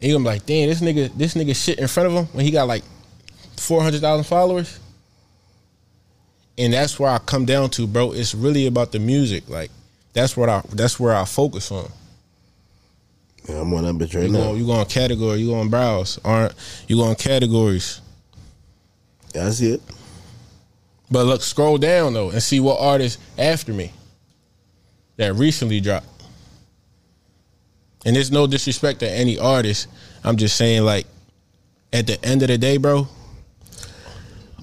And 0.00 0.08
you 0.10 0.14
gonna 0.14 0.24
be 0.24 0.30
like, 0.30 0.46
damn, 0.46 0.68
this 0.68 0.80
nigga, 0.80 1.12
this 1.16 1.34
nigga 1.34 1.54
shit 1.54 1.78
in 1.78 1.86
front 1.86 2.08
of 2.08 2.12
him 2.14 2.24
when 2.32 2.44
he 2.44 2.50
got 2.50 2.66
like 2.66 2.82
four 3.56 3.82
hundred 3.82 4.00
thousand 4.00 4.24
followers. 4.24 4.80
And 6.56 6.72
that's 6.72 6.98
where 6.98 7.10
I 7.10 7.18
come 7.18 7.44
down 7.44 7.70
to, 7.70 7.86
bro. 7.86 8.12
It's 8.12 8.34
really 8.34 8.66
about 8.66 8.90
the 8.90 8.98
music. 8.98 9.48
Like 9.48 9.70
that's 10.14 10.36
what 10.36 10.48
I 10.48 10.62
that's 10.72 10.98
where 10.98 11.14
I 11.14 11.24
focus 11.24 11.70
on. 11.70 11.90
Yeah, 13.48 13.60
I'm 13.60 13.72
on 13.74 13.84
that 13.84 13.94
bitch 13.94 14.14
right 14.14 14.26
You 14.26 14.32
now. 14.32 14.38
go, 14.38 14.54
you 14.54 14.66
go 14.66 14.72
on 14.72 14.86
category, 14.86 15.38
you 15.40 15.48
go 15.48 15.54
on 15.60 15.68
browse, 15.68 16.18
aren't 16.24 16.54
you 16.88 16.96
go 16.96 17.04
on 17.04 17.14
categories. 17.14 18.00
Yeah, 19.34 19.46
I 19.46 19.50
see 19.50 19.72
it. 19.72 19.82
But 21.10 21.26
look, 21.26 21.42
scroll 21.42 21.78
down 21.78 22.14
though 22.14 22.30
and 22.30 22.42
see 22.42 22.60
what 22.60 22.80
artists 22.80 23.20
after 23.36 23.72
me 23.72 23.92
that 25.16 25.34
recently 25.34 25.80
dropped. 25.80 26.06
And 28.06 28.14
there's 28.16 28.30
no 28.30 28.46
disrespect 28.46 29.00
to 29.00 29.10
any 29.10 29.38
artist. 29.38 29.88
I'm 30.24 30.36
just 30.36 30.56
saying, 30.56 30.82
like, 30.84 31.06
at 31.92 32.06
the 32.06 32.22
end 32.24 32.42
of 32.42 32.48
the 32.48 32.58
day, 32.58 32.76
bro, 32.76 33.08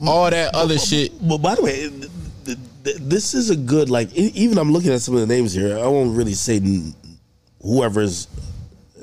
all 0.06 0.30
that 0.30 0.54
other 0.56 0.78
shit. 0.78 1.12
But 1.26 1.40
by 1.40 1.56
the 1.56 1.62
way, 1.64 1.90
th- 1.90 2.08
th- 2.46 2.58
th- 2.84 2.98
this 2.98 3.34
is 3.34 3.50
a 3.50 3.56
good 3.56 3.90
like. 3.90 4.14
Even 4.14 4.58
I'm 4.58 4.72
looking 4.72 4.92
at 4.92 5.02
some 5.02 5.16
of 5.16 5.22
the 5.22 5.28
names 5.28 5.54
here. 5.54 5.78
I 5.78 5.88
won't 5.88 6.16
really 6.16 6.34
say 6.34 6.60
whoever's 7.62 8.28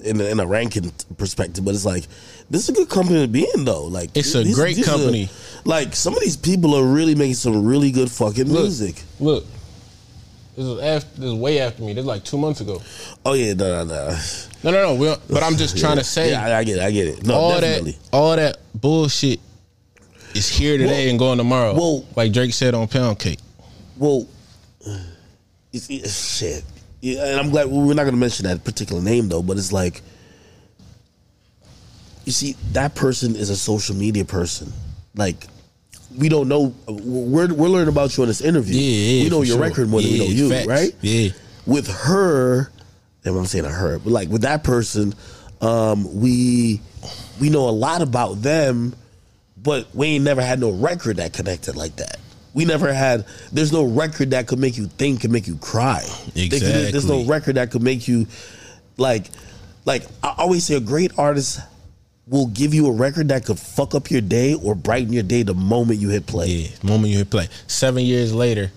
in 0.05 0.20
a, 0.20 0.24
in 0.24 0.41
a 0.41 0.47
ranking 0.47 0.91
perspective, 1.16 1.64
but 1.64 1.74
it's 1.74 1.85
like 1.85 2.05
this 2.51 2.62
is 2.64 2.68
a 2.70 2.72
good 2.72 2.89
company 2.89 3.20
to 3.22 3.28
be 3.28 3.47
in 3.55 3.64
though. 3.64 3.85
Like 3.85 4.11
It's 4.16 4.35
a 4.35 4.45
great 4.53 4.78
are- 4.80 4.85
company. 4.85 5.28
like 5.64 5.95
some 5.95 6.14
of 6.14 6.20
these 6.20 6.37
people 6.37 6.74
are 6.74 6.85
really 6.85 7.14
making 7.14 7.35
some 7.35 7.64
really 7.64 7.91
good 7.91 8.11
fucking 8.11 8.49
Look. 8.49 8.62
music. 8.62 9.03
Look, 9.20 9.45
this 10.57 10.64
is 10.66 10.80
after, 10.80 11.20
this 11.20 11.24
is 11.30 11.34
way 11.34 11.61
after 11.61 11.82
me. 11.82 11.92
This 11.94 12.03
is 12.03 12.07
like 12.07 12.24
two 12.24 12.38
months 12.38 12.61
ago. 12.61 12.80
Oh 13.24 13.32
yeah, 13.34 13.55
no, 13.55 13.84
no, 13.84 13.94
no. 13.94 14.18
No, 14.64 14.70
no, 14.70 14.96
no. 14.96 15.16
But 15.30 15.42
I'm 15.42 15.57
just 15.57 15.78
trying 15.80 15.96
to 15.98 16.05
say, 16.05 16.30
Yeah, 16.30 16.46
I, 16.46 16.59
I 16.59 16.64
get 16.64 16.76
it. 16.76 16.82
I 16.82 16.90
get 16.90 17.09
it. 17.09 17.26
No, 17.26 17.34
all 17.34 17.61
definitely. 17.61 17.92
that, 17.92 18.09
all 18.12 18.36
that 18.36 18.57
bullshit 18.74 19.40
is 20.34 20.48
here 20.48 20.78
today 20.78 21.05
Well- 21.05 21.11
and 21.11 21.18
going 21.18 21.38
tomorrow. 21.38 21.74
well- 21.74 22.05
like 22.16 22.32
Drake 22.32 22.53
said 22.55 22.74
on 22.74 22.86
Pound 22.88 23.18
Cake. 23.18 23.38
Well, 23.96 24.26
it's, 25.72 25.88
it's 25.90 26.36
shit. 26.38 26.64
Yeah, 27.00 27.24
and 27.26 27.40
I'm 27.40 27.50
glad 27.50 27.66
we're 27.68 27.94
not 27.94 28.03
going 28.05 28.14
to 28.14 28.20
mention 28.20 28.46
that 28.46 28.62
particular 28.62 29.00
name 29.03 29.28
though. 29.28 29.42
But 29.42 29.57
it's 29.59 29.72
like, 29.72 30.03
you 32.24 32.32
see, 32.32 32.57
that 32.72 32.94
person 32.94 33.34
is 33.36 33.50
a 33.50 33.57
social 33.57 33.96
media 33.96 34.24
person. 34.24 34.72
Like, 35.16 35.46
we 36.16 36.28
don't 36.28 36.48
know. 36.48 36.74
We're 36.88 37.52
we're 37.52 37.68
learning 37.68 37.88
about 37.88 38.16
you 38.16 38.22
in 38.22 38.28
this 38.28 38.40
interview. 38.40 38.76
Yeah, 38.76 39.14
yeah, 39.16 39.24
we 39.24 39.30
know 39.30 39.42
your 39.42 39.56
sure. 39.56 39.62
record 39.62 39.88
more 39.88 40.00
than 40.00 40.10
we 40.10 40.18
know 40.18 40.24
you, 40.26 40.50
facts. 40.50 40.66
right? 40.66 40.94
Yeah. 41.00 41.30
With 41.66 41.88
her, 41.88 42.70
and 43.24 43.36
I'm 43.36 43.46
saying 43.46 43.64
a 43.64 43.68
her, 43.68 43.98
but 43.98 44.10
like 44.10 44.28
with 44.28 44.42
that 44.42 44.64
person, 44.64 45.14
um, 45.60 46.20
we 46.20 46.80
we 47.40 47.50
know 47.50 47.68
a 47.68 47.70
lot 47.70 48.02
about 48.02 48.42
them, 48.42 48.94
but 49.56 49.88
we 49.94 50.08
ain't 50.08 50.24
never 50.24 50.42
had 50.42 50.60
no 50.60 50.70
record 50.70 51.16
that 51.18 51.32
connected 51.32 51.76
like 51.76 51.96
that. 51.96 52.18
We 52.54 52.64
never 52.64 52.92
had. 52.92 53.24
There's 53.50 53.72
no 53.72 53.84
record 53.84 54.30
that 54.32 54.46
could 54.46 54.58
make 54.58 54.76
you 54.76 54.86
think 54.86 55.22
could 55.22 55.30
make 55.30 55.46
you 55.46 55.56
cry. 55.56 56.02
Could- 56.34 56.50
There's 56.60 57.08
no 57.08 57.24
record 57.24 57.54
that 57.54 57.70
could 57.70 57.82
make 57.82 58.06
you, 58.06 58.26
like, 58.98 59.26
like 59.86 60.04
I 60.22 60.34
always 60.36 60.64
say, 60.64 60.74
a 60.74 60.80
great 60.80 61.12
artist 61.18 61.60
will 62.33 62.47
give 62.47 62.72
you 62.72 62.87
a 62.87 62.93
record 62.93 63.28
that 63.28 63.45
could 63.45 63.59
fuck 63.59 63.95
up 63.95 64.11
your 64.11 64.22
day 64.22 64.55
or 64.55 64.74
brighten 64.74 65.12
your 65.12 65.22
day 65.22 65.43
the 65.43 65.53
moment 65.55 66.01
you 66.01 66.09
hit 66.09 66.26
play. 66.26 66.47
Yeah, 66.49 66.68
the 66.80 66.87
moment 66.87 67.12
you 67.12 67.18
hit 67.18 67.30
play. 67.30 67.47
Seven 67.66 68.03
years 68.05 68.33
later, 68.35 68.72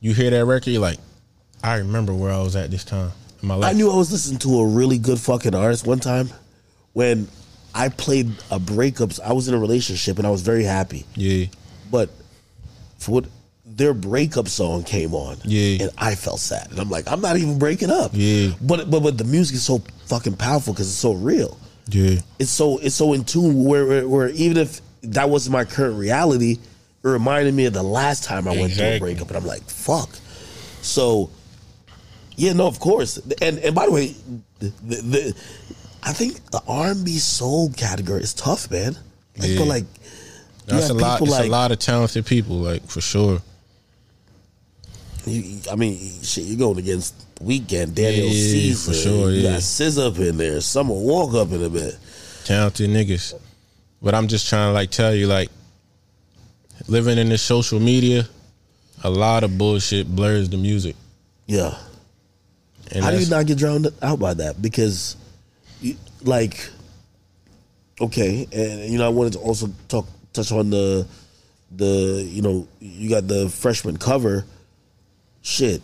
you 0.00 0.12
hear 0.12 0.30
that 0.30 0.44
record, 0.44 0.70
you're 0.70 0.82
like, 0.82 0.98
I 1.62 1.78
remember 1.78 2.12
where 2.14 2.30
I 2.30 2.40
was 2.40 2.54
at 2.56 2.70
this 2.70 2.84
time 2.84 3.10
in 3.40 3.48
my 3.48 3.54
life. 3.54 3.70
I 3.70 3.72
knew 3.76 3.90
I 3.90 3.96
was 3.96 4.12
listening 4.12 4.38
to 4.40 4.58
a 4.60 4.66
really 4.66 4.98
good 4.98 5.18
fucking 5.18 5.54
artist 5.54 5.86
one 5.86 5.98
time 5.98 6.28
when 6.92 7.26
I 7.74 7.88
played 7.88 8.30
a 8.50 8.58
breakup. 8.58 9.12
I 9.24 9.32
was 9.32 9.48
in 9.48 9.54
a 9.54 9.58
relationship 9.58 10.18
and 10.18 10.26
I 10.26 10.30
was 10.30 10.42
very 10.42 10.64
happy, 10.64 11.06
Yeah. 11.16 11.46
but 11.90 12.10
for 12.98 13.12
what 13.12 13.24
their 13.64 13.94
breakup 13.94 14.46
song 14.46 14.84
came 14.84 15.14
on. 15.14 15.38
Yeah. 15.42 15.84
And 15.84 15.90
I 15.96 16.16
felt 16.16 16.38
sad. 16.40 16.70
And 16.70 16.78
I'm 16.78 16.90
like, 16.90 17.10
I'm 17.10 17.22
not 17.22 17.38
even 17.38 17.58
breaking 17.58 17.90
up. 17.90 18.10
Yeah. 18.12 18.50
But 18.60 18.90
but 18.90 19.00
but 19.00 19.16
the 19.16 19.24
music 19.24 19.56
is 19.56 19.64
so 19.64 19.82
fucking 20.04 20.36
powerful 20.36 20.74
because 20.74 20.86
it's 20.88 20.98
so 20.98 21.14
real. 21.14 21.58
Yeah. 21.88 22.20
It's 22.38 22.50
so 22.50 22.78
it's 22.78 22.94
so 22.94 23.12
in 23.12 23.24
tune 23.24 23.64
where, 23.64 23.86
where 23.86 24.08
where 24.08 24.28
even 24.30 24.56
if 24.56 24.80
that 25.02 25.28
wasn't 25.28 25.52
my 25.52 25.64
current 25.64 25.98
reality, 25.98 26.52
it 26.52 26.58
reminded 27.08 27.54
me 27.54 27.66
of 27.66 27.74
the 27.74 27.82
last 27.82 28.24
time 28.24 28.48
I 28.48 28.56
went 28.56 28.72
through 28.72 28.86
a 28.86 28.98
breakup, 28.98 29.28
and 29.28 29.36
I'm 29.36 29.46
like, 29.46 29.62
fuck. 29.64 30.08
So, 30.80 31.30
yeah, 32.36 32.52
no, 32.54 32.66
of 32.66 32.80
course. 32.80 33.18
And 33.42 33.58
and 33.58 33.74
by 33.74 33.86
the 33.86 33.92
way, 33.92 34.14
the, 34.60 34.72
the, 34.82 34.96
the 35.02 35.36
I 36.02 36.12
think 36.12 36.44
the 36.50 36.60
R&B 36.68 37.18
soul 37.18 37.70
category 37.70 38.22
is 38.22 38.34
tough, 38.34 38.70
man. 38.70 38.96
Like, 39.38 39.50
Yeah. 39.50 39.58
but 39.58 39.66
like, 39.68 39.84
That's 40.66 40.90
a 40.90 40.94
lot. 40.94 41.20
It's 41.22 41.30
like- 41.30 41.46
a 41.46 41.50
lot 41.50 41.72
of 41.72 41.78
talented 41.78 42.24
people, 42.26 42.56
like 42.56 42.86
for 42.86 43.00
sure. 43.00 43.40
You, 45.26 45.60
I 45.72 45.76
mean, 45.76 45.98
shit, 46.22 46.44
you're 46.44 46.58
going 46.58 46.78
against 46.78 47.14
Weeknd, 47.40 47.94
Daniel 47.94 48.26
Yeah, 48.26 48.32
Caesar. 48.32 48.92
for 48.92 48.96
sure, 48.96 49.30
You 49.30 49.42
yeah. 49.42 49.52
got 49.52 49.60
SZA 49.60 50.06
up 50.12 50.18
in 50.18 50.36
there. 50.36 50.60
Summer 50.60 50.94
Walk 50.94 51.34
up 51.34 51.50
in 51.52 51.62
a 51.62 51.68
bit. 51.68 51.96
talented 52.44 52.90
niggas. 52.90 53.34
But 54.02 54.14
I'm 54.14 54.28
just 54.28 54.48
trying 54.48 54.68
to 54.68 54.72
like 54.72 54.90
tell 54.90 55.14
you, 55.14 55.26
like, 55.26 55.50
living 56.88 57.18
in 57.18 57.28
this 57.28 57.42
social 57.42 57.80
media, 57.80 58.28
a 59.02 59.10
lot 59.10 59.44
of 59.44 59.56
bullshit 59.58 60.06
blurs 60.14 60.48
the 60.50 60.56
music. 60.56 60.94
Yeah. 61.46 61.76
And 62.92 63.02
How 63.04 63.10
do 63.10 63.18
you 63.18 63.28
not 63.30 63.46
get 63.46 63.58
drowned 63.58 63.88
out 64.02 64.18
by 64.18 64.34
that? 64.34 64.60
Because, 64.60 65.16
you, 65.80 65.96
like, 66.22 66.68
okay, 68.00 68.46
and 68.52 68.90
you 68.92 68.98
know, 68.98 69.06
I 69.06 69.08
wanted 69.08 69.32
to 69.34 69.38
also 69.40 69.70
talk 69.88 70.06
touch 70.32 70.52
on 70.52 70.68
the 70.70 71.06
the 71.76 72.26
you 72.30 72.42
know 72.42 72.68
you 72.80 73.08
got 73.08 73.26
the 73.26 73.48
freshman 73.48 73.96
cover. 73.96 74.44
Shit, 75.42 75.80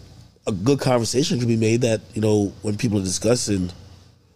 a 0.47 0.53
good 0.53 0.80
conversation 0.80 1.38
could 1.38 1.49
be 1.49 1.57
made 1.57 1.82
that 1.82 2.01
you 2.14 2.20
know 2.20 2.53
when 2.62 2.76
people 2.76 2.99
are 2.99 3.05
discussing. 3.05 3.70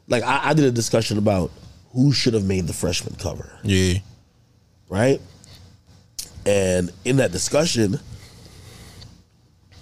Like 0.09 0.23
I, 0.23 0.51
I 0.51 0.55
did 0.55 0.65
a 0.67 0.71
discussion 0.71 1.17
about 1.19 1.51
who 1.93 2.13
should 2.13 2.35
have 2.35 2.45
made 2.45 2.67
the 2.67 2.73
freshman 2.75 3.15
cover, 3.17 3.49
Yeah. 3.63 3.95
right? 4.89 5.21
And 6.45 6.91
in 7.07 7.17
that 7.17 7.33
discussion, 7.33 7.99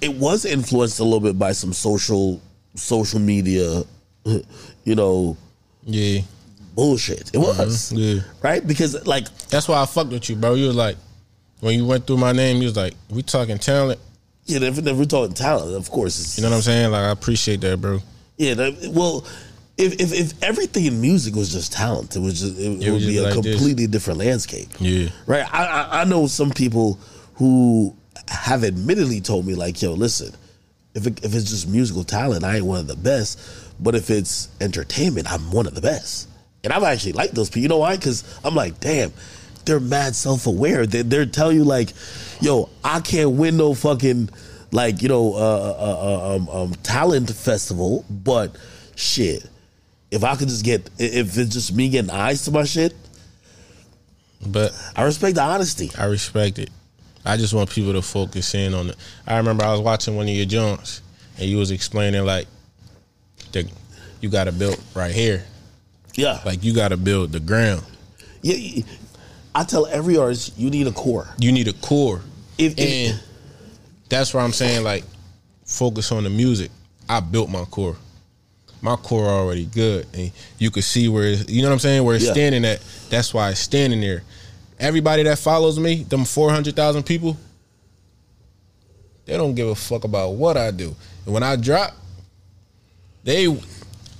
it 0.00 0.14
was 0.14 0.44
influenced 0.44 1.00
a 1.00 1.04
little 1.04 1.20
bit 1.20 1.38
by 1.38 1.52
some 1.52 1.72
social 1.72 2.40
social 2.74 3.18
media, 3.18 3.82
you 4.84 4.94
know, 4.94 5.36
Yeah. 5.84 6.20
bullshit. 6.74 7.28
It 7.28 7.32
mm-hmm. 7.32 7.58
was 7.58 7.92
Yeah. 7.92 8.20
right 8.42 8.64
because 8.64 9.04
like 9.06 9.26
That's 9.48 9.66
why 9.68 9.82
I 9.82 9.86
fucked 9.86 10.10
with 10.12 10.28
you, 10.28 10.36
bro. 10.36 10.54
You 10.54 10.68
were 10.68 10.72
like, 10.72 10.96
when 11.60 11.76
you 11.78 11.86
went 11.86 12.06
through 12.06 12.18
my 12.18 12.32
name, 12.32 12.58
you 12.58 12.64
was 12.68 12.76
like, 12.76 12.94
we 13.10 13.22
talking 13.22 13.58
talent. 13.58 14.00
You 14.46 14.60
know, 14.60 14.66
if, 14.66 14.78
if 14.78 14.96
we're 14.96 15.04
talking 15.04 15.34
talent, 15.34 15.74
of 15.74 15.90
course, 15.90 16.18
it's, 16.20 16.38
You 16.38 16.44
know 16.44 16.50
what 16.50 16.56
I'm 16.56 16.62
saying? 16.62 16.90
Like, 16.90 17.02
I 17.04 17.10
appreciate 17.10 17.60
that, 17.60 17.80
bro. 17.80 18.00
Yeah, 18.36 18.54
that, 18.54 18.88
well, 18.92 19.26
if, 19.78 20.00
if 20.00 20.12
if 20.12 20.42
everything 20.42 20.84
in 20.86 21.00
music 21.00 21.34
was 21.34 21.52
just 21.52 21.72
talent, 21.72 22.14
it 22.16 22.20
was 22.20 22.40
just 22.40 22.58
it, 22.58 22.82
it 22.82 22.90
would 22.90 23.00
be 23.00 23.18
a 23.18 23.22
like 23.22 23.34
this. 23.42 23.54
completely 23.56 23.86
different 23.86 24.18
landscape. 24.18 24.68
Yeah. 24.78 25.08
right. 25.26 25.46
I, 25.52 25.64
I 25.64 26.00
I 26.00 26.04
know 26.04 26.26
some 26.26 26.50
people 26.50 26.98
who 27.34 27.96
have 28.28 28.64
admittedly 28.64 29.20
told 29.20 29.46
me 29.46 29.54
like, 29.54 29.80
yo, 29.80 29.92
listen, 29.92 30.34
if 30.94 31.06
it, 31.06 31.24
if 31.24 31.34
it's 31.34 31.48
just 31.50 31.68
musical 31.68 32.04
talent, 32.04 32.44
I 32.44 32.56
ain't 32.56 32.66
one 32.66 32.80
of 32.80 32.86
the 32.86 32.96
best, 32.96 33.40
but 33.80 33.94
if 33.94 34.10
it's 34.10 34.48
entertainment, 34.60 35.30
I'm 35.30 35.50
one 35.50 35.66
of 35.66 35.74
the 35.74 35.80
best. 35.80 36.28
And 36.64 36.72
I've 36.72 36.82
actually 36.84 37.12
liked 37.12 37.34
those 37.34 37.48
people. 37.48 37.62
You 37.62 37.68
know 37.68 37.78
why? 37.78 37.96
Because 37.96 38.22
I'm 38.44 38.54
like, 38.54 38.78
damn, 38.78 39.12
they're 39.64 39.80
mad 39.80 40.14
self 40.14 40.46
aware. 40.46 40.86
They're, 40.86 41.02
they're 41.02 41.26
telling 41.26 41.56
you 41.56 41.64
like, 41.64 41.92
yo, 42.42 42.68
I 42.84 43.00
can't 43.00 43.30
win 43.32 43.56
no 43.56 43.74
fucking 43.74 44.28
like 44.70 45.02
you 45.02 45.08
know 45.08 45.34
uh, 45.34 45.38
uh, 45.38 46.32
uh, 46.32 46.36
um, 46.36 46.48
um, 46.48 46.74
talent 46.82 47.30
festival, 47.30 48.04
but 48.10 48.56
shit, 48.96 49.48
if 50.10 50.24
I 50.24 50.36
could 50.36 50.48
just 50.48 50.64
get 50.64 50.88
if 50.98 51.36
it's 51.38 51.52
just 51.52 51.74
me 51.74 51.88
getting 51.88 52.10
eyes 52.10 52.44
to 52.44 52.50
my 52.50 52.64
shit, 52.64 52.94
But 54.46 54.72
I 54.96 55.04
respect 55.04 55.36
the 55.36 55.42
honesty. 55.42 55.90
I 55.96 56.06
respect 56.06 56.58
it. 56.58 56.70
I 57.24 57.36
just 57.36 57.54
want 57.54 57.70
people 57.70 57.92
to 57.92 58.02
focus 58.02 58.54
in 58.54 58.74
on 58.74 58.90
it. 58.90 58.96
I 59.26 59.36
remember 59.36 59.64
I 59.64 59.70
was 59.70 59.80
watching 59.80 60.16
one 60.16 60.26
of 60.28 60.34
your 60.34 60.46
joints 60.46 61.02
and 61.38 61.48
you 61.48 61.56
was 61.56 61.70
explaining 61.70 62.24
like 62.24 62.48
the 63.52 63.70
you 64.20 64.28
gotta 64.28 64.52
build 64.52 64.80
right 64.94 65.12
here. 65.14 65.44
Yeah, 66.14 66.40
Like 66.44 66.62
you 66.64 66.74
gotta 66.74 66.96
build 66.96 67.32
the 67.32 67.40
ground. 67.40 67.82
yeah. 68.42 68.82
I 69.54 69.64
tell 69.64 69.86
every 69.86 70.16
artist 70.16 70.58
you 70.58 70.70
need 70.70 70.86
a 70.86 70.92
core. 70.92 71.28
You 71.38 71.52
need 71.52 71.68
a 71.68 71.74
core. 71.74 72.22
If, 72.62 72.78
And 72.78 73.20
that's 74.08 74.32
why 74.34 74.42
I'm 74.42 74.52
saying 74.52 74.84
like 74.84 75.04
focus 75.64 76.12
on 76.12 76.24
the 76.24 76.30
music. 76.30 76.70
I 77.08 77.20
built 77.20 77.50
my 77.50 77.64
core. 77.64 77.96
My 78.80 78.96
core 78.96 79.26
already 79.28 79.66
good. 79.66 80.06
And 80.14 80.30
you 80.58 80.70
could 80.70 80.84
see 80.84 81.08
where 81.08 81.24
it's, 81.24 81.48
you 81.48 81.62
know 81.62 81.68
what 81.68 81.74
I'm 81.74 81.78
saying, 81.80 82.04
where 82.04 82.16
it's 82.16 82.24
Yeah. 82.24 82.32
standing 82.32 82.64
at. 82.64 82.80
That's 83.10 83.32
why 83.32 83.50
it's 83.50 83.60
standing 83.60 84.00
there. 84.00 84.22
Everybody 84.78 85.22
that 85.24 85.38
follows 85.38 85.78
me, 85.78 86.02
them 86.04 86.24
400,000 86.24 87.04
people, 87.04 87.36
they 89.24 89.36
don't 89.36 89.54
give 89.54 89.68
a 89.68 89.74
fuck 89.74 90.04
about 90.04 90.34
what 90.34 90.56
I 90.56 90.70
do. 90.72 90.94
And 91.24 91.34
when 91.34 91.42
I 91.44 91.56
drop, 91.56 91.94
they 93.24 93.46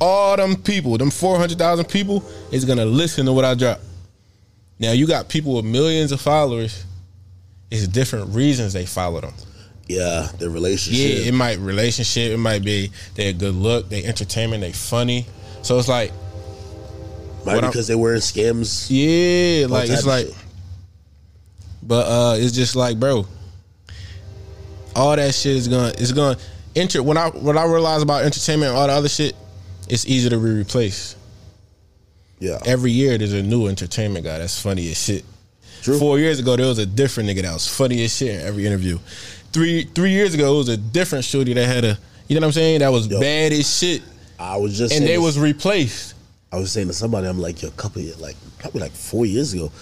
all 0.01 0.37
them 0.37 0.57
people, 0.57 0.97
them 0.99 1.11
400,000 1.11 1.87
people 1.87 2.25
is 2.53 2.65
going 2.65 2.79
to 2.79 2.85
listen 2.85 3.27
to 3.27 3.33
what 3.33 3.45
I 3.45 3.55
drop. 3.55 3.81
Now 4.79 4.93
you 4.93 5.07
got 5.07 5.29
people 5.29 5.57
with 5.57 5.65
millions 5.65 6.13
of 6.13 6.21
followers. 6.21 6.85
It's 7.73 7.89
different 7.89 8.35
reasons 8.35 8.73
they 8.75 8.85
follow 8.87 9.21
them. 9.23 9.35
yeah, 9.89 10.29
the 10.39 10.49
relationship. 10.51 11.01
Yeah, 11.23 11.29
it 11.29 11.35
might 11.35 11.59
relationship. 11.59 12.31
It 12.33 12.37
might 12.39 12.63
be 12.65 12.91
they 13.15 13.29
a 13.29 13.33
good 13.33 13.55
look, 13.55 13.89
they 13.89 14.05
entertainment, 14.05 14.61
they 14.61 14.73
funny. 14.73 15.27
So 15.63 15.79
it's 15.79 15.89
like, 15.89 16.13
might 17.45 17.55
what 17.55 17.61
be 17.61 17.65
I'm- 17.65 17.71
because 17.71 17.87
they 17.89 17.95
wearing 17.95 18.21
skims. 18.21 18.91
yeah, 18.91 19.67
like 19.69 19.89
it's 19.91 20.05
like, 20.07 20.27
shit. 20.27 20.37
but 21.83 22.07
uh, 22.07 22.37
it's 22.39 22.53
just 22.53 22.77
like, 22.77 23.01
bro, 23.01 23.27
all 24.95 25.17
that 25.17 25.35
shit 25.35 25.57
is 25.57 25.69
gonna, 25.69 25.89
it's 25.99 26.13
gonna 26.13 26.39
enter. 26.77 27.03
When 27.03 27.17
I 27.17 27.31
when 27.31 27.57
I 27.57 27.65
realize 27.65 28.03
about 28.03 28.25
entertainment, 28.25 28.71
and 28.71 28.79
all 28.79 28.87
the 28.87 28.93
other 28.93 29.09
shit, 29.09 29.35
it's 29.89 30.07
easy 30.07 30.29
to 30.29 30.37
be 30.37 30.51
replaced. 30.51 31.17
Yeah, 32.39 32.59
Every 32.67 32.91
year 32.91 33.17
there's 33.19 33.33
a 33.33 33.43
new 33.43 33.67
entertainment 33.69 34.25
guy 34.25 34.39
that's 34.39 34.61
funny 34.61 34.91
as 34.91 34.99
shit. 35.03 35.25
True. 35.83 35.99
Four 35.99 36.19
years 36.19 36.39
ago 36.39 36.57
there 36.57 36.67
was 36.67 36.79
a 36.79 36.87
different 36.87 37.29
nigga 37.29 37.43
that 37.43 37.53
was 37.53 37.67
funny 37.69 38.05
as 38.05 38.17
shit 38.17 38.41
in 38.41 38.47
every 38.47 38.67
interview. 38.67 38.99
Three 39.53 39.85
three 39.85 40.11
years 40.13 40.33
ago 40.33 40.55
it 40.55 40.59
was 40.59 40.69
a 40.69 40.77
different 40.77 41.25
shorty 41.25 41.53
that 41.55 41.67
had 41.67 41.85
a, 41.85 41.99
you 42.29 42.37
know 42.37 42.41
what 42.43 42.47
I'm 42.47 42.53
saying, 42.53 42.81
that 42.81 42.89
was 42.91 43.09
Yo. 43.09 43.21
bad 43.21 43.53
as 43.53 43.79
shit. 43.79 44.03
I 44.39 44.57
was 44.57 44.79
just 44.79 44.95
and 44.95 45.05
they 45.05 45.17
this- 45.17 45.25
was 45.25 45.39
replaced. 45.39 46.15
I 46.53 46.59
was 46.59 46.71
saying 46.71 46.89
to 46.89 46.93
somebody, 46.93 47.27
I'm 47.27 47.39
like, 47.41 47.63
yo, 47.63 47.69
a 47.69 47.73
couple 47.73 48.01
of 48.01 48.05
years, 48.07 48.21
like 48.21 48.37
probably 48.59 48.83
like 48.83 48.93
four 48.93 49.25
years 49.27 49.55
ago, 49.55 49.73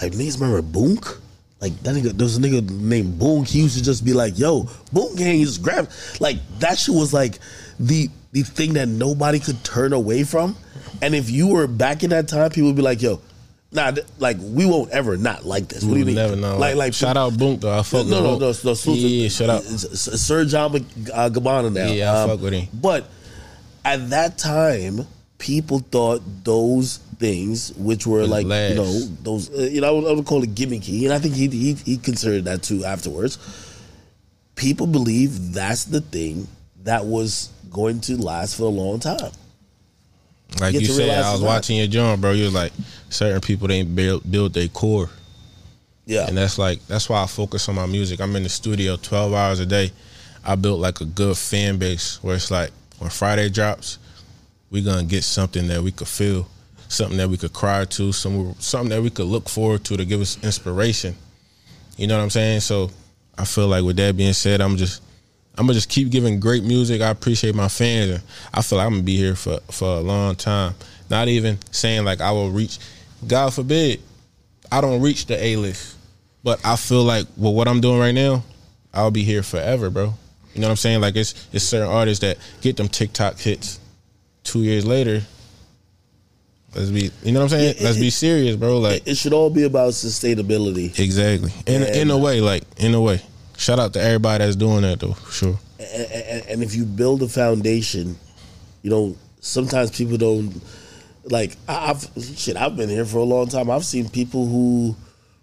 like 0.00 0.12
niggas 0.12 0.40
remember 0.40 0.62
Boonk? 0.62 1.18
Like 1.60 1.76
that 1.82 1.94
nigga, 1.96 2.12
there 2.16 2.24
was 2.24 2.36
a 2.36 2.40
nigga 2.40 2.68
named 2.70 3.18
Boonk. 3.20 3.48
He 3.48 3.60
used 3.62 3.76
to 3.78 3.82
just 3.82 4.04
be 4.04 4.12
like, 4.12 4.38
yo, 4.38 4.64
Boonk 4.94 5.16
gang, 5.16 5.36
he 5.38 5.44
just 5.44 5.62
grab 5.62 5.90
like 6.20 6.36
that 6.60 6.78
shit 6.78 6.94
was 6.94 7.12
like 7.12 7.38
the 7.80 8.08
the 8.32 8.42
thing 8.42 8.74
that 8.74 8.88
nobody 8.88 9.40
could 9.40 9.64
turn 9.64 9.92
away 9.92 10.22
from. 10.22 10.54
And 11.02 11.14
if 11.14 11.30
you 11.30 11.48
were 11.48 11.66
back 11.66 12.02
in 12.04 12.10
that 12.10 12.28
time, 12.28 12.50
people 12.50 12.68
would 12.68 12.76
be 12.76 12.82
like, 12.82 13.00
yo, 13.02 13.20
nah, 13.72 13.90
th- 13.90 14.06
like 14.18 14.36
we 14.40 14.66
won't 14.66 14.90
ever 14.90 15.16
not 15.16 15.44
like 15.44 15.68
this. 15.68 15.84
What 15.84 15.94
do 15.94 15.98
you 16.00 16.06
mean? 16.06 16.14
never 16.14 16.36
know. 16.36 16.58
Like, 16.58 16.76
like 16.76 16.94
shout 16.94 17.16
out 17.16 17.32
Boonk 17.34 17.60
though. 17.60 17.78
I 17.78 17.82
fuck 17.82 18.04
with 18.04 18.12
him. 18.12 18.22
no, 18.22 18.22
no, 18.22 18.38
no, 18.38 18.46
no, 18.46 18.52
salute 18.52 19.00
to- 19.00 19.08
Yeah, 19.08 19.28
shout 19.28 19.50
out. 19.50 19.62
Sir 19.62 20.44
John 20.44 20.74
uh, 20.74 21.28
Gabbana 21.30 21.72
now. 21.72 21.86
Yeah, 21.88 22.24
I 22.24 22.26
fuck 22.26 22.40
with 22.40 22.52
him. 22.54 22.68
But 22.72 23.06
at 23.84 24.10
that 24.10 24.38
time, 24.38 25.06
people 25.38 25.78
thought 25.80 26.22
those 26.44 26.98
things, 27.18 27.72
which 27.76 28.06
were 28.06 28.26
like 28.26 28.46
last. 28.46 28.70
you 28.70 28.76
know 28.76 28.92
those, 29.22 29.50
uh, 29.50 29.62
you 29.62 29.80
know, 29.80 29.88
I 29.88 29.90
would, 29.90 30.04
I 30.06 30.12
would 30.12 30.26
call 30.26 30.42
it 30.42 30.54
gimmicky, 30.54 31.04
and 31.04 31.12
I 31.12 31.18
think 31.18 31.34
he, 31.34 31.48
he 31.48 31.74
he 31.74 31.96
considered 31.98 32.44
that 32.44 32.62
too 32.62 32.84
afterwards. 32.84 33.38
People 34.56 34.86
believe 34.88 35.52
that's 35.52 35.84
the 35.84 36.00
thing 36.00 36.48
that 36.82 37.04
was 37.04 37.50
going 37.70 38.00
to 38.02 38.16
last 38.16 38.56
for 38.56 38.64
a 38.64 38.68
long 38.68 38.98
time. 38.98 39.30
Like 40.60 40.72
get 40.72 40.82
you 40.82 40.88
said, 40.88 41.22
I 41.22 41.32
was 41.32 41.42
watching 41.42 41.76
your 41.76 41.86
joint, 41.86 42.20
bro. 42.20 42.32
You 42.32 42.44
was 42.44 42.54
like, 42.54 42.72
certain 43.10 43.40
people 43.40 43.68
they 43.68 43.74
ain't 43.74 43.94
build 43.94 44.28
build 44.30 44.54
their 44.54 44.68
core. 44.68 45.10
Yeah, 46.06 46.26
And 46.26 46.38
that's 46.38 46.56
like 46.58 46.84
that's 46.86 47.08
why 47.10 47.22
I 47.22 47.26
focus 47.26 47.68
on 47.68 47.74
my 47.74 47.84
music. 47.84 48.20
I'm 48.20 48.34
in 48.34 48.42
the 48.42 48.48
studio 48.48 48.96
12 48.96 49.34
hours 49.34 49.60
a 49.60 49.66
day. 49.66 49.92
I 50.42 50.54
built 50.54 50.80
like 50.80 51.02
a 51.02 51.04
good 51.04 51.36
fan 51.36 51.76
base 51.76 52.18
where 52.22 52.34
it's 52.34 52.50
like 52.50 52.70
when 52.98 53.10
Fridayy 53.10 53.52
drops, 53.52 53.98
we 54.70 54.80
gonna 54.82 55.04
get 55.04 55.22
something 55.22 55.68
that 55.68 55.82
we 55.82 55.92
could 55.92 56.08
feel, 56.08 56.48
something 56.88 57.18
that 57.18 57.28
we 57.28 57.36
could 57.36 57.52
cry 57.52 57.84
to, 57.84 58.12
some 58.12 58.54
something 58.58 58.88
that 58.88 59.02
we 59.02 59.10
could 59.10 59.26
look 59.26 59.50
forward 59.50 59.84
to 59.84 59.98
to 59.98 60.04
give 60.06 60.22
us 60.22 60.42
inspiration. 60.42 61.14
You 61.98 62.06
know 62.06 62.16
what 62.16 62.22
I'm 62.22 62.30
saying? 62.30 62.60
So 62.60 62.90
I 63.36 63.44
feel 63.44 63.68
like 63.68 63.84
with 63.84 63.96
that 63.96 64.16
being 64.16 64.32
said, 64.32 64.62
I'm 64.62 64.78
just 64.78 65.02
I'm 65.58 65.64
gonna 65.66 65.74
just 65.74 65.88
keep 65.88 66.10
giving 66.10 66.38
great 66.38 66.62
music. 66.62 67.02
I 67.02 67.08
appreciate 67.10 67.54
my 67.54 67.68
fans, 67.68 68.10
and 68.12 68.22
I 68.54 68.62
feel 68.62 68.78
like 68.78 68.86
I'm 68.86 68.92
gonna 68.94 69.02
be 69.02 69.16
here 69.16 69.34
for 69.34 69.58
for 69.70 69.96
a 69.96 70.00
long 70.00 70.36
time. 70.36 70.74
Not 71.10 71.28
even 71.28 71.58
saying 71.72 72.04
like 72.04 72.20
I 72.20 72.30
will 72.30 72.50
reach. 72.50 72.78
God 73.26 73.52
forbid, 73.52 74.00
I 74.70 74.80
don't 74.80 75.02
reach 75.02 75.26
the 75.26 75.42
A 75.42 75.56
list, 75.56 75.96
but 76.44 76.64
I 76.64 76.76
feel 76.76 77.02
like 77.02 77.26
with 77.36 77.54
what 77.54 77.66
I'm 77.66 77.80
doing 77.80 77.98
right 77.98 78.14
now, 78.14 78.44
I'll 78.94 79.10
be 79.10 79.24
here 79.24 79.42
forever, 79.42 79.90
bro. 79.90 80.14
You 80.54 80.60
know 80.60 80.68
what 80.68 80.72
I'm 80.72 80.76
saying? 80.76 81.00
Like 81.00 81.16
it's 81.16 81.34
it's 81.52 81.64
certain 81.64 81.88
artists 81.88 82.20
that 82.22 82.38
get 82.60 82.76
them 82.76 82.88
TikTok 82.88 83.38
hits 83.38 83.80
two 84.44 84.62
years 84.62 84.86
later. 84.86 85.22
Let's 86.74 86.90
be, 86.90 87.10
you 87.24 87.32
know 87.32 87.40
what 87.40 87.44
I'm 87.52 87.58
saying? 87.58 87.74
Let's 87.80 87.96
it- 87.96 88.00
be 88.00 88.10
serious, 88.10 88.54
bro. 88.56 88.78
Like 88.78 89.02
It 89.06 89.16
should 89.16 89.32
all 89.32 89.50
be 89.50 89.64
about 89.64 89.92
sustainability. 89.92 90.96
exactly. 90.98 91.50
In 91.66 91.82
in 91.82 92.10
a 92.10 92.18
way, 92.18 92.40
like 92.40 92.62
in 92.76 92.94
a 92.94 93.00
way. 93.00 93.20
Shout 93.58 93.78
out 93.78 93.92
to 93.94 94.00
everybody 94.00 94.44
that's 94.44 94.56
doing 94.56 94.82
that 94.82 95.00
though, 95.00 95.12
for 95.12 95.32
sure. 95.32 95.58
and, 95.78 96.12
and- 96.12 96.46
and 96.48 96.62
if 96.62 96.74
you 96.74 96.84
build 96.84 97.22
a 97.22 97.28
foundation, 97.28 98.16
you 98.82 98.90
know, 98.90 99.16
sometimes 99.40 99.90
people 99.90 100.16
don't 100.16 100.62
like. 101.24 101.56
I've 101.68 102.08
shit. 102.36 102.56
I've 102.56 102.76
been 102.76 102.88
here 102.88 103.04
for 103.04 103.18
a 103.18 103.24
long 103.24 103.48
time. 103.48 103.70
I've 103.70 103.84
seen 103.84 104.08
people 104.08 104.46
who 104.46 104.96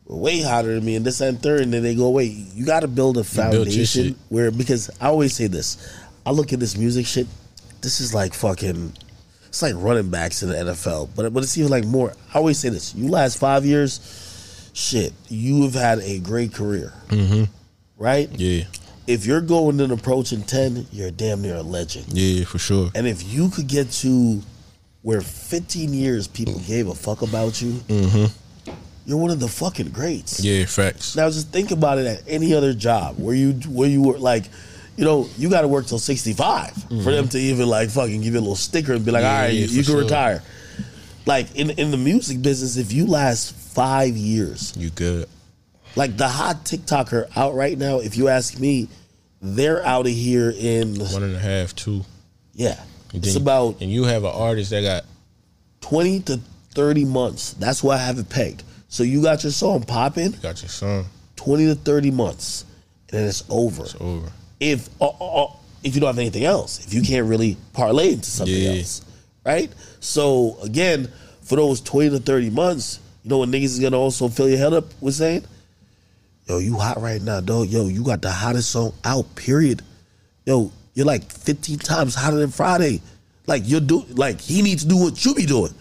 were 0.07 0.15
way 0.17 0.41
hotter 0.41 0.73
than 0.75 0.85
me, 0.85 0.95
and 0.95 1.05
this 1.05 1.19
and 1.21 1.41
third, 1.41 1.61
and 1.61 1.73
then 1.73 1.83
they 1.83 1.93
go 1.93 2.05
away. 2.05 2.25
You 2.25 2.65
got 2.65 2.79
to 2.79 2.87
build 2.87 3.17
a 3.17 3.23
foundation 3.23 3.85
shit. 3.85 4.15
where 4.29 4.49
because 4.49 4.89
I 5.01 5.07
always 5.07 5.35
say 5.35 5.47
this. 5.47 5.77
I 6.25 6.31
look 6.31 6.53
at 6.53 6.59
this 6.59 6.75
music 6.77 7.05
shit. 7.05 7.27
This 7.81 7.99
is 7.99 8.13
like 8.13 8.33
fucking. 8.33 8.93
It's 9.47 9.61
like 9.61 9.75
running 9.77 10.09
backs 10.09 10.41
in 10.43 10.49
the 10.49 10.55
NFL, 10.55 11.09
but 11.15 11.33
but 11.33 11.43
it's 11.43 11.57
even 11.57 11.69
like 11.69 11.85
more. 11.85 12.13
I 12.33 12.37
always 12.39 12.57
say 12.57 12.69
this: 12.69 12.95
you 12.95 13.09
last 13.09 13.37
five 13.37 13.65
years, 13.65 14.69
shit, 14.73 15.13
you 15.29 15.63
have 15.63 15.73
had 15.75 15.99
a 15.99 16.19
great 16.19 16.53
career, 16.53 16.93
mm-hmm. 17.07 17.43
Right? 17.97 18.29
Yeah. 18.31 18.63
if 19.07 19.25
you're 19.25 19.41
going 19.41 19.79
and 19.81 19.91
approaching 19.91 20.41
10, 20.43 20.87
you're 20.91 21.11
damn 21.11 21.41
near 21.41 21.57
a 21.57 21.61
legend. 21.61 22.05
Yeah, 22.09 22.45
for 22.45 22.57
sure. 22.57 22.89
And 22.95 23.07
if 23.07 23.23
you 23.23 23.49
could 23.49 23.67
get 23.67 23.91
to 24.01 24.41
where 25.03 25.21
15 25.21 25.93
years 25.93 26.27
people 26.27 26.59
gave 26.67 26.87
a 26.87 26.95
fuck 26.95 27.21
about 27.21 27.61
you, 27.61 27.73
mm-hmm. 27.87 28.71
you're 29.05 29.17
one 29.17 29.29
of 29.29 29.39
the 29.39 29.47
fucking 29.47 29.89
greats. 29.89 30.43
Yeah, 30.43 30.65
facts. 30.65 31.15
Now 31.15 31.27
just 31.29 31.49
think 31.49 31.69
about 31.71 31.99
it 31.99 32.07
at 32.07 32.23
any 32.27 32.53
other 32.55 32.73
job 32.73 33.17
where 33.19 33.35
you 33.35 33.53
where 33.69 33.87
you 33.87 34.01
were 34.01 34.17
like, 34.17 34.45
you 34.97 35.05
know, 35.05 35.29
you 35.37 35.49
got 35.49 35.61
to 35.61 35.67
work 35.67 35.85
till 35.85 35.99
65 35.99 36.73
for 36.73 36.87
them 36.87 36.97
mm-hmm. 36.97 37.27
to 37.27 37.37
even 37.37 37.67
like 37.67 37.89
fucking 37.89 38.21
give 38.21 38.33
you 38.33 38.39
a 38.39 38.41
little 38.41 38.55
sticker 38.55 38.93
and 38.93 39.05
be 39.05 39.11
like, 39.11 39.21
Yeah, 39.21 39.35
all 39.35 39.41
right, 39.41 39.53
yeah, 39.53 39.59
you, 39.59 39.67
you 39.67 39.83
can 39.83 39.93
sure. 39.93 40.01
retire. 40.01 40.41
Like 41.27 41.55
in 41.55 41.69
in 41.71 41.91
the 41.91 41.97
music 41.97 42.41
business, 42.41 42.77
if 42.77 42.91
you 42.91 43.05
last 43.05 43.53
five 43.53 44.15
years, 44.17 44.73
You 44.75 44.89
good. 44.89 45.27
Like 45.95 46.17
the 46.17 46.27
hot 46.27 46.65
TikToker 46.65 47.29
out 47.37 47.55
right 47.55 47.77
now, 47.77 47.99
if 47.99 48.17
you 48.17 48.27
ask 48.27 48.59
me, 48.59 48.89
they're 49.41 49.85
out 49.85 50.05
of 50.07 50.11
here 50.11 50.53
in 50.55 50.95
One 50.99 51.23
and 51.23 51.35
a 51.35 51.39
half, 51.39 51.75
two. 51.75 52.03
yeah. 52.53 52.79
And 53.13 53.23
It's 53.23 53.33
then- 53.33 53.41
about 53.43 53.81
and 53.81 53.91
you 53.91 54.03
have 54.05 54.23
an 54.23 54.31
artist 54.33 54.71
that 54.71 54.81
got 54.81 55.05
twenty 55.81 56.19
to 56.21 56.39
thirty 56.73 57.05
months. 57.05 57.53
That's 57.59 57.83
why 57.83 57.95
I 57.95 57.99
have 57.99 58.17
it 58.19 58.29
pegged. 58.29 58.63
So 58.89 59.03
you 59.03 59.21
got 59.21 59.43
your 59.43 59.51
song 59.51 59.83
popping, 59.83 60.33
You 60.33 60.39
got 60.39 60.61
your 60.61 60.69
song. 60.69 61.05
twenty 61.35 61.65
to 61.67 61.75
thirty 61.75 62.11
months, 62.11 62.65
and 63.09 63.19
then 63.19 63.27
it's 63.27 63.43
over. 63.49 63.83
It's 63.83 63.95
over. 63.99 64.31
If 64.59 64.89
uh, 65.01 65.07
uh, 65.19 65.43
uh, 65.45 65.51
if 65.83 65.93
you 65.95 66.01
don't 66.01 66.07
have 66.07 66.17
anything 66.19 66.45
else, 66.45 66.83
if 66.85 66.93
you 66.93 67.01
can't 67.01 67.27
really 67.27 67.57
parlay 67.73 68.13
into 68.13 68.29
something 68.29 68.55
Yeah. 68.55 68.71
else, 68.79 69.01
right? 69.45 69.71
So 69.99 70.57
again, 70.63 71.09
for 71.41 71.55
those 71.57 71.81
twenty 71.81 72.09
to 72.09 72.19
thirty 72.19 72.49
months, 72.49 72.99
you 73.23 73.29
know 73.29 73.37
what 73.39 73.49
niggas 73.49 73.63
is 73.65 73.79
gonna 73.79 73.99
also 73.99 74.27
fill 74.29 74.49
your 74.49 74.57
head 74.57 74.73
up 74.73 74.85
with 75.01 75.13
saying, 75.15 75.43
"Yo, 76.47 76.57
you 76.59 76.77
hot 76.77 77.01
right 77.01 77.21
now, 77.21 77.39
dog. 77.41 77.67
Yo, 77.69 77.87
you 77.87 78.03
got 78.03 78.21
the 78.21 78.31
hottest 78.31 78.69
song 78.71 78.93
out. 79.03 79.35
Period. 79.35 79.81
Yo, 80.45 80.71
you're 80.93 81.05
like 81.05 81.31
fifteen 81.31 81.79
times 81.79 82.15
hotter 82.15 82.37
than 82.37 82.49
Fridayy. 82.49 83.01
Like 83.47 83.63
you're 83.65 83.79
do 83.81 84.05
like 84.11 84.39
he 84.41 84.61
needs 84.61 84.83
to 84.83 84.89
do 84.89 84.97
what 84.97 85.23
you 85.25 85.33
be 85.35 85.45
doing." 85.45 85.73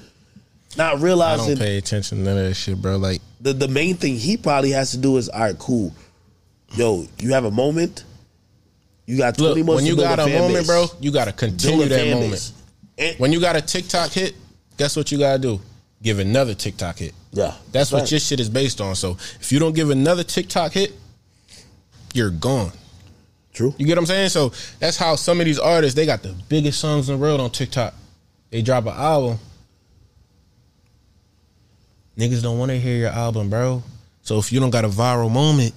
Not 0.77 1.01
realizing 1.01 1.45
I 1.45 1.49
don't 1.49 1.59
pay 1.59 1.78
attention 1.78 2.19
to 2.19 2.24
none 2.24 2.36
of 2.39 2.45
that 2.49 2.55
shit, 2.55 2.81
bro. 2.82 2.97
Like 2.97 3.20
the 3.41 3.53
the 3.53 3.69
main 3.69 3.95
thing 3.97 4.16
he 4.16 4.36
probably 4.36 4.70
has 4.70 4.91
to 4.93 4.97
do 4.99 5.16
is 5.19 5.28
all 5.28 5.41
right, 5.41 5.59
cool. 5.59 5.95
Yo, 6.74 7.07
you 7.20 7.32
have 7.32 7.45
a 7.45 7.51
moment. 7.51 8.05
You 9.07 9.19
got 9.19 9.36
twenty 9.36 9.57
Look, 9.62 9.66
months. 9.66 9.82
when 9.82 9.86
you 9.86 9.97
got 9.97 10.19
a 10.19 10.27
moment, 10.27 10.55
base. 10.55 10.66
bro, 10.66 10.86
you 10.99 11.12
gotta 11.12 11.32
continue 11.32 11.86
that 11.86 12.09
moment. 12.09 12.53
And- 12.99 13.16
When 13.19 13.32
you 13.32 13.41
got 13.41 13.55
a 13.55 13.61
TikTok 13.61 14.11
hit, 14.12 14.35
guess 14.77 14.97
what 14.97 15.12
you 15.12 15.19
gotta 15.19 15.39
do? 15.39 15.61
Give 16.05 16.18
another 16.18 16.55
TikTok 16.55 16.98
hit. 16.98 17.14
yeah, 17.32 17.55
That's 17.72 17.90
what 17.90 18.10
your 18.10 18.20
shit 18.20 18.39
is 18.39 18.51
based 18.51 18.81
on. 18.82 18.94
So 18.94 19.12
if 19.40 19.51
you 19.51 19.59
don't 19.59 19.74
give 19.74 19.89
another 19.90 20.22
TikTok 20.22 20.72
hit, 20.72 20.93
you're 22.12 22.31
gone. 22.31 22.70
true. 23.55 23.74
You 23.78 23.86
get 23.86 23.93
what 23.97 24.01
I'm 24.02 24.06
saying? 24.06 24.28
So 24.28 24.52
that's 24.78 24.98
how 24.98 25.16
some 25.16 25.40
of 25.40 25.47
these 25.47 25.59
artists 25.59 25.97
they 25.97 26.05
got 26.05 26.22
the 26.22 26.35
biggest 26.51 26.78
songs 26.78 27.09
in 27.09 27.16
the 27.16 27.20
world 27.20 27.40
on 27.40 27.51
TikTok. 27.51 27.94
They 28.51 28.60
drop 28.60 28.85
an 28.85 28.93
album. 28.93 29.39
Niggas 32.18 32.43
don't 32.43 32.59
want 32.59 32.70
to 32.70 32.78
hear 32.78 32.97
your 32.97 33.10
album, 33.10 33.48
bro. 33.51 33.82
So 34.22 34.39
if 34.39 34.52
you 34.52 34.60
don't 34.60 34.70
got 34.70 34.85
a 34.85 34.89
viral 34.89 35.31
moment, 35.31 35.74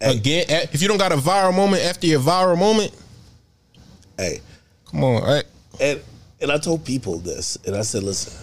Hey. 0.00 0.16
again, 0.18 0.44
eh, 0.48 0.66
if 0.72 0.82
you 0.82 0.88
don't 0.88 0.98
got 0.98 1.12
a 1.12 1.16
viral 1.16 1.54
moment 1.54 1.82
after 1.82 2.06
your 2.06 2.20
viral 2.20 2.58
moment, 2.58 2.92
Hey, 4.18 4.40
come 4.90 5.02
on, 5.02 5.22
right? 5.22 5.44
and 5.80 6.00
and 6.40 6.52
I 6.52 6.58
told 6.58 6.84
people 6.84 7.18
this, 7.18 7.56
and 7.66 7.74
I 7.74 7.80
said, 7.82 8.02
listen, 8.02 8.34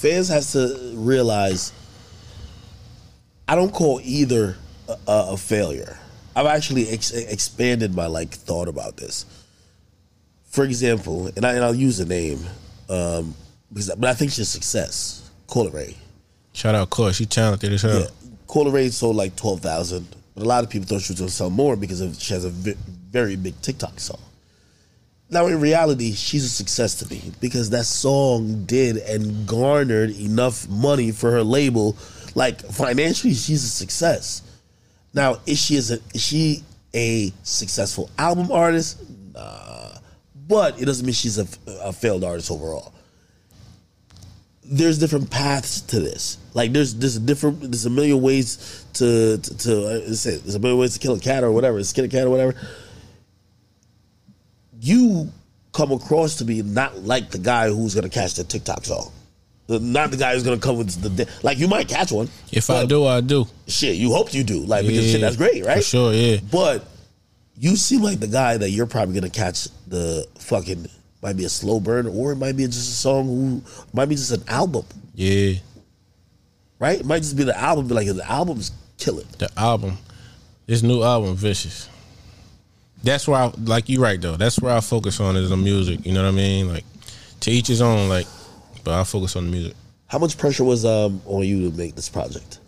fans 0.00 0.28
has 0.28 0.52
to 0.52 0.92
realize 0.94 1.72
I 3.46 3.54
don't 3.54 3.72
call 3.72 4.00
either 4.02 4.56
a, 4.88 4.96
a, 5.06 5.36
failure. 5.36 5.98
I've 6.34 6.46
actually 6.46 6.88
ex- 6.88 7.10
expanded 7.12 7.94
my 7.94 8.06
like 8.06 8.30
thought 8.30 8.68
about 8.68 8.96
this. 8.96 9.26
For 10.44 10.64
example, 10.64 11.30
and, 11.36 11.44
I, 11.44 11.54
and 11.54 11.64
I'll 11.64 11.74
use 11.74 12.00
a 12.00 12.06
name, 12.06 12.40
um, 12.88 13.34
because 13.68 13.94
but 13.94 14.08
I 14.08 14.14
think 14.14 14.30
she's 14.30 14.40
a 14.40 14.44
success. 14.46 15.30
It 15.52 15.72
Ray. 15.72 15.96
Shout 16.52 16.74
out, 16.74 16.90
Coi. 16.90 17.12
She 17.12 17.26
talented 17.26 17.72
as 17.72 17.82
hell. 17.82 18.00
Yeah, 18.00 18.06
Coi 18.46 18.64
Leray 18.64 18.90
sold 18.90 19.16
like 19.16 19.36
twelve 19.36 19.60
thousand, 19.60 20.06
but 20.34 20.44
a 20.44 20.46
lot 20.46 20.64
of 20.64 20.70
people 20.70 20.86
thought 20.86 21.02
she 21.02 21.12
was 21.12 21.20
going 21.20 21.28
to 21.28 21.34
sell 21.34 21.50
more 21.50 21.76
because 21.76 22.00
of, 22.00 22.20
she 22.20 22.34
has 22.34 22.44
a 22.44 22.50
very 22.50 23.36
big 23.36 23.60
TikTok 23.62 23.98
song. 23.98 24.20
Now, 25.30 25.46
in 25.46 25.60
reality, 25.60 26.12
she's 26.12 26.44
a 26.44 26.48
success 26.48 26.96
to 26.96 27.08
me 27.08 27.32
because 27.40 27.70
that 27.70 27.86
song 27.86 28.64
did 28.64 28.96
and 28.96 29.46
garnered 29.46 30.10
enough 30.10 30.68
money 30.68 31.12
for 31.12 31.30
her 31.30 31.44
label. 31.44 31.96
Like 32.34 32.60
financially, 32.60 33.34
she's 33.34 33.62
a 33.62 33.68
success. 33.68 34.42
Now, 35.14 35.38
is 35.46 35.58
she 35.58 35.76
is 35.76 35.90
a 35.90 35.98
is 36.14 36.22
she 36.22 36.62
a 36.94 37.32
successful 37.42 38.10
album 38.18 38.50
artist? 38.50 39.02
Nah, 39.34 39.98
but 40.48 40.80
it 40.80 40.84
doesn't 40.84 41.06
mean 41.06 41.12
she's 41.12 41.38
a, 41.38 41.46
a 41.82 41.92
failed 41.92 42.24
artist 42.24 42.50
overall 42.50 42.92
there's 44.70 44.98
different 44.98 45.30
paths 45.30 45.80
to 45.80 45.98
this. 45.98 46.38
Like 46.54 46.72
there's 46.72 46.94
there's 46.94 47.16
a 47.16 47.20
different 47.20 47.60
there's 47.60 47.86
a 47.86 47.90
million 47.90 48.22
ways 48.22 48.84
to 48.94 49.36
to, 49.38 49.58
to 49.58 49.86
uh, 49.86 49.98
there's 50.06 50.54
a 50.54 50.58
million 50.60 50.78
ways 50.78 50.94
to 50.94 51.00
kill 51.00 51.14
a 51.14 51.20
cat 51.20 51.42
or 51.42 51.50
whatever, 51.50 51.82
skin 51.82 52.04
a 52.04 52.08
cat 52.08 52.26
or 52.26 52.30
whatever. 52.30 52.54
You 54.80 55.30
come 55.72 55.92
across 55.92 56.36
to 56.36 56.44
me 56.44 56.62
not 56.62 56.98
like 57.02 57.30
the 57.30 57.38
guy 57.38 57.68
who's 57.68 57.94
gonna 57.94 58.08
catch 58.08 58.34
the 58.34 58.44
TikTok 58.44 58.84
song. 58.84 59.12
Not 59.68 60.10
the 60.10 60.16
guy 60.16 60.34
who's 60.34 60.42
gonna 60.42 60.58
come 60.58 60.78
with 60.78 61.00
the 61.16 61.28
like 61.42 61.58
you 61.58 61.68
might 61.68 61.88
catch 61.88 62.10
one. 62.10 62.28
If 62.50 62.70
I 62.70 62.86
do, 62.86 63.06
I 63.06 63.20
do. 63.20 63.46
shit, 63.68 63.96
you 63.96 64.12
hope 64.12 64.34
you 64.34 64.42
do. 64.42 64.60
Like 64.64 64.86
because 64.86 65.06
Yeah, 65.06 65.12
shit, 65.12 65.20
that's 65.20 65.36
great, 65.36 65.64
right? 65.64 65.76
For 65.76 65.82
sure, 65.82 66.12
yeah. 66.12 66.38
But 66.50 66.84
you 67.56 67.76
seem 67.76 68.02
like 68.02 68.18
the 68.20 68.26
guy 68.26 68.56
that 68.56 68.70
you're 68.70 68.86
probably 68.86 69.14
gonna 69.14 69.30
catch 69.30 69.68
the 69.86 70.26
fucking 70.40 70.86
might 71.22 71.36
be 71.36 71.44
a 71.44 71.48
slow 71.48 71.78
burn 71.78 72.06
or 72.06 72.32
it 72.32 72.36
might 72.36 72.56
be 72.56 72.64
just 72.64 72.78
a 72.90 72.94
song 72.94 73.26
who 73.26 73.62
might 73.92 74.06
be 74.06 74.14
just 74.14 74.32
an 74.32 74.42
album 74.48 74.86
Yeah. 75.14 75.52
right? 76.78 76.98
It 77.00 77.04
might 77.06 77.18
just 77.22 77.36
be 77.36 77.44
the 77.44 77.56
album, 77.56 77.86
but 77.86 77.94
like 77.96 78.06
the 78.08 78.28
album's 78.28 78.72
killing. 78.96 79.26
The 79.38 79.50
album. 79.56 79.98
This 80.66 80.82
new 80.82 81.02
album, 81.02 81.36
Vicious. 81.36 81.88
That's 83.02 83.26
where 83.26 83.40
I 83.40 83.52
like 83.64 83.88
you 83.88 84.02
right 84.02 84.20
though. 84.20 84.36
That's 84.36 84.60
where 84.60 84.74
I 84.76 84.80
focus 84.80 85.20
on 85.20 85.36
is 85.36 85.50
the 85.50 85.56
music. 85.56 86.04
You 86.04 86.12
know 86.12 86.22
what 86.22 86.28
I 86.28 86.32
mean? 86.32 86.68
Like 86.68 86.84
to 87.40 87.50
each 87.50 87.68
his 87.68 87.80
own, 87.80 88.08
like 88.08 88.26
but 88.84 88.98
I 88.98 89.04
focus 89.04 89.36
on 89.36 89.46
the 89.46 89.50
music. 89.50 89.74
How 90.06 90.18
much 90.18 90.36
pressure 90.36 90.64
was 90.64 90.84
um 90.84 91.22
on 91.26 91.44
you 91.44 91.70
to 91.70 91.76
make 91.76 91.94
this 91.94 92.08
project? 92.08 92.58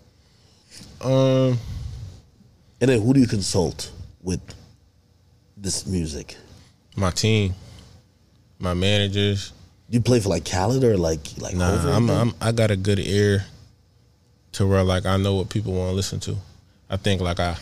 Um 1.01 1.59
And 2.81 2.91
then 2.91 3.03
who 3.03 3.13
do 3.15 3.21
you 3.21 3.27
consult 3.27 3.91
with 4.23 4.41
this 5.57 5.87
music? 5.87 6.37
my 6.97 7.11
team, 7.11 7.55
my 8.59 8.75
managers. 8.75 9.53
You 9.89 10.01
play 10.01 10.21
for 10.21 10.29
like 10.29 10.45
Khaled 10.45 10.85
or 10.85 10.97
like 10.97 11.21
like 11.39 11.55
Nah, 11.55 11.97
I'm. 11.97 12.11
I'm 12.11 12.35
I 12.41 12.53
got 12.53 12.71
a 12.71 12.77
good 12.77 12.99
ear 12.99 13.45
to 14.53 14.67
where 14.67 14.83
like 14.83 15.07
I 15.07 15.17
know 15.17 15.35
what 15.35 15.49
people 15.49 15.73
want 15.73 15.91
to 15.91 15.95
listen 15.95 16.21
to. 16.21 16.37
I 16.91 16.97
think 16.97 17.21
like 17.21 17.41
I 17.41 17.57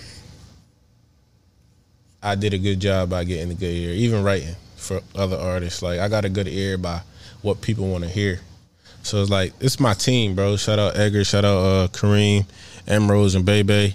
I 2.23 2.35
did 2.35 2.55
a 2.55 2.59
good 2.59 2.81
job 2.81 3.11
by 3.11 3.25
getting 3.25 3.51
a 3.51 3.55
good 3.55 3.75
ear, 3.75 3.93
even 3.93 4.23
writing 4.23 4.55
for 4.77 5.01
other 5.15 5.37
artists. 5.37 5.83
Like 5.83 6.01
I 6.01 6.09
got 6.09 6.25
a 6.25 6.29
good 6.29 6.49
ear 6.49 6.77
by 6.79 7.03
what 7.43 7.61
people 7.61 7.89
want 7.89 8.05
to 8.05 8.11
hear. 8.11 8.41
So 9.03 9.23
it's 9.23 9.31
like 9.31 9.53
it's 9.61 9.81
my 9.81 9.95
team, 9.95 10.35
bro. 10.35 10.57
Shout 10.57 10.79
out 10.79 10.97
Edgar, 10.97 11.25
shout 11.25 11.45
out 11.45 11.59
uh, 11.59 11.89
Kareem, 11.89 12.47
Emeralds, 12.87 13.35
and 13.35 13.45
Bebe. 13.45 13.95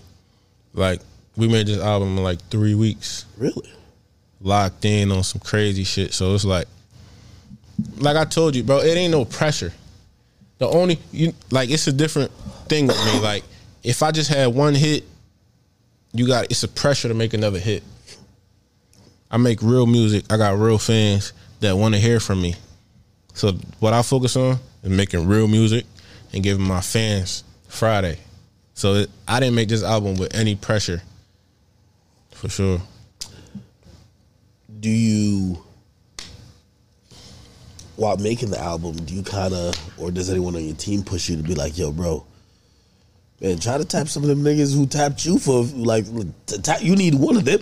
Like 0.73 1.01
we 1.37 1.47
made 1.47 1.67
this 1.67 1.79
album 1.79 2.17
in 2.17 2.23
like 2.23 2.41
three 2.49 2.75
weeks 2.75 3.25
really? 3.37 3.71
locked 4.41 4.85
in 4.85 5.11
on 5.11 5.23
some 5.23 5.41
crazy 5.41 5.83
shit. 5.83 6.13
So 6.13 6.33
it's 6.33 6.45
like, 6.45 6.67
like 7.97 8.15
I 8.15 8.25
told 8.25 8.55
you, 8.55 8.63
bro, 8.63 8.79
it 8.79 8.95
ain't 8.95 9.11
no 9.11 9.25
pressure. 9.25 9.73
The 10.57 10.67
only 10.67 10.99
you 11.11 11.33
like, 11.51 11.69
it's 11.69 11.87
a 11.87 11.93
different 11.93 12.31
thing 12.69 12.87
with 12.87 13.05
me. 13.05 13.19
Like, 13.19 13.43
if 13.83 14.01
I 14.01 14.11
just 14.11 14.29
had 14.29 14.47
one 14.47 14.73
hit, 14.73 15.03
you 16.13 16.25
got 16.25 16.45
it's 16.45 16.63
a 16.63 16.67
pressure 16.67 17.09
to 17.09 17.13
make 17.13 17.33
another 17.33 17.59
hit. 17.59 17.83
I 19.35 19.37
make 19.37 19.61
real 19.61 19.85
music. 19.85 20.23
I 20.31 20.37
got 20.37 20.57
real 20.57 20.77
fans 20.77 21.33
that 21.59 21.75
want 21.75 21.93
to 21.93 21.99
hear 21.99 22.21
from 22.21 22.41
me. 22.41 22.55
So 23.33 23.51
what 23.81 23.91
I 23.91 24.01
focus 24.01 24.37
on 24.37 24.59
is 24.81 24.89
making 24.89 25.27
real 25.27 25.49
music 25.49 25.85
and 26.31 26.41
giving 26.41 26.65
my 26.65 26.79
fans 26.79 27.43
Fridayy. 27.67 28.17
So 28.75 28.93
it, 28.93 29.09
I 29.27 29.41
didn't 29.41 29.55
make 29.55 29.67
this 29.67 29.83
album 29.83 30.15
with 30.15 30.33
any 30.33 30.55
pressure, 30.55 31.01
for 32.31 32.47
sure. 32.47 32.79
Do 34.79 34.89
you, 34.89 35.61
while 37.97 38.15
making 38.15 38.51
the 38.51 38.59
album, 38.61 38.95
do 38.95 39.15
you 39.15 39.23
kind 39.23 39.53
of, 39.53 39.99
or 39.99 40.11
does 40.11 40.29
anyone 40.29 40.55
on 40.55 40.63
your 40.63 40.77
team 40.77 41.03
push 41.03 41.27
you 41.27 41.35
to 41.35 41.43
be 41.43 41.55
like, 41.55 41.77
yo, 41.77 41.91
bro, 41.91 42.25
man, 43.45 43.59
try 43.59 43.77
to 43.77 43.85
tap 43.85 44.07
some 44.07 44.23
of 44.23 44.29
them 44.29 44.43
niggas 44.43 44.75
who 44.75 44.85
tapped 44.87 45.25
you 45.25 45.37
for 45.39 45.63
like, 45.63 46.05
to 46.47 46.61
tap, 46.61 46.81
you 46.81 46.95
need 46.95 47.13
one 47.15 47.37
of 47.37 47.45
them, 47.45 47.59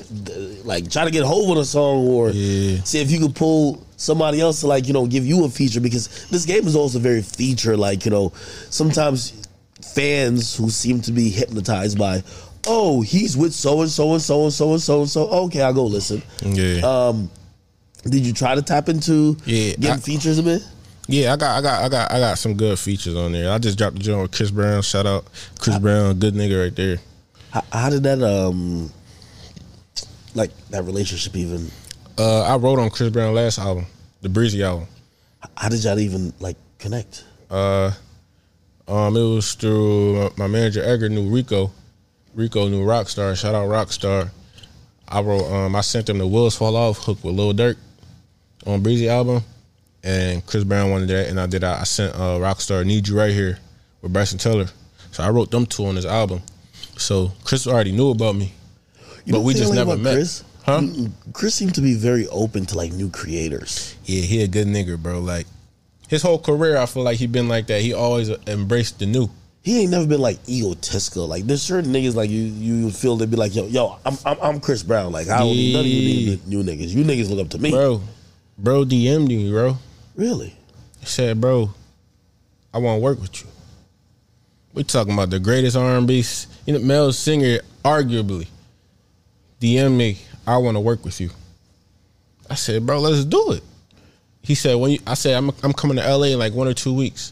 like 0.65 0.89
try 0.89 1.03
to 1.05 1.11
get 1.11 1.23
hold 1.23 1.51
on 1.51 1.57
a 1.57 1.65
song 1.65 2.07
or 2.07 2.30
Yeah. 2.30 2.81
see 2.84 2.99
if 3.01 3.11
you 3.11 3.19
could 3.19 3.35
pull 3.35 3.85
somebody 3.97 4.39
else 4.41 4.61
to 4.61 4.68
like, 4.68 4.88
you 4.88 4.93
know, 4.93 5.05
give 5.05 5.26
you 5.26 5.43
a 5.45 5.49
feature 5.49 5.81
because 5.81 6.27
this 6.30 6.45
game 6.45 6.65
is 6.68 6.76
also 6.76 6.99
very 6.99 7.22
feature, 7.22 7.76
like, 7.77 8.05
you 8.05 8.11
know, 8.11 8.31
sometimes 8.69 9.34
fans 9.93 10.55
who 10.55 10.69
seem 10.69 11.01
to 11.01 11.11
be 11.11 11.30
hypnotized 11.30 11.97
by, 11.97 12.23
oh, 12.68 13.01
he's 13.01 13.35
with 13.35 13.53
so 13.53 13.81
and 13.81 13.91
so 13.91 14.14
and 14.14 14.22
so 14.22 14.43
and 14.43 14.53
so 14.53 14.72
and 14.72 14.81
so 14.81 15.01
and 15.01 15.10
so. 15.10 15.27
Okay, 15.30 15.61
I'll 15.61 15.73
go 15.73 15.85
listen. 15.85 16.22
Yeah. 16.41 16.81
Um, 16.81 17.30
did 18.05 18.26
you 18.26 18.34
try 18.34 18.55
to 18.55 18.61
tap 18.61 18.89
into 18.89 19.38
Yeah, 19.45 19.72
getting 19.76 19.89
I- 19.91 19.97
features 19.97 20.38
a 20.39 20.43
bit? 20.43 20.61
Yeah, 21.07 21.34
I 21.34 21.38
got, 21.38 21.57
I 21.57 21.61
got, 21.61 21.84
I 21.84 21.89
got, 21.89 22.11
I 22.11 22.19
got 22.19 22.38
some 22.38 22.53
good 22.55 22.80
features 22.80 23.15
on 23.15 23.34
there. 23.34 23.51
I 23.51 23.57
just 23.57 23.77
dropped 23.77 23.97
the 23.97 24.03
joint 24.03 24.21
with 24.21 24.31
Chris 24.31 24.51
Brown. 24.51 24.81
Shout 24.81 25.05
out 25.05 25.25
Chris 25.59 25.77
Brown, 25.77 26.17
good 26.17 26.34
nigga 26.34 26.63
right 26.63 26.75
there. 26.75 26.97
How, 27.51 27.63
how 27.71 27.89
did 27.89 28.03
that 28.03 28.23
um, 28.23 28.91
like 30.34 30.51
that 30.69 30.84
relationship 30.84 31.35
even? 31.35 31.69
Uh, 32.17 32.43
I 32.43 32.55
wrote 32.55 32.80
on 32.80 32.89
Chris 32.89 33.09
Brown 33.09 33.34
last 33.34 33.59
album, 33.59 33.85
the 34.21 34.30
Breezy 34.30 34.63
album. 34.63 34.88
How 35.57 35.67
did 35.67 35.84
y'all 35.84 35.99
even 35.99 36.34
like 36.39 36.55
connect? 36.80 37.25
Uh, 37.49 37.91
um, 38.88 39.15
it 39.15 39.21
was 39.21 39.53
through 39.55 40.30
my 40.38 40.47
manager 40.47 40.84
Edgar 40.84 41.09
knew 41.09 41.30
Rico. 41.30 41.71
Rico 42.34 42.67
knew 42.67 42.85
Rockstar. 42.85 43.35
Shout 43.35 43.55
out 43.55 43.67
Rockstar. 43.67 44.30
I 45.07 45.21
wrote, 45.21 45.51
um, 45.51 45.75
I 45.75 45.81
sent 45.81 46.07
them 46.07 46.17
the 46.17 46.27
Wheels 46.27 46.55
Fall 46.55 46.75
Off 46.75 46.97
hook 46.97 47.23
with 47.23 47.35
Lil 47.35 47.53
Durk 47.53 47.75
on 48.65 48.81
Breezy 48.81 49.09
album, 49.09 49.43
and 50.03 50.45
Chris 50.45 50.63
Brown 50.63 50.91
wanted 50.91 51.09
that, 51.09 51.27
and 51.30 51.39
I 51.39 51.45
did. 51.47 51.63
I, 51.63 51.81
I 51.81 51.84
sent 51.84 52.13
uh, 52.15 52.38
Rockstar 52.39 52.85
Need 52.85 53.07
You 53.07 53.17
Right 53.17 53.31
Here 53.31 53.57
with 54.01 54.11
Bryson 54.13 54.38
Tiller. 54.38 54.67
So 55.11 55.23
I 55.23 55.30
wrote 55.30 55.51
them 55.51 55.65
two 55.65 55.85
on 55.85 55.95
this 55.95 56.05
album. 56.05 56.41
So 56.97 57.31
Chris 57.43 57.67
already 57.67 57.91
knew 57.91 58.09
about 58.11 58.35
me, 58.35 58.53
You 59.25 59.34
but 59.34 59.41
we 59.41 59.53
just 59.53 59.73
never 59.73 59.95
met. 59.97 60.13
Chris? 60.15 60.43
Huh? 60.65 60.81
Chris 61.34 61.55
seemed 61.55 61.75
to 61.75 61.81
be 61.81 61.93
very 61.95 62.27
open 62.30 62.65
to 62.67 62.77
like 62.77 62.93
new 62.93 63.09
creators. 63.09 63.95
Yeah, 64.05 64.21
he 64.21 64.41
a 64.43 64.47
good 64.47 64.67
nigga, 64.67 64.97
bro. 65.01 65.19
Like 65.19 65.45
his 66.07 66.21
whole 66.21 66.39
career, 66.39 66.77
I 66.77 66.85
feel 66.85 67.03
like 67.03 67.17
he 67.17 67.27
been 67.27 67.47
like 67.47 67.67
that. 67.67 67.81
He 67.81 67.93
always 67.93 68.30
embraced 68.47 68.99
the 68.99 69.05
new. 69.05 69.30
He 69.61 69.81
ain't 69.81 69.91
never 69.91 70.05
been 70.07 70.21
like 70.21 70.38
egotistical. 70.47 71.27
Like 71.27 71.43
there's 71.45 71.61
certain 71.61 71.91
niggas 71.93 72.15
like 72.15 72.30
you 72.30 72.41
you 72.41 72.91
feel 72.91 73.15
they 73.17 73.25
be 73.25 73.35
like 73.38 73.55
yo 73.55 73.65
yo 73.67 73.97
I'm 74.05 74.17
I'm, 74.25 74.38
I'm 74.41 74.59
Chris 74.59 74.84
Brown. 74.84 75.11
Like 75.11 75.27
I 75.30 75.39
don't 75.39 75.47
need 75.55 75.73
none 75.73 75.81
of 75.81 75.88
you 75.88 76.31
Yeah. 76.31 76.35
new 76.47 76.63
niggas. 76.63 76.89
You 76.89 77.03
niggas 77.03 77.30
look 77.30 77.39
up 77.45 77.49
to 77.51 77.59
me. 77.59 77.71
Bro, 77.71 78.01
bro 78.57 78.84
DM'd 78.85 79.27
me, 79.27 79.49
bro. 79.51 79.77
Really? 80.15 80.56
He 80.99 81.06
said, 81.06 81.41
bro, 81.41 81.72
I 82.73 82.77
want 82.77 82.98
to 82.98 83.03
work 83.03 83.19
with 83.19 83.41
you. 83.41 83.48
We 84.73 84.84
talking 84.84 85.14
about 85.14 85.30
the 85.30 85.40
greatest 85.40 85.76
R&B, 85.77 86.23
you 86.65 86.73
know, 86.73 86.80
male 86.80 87.14
singer, 87.14 87.60
arguably. 87.84 88.48
DM 89.60 89.95
me, 89.95 90.18
I 90.45 90.57
want 90.57 90.76
to 90.76 90.81
work 90.81 91.06
with 91.06 91.22
you. 91.22 91.30
I 92.49 92.56
said, 92.56 92.85
bro, 92.85 92.99
let's 92.99 93.26
do 93.26 93.52
it. 93.52 93.64
He 94.41 94.56
said, 94.56 94.76
when 94.76 94.91
you, 94.91 94.99
I 95.07 95.14
said, 95.14 95.35
I'm, 95.35 95.52
I'm 95.64 95.73
coming 95.73 95.98
to 95.98 96.18
LA 96.18 96.27
in 96.27 96.40
like 96.40 96.53
one 96.53 96.68
or 96.68 96.73
two 96.73 96.94
weeks. 96.94 97.31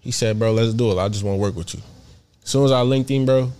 He 0.00 0.10
said, 0.10 0.38
bro, 0.38 0.52
let's 0.52 0.72
do 0.72 0.90
it. 0.92 0.98
I 0.98 1.08
just 1.08 1.22
want 1.22 1.36
to 1.36 1.40
work 1.40 1.54
with 1.54 1.74
you. 1.74 1.80
As 2.42 2.50
soon 2.50 2.64
as 2.64 2.72
I 2.72 2.80
linked 2.80 3.10
him, 3.10 3.26
bro, 3.26 3.52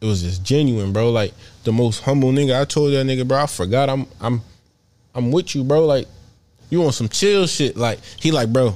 it 0.00 0.04
was 0.04 0.22
just 0.22 0.42
genuine, 0.42 0.92
bro. 0.92 1.10
Like 1.10 1.32
the 1.64 1.72
most 1.72 2.02
humble 2.02 2.30
nigga. 2.30 2.60
I 2.60 2.64
told 2.64 2.92
that 2.92 3.06
nigga, 3.06 3.26
bro, 3.26 3.42
I 3.42 3.46
forgot 3.46 3.88
I'm 3.88 4.06
I'm 4.20 4.42
I'm 5.14 5.30
with 5.30 5.54
you, 5.54 5.64
bro. 5.64 5.86
Like 5.86 6.06
you 6.70 6.80
want 6.80 6.94
some 6.94 7.08
chill 7.08 7.46
shit. 7.46 7.76
Like 7.76 8.00
he 8.20 8.30
like, 8.32 8.52
bro, 8.52 8.74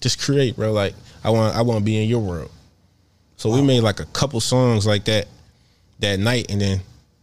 just 0.00 0.20
create, 0.20 0.56
bro. 0.56 0.72
Like 0.72 0.94
I 1.24 1.30
want 1.30 1.56
I 1.56 1.62
want 1.62 1.78
to 1.78 1.84
be 1.84 2.02
in 2.02 2.08
your 2.08 2.20
world. 2.20 2.50
So 3.36 3.50
we 3.50 3.62
made 3.62 3.80
like 3.80 4.00
a 4.00 4.04
couple 4.06 4.40
songs 4.40 4.86
like 4.86 5.04
that 5.06 5.26
that 6.00 6.18
night, 6.18 6.50
and 6.50 6.60
then 6.60 6.80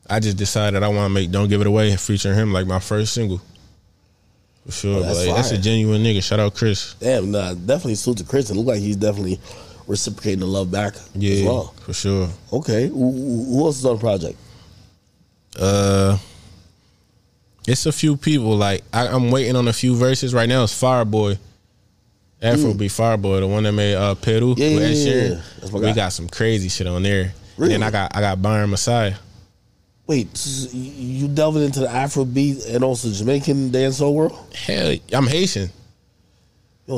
I 0.09 0.19
just 0.19 0.37
decided 0.37 0.81
I 0.83 0.87
want 0.87 1.05
to 1.05 1.09
make 1.09 1.29
"Don't 1.31 1.47
Give 1.49 1.61
It 1.61 1.67
Away" 1.67 1.95
featuring 1.97 2.35
him 2.35 2.51
like 2.53 2.65
my 2.67 2.79
first 2.79 3.13
single. 3.13 3.41
For 4.65 4.71
sure, 4.71 4.97
Oh, 4.97 5.01
that's 5.03 5.25
like, 5.25 5.35
that's 5.35 5.51
a 5.51 5.57
genuine 5.57 6.03
nigga. 6.03 6.21
Shout 6.23 6.39
out 6.39 6.53
Chris. 6.55 6.95
Damn, 6.99 7.31
nah, 7.31 7.53
definitely 7.53 7.95
salute 7.95 8.17
to 8.17 8.23
Chris. 8.25 8.49
It 8.49 8.55
look 8.55 8.65
like 8.67 8.79
he's 8.79 8.95
definitely 8.97 9.39
reciprocating 9.87 10.39
the 10.39 10.45
love 10.47 10.69
back 10.71 10.95
Yeah, 11.15 11.33
as 11.35 11.43
well. 11.43 11.73
for 11.85 11.93
sure. 11.93 12.29
Okay, 12.51 12.87
who 12.87 13.11
who 13.11 13.65
else 13.65 13.77
is 13.79 13.85
on 13.85 13.95
the 13.95 13.99
project? 14.01 14.37
Uh, 15.57 16.17
it's 17.67 17.85
a 17.85 17.91
few 17.91 18.17
people. 18.17 18.55
Like 18.57 18.83
I, 18.93 19.07
I'm 19.07 19.29
waiting 19.29 19.55
on 19.55 19.67
a 19.67 19.73
few 19.73 19.95
verses 19.95 20.33
right 20.33 20.49
now. 20.49 20.63
It's 20.63 20.73
Fireboy, 20.81 21.37
Afrobeat 22.41 22.91
Fireboy, 22.91 23.41
the 23.41 23.47
one 23.47 23.63
that 23.63 23.73
made 23.73 23.95
uh 23.95 24.15
Peru 24.15 24.55
Mm. 24.55 24.57
Yeah, 24.57 24.73
with 24.75 24.81
yeah, 24.81 24.87
Ed 24.87 24.93
yeah, 24.93 25.05
Sheeran. 25.07 25.29
yeah. 25.35 25.41
That's 25.59 25.71
We 25.71 25.81
guy. 25.81 25.93
got 25.93 26.09
some 26.13 26.27
crazy 26.29 26.69
shit 26.69 26.87
on 26.87 27.03
there. 27.03 27.33
Really? 27.57 27.73
And 27.75 27.83
then 27.83 27.87
I 27.87 27.91
got 27.91 28.15
I 28.15 28.21
got 28.21 28.41
Byron 28.41 28.69
Messia. 28.71 29.17
Wait, 30.07 30.29
you 30.73 31.27
delving 31.27 31.63
into 31.63 31.81
the 31.81 31.87
Afrobeat 31.87 32.73
and 32.73 32.81
also 32.83 33.11
Jamaican 33.11 33.71
dancehall 33.71 34.13
world? 34.13 34.55
Hell, 34.55 34.95
I'm 35.11 35.27
Haitian. 35.27 35.69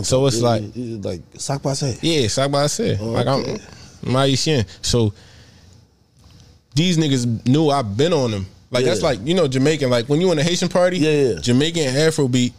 So 0.04 0.28
it's 0.28 0.40
like- 0.42 0.62
like 0.76 1.64
by 1.64 1.74
say. 1.74 1.98
Yeah, 2.04 2.28
side 2.28 2.52
by 2.52 2.68
side. 2.68 3.00
Like 3.00 3.26
I'm. 3.26 3.58
I'm 4.06 4.14
Haitian. 4.14 4.64
So 4.84 5.12
these 6.76 6.98
niggas 7.00 7.48
knew 7.48 7.70
I've 7.72 7.98
been 7.98 8.14
on 8.14 8.30
them. 8.32 8.46
Like 8.72 8.86
that's 8.86 9.02
like 9.02 9.20
you 9.24 9.34
know 9.34 9.48
Jamaican. 9.48 9.90
Like 9.90 10.08
when 10.10 10.22
you 10.22 10.32
in 10.32 10.40
a 10.40 10.44
Haitian 10.44 10.70
party, 10.70 10.98
Yeah, 11.00 11.12
yeah. 11.34 11.40
Jamaican 11.40 11.84
and 11.84 11.96
Afrobeat, 11.98 12.54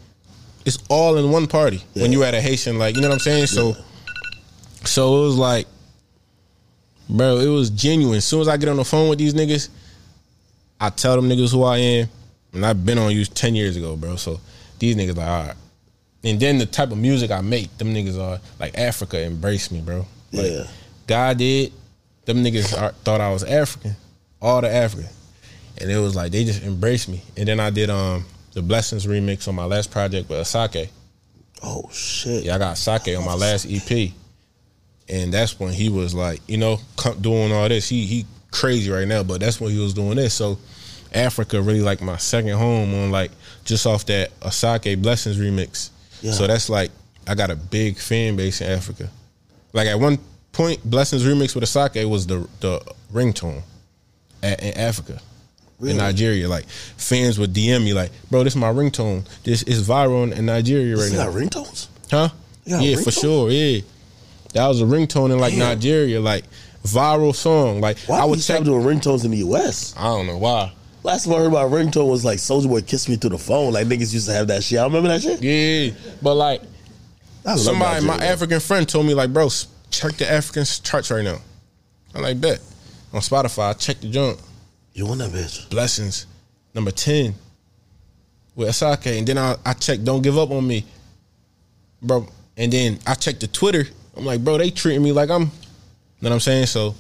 it's 0.65 0.79
all 0.89 1.17
in 1.19 1.31
one 1.31 1.47
party. 1.47 1.83
When 1.95 2.13
you 2.13 2.25
at 2.25 2.35
a 2.35 2.41
Haitian, 2.41 2.79
like 2.79 2.97
you 2.97 3.01
know 3.03 3.09
what 3.09 3.15
I'm 3.15 3.21
saying. 3.21 3.47
So, 3.47 3.77
so 4.85 5.23
it 5.23 5.27
was 5.27 5.37
like, 5.37 5.67
bro, 7.09 7.39
it 7.39 7.49
was 7.49 7.71
genuine. 7.71 8.17
As 8.19 8.25
soon 8.25 8.41
as 8.41 8.49
I 8.49 8.57
get 8.57 8.69
on 8.69 8.77
the 8.77 8.85
phone 8.85 9.09
with 9.09 9.19
these 9.19 9.35
niggas, 9.35 9.69
I 10.81 10.91
tell 10.91 11.17
them 11.17 11.29
niggas 11.29 11.53
who 11.53 11.63
I 11.63 11.79
am, 11.79 12.09
and 12.53 12.67
I've 12.67 12.85
been 12.85 12.99
on 12.99 13.13
you 13.13 13.25
ten 13.25 13.55
years 13.55 13.77
ago, 13.77 13.97
bro. 13.97 14.17
So 14.17 14.41
these 14.79 14.97
niggas 14.97 15.17
like, 15.17 15.27
all 15.29 15.47
right. 15.47 15.57
And 16.23 16.39
then 16.39 16.59
the 16.59 16.67
type 16.67 16.91
of 16.91 16.99
music 16.99 17.31
I 17.31 17.41
make, 17.41 17.77
them 17.79 17.95
niggas 17.95 18.21
are 18.21 18.41
like 18.59 18.77
Africa 18.77 19.21
embrace 19.23 19.71
me, 19.71 19.81
bro. 19.81 20.07
Like, 20.33 20.51
Yeah. 20.51 20.67
God 21.07 21.39
did. 21.39 21.73
Them 22.27 22.45
niggas 22.45 22.79
are, 22.81 22.93
thought 23.05 23.21
I 23.21 23.33
was 23.33 23.43
African, 23.43 23.97
all 24.43 24.61
the 24.61 24.71
African, 24.71 25.09
and 25.81 25.91
it 25.91 25.99
was 25.99 26.15
like 26.17 26.33
they 26.33 26.45
just 26.45 26.63
embraced 26.63 27.09
me. 27.09 27.23
And 27.37 27.49
then 27.49 27.61
I 27.61 27.71
did 27.71 27.91
um 27.91 28.25
the 28.53 28.63
Blessings 28.63 29.07
remix 29.07 29.49
on 29.49 29.55
my 29.55 29.65
last 29.65 29.91
project 29.91 30.29
with 30.29 30.39
Asake. 30.41 30.89
Oh 31.63 31.89
shit. 31.93 32.45
Yeah, 32.45 32.57
I 32.57 32.59
got 32.59 32.77
Asake 32.77 33.17
on 33.19 33.25
my 33.25 33.35
last 33.35 33.67
EP, 33.71 34.13
and 35.09 35.33
that's 35.33 35.59
when 35.59 35.73
he 35.73 35.89
was 35.89 36.15
like, 36.15 36.41
you 36.49 36.57
know, 36.57 36.79
doing 37.21 37.53
all 37.53 37.69
this. 37.69 37.89
He 37.89 38.07
he 38.07 38.27
crazy 38.51 38.91
right 38.91 39.07
now, 39.07 39.23
but 39.23 39.41
that's 39.41 39.61
when 39.61 39.71
he 39.71 39.79
was 39.79 39.95
doing 39.95 40.17
this. 40.17 40.35
So 40.35 40.59
Africa 41.13 41.61
really 41.61 41.81
like 41.83 42.01
my 42.01 42.17
second 42.17 42.57
home 42.57 42.95
on 42.95 43.11
like 43.11 43.31
just 43.65 43.87
off 43.87 44.07
that 44.07 44.39
Asake 44.41 45.01
Blessings 45.01 45.39
remix. 45.39 45.91
Yeah. 46.23 46.33
So 46.33 46.47
that's 46.47 46.69
like 46.69 46.91
I 47.27 47.35
got 47.35 47.51
a 47.51 47.57
big 47.57 47.99
fan 47.99 48.37
base 48.37 48.61
in 48.61 48.71
Africa. 48.71 49.09
Like 49.73 49.87
at 49.87 49.99
one 49.99 50.19
point, 50.53 50.83
Blessings 50.89 51.25
remix 51.25 51.55
with 51.55 51.65
Asake 51.65 52.09
was 52.09 52.27
the 52.27 52.49
the 52.61 52.81
ringtone 53.13 53.63
at, 54.43 54.63
in 54.63 54.77
Africa. 54.77 55.21
Really? 55.81 55.93
In 55.93 55.97
Nigeria, 55.99 56.47
like 56.49 56.67
fans 56.69 57.39
would 57.39 57.53
DM 57.55 57.83
me 57.85 57.95
like, 57.95 58.11
"Bro, 58.31 58.45
this 58.45 58.53
is 58.53 58.57
my 58.59 58.71
ringtone. 58.71 59.25
This 59.45 59.63
is 59.63 59.87
viral 59.89 60.31
in, 60.31 60.47
Nigeria 60.47 60.95
right 60.97 61.11
You 61.11 61.17
now." 61.17 61.31
ringtones? 61.31 61.89
Huh? 62.11 62.29
You 62.67 62.73
got 62.75 62.83
a 62.83 62.85
Yeah, 62.87 62.97
for 62.97 63.11
sure. 63.11 63.51
Yeah, 63.51 63.81
that 64.53 64.67
was 64.69 64.83
a 64.83 64.85
ringtone 64.85 65.33
in 65.33 65.39
like 65.39 65.53
Damn. 65.53 65.61
Nigeria, 65.61 66.21
like 66.21 66.45
viral 66.85 67.35
song. 67.35 67.81
Like 67.81 67.99
Why 68.01 68.21
I 68.21 68.25
would 68.27 68.41
stop 68.41 68.59
check. 68.59 68.65
doing 68.67 68.83
ringtones 68.85 69.25
in 69.25 69.31
the 69.31 69.39
US? 69.39 69.95
I 69.97 70.05
don't 70.05 70.27
know 70.27 70.37
why. 70.39 70.73
Last 71.03 71.25
time 71.25 71.33
I 71.33 71.39
heard 71.39 71.47
about 71.47 71.71
ringtone 71.71 72.11
was 72.11 72.27
like 72.27 72.39
Soulja 72.39 72.69
Boy 72.69 72.83
kissed 72.83 73.09
me 73.09 73.17
through 73.17 73.31
the 73.31 73.39
phone. 73.39 73.73
Like 73.73 73.87
niggas 73.87 74.13
used 74.13 74.27
to 74.29 74.35
have 74.35 74.49
that 74.49 74.63
shit. 74.63 74.79
I 74.79 74.85
remember 74.85 75.09
that 75.09 75.23
shit. 75.23 75.43
Yeah, 75.43 75.95
but 76.21 76.35
like 76.35 76.61
I 77.47 77.57
somebody, 77.57 78.05
my 78.05 78.15
Nigeria. 78.17 78.33
African 78.33 78.61
friend 78.61 78.87
told 78.87 79.07
me 79.07 79.15
like, 79.15 79.33
bro, 79.33 79.49
check 79.91 80.13
the 80.19 80.31
African 80.31 80.67
charts 80.67 81.11
right 81.11 81.25
now. 81.25 81.39
I'm 82.15 82.21
like, 82.21 82.39
bet 82.39 82.61
on 83.15 83.23
Spotify. 83.23 83.71
I 83.71 83.73
checked 83.73 84.03
the 84.03 84.11
junk. 84.11 84.39
You 85.01 85.07
want 85.07 85.21
that 85.21 85.31
bitch? 85.31 85.71
Blessings, 85.71 86.27
number 86.75 86.91
ten 86.91 87.35
with 88.55 88.69
Asake, 88.69 89.17
and 89.17 89.27
then 89.27 89.39
I 89.39 89.57
I 89.65 89.73
checked. 89.73 90.05
Don't 90.05 90.21
give 90.21 90.37
up 90.37 90.51
on 90.51 90.67
me, 90.67 90.85
bro. 92.03 92.29
And 92.59 92.71
then 92.71 92.99
I 93.07 93.15
checked 93.15 93.41
the 93.41 93.47
Twitter. 93.47 93.87
I'm 94.15 94.27
like, 94.27 94.45
bro, 94.45 94.59
they 94.59 94.69
treating 94.69 95.03
me 95.03 95.13
like 95.13 95.31
I'm. 95.31 95.45
You 95.45 95.49
know 95.49 96.29
what 96.29 96.33
I'm 96.33 96.41
saying? 96.41 96.67
So, 96.67 96.95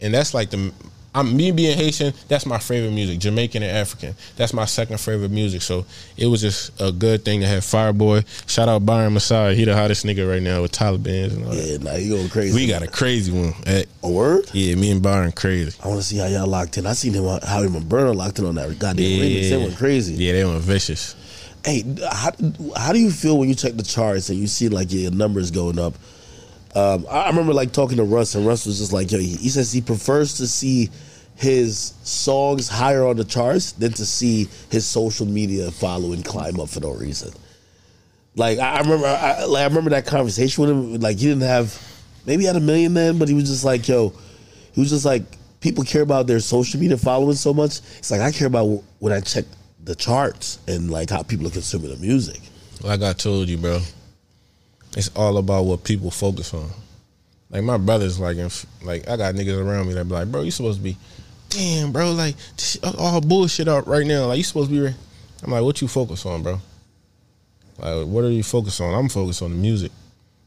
and 0.00 0.14
that's 0.14 0.34
like 0.34 0.50
the 0.50 0.72
I'm 1.14 1.36
me 1.36 1.50
being 1.50 1.76
Haitian. 1.76 2.12
That's 2.28 2.46
my 2.46 2.58
favorite 2.58 2.92
music. 2.92 3.18
Jamaican 3.18 3.64
and 3.64 3.76
African. 3.76 4.14
That's 4.36 4.52
my 4.52 4.64
second 4.64 5.00
favorite 5.00 5.32
music. 5.32 5.62
So 5.62 5.84
it 6.16 6.26
was 6.26 6.40
just 6.40 6.80
a 6.80 6.92
good 6.92 7.24
thing 7.24 7.40
to 7.40 7.46
have 7.48 7.64
Fireboy. 7.64 8.24
Shout 8.48 8.68
out 8.68 8.86
Byron 8.86 9.14
Messia. 9.14 9.54
He 9.54 9.64
the 9.64 9.74
hottest 9.74 10.06
nigga 10.06 10.28
right 10.30 10.42
now 10.42 10.62
with 10.62 10.70
Taliban's 10.72 11.34
and 11.34 11.44
all 11.46 11.50
that. 11.50 11.62
Yeah, 11.62 11.78
now 11.78 11.96
you 11.96 12.10
going 12.16 12.28
crazy. 12.28 12.54
We 12.54 12.68
got 12.68 12.82
a 12.82 12.86
crazy 12.86 13.32
one. 13.32 13.54
At, 13.66 13.86
a 14.04 14.08
word. 14.10 14.44
yeah, 14.52 14.76
me 14.76 14.92
and 14.92 15.02
Byron 15.02 15.32
crazy. 15.32 15.76
I 15.82 15.88
want 15.88 16.00
to 16.00 16.06
see 16.06 16.18
how 16.18 16.26
y'all 16.26 16.46
locked 16.46 16.78
in. 16.78 16.86
I 16.86 16.92
seen 16.92 17.12
him 17.12 17.24
how 17.24 17.62
him 17.62 17.74
and 17.74 17.86
Burna 17.86 18.14
locked 18.14 18.38
in 18.38 18.44
on 18.46 18.54
that 18.54 18.78
goddamn 18.78 19.04
Yeah, 19.04 19.24
remix. 19.24 19.50
They 19.50 19.56
went 19.56 19.76
crazy. 19.76 20.14
Yeah, 20.14 20.32
they 20.34 20.44
went 20.44 20.60
vicious. 20.62 21.16
Hey, 21.64 21.84
how, 22.10 22.30
how 22.76 22.92
do 22.92 22.98
you 22.98 23.10
feel 23.10 23.36
when 23.36 23.48
you 23.48 23.54
check 23.54 23.76
the 23.76 23.82
charts 23.82 24.30
and 24.30 24.38
you 24.38 24.46
see 24.46 24.68
like 24.68 24.92
your 24.92 25.10
numbers 25.10 25.50
going 25.50 25.78
up? 25.78 25.94
Um, 26.74 27.06
I 27.10 27.28
remember 27.28 27.52
like 27.52 27.72
talking 27.72 27.96
to 27.96 28.04
Russ, 28.04 28.34
and 28.34 28.46
Russ 28.46 28.66
was 28.66 28.78
just 28.78 28.92
like, 28.92 29.10
"Yo," 29.10 29.18
he 29.18 29.48
says 29.48 29.72
he 29.72 29.80
prefers 29.80 30.34
to 30.38 30.46
see 30.46 30.90
his 31.34 31.94
songs 32.02 32.68
higher 32.68 33.06
on 33.06 33.16
the 33.16 33.24
charts 33.24 33.72
than 33.72 33.92
to 33.92 34.04
see 34.06 34.48
his 34.70 34.86
social 34.86 35.26
media 35.26 35.70
following 35.70 36.22
climb 36.22 36.60
up 36.60 36.68
for 36.68 36.80
no 36.80 36.92
reason. 36.92 37.32
Like 38.36 38.58
I 38.58 38.76
I 38.76 38.78
remember, 38.80 39.06
I, 39.06 39.44
like, 39.44 39.62
I 39.62 39.66
remember 39.66 39.90
that 39.90 40.06
conversation 40.06 40.62
with 40.62 40.70
him. 40.70 41.00
Like 41.00 41.18
he 41.18 41.26
didn't 41.26 41.42
have, 41.42 41.76
maybe 42.26 42.42
he 42.42 42.46
had 42.46 42.56
a 42.56 42.60
million 42.60 42.94
then, 42.94 43.18
but 43.18 43.28
he 43.28 43.34
was 43.34 43.48
just 43.48 43.64
like, 43.64 43.88
"Yo," 43.88 44.12
he 44.72 44.80
was 44.80 44.90
just 44.90 45.04
like, 45.04 45.22
people 45.60 45.84
care 45.84 46.02
about 46.02 46.26
their 46.26 46.40
social 46.40 46.78
media 46.80 46.96
following 46.96 47.34
so 47.34 47.52
much. 47.52 47.78
It's 47.98 48.10
like 48.10 48.20
I 48.20 48.30
care 48.30 48.46
about 48.46 48.82
when 48.98 49.12
I 49.12 49.20
check 49.20 49.44
the 49.82 49.94
charts 49.94 50.58
and 50.68 50.90
like 50.90 51.10
how 51.10 51.22
people 51.22 51.46
are 51.46 51.50
consuming 51.50 51.90
the 51.90 51.96
music. 51.96 52.40
Like 52.82 53.02
I 53.02 53.12
told 53.12 53.48
you, 53.48 53.58
bro, 53.58 53.80
it's 54.96 55.10
all 55.14 55.38
about 55.38 55.64
what 55.64 55.84
people 55.84 56.10
focus 56.10 56.52
on. 56.54 56.68
Like 57.50 57.64
my 57.64 57.78
brothers, 57.78 58.20
like, 58.20 58.36
like 58.82 59.08
I 59.08 59.16
got 59.16 59.34
niggas 59.34 59.58
around 59.58 59.88
me 59.88 59.94
that 59.94 60.04
be 60.04 60.14
like, 60.14 60.30
bro, 60.30 60.42
you 60.42 60.50
supposed 60.50 60.78
to 60.78 60.84
be, 60.84 60.96
damn, 61.48 61.92
bro, 61.92 62.12
like 62.12 62.36
all 62.98 63.20
bullshit 63.20 63.68
up 63.68 63.86
right 63.86 64.06
now. 64.06 64.26
Like 64.26 64.38
you 64.38 64.44
supposed 64.44 64.70
to 64.70 64.74
be. 64.74 64.80
re-" 64.80 64.94
I'm 65.42 65.52
like, 65.52 65.62
what 65.62 65.80
you 65.80 65.88
focus 65.88 66.26
on, 66.26 66.42
bro? 66.42 66.60
Like, 67.78 68.06
what 68.06 68.24
are 68.24 68.30
you 68.30 68.42
focused 68.42 68.80
on? 68.80 68.94
I'm 68.94 69.08
focused 69.08 69.42
on 69.42 69.50
the 69.50 69.56
music. 69.56 69.90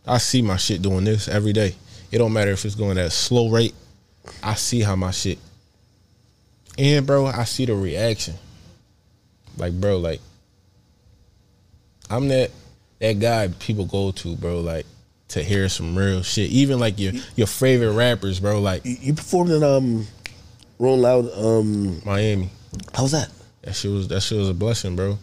I 0.06 0.18
see 0.18 0.42
my 0.42 0.58
shit 0.58 0.82
doing 0.82 1.04
this 1.04 1.28
every 1.28 1.54
day. 1.54 1.76
It 2.12 2.20
don't 2.20 2.34
matter 2.34 2.52
if 2.52 2.64
it's 2.64 2.76
going 2.76 2.98
at 2.98 3.08
a 3.08 3.10
slow 3.10 3.50
rate. 3.50 3.74
I 4.42 4.54
see 4.54 4.82
how 4.82 4.96
my 4.96 5.12
shit. 5.12 5.40
And 6.78 7.08
bro, 7.08 7.26
I 7.26 7.44
see 7.46 7.66
the 7.66 7.76
reaction. 7.76 8.36
Like, 9.58 9.74
bro, 9.74 9.98
like 9.98 10.22
I'm 12.10 12.28
that 12.28 12.52
that 13.04 13.20
guy 13.20 13.50
people 13.60 13.84
go 13.84 14.12
to, 14.12 14.36
bro, 14.38 14.62
like 14.62 14.86
to 15.28 15.44
hear 15.44 15.68
some 15.68 15.94
real 15.98 16.24
shit. 16.24 16.50
Even 16.52 16.80
like 16.80 16.98
your 16.98 17.12
your 17.36 17.48
favorite 17.48 17.92
rappers, 17.92 18.40
bro, 18.40 18.62
like 18.62 18.86
You, 18.86 18.96
you 19.02 19.14
performed 19.14 19.52
in 19.52 19.62
um, 19.62 20.08
Rolling 20.80 21.02
Loud. 21.02 21.30
Um, 21.38 22.02
Miami. 22.06 22.50
how 22.94 23.04
was 23.04 23.12
that? 23.12 23.30
That 23.64 23.76
shit 23.76 23.92
was 23.92 24.08
that 24.08 24.22
shit 24.22 24.38
was 24.38 24.50
a 24.50 24.54
blessing, 24.54 24.96
bro. 24.96 25.18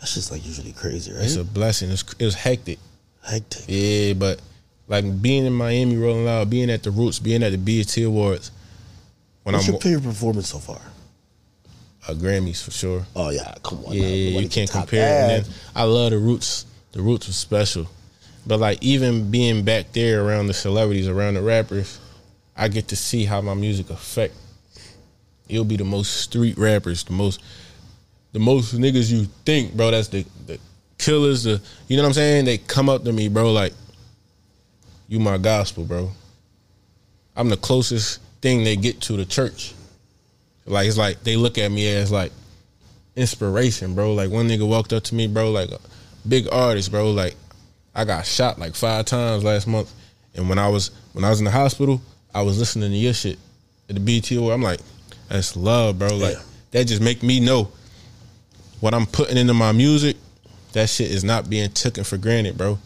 That's 0.00 0.14
just 0.14 0.32
like 0.32 0.44
usually 0.44 0.72
crazy, 0.72 1.12
right? 1.12 1.22
It's 1.22 1.36
a 1.36 1.44
blessing. 1.44 1.90
It's, 1.90 2.04
it 2.18 2.24
was 2.24 2.34
hectic. 2.34 2.80
Hectic. 3.24 3.64
Yeah, 3.68 4.14
but 4.14 4.42
like 4.88 5.22
being 5.22 5.46
in 5.46 5.52
Miami, 5.52 5.96
rolling 5.96 6.24
loud, 6.24 6.50
being 6.50 6.70
at 6.70 6.82
the 6.82 6.90
Roots, 6.90 7.20
being 7.20 7.44
at 7.44 7.52
the 7.52 7.58
BET 7.58 7.96
Awards. 7.98 8.50
When 9.44 9.54
What's 9.54 9.68
I'm 9.68 9.74
your 9.74 9.80
favorite 9.80 10.02
performance 10.04 10.48
so 10.48 10.58
far? 10.58 10.80
uh, 12.08 12.14
Grammys 12.14 12.64
for 12.64 12.72
sure. 12.72 13.06
Oh 13.14 13.30
yeah, 13.30 13.54
come 13.62 13.84
on. 13.84 13.92
Yeah. 13.92 14.02
Nobody 14.02 14.42
you 14.42 14.48
can't 14.48 14.70
compare. 14.70 15.00
that. 15.28 15.36
And 15.36 15.44
then 15.44 15.54
I 15.76 15.84
love 15.84 16.10
the 16.10 16.18
Roots. 16.18 16.66
The 16.92 17.00
Roots 17.00 17.26
was 17.26 17.36
special, 17.36 17.88
but 18.46 18.60
like 18.60 18.82
even 18.82 19.30
being 19.30 19.64
back 19.64 19.92
there 19.92 20.24
around 20.24 20.46
the 20.46 20.54
celebrities, 20.54 21.08
around 21.08 21.34
the 21.34 21.42
rappers, 21.42 21.98
I 22.56 22.68
get 22.68 22.88
to 22.88 22.96
see 22.96 23.24
how 23.24 23.40
my 23.40 23.54
music 23.54 23.90
affect. 23.90 24.34
It'll 25.48 25.64
be 25.64 25.76
the 25.76 25.84
most 25.84 26.20
street 26.20 26.58
rappers, 26.58 27.04
the 27.04 27.12
most, 27.12 27.40
the 28.32 28.38
most 28.38 28.74
niggas 28.74 29.10
you 29.10 29.26
think, 29.44 29.74
bro. 29.74 29.90
That's 29.90 30.08
the 30.08 30.24
the 30.46 30.58
killers. 30.98 31.44
The 31.44 31.60
you 31.88 31.96
know 31.96 32.02
what 32.02 32.08
I'm 32.10 32.14
saying? 32.14 32.44
They 32.44 32.58
come 32.58 32.88
up 32.88 33.04
to 33.04 33.12
me, 33.12 33.28
bro, 33.28 33.52
like 33.52 33.72
you 35.08 35.18
my 35.18 35.38
gospel, 35.38 35.84
bro. 35.84 36.10
I'm 37.36 37.48
the 37.48 37.56
closest 37.56 38.20
thing 38.42 38.64
they 38.64 38.76
get 38.76 39.00
to 39.02 39.14
the 39.14 39.24
church. 39.24 39.74
Like 40.66 40.88
it's 40.88 40.98
like 40.98 41.22
they 41.24 41.36
look 41.36 41.58
at 41.58 41.70
me 41.70 41.88
as 41.94 42.12
like 42.12 42.32
inspiration, 43.16 43.94
bro. 43.94 44.14
Like 44.14 44.30
one 44.30 44.48
nigga 44.48 44.68
walked 44.68 44.92
up 44.92 45.04
to 45.04 45.14
me, 45.14 45.26
bro, 45.26 45.50
like 45.50 45.70
big 46.26 46.48
artist, 46.52 46.90
bro. 46.90 47.10
Like 47.10 47.36
I 47.94 48.04
got 48.04 48.26
shot 48.26 48.58
like 48.58 48.74
five 48.74 49.04
times 49.04 49.44
last 49.44 49.66
month, 49.66 49.92
and 50.34 50.48
when 50.48 50.58
I 50.58 50.68
was 50.68 50.90
when 51.12 51.24
I 51.24 51.30
was 51.30 51.40
in 51.40 51.44
the 51.44 51.50
hospital, 51.50 52.00
I 52.34 52.42
was 52.42 52.58
listening 52.58 52.90
to 52.90 52.96
your 52.96 53.14
shit 53.14 53.38
at 53.88 53.96
the 53.96 54.00
BTO. 54.20 54.52
I'm 54.52 54.62
like, 54.62 54.80
that's 55.28 55.56
love, 55.56 55.98
bro. 55.98 56.08
Like 56.16 56.34
Yeah. 56.34 56.42
that 56.72 56.84
just 56.86 57.02
make 57.02 57.22
me 57.22 57.40
know 57.40 57.70
what 58.80 58.94
I'm 58.94 59.06
putting 59.06 59.36
into 59.36 59.54
my 59.54 59.72
music. 59.72 60.16
That 60.72 60.88
shit 60.88 61.10
is 61.10 61.22
not 61.22 61.50
being 61.50 61.70
taken 61.70 62.02
for 62.04 62.16
granted, 62.16 62.56
bro. 62.56 62.78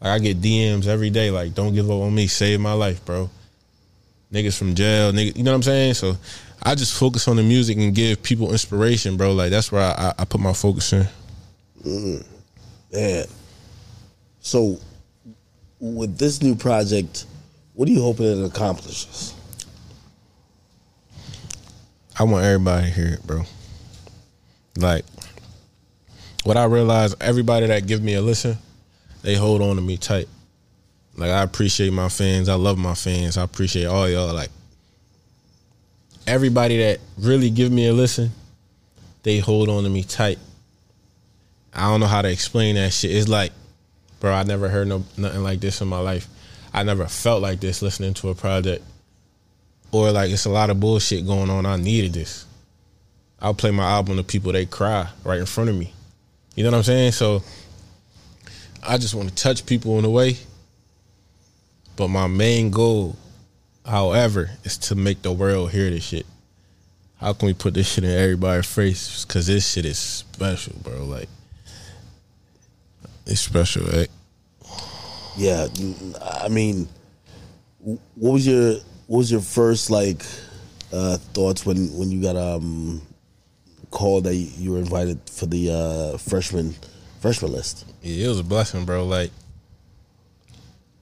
Like 0.00 0.10
I 0.12 0.18
get 0.20 0.40
DMs 0.40 0.86
every 0.86 1.10
day, 1.10 1.30
like 1.30 1.54
don't 1.54 1.74
give 1.74 1.90
up 1.90 2.00
on 2.00 2.14
me, 2.14 2.26
save 2.26 2.60
my 2.60 2.72
life, 2.72 3.04
bro. 3.04 3.28
Niggas 4.32 4.56
from 4.56 4.76
jail, 4.76 5.10
nigga, 5.12 5.36
you 5.36 5.42
know 5.42 5.50
what 5.50 5.56
I'm 5.56 5.62
saying? 5.64 5.94
So 5.94 6.16
I 6.62 6.76
just 6.76 6.96
focus 6.96 7.26
on 7.26 7.34
the 7.36 7.42
music 7.42 7.78
and 7.78 7.92
give 7.92 8.22
people 8.22 8.52
inspiration, 8.52 9.16
bro. 9.16 9.32
Like 9.32 9.50
that's 9.50 9.72
where 9.72 9.82
I, 9.82 9.90
I, 9.90 10.14
I 10.20 10.24
put 10.24 10.40
my 10.40 10.52
focus 10.52 10.92
in. 10.92 11.06
Mm. 11.84 12.26
Man. 12.92 13.26
So, 14.40 14.78
with 15.78 16.18
this 16.18 16.42
new 16.42 16.54
project, 16.54 17.26
what 17.74 17.88
are 17.88 17.92
you 17.92 18.02
hoping 18.02 18.26
it 18.26 18.44
accomplishes? 18.44 19.34
I 22.18 22.24
want 22.24 22.44
everybody 22.44 22.86
to 22.86 22.92
hear 22.92 23.06
it, 23.14 23.26
bro. 23.26 23.42
Like, 24.76 25.04
what 26.44 26.56
I 26.56 26.64
realize, 26.64 27.14
everybody 27.20 27.66
that 27.66 27.86
give 27.86 28.02
me 28.02 28.14
a 28.14 28.22
listen, 28.22 28.58
they 29.22 29.34
hold 29.34 29.62
on 29.62 29.76
to 29.76 29.82
me 29.82 29.96
tight. 29.96 30.28
Like, 31.16 31.30
I 31.30 31.42
appreciate 31.42 31.92
my 31.92 32.08
fans. 32.08 32.48
I 32.48 32.54
love 32.54 32.78
my 32.78 32.94
fans. 32.94 33.36
I 33.36 33.42
appreciate 33.42 33.86
all 33.86 34.08
y'all. 34.08 34.34
Like, 34.34 34.50
everybody 36.26 36.78
that 36.78 37.00
really 37.18 37.50
give 37.50 37.70
me 37.70 37.88
a 37.88 37.92
listen, 37.92 38.30
they 39.22 39.38
hold 39.38 39.68
on 39.68 39.84
to 39.84 39.90
me 39.90 40.02
tight. 40.02 40.38
I 41.74 41.88
don't 41.88 42.00
know 42.00 42.06
how 42.06 42.22
to 42.22 42.30
explain 42.30 42.74
that 42.74 42.92
shit. 42.92 43.12
It's 43.12 43.28
like, 43.28 43.52
bro, 44.18 44.32
I 44.32 44.42
never 44.42 44.68
heard 44.68 44.88
no 44.88 45.04
nothing 45.16 45.42
like 45.42 45.60
this 45.60 45.80
in 45.80 45.88
my 45.88 46.00
life. 46.00 46.28
I 46.72 46.82
never 46.82 47.06
felt 47.06 47.42
like 47.42 47.60
this 47.60 47.82
listening 47.82 48.14
to 48.14 48.30
a 48.30 48.34
project 48.34 48.84
or 49.92 50.10
like 50.12 50.30
it's 50.30 50.44
a 50.44 50.50
lot 50.50 50.70
of 50.70 50.80
bullshit 50.80 51.26
going 51.26 51.50
on. 51.50 51.66
I 51.66 51.76
needed 51.76 52.12
this. 52.12 52.46
I'll 53.40 53.54
play 53.54 53.70
my 53.70 53.88
album 53.88 54.16
to 54.16 54.22
people 54.22 54.52
they 54.52 54.66
cry 54.66 55.08
right 55.24 55.40
in 55.40 55.46
front 55.46 55.70
of 55.70 55.76
me. 55.76 55.92
You 56.54 56.64
know 56.64 56.70
what 56.70 56.78
I'm 56.78 56.82
saying? 56.82 57.12
So 57.12 57.42
I 58.86 58.98
just 58.98 59.14
want 59.14 59.28
to 59.28 59.34
touch 59.34 59.66
people 59.66 59.98
in 59.98 60.04
a 60.04 60.10
way. 60.10 60.36
But 61.96 62.08
my 62.08 62.26
main 62.26 62.70
goal, 62.70 63.16
however, 63.84 64.50
is 64.64 64.78
to 64.78 64.94
make 64.94 65.22
the 65.22 65.32
world 65.32 65.70
hear 65.70 65.90
this 65.90 66.04
shit. 66.04 66.26
How 67.18 67.32
can 67.32 67.46
we 67.46 67.54
put 67.54 67.74
this 67.74 67.92
shit 67.92 68.04
in 68.04 68.10
everybody's 68.10 68.66
face? 68.66 69.24
Cause 69.26 69.46
this 69.46 69.70
shit 69.70 69.84
is 69.84 69.98
special, 69.98 70.74
bro. 70.82 71.04
Like 71.04 71.28
it's 73.26 73.40
special, 73.40 73.86
right? 73.86 74.08
Yeah, 75.36 75.68
I 76.42 76.48
mean, 76.48 76.88
what 77.78 78.00
was 78.32 78.46
your 78.46 78.74
what 79.06 79.18
was 79.18 79.30
your 79.32 79.40
first 79.40 79.90
like 79.90 80.22
uh, 80.92 81.16
thoughts 81.34 81.64
when 81.64 81.88
when 81.96 82.10
you 82.10 82.20
got 82.22 82.36
um 82.36 83.02
called 83.90 84.24
that 84.24 84.34
you 84.34 84.72
were 84.72 84.78
invited 84.78 85.18
for 85.30 85.46
the 85.46 85.70
uh, 85.70 86.18
freshman 86.18 86.74
freshman 87.20 87.52
list? 87.52 87.86
Yeah, 88.02 88.26
it 88.26 88.28
was 88.28 88.40
a 88.40 88.44
blessing, 88.44 88.84
bro. 88.84 89.04
Like, 89.04 89.30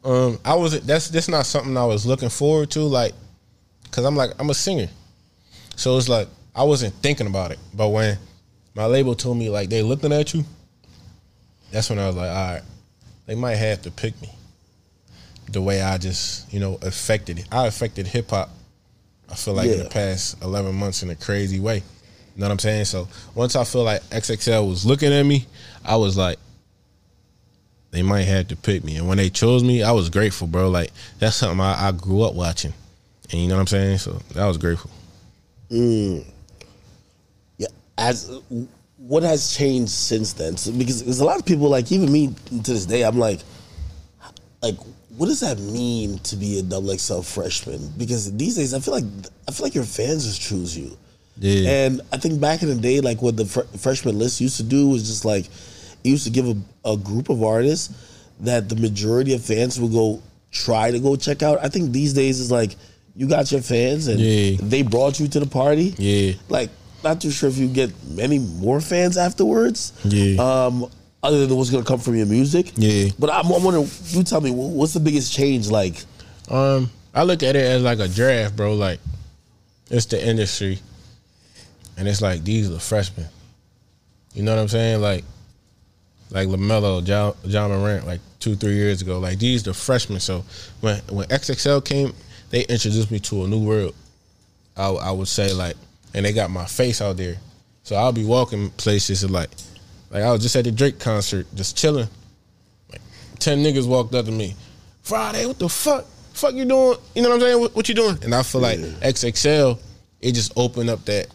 um, 0.05 0.39
I 0.45 0.55
was 0.55 0.81
that's 0.83 1.09
that's 1.09 1.29
not 1.29 1.47
something 1.47 1.77
I 1.77 1.85
was 1.85 2.07
looking 2.07 2.29
forward 2.29 2.71
to, 2.73 2.81
like, 2.81 3.13
cause 3.91 4.05
I'm 4.05 4.17
like 4.17 4.31
I'm 4.39 4.51
a 4.51 4.55
singer, 4.55 4.89
so 5.77 5.97
it's 5.97 6.09
like 6.09 6.29
I 6.55 6.65
wasn't 6.65 6.95
thinking 6.95 7.27
about 7.27 7.51
it. 7.51 7.59
But 7.75 7.89
when 7.89 8.19
my 8.75 8.87
label 8.87 9.15
told 9.15 9.37
me 9.39 9.51
like 9.51 9.69
they 9.69 9.83
looking 9.83 10.13
at 10.13 10.35
you, 10.35 10.45
that's 11.71 11.91
when 11.91 11.99
I 11.99 12.07
was 12.07 12.17
like, 12.17 12.31
all 12.31 12.53
right, 12.55 12.63
they 13.27 13.35
might 13.35 13.57
have 13.57 13.83
to 13.83 13.91
pick 13.91 14.21
me. 14.21 14.31
The 15.51 15.63
way 15.63 15.81
I 15.81 15.97
just 15.97 16.53
you 16.53 16.61
know 16.61 16.79
affected 16.83 17.39
it. 17.39 17.47
I 17.51 17.67
affected 17.67 18.07
hip 18.07 18.31
hop. 18.31 18.51
I 19.31 19.35
feel 19.35 19.55
like 19.55 19.69
in 19.69 19.79
the 19.79 19.89
past 19.89 20.43
eleven 20.43 20.75
months 20.75 21.03
in 21.03 21.11
a 21.11 21.15
crazy 21.15 21.61
way. 21.61 21.77
You 21.77 22.43
know 22.43 22.47
what 22.47 22.53
I'm 22.53 22.59
saying? 22.59 22.85
So 22.85 23.09
once 23.35 23.57
I 23.57 23.65
feel 23.65 23.83
like 23.83 24.03
XXL 24.05 24.69
was 24.69 24.87
looking 24.87 25.13
at 25.13 25.25
me, 25.25 25.47
I 25.85 25.97
was 25.97 26.17
like, 26.17 26.39
they 27.91 28.03
might 28.03 28.23
have 28.23 28.49
to 28.49 28.57
pick 28.57 28.85
me. 28.85 28.97
And 28.97 29.09
when 29.09 29.17
they 29.19 29.31
chose 29.31 29.65
me, 29.65 29.83
I 29.83 29.93
was 29.93 30.11
grateful, 30.11 30.47
bro. 30.47 30.69
Like 30.69 30.93
that's 31.19 31.37
something 31.37 31.61
I, 31.61 31.89
I 31.89 31.93
grew 31.93 32.23
up 32.23 32.35
watching, 32.35 32.73
and 33.31 33.41
you 33.41 33.49
know 33.49 33.55
what 33.55 33.63
I'm 33.63 33.67
saying. 33.67 33.99
So 33.99 34.13
that 34.35 34.47
was 34.47 34.59
grateful. 34.59 34.91
Mm. 35.71 36.25
Yeah, 37.57 37.69
as 37.97 38.31
what 39.09 39.23
has 39.23 39.57
changed 39.57 39.91
since 39.91 40.35
then? 40.35 40.57
So, 40.59 40.71
because 40.71 41.03
there's 41.03 41.21
a 41.21 41.25
lot 41.25 41.39
of 41.39 41.47
people 41.47 41.69
like 41.71 41.91
even 41.91 42.13
me 42.13 42.35
to 42.49 42.73
this 42.73 42.85
day. 42.85 43.03
I'm 43.05 43.19
like, 43.19 43.41
like 44.63 44.77
what 45.17 45.27
does 45.27 45.41
that 45.41 45.59
mean 45.59 46.19
to 46.21 46.37
be 46.37 46.59
a 46.59 46.63
double 46.63 46.97
XL 46.97 47.23
freshman? 47.23 47.91
Because 47.97 48.31
these 48.37 48.57
days 48.57 48.75
I 48.75 48.81
feel 48.81 48.95
like 48.95 49.05
I 49.49 49.53
feel 49.53 49.65
like 49.65 49.75
your 49.75 49.85
fans 49.85 50.27
just 50.27 50.41
choose 50.41 50.77
you. 50.77 50.97
Yeah. 51.39 51.71
And 51.87 52.01
I 52.13 52.19
think 52.19 52.41
back 52.41 52.63
in 52.63 52.69
the 52.69 52.75
day, 52.75 53.01
like 53.01 53.23
what 53.23 53.37
the 53.37 53.47
fr- 53.47 53.67
freshman 53.79 54.19
list 54.19 54.41
used 54.41 54.59
to 54.59 54.63
do 54.63 54.89
was 54.91 55.07
just 55.09 55.25
like 55.25 55.47
it 55.47 56.09
used 56.11 56.25
to 56.25 56.31
give 56.31 56.47
a, 56.47 56.57
a 56.93 56.97
group 56.97 57.31
of 57.31 57.43
artists 57.43 57.91
that 58.41 58.69
the 58.69 58.77
majority 58.77 59.35
of 59.35 59.43
fans 59.45 59.81
would 59.81 59.93
go 59.93 60.23
try 60.51 60.91
to 60.91 60.99
go 61.01 61.17
check 61.17 61.43
out. 61.43 61.59
I 61.65 61.69
think 61.69 61.93
these 61.93 62.13
days 62.13 62.39
is 62.41 62.51
like 62.51 62.77
you 63.17 63.27
got 63.29 63.51
your 63.51 63.63
fans 63.63 64.07
and 64.07 64.21
Yeah. 64.21 64.57
they 64.61 64.83
brought 64.83 65.19
you 65.19 65.27
to 65.29 65.41
the 65.41 65.47
party. 65.47 65.95
Yeah. 65.99 66.35
Like 66.49 66.71
not 67.05 67.21
too 67.21 67.31
sure 67.31 67.49
if 67.49 67.57
you 67.57 67.69
get 67.69 67.91
many 68.09 68.39
more 68.39 68.81
fans 68.81 69.17
afterwards. 69.17 69.93
Yeah. 70.05 70.41
Um, 70.43 70.91
other 71.23 71.47
than 71.47 71.57
what's 71.57 71.71
gonna 71.71 71.85
come 71.85 71.99
from 72.01 72.17
your 72.17 72.27
music. 72.27 72.73
Yeah. 72.77 73.09
But 73.19 73.31
I'm, 73.31 73.51
I'm 73.51 73.63
wondering, 73.63 73.89
you 74.07 74.23
tell 74.23 74.41
me, 74.41 74.51
what's 74.51 74.95
the 74.95 75.01
biggest 75.01 75.33
change? 75.33 75.69
Like, 75.69 75.95
Um, 76.49 76.91
I 77.15 77.25
look 77.25 77.43
at 77.43 77.57
it 77.57 77.65
as 77.65 77.83
like 77.83 77.99
a 77.99 78.09
draft, 78.09 78.57
bro. 78.57 78.75
Like, 78.75 79.01
it's 79.91 80.07
the 80.07 80.25
industry, 80.25 80.79
and 81.97 82.07
it's 82.07 82.21
like 82.23 82.45
these 82.45 82.69
are 82.69 82.75
the 82.75 82.81
freshmen. 82.81 83.27
You 84.35 84.43
know 84.43 84.55
what 84.55 84.61
I'm 84.61 84.69
saying? 84.69 85.01
Like, 85.01 85.25
like 86.31 86.47
Lamelo, 86.49 87.07
Ja, 87.07 87.33
Ja 87.45 87.67
Morant, 87.69 88.07
like 88.07 88.21
two, 88.39 88.55
three 88.55 88.75
years 88.75 89.03
ago. 89.03 89.19
Like 89.19 89.39
these 89.39 89.63
the 89.63 89.75
freshmen. 89.75 90.21
So 90.21 90.45
when 90.81 91.01
when 91.11 91.27
XXL 91.29 91.85
came, 91.85 92.13
they 92.51 92.63
introduced 92.65 93.11
me 93.11 93.19
to 93.21 93.45
a 93.45 93.49
new 93.49 93.59
world. 93.65 93.95
I, 94.77 94.91
I 94.91 95.11
would 95.11 95.27
say 95.29 95.53
like, 95.53 95.77
and 96.15 96.25
they 96.25 96.33
got 96.33 96.51
my 96.51 96.67
face 96.67 97.01
out 97.01 97.17
there. 97.17 97.37
So 97.83 97.97
I'll 97.97 98.13
be 98.13 98.25
walking 98.25 98.71
places 98.71 99.23
and 99.23 99.33
like, 99.33 99.51
like 100.11 100.23
I 100.23 100.33
was 100.33 100.43
just 100.43 100.57
at 100.57 100.65
the 100.65 100.73
Drake 100.73 100.99
concert, 100.99 101.47
just 101.55 101.77
chilling. 101.77 102.09
Like 102.91 103.01
ten 103.39 103.63
niggas 103.63 103.87
walked 103.87 104.15
up 104.15 104.27
to 104.27 104.33
me, 104.33 104.55
Fridayy, 105.05 105.47
what 105.47 105.59
the 105.59 105.69
fuck? 105.69 106.05
Fuck 106.35 106.55
you 106.55 106.65
doing? 106.65 106.99
You 107.15 107.23
know 107.23 107.31
what 107.31 107.37
I'm 107.37 107.41
saying? 107.41 107.61
What, 107.61 107.75
what 107.77 107.89
you 107.89 107.95
doing? 107.95 108.19
And 108.23 108.35
I 108.35 108.43
feel 108.43 108.61
like 108.61 108.79
XXL, 108.79 109.79
it 110.21 110.33
just 110.33 110.53
opened 110.57 110.91
up 110.91 111.05
that, 111.07 111.27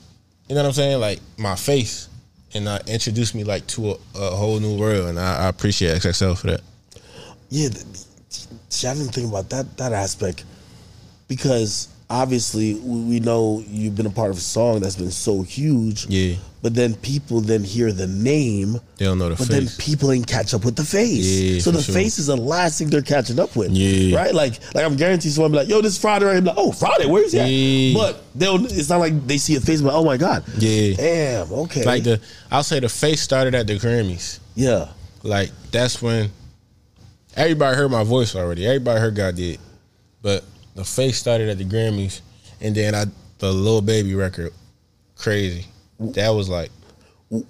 you 0.47 0.55
know 0.55 0.61
what 0.61 0.67
I'm 0.67 0.73
saying? 0.73 0.99
Like 1.01 1.19
my 1.37 1.55
face, 1.55 2.07
and 2.53 2.67
uh, 2.67 2.79
introduced 2.87 3.35
me 3.35 3.43
like 3.43 3.65
to 3.67 3.91
a, 3.91 3.97
a 4.15 4.29
whole 4.35 4.59
new 4.59 4.77
world, 4.77 5.07
and 5.09 5.19
I, 5.19 5.45
I 5.45 5.47
appreciate 5.47 5.97
XXL 5.97 6.37
for 6.37 6.47
that. 6.47 6.61
yeah, 7.49 7.69
see, 8.29 8.87
I 8.87 8.93
didn't 8.93 9.09
think 9.09 9.29
about 9.29 9.49
that 9.49 9.77
that 9.77 9.91
aspect 9.91 10.45
because 11.27 11.87
obviously 12.13 12.75
we 12.75 13.19
know 13.19 13.63
you've 13.67 13.95
been 13.95 14.05
a 14.05 14.09
part 14.11 14.29
of 14.29 14.37
a 14.37 14.41
song 14.41 14.79
that's 14.81 14.95
been 14.95 15.09
so 15.11 15.41
huge. 15.41 16.05
Yeah. 16.05 16.35
But 16.61 16.75
then 16.75 16.93
people 16.95 17.41
then 17.41 17.63
hear 17.63 17.91
the 17.91 18.07
name, 18.07 18.79
They 18.97 19.05
don't 19.05 19.17
know 19.17 19.29
the 19.29 19.35
but 19.35 19.47
face. 19.47 19.75
then 19.77 19.85
people 19.85 20.11
ain't 20.13 20.27
catch 20.27 20.53
up 20.53 20.63
with 20.63 20.75
the 20.77 20.85
face. 20.85 21.25
Yeah, 21.25 21.59
so 21.59 21.71
the 21.71 21.81
sure. 21.81 21.93
face 21.93 22.19
is 22.19 22.27
the 22.27 22.37
last 22.37 22.77
thing 22.77 22.89
they're 22.89 23.01
catching 23.01 23.37
up 23.39 23.55
with. 23.57 23.71
Yeah. 23.71 24.15
Right? 24.15 24.33
Like, 24.33 24.59
like 24.73 24.85
I'm 24.85 24.95
guaranteed 24.95 25.31
someone 25.33 25.51
be 25.51 25.57
like, 25.57 25.67
"Yo, 25.67 25.81
this 25.81 25.99
Fridayy." 25.99 26.25
Right? 26.27 26.37
I'm 26.37 26.45
like, 26.45 26.55
"Oh, 26.57 26.71
Fridayy, 26.71 27.07
where's 27.09 27.33
he 27.33 27.39
at?" 27.39 27.49
Yeah. 27.49 27.93
But 27.99 28.23
they'll. 28.35 28.63
It's 28.65 28.87
not 28.89 28.99
like 28.99 29.27
they 29.27 29.37
see 29.37 29.55
a 29.55 29.59
face, 29.59 29.81
but 29.81 29.93
oh 29.93 30.05
my 30.05 30.15
god. 30.15 30.45
Yeah. 30.57 30.95
Damn. 30.95 31.51
Okay. 31.51 31.83
like 31.83 32.03
the, 32.03 32.21
I'll 32.49 32.63
say 32.63 32.79
the 32.79 32.87
face 32.87 33.21
started 33.21 33.55
at 33.55 33.67
the 33.67 33.77
Grammys. 33.77 34.39
yeah. 34.55 34.89
Like 35.23 35.51
that's 35.71 36.01
when 36.01 36.31
everybody 37.35 37.75
heard 37.75 37.91
my 37.91 38.03
voice 38.03 38.35
already. 38.35 38.65
Everybody 38.67 38.99
heard 39.01 39.15
God 39.15 39.35
did, 39.35 39.59
but 40.21 40.43
the 40.75 40.83
face 40.83 41.17
started 41.17 41.49
at 41.49 41.57
the 41.57 41.65
Grammys, 41.65 42.21
and 42.61 42.75
then 42.75 42.95
I 42.95 43.05
the 43.39 43.51
little 43.51 43.81
baby 43.81 44.15
record, 44.15 44.53
crazy. 45.17 45.65
That 45.99 46.29
was 46.29 46.49
like 46.49 46.71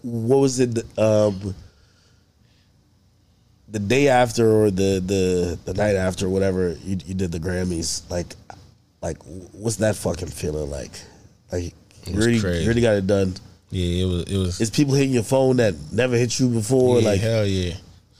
what 0.01 0.37
was 0.37 0.59
it 0.59 0.77
um 0.97 1.53
the 3.67 3.79
day 3.79 4.07
after 4.07 4.49
or 4.49 4.71
the 4.71 5.01
the 5.05 5.59
the 5.65 5.73
night 5.73 5.95
after 5.95 6.29
whatever 6.29 6.77
you, 6.83 6.97
you 7.05 7.13
did 7.13 7.31
the 7.31 7.39
grammys 7.39 8.09
like 8.09 8.35
like 9.01 9.17
what's 9.51 9.77
that 9.77 9.95
fucking 9.95 10.29
feeling 10.29 10.69
like 10.69 10.91
like 11.51 11.73
you 12.05 12.15
really, 12.15 12.39
crazy. 12.39 12.61
you 12.63 12.67
really 12.69 12.81
got 12.81 12.95
it 12.95 13.07
done 13.07 13.33
yeah, 13.71 14.03
it 14.03 14.05
was 14.05 14.23
it 14.31 14.37
was 14.37 14.61
is 14.61 14.69
people 14.69 14.93
hitting 14.93 15.13
your 15.13 15.23
phone 15.23 15.57
that 15.57 15.73
never 15.91 16.15
hit 16.15 16.39
you 16.39 16.47
before 16.47 17.01
yeah, 17.01 17.09
like 17.09 17.19
hell 17.19 17.45
yeah. 17.45 17.73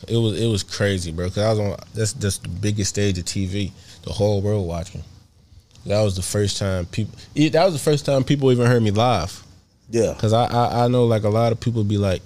It 0.07 0.17
was 0.17 0.41
it 0.41 0.47
was 0.47 0.63
crazy, 0.63 1.11
bro. 1.11 1.29
Cause 1.29 1.37
I 1.37 1.49
was 1.51 1.59
on 1.59 1.77
that's 1.93 2.13
that's 2.13 2.39
the 2.39 2.49
biggest 2.49 2.89
stage 2.89 3.17
of 3.19 3.25
TV, 3.25 3.71
the 4.03 4.11
whole 4.13 4.41
world 4.41 4.67
watching. 4.67 5.03
That 5.85 6.01
was 6.01 6.15
the 6.15 6.21
first 6.21 6.57
time 6.57 6.85
people. 6.85 7.17
That 7.35 7.65
was 7.65 7.73
the 7.73 7.79
first 7.79 8.05
time 8.05 8.23
people 8.23 8.51
even 8.51 8.67
heard 8.67 8.81
me 8.81 8.91
live. 8.91 9.43
yeah 9.89 10.13
Cause 10.17 10.31
I, 10.33 10.45
I 10.45 10.85
I 10.85 10.87
know 10.87 11.05
like 11.05 11.23
a 11.23 11.29
lot 11.29 11.51
of 11.51 11.59
people 11.59 11.83
be 11.83 11.97
like, 11.97 12.21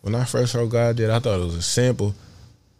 when 0.00 0.14
I 0.14 0.24
first 0.24 0.52
heard 0.54 0.70
God 0.70 0.96
did, 0.96 1.10
I 1.10 1.18
thought 1.20 1.38
it 1.40 1.44
was 1.44 1.54
a 1.54 1.62
sample. 1.62 2.14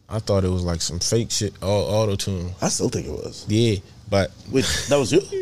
I 0.09 0.19
thought 0.19 0.43
it 0.45 0.49
was 0.49 0.65
like 0.65 0.81
some 0.81 0.99
fake 0.99 1.31
shit, 1.31 1.55
all 1.63 1.85
auto 1.85 2.17
tune. 2.17 2.51
i 2.61 2.69
still 2.69 2.89
think 2.89 3.07
it 3.07 3.13
was 3.13 3.47
Yeah, 3.47 3.77
but 4.11 4.33
wait 4.51 4.65
that 4.89 4.97
was 4.97 5.13
you 5.13 5.21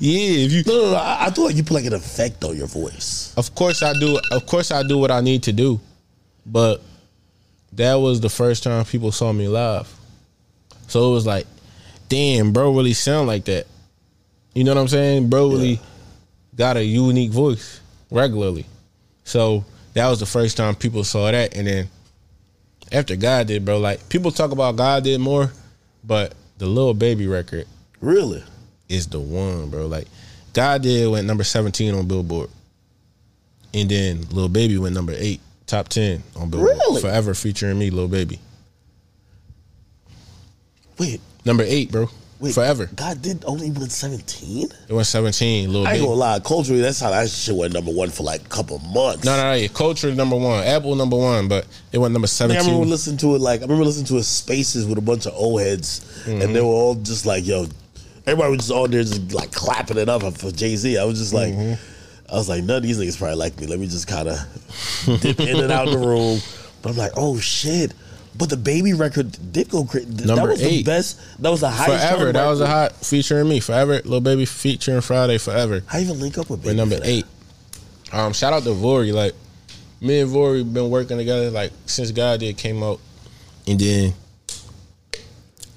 yeah, 0.00 0.46
if 0.46 0.52
you, 0.52 0.62
no 0.66 0.72
no 0.84 0.90
no 0.92 0.96
I, 0.96 1.26
I 1.26 1.30
thought 1.30 1.44
like 1.44 1.56
you 1.56 1.62
put 1.62 1.74
like 1.74 1.84
an 1.84 1.92
effect 1.92 2.42
on 2.42 2.56
your 2.56 2.66
voice 2.66 3.34
of 3.36 3.54
course 3.54 3.82
I 3.82 3.92
do, 3.92 4.18
of 4.32 4.46
course 4.46 4.70
I 4.70 4.82
do 4.82 4.96
what 4.96 5.10
I 5.10 5.20
need 5.20 5.42
to 5.42 5.52
do, 5.52 5.78
but 6.46 6.80
that 7.74 7.96
was 7.96 8.20
the 8.22 8.30
first 8.30 8.62
time 8.62 8.82
people 8.86 9.12
saw 9.12 9.30
me 9.32 9.46
live. 9.48 9.92
So 10.86 11.10
it 11.10 11.12
was 11.12 11.26
like, 11.26 11.46
damn, 12.14 12.52
bro, 12.52 12.70
really 12.72 12.92
sound 12.92 13.26
like 13.26 13.44
that. 13.46 13.66
You 14.54 14.62
know 14.62 14.72
what 14.72 14.80
I'm 14.80 14.86
saying? 14.88 15.28
Bro, 15.30 15.48
really 15.50 15.70
Yeah. 15.72 15.78
got 16.54 16.76
a 16.76 16.84
unique 16.84 17.32
voice 17.32 17.80
regularly. 18.08 18.66
So 19.24 19.64
that 19.94 20.08
was 20.08 20.20
the 20.20 20.26
first 20.26 20.56
time 20.56 20.76
people 20.76 21.02
saw 21.02 21.30
that, 21.32 21.56
and 21.56 21.66
then 21.66 21.88
after 22.92 23.16
God 23.16 23.48
did, 23.48 23.64
bro, 23.64 23.78
like 23.80 24.08
people 24.08 24.30
talk 24.30 24.52
about 24.52 24.76
God 24.76 25.02
did 25.02 25.20
more, 25.20 25.52
but 26.04 26.34
the 26.58 26.66
little 26.66 26.94
baby 26.94 27.26
record 27.26 27.66
really 28.00 28.44
is 28.88 29.08
the 29.08 29.18
one, 29.18 29.68
bro. 29.70 29.86
Like 29.88 30.06
God 30.52 30.82
did 30.82 31.10
went 31.10 31.26
number 31.26 31.42
17 31.42 31.94
on 31.94 32.06
Billboard. 32.06 32.48
And 33.72 33.88
then 33.90 34.24
Lil 34.30 34.48
Baby 34.48 34.78
went 34.78 34.94
number 34.94 35.14
eight, 35.16 35.40
top 35.66 35.88
ten 35.88 36.22
on 36.36 36.48
Billboard. 36.48 36.78
Really? 36.78 37.00
Forever 37.00 37.34
featuring 37.34 37.76
me, 37.76 37.90
Lil 37.90 38.06
Baby. 38.06 38.38
wait 40.96 41.20
Number 41.44 41.64
eight, 41.66 41.90
bro. 41.92 42.08
wait 42.40 42.54
Forever. 42.54 42.86
god 42.96 43.20
did 43.22 43.44
only 43.46 43.70
win 43.70 43.88
17 43.90 44.68
It 44.88 44.92
went 44.92 45.06
17, 45.06 45.72
Lil 45.72 45.86
i 45.86 45.92
ain't 45.94 46.02
gonna 46.02 46.14
lie 46.14 46.40
culturally 46.40 46.80
that's 46.80 47.00
how 47.00 47.10
that 47.10 47.28
shit 47.30 47.54
went 47.54 47.72
number 47.72 47.92
one 47.92 48.10
for 48.10 48.22
like 48.22 48.40
a 48.42 48.48
couple 48.48 48.78
months 48.80 49.24
No, 49.24 49.36
no, 49.36 49.42
no. 49.50 49.52
Yeah. 49.54 49.68
Culture 49.68 50.14
number 50.14 50.36
one. 50.36 50.64
Apple 50.64 50.94
number 50.94 51.16
one, 51.16 51.48
but 51.48 51.66
it 51.92 51.98
went 51.98 52.12
number 52.12 52.26
seventeen. 52.28 52.62
I 52.62 52.66
remember 52.66 52.86
listening 52.86 53.18
to 53.18 53.34
it 53.34 53.40
like 53.40 53.60
I 53.60 53.64
remember 53.64 53.84
listening 53.84 54.06
to 54.06 54.16
it 54.16 54.24
spaces 54.24 54.86
with 54.86 54.98
a 54.98 55.02
bunch 55.02 55.26
of 55.26 55.34
old 55.34 55.60
heads, 55.60 56.00
Mm-hmm. 56.24 56.40
and 56.42 56.56
they 56.56 56.60
were 56.60 56.66
all 56.68 56.94
just 56.94 57.26
like, 57.26 57.46
"Yo," 57.46 57.66
everybody 58.26 58.50
was 58.56 58.60
just 58.60 58.72
on 58.72 58.90
there 58.90 59.02
just 59.02 59.32
like 59.32 59.52
clapping 59.52 59.98
it 59.98 60.08
up 60.08 60.22
for 60.38 60.50
Jay 60.50 60.74
Z. 60.76 60.96
I 60.98 61.04
was 61.04 61.18
just 61.18 61.34
like, 61.34 61.52
Mm-hmm. 61.52 62.32
I 62.32 62.36
was 62.36 62.48
like, 62.48 62.64
none 62.64 62.78
of 62.78 62.82
these 62.82 62.98
niggas 62.98 63.18
probably 63.18 63.36
like 63.36 63.60
me. 63.60 63.66
Let 63.66 63.78
me 63.78 63.86
just 63.86 64.08
kind 64.08 64.28
of 64.28 65.20
dip 65.20 65.38
in 65.40 65.60
and 65.60 65.70
out 65.70 65.88
the 65.90 65.98
room. 65.98 66.40
But 66.82 66.90
I'm 66.92 66.96
like, 66.96 67.12
oh 67.16 67.38
shit. 67.38 67.92
But 68.36 68.50
the 68.50 68.56
baby 68.56 68.94
record 68.94 69.52
did 69.52 69.68
go 69.68 69.84
crazy. 69.84 70.06
That 70.06 70.42
was 70.42 70.60
the 70.60 70.82
best. 70.82 71.20
That 71.40 71.50
was 71.50 71.60
the 71.60 71.70
highest. 71.70 72.08
Forever. 72.08 72.32
That 72.32 72.48
was 72.48 72.60
a 72.60 72.66
hot 72.66 72.92
featuring 72.96 73.48
me. 73.48 73.60
Forever. 73.60 73.94
Little 73.94 74.20
Baby 74.20 74.44
featuring 74.44 74.98
Fridayy. 74.98 75.40
Forever. 75.42 75.82
How 75.86 75.98
you 75.98 76.06
even 76.06 76.20
link 76.20 76.36
up 76.38 76.50
with 76.50 76.64
We're 76.64 76.74
number 76.74 76.98
eight. 77.02 77.26
Um, 78.12 78.32
shout 78.32 78.52
out 78.52 78.64
to 78.64 78.70
Vory. 78.70 79.12
Like 79.12 79.34
me 80.00 80.20
and 80.20 80.30
Vory 80.30 80.64
been 80.70 80.90
working 80.90 81.16
together 81.16 81.50
like 81.50 81.72
since 81.86 82.10
God 82.10 82.40
did 82.40 82.56
came 82.58 82.82
out, 82.82 83.00
and 83.66 83.78
then 83.78 84.14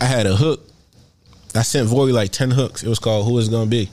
I 0.01 0.05
had 0.05 0.25
a 0.25 0.35
hook. 0.35 0.63
I 1.55 1.61
sent 1.61 1.88
Vory 1.89 2.11
like 2.13 2.31
ten 2.31 2.51
hooks. 2.51 2.84
It 2.84 2.89
was 2.89 2.99
called 2.99 3.25
"Who 3.27 3.38
Is 3.38 3.49
Gonna 3.49 3.69
Be." 3.69 3.89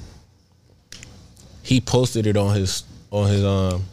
He 1.63 1.81
posted 1.81 2.27
it 2.27 2.37
on 2.37 2.55
his 2.55 2.85
on 3.11 3.29
his 3.29 3.45
um 3.45 3.85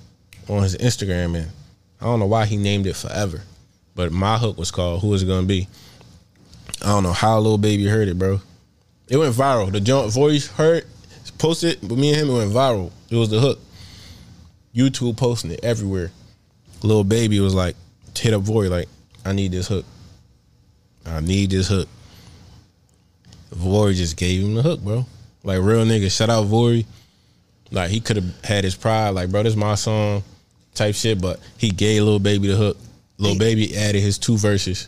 on 0.49 0.63
his 0.63 0.75
Instagram, 0.77 1.37
and 1.37 1.51
I 2.01 2.05
don't 2.05 2.19
know 2.19 2.25
why 2.25 2.45
he 2.45 2.57
named 2.57 2.87
it 2.87 2.95
Forever, 2.95 3.41
but 4.01 4.11
my 4.11 4.35
hook 4.35 4.57
was 4.57 4.71
called 4.71 5.01
"Who 5.01 5.13
Is 5.13 5.21
It 5.21 5.27
Gonna 5.27 5.45
Be." 5.45 5.67
I 6.81 6.87
don't 6.87 7.03
know 7.03 7.13
how 7.13 7.37
little 7.37 7.59
baby 7.59 7.85
heard 7.85 8.07
it, 8.07 8.17
bro. 8.17 8.41
It 9.07 9.17
went 9.17 9.35
viral. 9.35 9.71
The 9.71 9.79
joint 9.79 10.11
voice 10.11 10.47
heard, 10.47 10.87
posted, 11.37 11.77
but 11.83 11.99
me 11.99 12.09
and 12.09 12.17
him 12.17 12.29
it 12.31 12.37
went 12.39 12.51
viral. 12.51 12.91
It 13.11 13.15
was 13.15 13.29
the 13.29 13.39
hook. 13.39 13.59
YouTube 14.75 15.17
posting 15.17 15.51
it 15.51 15.59
everywhere. 15.61 16.11
Little 16.81 17.03
baby 17.03 17.39
was 17.39 17.53
like, 17.53 17.75
hit 18.17 18.33
up 18.33 18.41
Vory, 18.41 18.71
like, 18.71 18.87
I 19.23 19.33
need 19.33 19.51
this 19.51 19.67
hook. 19.67 19.85
I 21.05 21.19
need 21.19 21.51
this 21.51 21.67
hook. 21.67 21.87
Vory 23.53 23.93
just 23.93 24.17
gave 24.17 24.41
him 24.41 24.55
the 24.55 24.63
hook, 24.63 24.79
bro. 24.79 25.05
Like 25.43 25.59
real 25.59 25.85
nigga. 25.85 26.09
Shout 26.09 26.31
out 26.31 26.47
Vory. 26.47 26.87
Like 27.69 27.91
he 27.91 27.99
could 27.99 28.15
have 28.15 28.43
had 28.43 28.63
his 28.63 28.73
pride, 28.73 29.11
like, 29.11 29.29
bro, 29.29 29.43
this 29.43 29.55
my 29.55 29.75
song 29.75 30.23
type 30.73 30.95
shit, 30.95 31.21
but 31.21 31.39
he 31.59 31.69
gave 31.69 32.01
little 32.01 32.17
baby 32.17 32.47
the 32.47 32.55
hook. 32.55 32.77
Little 33.21 33.37
baby 33.37 33.77
added 33.77 34.01
his 34.01 34.17
two 34.17 34.35
verses. 34.35 34.87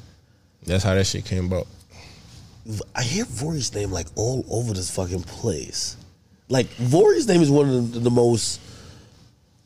That's 0.65 0.83
how 0.83 0.95
that 0.95 1.05
shit 1.05 1.23
came 1.23 1.45
about. 1.45 1.67
I 2.95 3.03
hear 3.03 3.25
Vory's 3.25 3.73
name 3.75 3.91
like 3.91 4.07
all 4.15 4.43
over 4.49 4.73
this 4.73 4.89
fucking 4.89 5.23
place. 5.23 5.97
Like 6.49 6.67
Vory's 6.67 7.27
name 7.27 7.41
is 7.41 7.51
one 7.51 7.69
of 7.69 7.93
the, 7.93 7.99
the 7.99 8.09
most. 8.09 8.59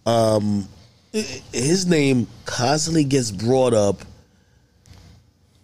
Um, 0.06 0.68
his 1.12 1.86
name 1.86 2.28
constantly 2.46 3.04
gets 3.04 3.32
brought 3.32 3.74
up, 3.74 4.02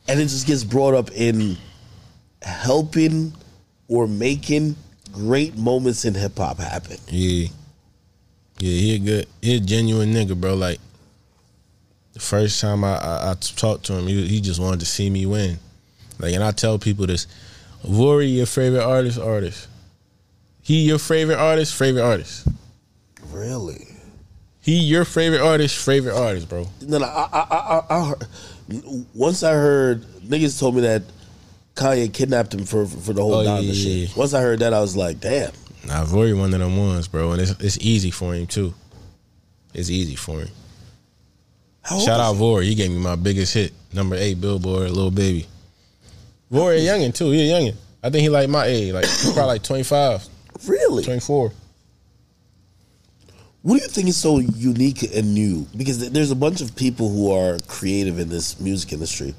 and 0.08 0.20
it 0.20 0.24
just 0.24 0.48
gets 0.48 0.64
brought 0.64 0.94
up 0.94 1.12
in 1.12 1.58
helping 2.42 3.34
or 3.88 4.08
making 4.08 4.76
great 5.12 5.58
moments 5.58 6.06
in 6.06 6.14
hip 6.14 6.38
hop 6.38 6.58
happen. 6.58 6.98
Yeah. 7.10 7.48
Yeah, 8.60 8.80
he 8.80 8.96
a 8.96 9.00
good, 9.00 9.28
he 9.42 9.58
a 9.58 9.60
genuine 9.60 10.14
nigga, 10.14 10.40
bro. 10.40 10.54
Like 10.54 10.80
the 12.14 12.20
first 12.20 12.62
time 12.62 12.84
I, 12.84 12.96
I, 12.98 13.32
I 13.32 13.34
talked 13.36 13.86
to 13.88 13.94
him, 13.94 14.08
he, 14.08 14.28
he 14.28 14.42
just 14.42 14.60
wanted 14.60 14.80
to 14.82 14.86
see 14.86 15.10
me 15.10 15.26
win. 15.26 15.58
Like, 16.20 16.34
and 16.34 16.44
I 16.44 16.52
tell 16.52 16.78
people 16.80 17.06
this: 17.08 17.28
Vory, 17.84 18.36
your 18.36 18.46
favorite 18.46 18.84
artist, 18.84 19.20
artist. 19.20 19.68
He 20.62 20.84
your 20.84 21.00
favorite 21.00 21.38
artist, 21.38 21.76
favorite 21.76 22.04
artist. 22.04 22.48
Really? 23.32 23.88
He 24.62 24.78
your 24.80 25.04
favorite 25.04 25.42
artist, 25.42 25.84
favorite 25.84 26.16
artist, 26.16 26.48
bro. 26.48 26.68
No, 26.82 27.00
no 27.00 27.06
I, 27.06 27.28
I, 27.34 27.42
I, 27.42 27.84
I 27.90 28.06
heard, 28.08 28.24
once 29.14 29.44
I 29.44 29.52
heard 29.52 30.04
niggas 30.22 30.58
told 30.58 30.76
me 30.76 30.82
that 30.82 31.02
Kanye 31.76 32.14
kidnapped 32.14 32.54
him 32.54 32.64
for 32.64 32.86
for 32.86 33.12
the 33.12 33.22
whole 33.22 33.34
Oh, 33.36 33.46
Donda 33.46 33.66
yeah, 33.68 33.74
shit. 33.74 33.92
yeah. 33.92 34.16
Once 34.16 34.34
I 34.34 34.40
heard 34.42 34.60
that, 34.60 34.74
I 34.74 34.80
was 34.80 34.96
like, 34.96 35.20
damn. 35.20 35.52
Nah, 35.86 36.06
Vory 36.06 36.38
one 36.38 36.54
of 36.54 36.60
them 36.62 36.78
ones, 36.78 37.10
bro, 37.10 37.34
and 37.34 37.42
it's 37.42 37.52
it's 37.60 37.78
easy 37.80 38.12
for 38.12 38.34
him 38.34 38.48
too. 38.48 38.74
It's 39.74 39.90
easy 39.90 40.16
for 40.16 40.40
him. 40.40 40.50
Shout 41.88 42.20
out 42.20 42.36
Vory, 42.36 42.64
he 42.64 42.76
gave 42.76 42.92
me 42.92 42.98
my 42.98 43.16
biggest 43.16 43.54
hit, 43.54 43.74
number 43.94 44.16
eight 44.16 44.40
Billboard, 44.40 44.90
little 44.92 45.12
baby. 45.12 45.48
Vory 46.52 46.78
a 46.78 46.80
youngin 46.80 47.14
too, 47.14 47.32
he 47.32 47.50
a 47.50 47.54
youngin. 47.54 47.76
I 48.02 48.10
think 48.10 48.22
he 48.22 48.30
like 48.30 48.50
my 48.50 48.66
age, 48.66 48.94
like 48.94 49.06
he's 49.06 49.24
probably 49.34 49.46
like 49.54 49.64
25. 49.64 50.26
Really? 50.68 51.04
24. 51.04 51.52
What 53.62 53.78
do 53.78 53.82
you 53.82 53.88
think 53.90 54.10
is 54.10 54.18
so 54.18 54.40
unique 54.40 55.04
and 55.16 55.34
new? 55.34 55.66
Because 55.76 56.00
th- 56.00 56.12
there's 56.12 56.32
a 56.32 56.36
bunch 56.36 56.60
of 56.62 56.76
people 56.76 57.10
who 57.10 57.32
are 57.32 57.58
creative 57.68 58.20
in 58.20 58.28
this 58.30 58.60
music 58.60 58.92
industry. 58.92 59.34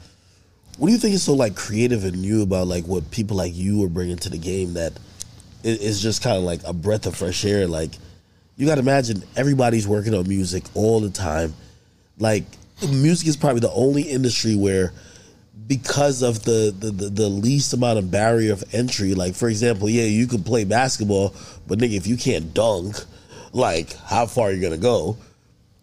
What 0.79 0.89
do 0.89 0.93
you 0.93 0.99
think 0.99 1.15
is 1.15 1.23
so 1.23 1.35
like 1.35 1.55
creative 1.55 2.05
and 2.05 2.21
new 2.21 2.43
about 2.43 2.67
like 2.67 2.85
what 2.87 3.11
people 3.11 3.37
like 3.37 3.55
you 3.55 3.85
are 3.85 3.89
bringing 3.89 4.17
to 4.17 4.31
the 4.31 4.39
game 4.39 4.75
that 4.75 4.93
i- 5.63 5.69
is 5.69 6.01
just 6.01 6.23
kind 6.23 6.37
of 6.39 6.43
like 6.43 6.61
a 6.65 6.73
breath 6.73 7.05
of 7.07 7.15
fresh 7.17 7.45
air? 7.45 7.67
Like 7.69 7.91
you 8.57 8.67
got 8.67 8.77
to 8.77 8.81
imagine 8.81 9.23
everybody's 9.37 9.87
working 9.87 10.15
on 10.15 10.27
music 10.27 10.65
all 10.75 11.01
the 11.01 11.11
time. 11.11 11.55
Like 12.19 12.45
music 12.89 13.29
is 13.29 13.37
probably 13.37 13.61
the 13.61 13.73
only 13.73 14.03
industry 14.03 14.55
where 14.57 14.93
because 15.67 16.23
of 16.23 16.45
the, 16.45 16.75
the, 16.79 16.91
the, 16.91 17.09
the 17.09 17.29
least 17.29 17.73
amount 17.73 17.99
of 17.99 18.11
barrier 18.11 18.53
of 18.53 18.63
entry. 18.75 19.15
Like 19.15 19.35
for 19.35 19.49
example, 19.49 19.89
yeah, 19.89 20.05
you 20.05 20.27
can 20.27 20.43
play 20.43 20.65
basketball, 20.65 21.35
but 21.67 21.79
nigga, 21.79 21.97
if 21.97 22.07
you 22.07 22.17
can't 22.17 22.53
dunk, 22.55 22.97
like 23.53 23.95
how 24.07 24.27
far 24.27 24.49
are 24.49 24.53
you 24.53 24.61
gonna 24.61 24.77
go? 24.77 25.17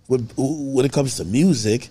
When 0.07 0.29
when 0.37 0.85
it 0.85 0.91
comes 0.91 1.15
to 1.17 1.25
music, 1.25 1.89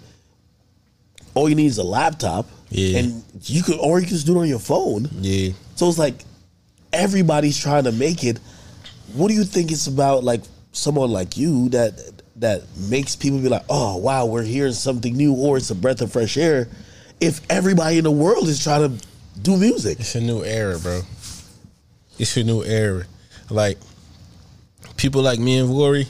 all 1.35 1.49
you 1.49 1.55
need 1.55 1.67
is 1.67 1.79
a 1.79 1.83
laptop, 1.85 2.47
Yeah. 2.69 2.99
and 2.99 3.25
you 3.45 3.63
could 3.63 3.79
or 3.81 3.99
you 3.99 4.07
can 4.07 4.15
just 4.17 4.27
do 4.27 4.37
it 4.39 4.43
on 4.43 4.49
your 4.49 4.59
phone. 4.59 5.09
Yeah. 5.21 5.53
So 5.77 5.89
it's 5.89 5.99
like 5.99 6.25
everybody's 6.93 7.59
trying 7.59 7.85
to 7.85 7.93
make 7.93 8.25
it. 8.25 8.39
What 9.15 9.29
do 9.29 9.35
you 9.35 9.45
think 9.45 9.73
it's 9.73 9.87
about, 9.87 10.23
like 10.23 10.43
someone 10.73 11.11
like 11.11 11.37
you 11.37 11.69
that 11.71 12.20
that 12.41 12.63
makes 12.77 13.15
people 13.17 13.39
be 13.39 13.49
like, 13.49 13.65
"Oh, 13.69 13.97
wow, 13.97 14.27
we're 14.27 14.43
hearing 14.43 14.73
something 14.73 15.17
new," 15.17 15.33
or 15.35 15.57
it's 15.57 15.71
a 15.71 15.75
breath 15.75 16.01
of 16.01 16.13
fresh 16.13 16.37
air? 16.37 16.69
If 17.21 17.41
everybody 17.51 17.99
in 17.99 18.05
the 18.05 18.11
world 18.11 18.49
is 18.49 18.63
trying 18.63 18.99
to 18.99 19.07
do 19.41 19.57
music, 19.57 20.01
It's 20.01 20.15
a 20.15 20.21
new 20.21 20.43
era, 20.45 20.79
bro. 20.79 21.03
It's 22.19 22.37
a 22.37 22.43
new 22.45 22.63
era. 22.65 23.05
Like 23.51 23.79
people 24.97 25.23
like 25.23 25.39
me 25.39 25.59
and 25.59 25.69
Vory, 25.69 26.07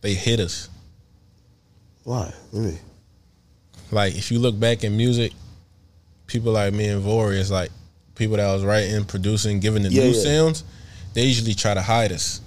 they 0.00 0.14
hit 0.14 0.40
us. 0.40 0.68
why? 2.04 2.32
Me. 2.52 2.78
Like 3.90 4.14
if 4.16 4.30
you 4.30 4.38
look 4.38 4.58
back 4.58 4.84
in 4.84 4.96
music, 4.96 5.32
people 6.26 6.52
like 6.52 6.72
me 6.72 6.86
and 6.88 7.02
Vory 7.04 7.36
is 7.38 7.50
like 7.50 7.70
people 8.14 8.36
that 8.36 8.52
was 8.52 8.64
writing, 8.64 9.04
producing, 9.04 9.60
giving 9.60 9.82
the 9.82 9.90
Yeah, 9.90 10.04
new 10.04 10.10
yeah. 10.12 10.22
sounds. 10.22 10.64
They 11.14 11.24
usually 11.24 11.54
try 11.54 11.74
to 11.74 11.82
hide 11.82 12.12
us. 12.12 12.40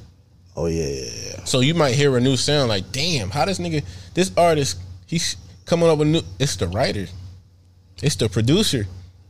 Oh 0.55 0.67
yeah, 0.67 0.85
yeah, 0.85 1.11
yeah. 1.27 1.43
So 1.45 1.61
you 1.61 1.73
might 1.73 1.95
hear 1.95 2.15
a 2.15 2.21
new 2.21 2.38
sound 2.38 2.69
like, 2.69 2.91
damn, 2.91 3.30
how 3.30 3.45
this 3.45 3.59
nigga, 3.59 3.84
this 4.13 4.31
artist, 4.38 4.80
he's 5.07 5.35
coming 5.65 5.89
up 5.89 5.97
with 5.97 6.07
new. 6.07 6.21
It's 6.39 6.55
the 6.55 6.67
writer, 6.67 7.07
it's 8.01 8.15
the 8.15 8.30
producer 8.30 8.85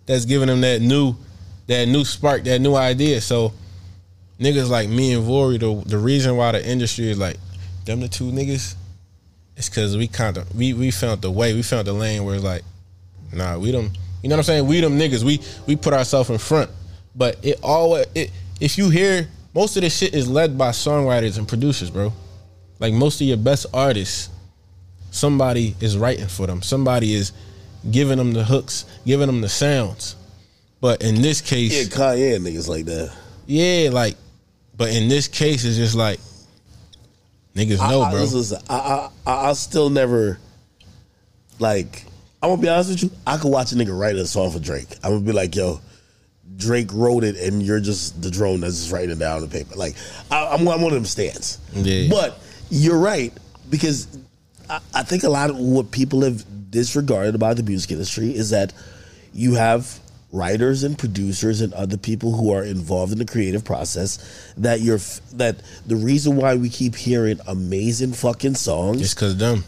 that's 0.06 0.26
giving 0.26 0.50
him 0.50 0.62
that 0.62 0.82
new, 0.82 1.16
that 1.68 1.88
new 1.88 2.04
spark, 2.04 2.44
that 2.44 2.60
new 2.60 2.76
idea. 2.76 3.22
So 3.22 3.54
niggas 4.40 4.70
like 4.70 4.90
me 4.90 5.14
and 5.14 5.24
Vory, 5.24 5.60
the 5.60 5.90
the 5.90 5.98
reason 5.98 6.36
why 6.36 6.52
the 6.52 6.68
industry 6.68 7.10
is 7.10 7.18
like 7.18 7.38
them 7.86 8.02
the 8.02 8.10
two 8.10 8.32
niggas, 8.32 8.76
it's 9.56 9.70
because 9.70 9.96
we 9.96 10.08
kind 10.08 10.38
of 10.38 10.54
we 10.56 10.74
we 10.74 10.92
found 10.92 11.22
the 11.22 11.32
way, 11.32 11.54
we 11.54 11.64
found 11.64 11.88
the 11.88 11.94
lane 11.94 12.26
where 12.26 12.36
it's 12.36 12.44
like, 12.44 12.64
nah, 13.32 13.58
we 13.58 13.72
them, 13.72 13.92
you 14.22 14.30
know 14.30 14.36
what 14.36 14.40
I'm 14.40 14.44
saying? 14.44 14.68
We 14.68 14.82
them 14.82 15.00
niggas, 15.00 15.24
we 15.24 15.40
we 15.68 15.78
put 15.78 15.94
ourselves 15.94 16.30
in 16.30 16.38
front, 16.38 16.70
but 17.16 17.38
it 17.44 17.60
always 17.64 18.08
it 18.14 18.32
if 18.60 18.78
you 18.78 18.90
hear 18.90 19.30
most 19.54 19.76
of 19.78 19.82
this 19.84 19.96
shit 19.98 20.14
is 20.14 20.28
led 20.30 20.58
by 20.58 20.70
songwriters 20.70 21.38
and 21.38 21.48
producers, 21.48 21.90
bro. 21.90 22.12
Like 22.80 22.94
most 22.94 23.22
of 23.22 23.28
your 23.28 23.38
best 23.38 23.66
artists, 23.74 24.30
somebody 25.12 25.76
is 25.80 25.98
writing 25.98 26.28
for 26.28 26.48
them. 26.48 26.62
Somebody 26.62 27.14
is 27.14 27.32
giving 27.92 28.18
them 28.18 28.34
the 28.34 28.44
hooks, 28.44 28.86
giving 29.06 29.28
them 29.28 29.42
the 29.42 29.50
sounds. 29.50 30.16
But 30.82 31.02
in 31.04 31.22
this 31.22 31.40
case, 31.42 31.72
Yeah, 31.74 31.84
Kanye 31.96 32.38
niggas 32.40 32.68
like 32.68 32.86
that. 32.86 33.14
yeah, 33.46 33.90
like, 33.92 34.16
but 34.76 34.90
in 34.90 35.08
this 35.08 35.28
case, 35.28 35.64
it's 35.64 35.78
just 35.78 35.96
like 35.96 36.20
niggas 37.56 37.78
know, 37.78 38.02
I, 38.02 38.08
I, 38.08 38.12
bro. 38.12 38.20
listen, 38.22 38.62
I, 38.70 38.76
I, 38.76 39.10
I, 39.26 39.36
I'll 39.48 39.56
still 39.56 39.90
never 39.90 40.40
like. 41.60 42.04
I'm 42.42 42.50
gonna 42.50 42.62
be 42.62 42.68
honest 42.68 42.90
with 42.90 43.04
you. 43.04 43.12
I 43.26 43.38
could 43.38 43.52
watch 43.52 43.72
a 43.72 43.76
nigga 43.76 43.98
write 43.98 44.16
a 44.18 44.26
song 44.26 44.52
for 44.52 44.60
Drake. 44.60 44.88
I'm 45.04 45.12
gonna 45.14 45.22
be 45.26 45.32
like, 45.32 45.56
yo, 45.56 45.80
Drake 46.58 46.90
wrote 46.94 47.24
it, 47.24 47.36
and 47.38 47.62
you're 47.64 47.80
just 47.80 48.22
the 48.22 48.30
drone 48.32 48.62
that's 48.62 48.76
just 48.80 48.92
writing 48.92 49.12
it 49.12 49.20
down 49.20 49.38
on 49.38 49.42
the 49.42 49.48
paper. 49.48 49.76
Like, 49.76 49.96
I, 50.32 50.48
I'm, 50.48 50.68
I'm 50.68 50.82
one 50.82 50.92
of 50.92 50.94
them 50.94 51.06
stands. 51.06 51.60
Yeah. 51.74 52.10
But 52.10 52.40
you're 52.70 53.00
right 53.00 53.34
because 53.70 54.08
I, 54.70 54.80
I 54.94 55.04
think 55.04 55.24
a 55.24 55.30
lot 55.30 55.50
of 55.50 55.58
what 55.58 55.92
people 55.92 56.22
have 56.22 56.44
disregarded 56.72 57.36
about 57.36 57.58
the 57.58 57.64
music 57.64 57.92
industry 57.92 58.36
is 58.36 58.50
that 58.52 58.74
you 59.34 59.56
have 59.56 60.00
writers 60.32 60.82
and 60.84 60.98
producers 60.98 61.62
and 61.62 61.72
other 61.74 61.98
people 61.98 62.32
who 62.36 62.52
are 62.52 62.64
involved 62.64 63.12
in 63.12 63.20
the 63.20 63.26
creative 63.26 63.64
process 63.64 64.52
that 64.58 64.80
you're 64.82 64.98
that 65.34 65.56
the 65.86 65.96
reason 65.96 66.36
why 66.36 66.56
we 66.56 66.70
keep 66.70 66.96
hearing 66.96 67.40
amazing 67.48 68.12
fucking 68.14 68.56
songs 68.56 69.00
It's 69.00 69.14
cause 69.14 69.38
them. 69.38 69.64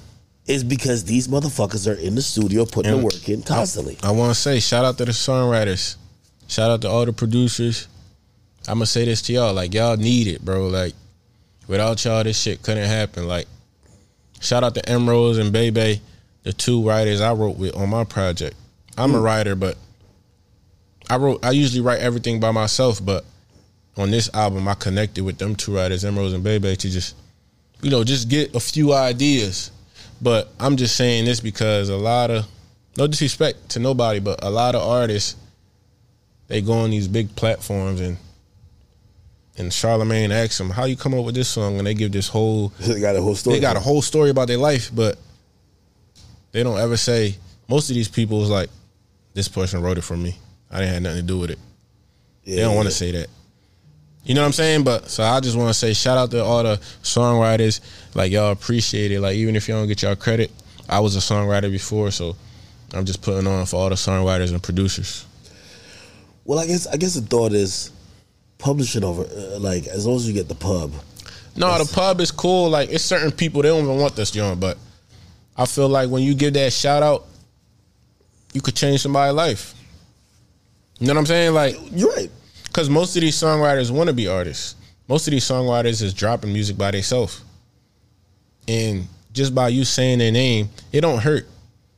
is 0.47 0.63
because 0.63 1.03
these 1.03 1.27
motherfuckers 1.27 1.87
are 1.87 1.99
in 1.99 2.15
the 2.15 2.21
studio 2.23 2.65
putting 2.65 2.93
the 2.93 3.03
work 3.03 3.29
in 3.29 3.43
constantly. 3.43 3.95
I 4.01 4.09
want 4.09 4.33
to 4.33 4.39
say 4.39 4.59
shout 4.59 4.85
out 4.85 4.97
to 4.97 5.05
the 5.05 5.11
songwriters, 5.11 5.97
shout 6.47 6.71
out 6.71 6.81
to 6.81 6.89
all 6.89 7.05
the 7.05 7.13
producers. 7.13 7.87
I'm 8.67 8.75
gonna 8.75 8.85
say 8.85 9.05
this 9.05 9.21
to 9.23 9.33
y'all, 9.33 9.53
like 9.53 9.73
y'all 9.73 9.97
need 9.97 10.27
it, 10.27 10.43
bro. 10.43 10.67
Like 10.67 10.93
without 11.67 12.03
y'all, 12.03 12.23
this 12.23 12.41
shit 12.41 12.61
couldn't 12.63 12.87
happen. 12.87 13.27
Like 13.27 13.47
shout 14.39 14.63
out 14.63 14.75
to 14.75 14.89
Emeralds 14.89 15.37
and 15.37 15.51
Bebe, 15.51 16.01
the 16.43 16.53
two 16.53 16.87
writers 16.87 17.21
I 17.21 17.33
wrote 17.33 17.57
with 17.57 17.75
on 17.75 17.89
my 17.89 18.03
project. 18.03 18.55
I'm 18.97 19.13
a 19.13 19.19
mm. 19.19 19.23
writer, 19.23 19.55
but 19.55 19.77
I 21.09 21.17
wrote. 21.17 21.43
I 21.45 21.51
usually 21.51 21.81
write 21.81 21.99
everything 21.99 22.39
by 22.39 22.51
myself, 22.51 23.03
but 23.03 23.25
on 23.97 24.11
this 24.11 24.29
album, 24.33 24.67
I 24.67 24.73
connected 24.73 25.23
with 25.23 25.37
them 25.37 25.55
two 25.55 25.75
writers, 25.75 26.03
Emeralds 26.03 26.33
and 26.33 26.43
Bebe, 26.43 26.75
to 26.75 26.89
just 26.89 27.15
you 27.81 27.89
know 27.89 28.03
just 28.03 28.29
get 28.29 28.55
a 28.55 28.59
few 28.59 28.93
ideas. 28.93 29.71
But 30.21 30.49
I'm 30.59 30.77
just 30.77 30.95
saying 30.95 31.25
this 31.25 31.39
because 31.39 31.89
a 31.89 31.97
lot 31.97 32.31
of 32.31 32.47
no 32.97 33.07
disrespect 33.07 33.69
to 33.69 33.79
nobody, 33.79 34.19
but 34.19 34.43
a 34.43 34.49
lot 34.49 34.75
of 34.75 34.81
artists 34.81 35.35
they 36.47 36.61
go 36.61 36.73
on 36.73 36.91
these 36.91 37.07
big 37.07 37.35
platforms 37.35 37.99
and 38.01 38.17
and 39.57 39.71
Charlemagne 39.71 40.31
asks 40.31 40.57
them, 40.57 40.69
"How 40.69 40.83
you 40.85 40.97
come 40.97 41.13
up 41.13 41.23
with 41.25 41.35
this 41.35 41.47
song?" 41.47 41.77
And 41.77 41.87
they 41.87 41.93
give 41.93 42.11
this 42.11 42.27
whole 42.27 42.69
they 42.79 42.99
got 42.99 43.15
a 43.15 43.21
whole 43.21 43.35
story. 43.35 43.55
they 43.55 43.61
got 43.61 43.77
a 43.77 43.79
whole 43.79 44.01
story 44.01 44.29
about 44.29 44.47
their 44.47 44.57
life, 44.57 44.91
but 44.93 45.17
they 46.51 46.63
don't 46.63 46.79
ever 46.79 46.97
say. 46.97 47.35
Most 47.67 47.89
of 47.89 47.95
these 47.95 48.09
people 48.09 48.43
is 48.43 48.49
like, 48.49 48.69
"This 49.33 49.47
person 49.47 49.81
wrote 49.81 49.97
it 49.97 50.03
for 50.03 50.17
me. 50.17 50.37
I 50.69 50.79
didn't 50.79 50.93
have 50.93 51.03
nothing 51.03 51.21
to 51.21 51.27
do 51.27 51.39
with 51.39 51.51
it." 51.51 51.59
Yeah, 52.43 52.55
They 52.57 52.61
don't 52.63 52.75
want 52.75 52.87
to 52.87 52.93
say 52.93 53.11
that. 53.11 53.27
You 54.23 54.33
know 54.35 54.41
what 54.41 54.47
I'm 54.47 54.53
saying? 54.53 54.83
But 54.83 55.09
so 55.09 55.23
I 55.23 55.39
just 55.39 55.55
want 55.57 55.69
to 55.69 55.73
say 55.73 55.93
shout 55.93 56.17
out 56.17 56.31
to 56.31 56.43
all 56.43 56.63
the 56.63 56.77
songwriters. 57.01 57.79
Like 58.13 58.31
y'all 58.31 58.51
appreciate 58.51 59.11
it. 59.11 59.21
Like 59.21 59.35
even 59.35 59.55
if 59.55 59.67
y'all 59.67 59.79
don't 59.79 59.87
get 59.87 60.01
y'all 60.01 60.15
credit, 60.15 60.51
I 60.89 60.99
was 60.99 61.15
a 61.15 61.19
songwriter 61.19 61.71
before, 61.71 62.11
so 62.11 62.35
I'm 62.93 63.05
just 63.05 63.21
putting 63.21 63.47
on 63.47 63.65
for 63.65 63.77
all 63.77 63.89
the 63.89 63.95
songwriters 63.95 64.51
and 64.51 64.61
producers. 64.61 65.25
Well, 66.45 66.59
I 66.59 66.67
guess 66.67 66.87
I 66.87 66.97
guess 66.97 67.15
the 67.15 67.21
thought 67.21 67.51
is 67.51 67.91
publish 68.57 68.95
it 68.95 69.03
over 69.03 69.23
uh, 69.23 69.59
like 69.59 69.87
as 69.87 70.05
long 70.05 70.15
as 70.15 70.27
you 70.27 70.33
get 70.33 70.47
the 70.47 70.55
pub. 70.55 70.93
No, 71.57 71.83
the 71.83 71.91
pub 71.91 72.21
is 72.21 72.31
cool. 72.31 72.69
Like 72.69 72.89
it's 72.89 73.03
certain 73.03 73.31
people 73.31 73.61
they 73.61 73.69
don't 73.69 73.83
even 73.83 73.97
want 73.97 74.15
this 74.15 74.31
joint, 74.31 74.59
but 74.59 74.77
I 75.57 75.65
feel 75.65 75.89
like 75.89 76.09
when 76.09 76.23
you 76.23 76.35
give 76.35 76.53
that 76.53 76.71
shout 76.71 77.01
out, 77.01 77.25
you 78.53 78.61
could 78.61 78.75
change 78.75 79.01
somebody's 79.01 79.35
life. 79.35 79.73
You 80.99 81.07
know 81.07 81.13
what 81.13 81.19
I'm 81.19 81.25
saying? 81.25 81.53
Like 81.53 81.77
You're 81.91 82.11
right. 82.13 82.29
Because 82.65 82.89
most 82.89 83.15
of 83.15 83.21
these 83.21 83.35
songwriters 83.35 83.89
want 83.89 84.09
to 84.09 84.13
be 84.13 84.27
artists. 84.27 84.75
Most 85.07 85.27
of 85.27 85.31
these 85.31 85.45
songwriters 85.45 86.01
is 86.01 86.13
dropping 86.13 86.51
music 86.51 86.77
by 86.77 86.91
themselves. 86.91 87.41
And 88.67 89.07
just 89.31 89.55
by 89.55 89.69
you 89.69 89.85
saying 89.85 90.19
their 90.19 90.31
name, 90.31 90.69
it 90.91 91.01
don't 91.01 91.19
hurt 91.19 91.47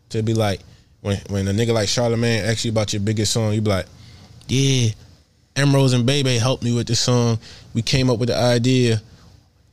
to 0.09 0.21
be 0.21 0.33
like, 0.33 0.61
when 1.01 1.17
when 1.29 1.47
a 1.47 1.51
nigga 1.51 1.73
like 1.73 1.89
Charlemagne 1.89 2.43
asks 2.43 2.65
you 2.65 2.71
about 2.71 2.93
your 2.93 3.01
biggest 3.01 3.33
song, 3.33 3.53
you 3.53 3.61
be 3.61 3.69
like, 3.69 3.85
yeah, 4.47 4.89
Emeralds 5.55 5.93
and 5.93 6.05
Bebe 6.05 6.37
helped 6.37 6.63
me 6.63 6.73
with 6.75 6.87
this 6.87 6.99
song. 6.99 7.39
We 7.73 7.81
came 7.81 8.09
up 8.09 8.19
with 8.19 8.29
the 8.29 8.37
idea, 8.37 9.01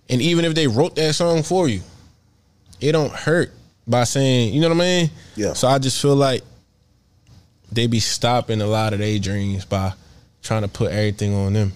and 0.09 0.21
even 0.23 0.45
if 0.45 0.55
they 0.55 0.67
wrote 0.67 0.95
that 0.97 1.15
song 1.15 1.43
for 1.43 1.69
you, 1.69 1.81
it 2.81 2.93
don't 2.93 3.13
hurt 3.13 3.53
by 3.87 4.05
saying, 4.05 4.55
you 4.55 4.61
know 4.61 4.69
what 4.69 4.77
I 4.77 4.81
mean? 4.81 5.11
Yeah. 5.37 5.53
So 5.53 5.69
I 5.69 5.79
just 5.79 6.01
feel 6.01 6.17
like 6.17 6.43
they 7.73 7.87
be 7.87 8.01
stopping 8.01 8.61
a 8.61 8.67
lot 8.67 8.93
of 8.93 8.99
their 8.99 9.19
dreams 9.19 9.65
by 9.65 9.93
trying 10.43 10.63
to 10.63 10.69
put 10.69 10.91
everything 10.93 11.35
on 11.35 11.53
them. 11.53 11.73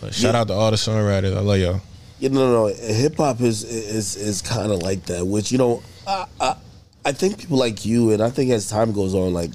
But 0.00 0.14
shout 0.14 0.34
Yeah. 0.34 0.40
out 0.40 0.48
to 0.48 0.54
all 0.54 0.70
the 0.70 0.76
songwriters. 0.76 1.36
I 1.36 1.40
love 1.40 1.58
y'all. 1.58 1.80
You 2.18 2.30
know, 2.30 2.50
no, 2.50 2.66
no. 2.68 2.74
Hip 2.74 3.16
hop 3.18 3.40
is 3.40 3.62
is 3.62 4.16
is 4.16 4.40
kind 4.42 4.72
of 4.72 4.82
like 4.82 5.04
that. 5.06 5.26
Which 5.26 5.52
you 5.52 5.58
know, 5.58 5.82
I, 6.06 6.24
I 6.40 6.56
I 7.04 7.12
think 7.12 7.38
people 7.38 7.58
like 7.58 7.84
you, 7.84 8.10
and 8.12 8.22
I 8.22 8.30
think 8.30 8.50
as 8.50 8.68
time 8.68 8.92
goes 8.92 9.14
on, 9.14 9.32
like 9.34 9.50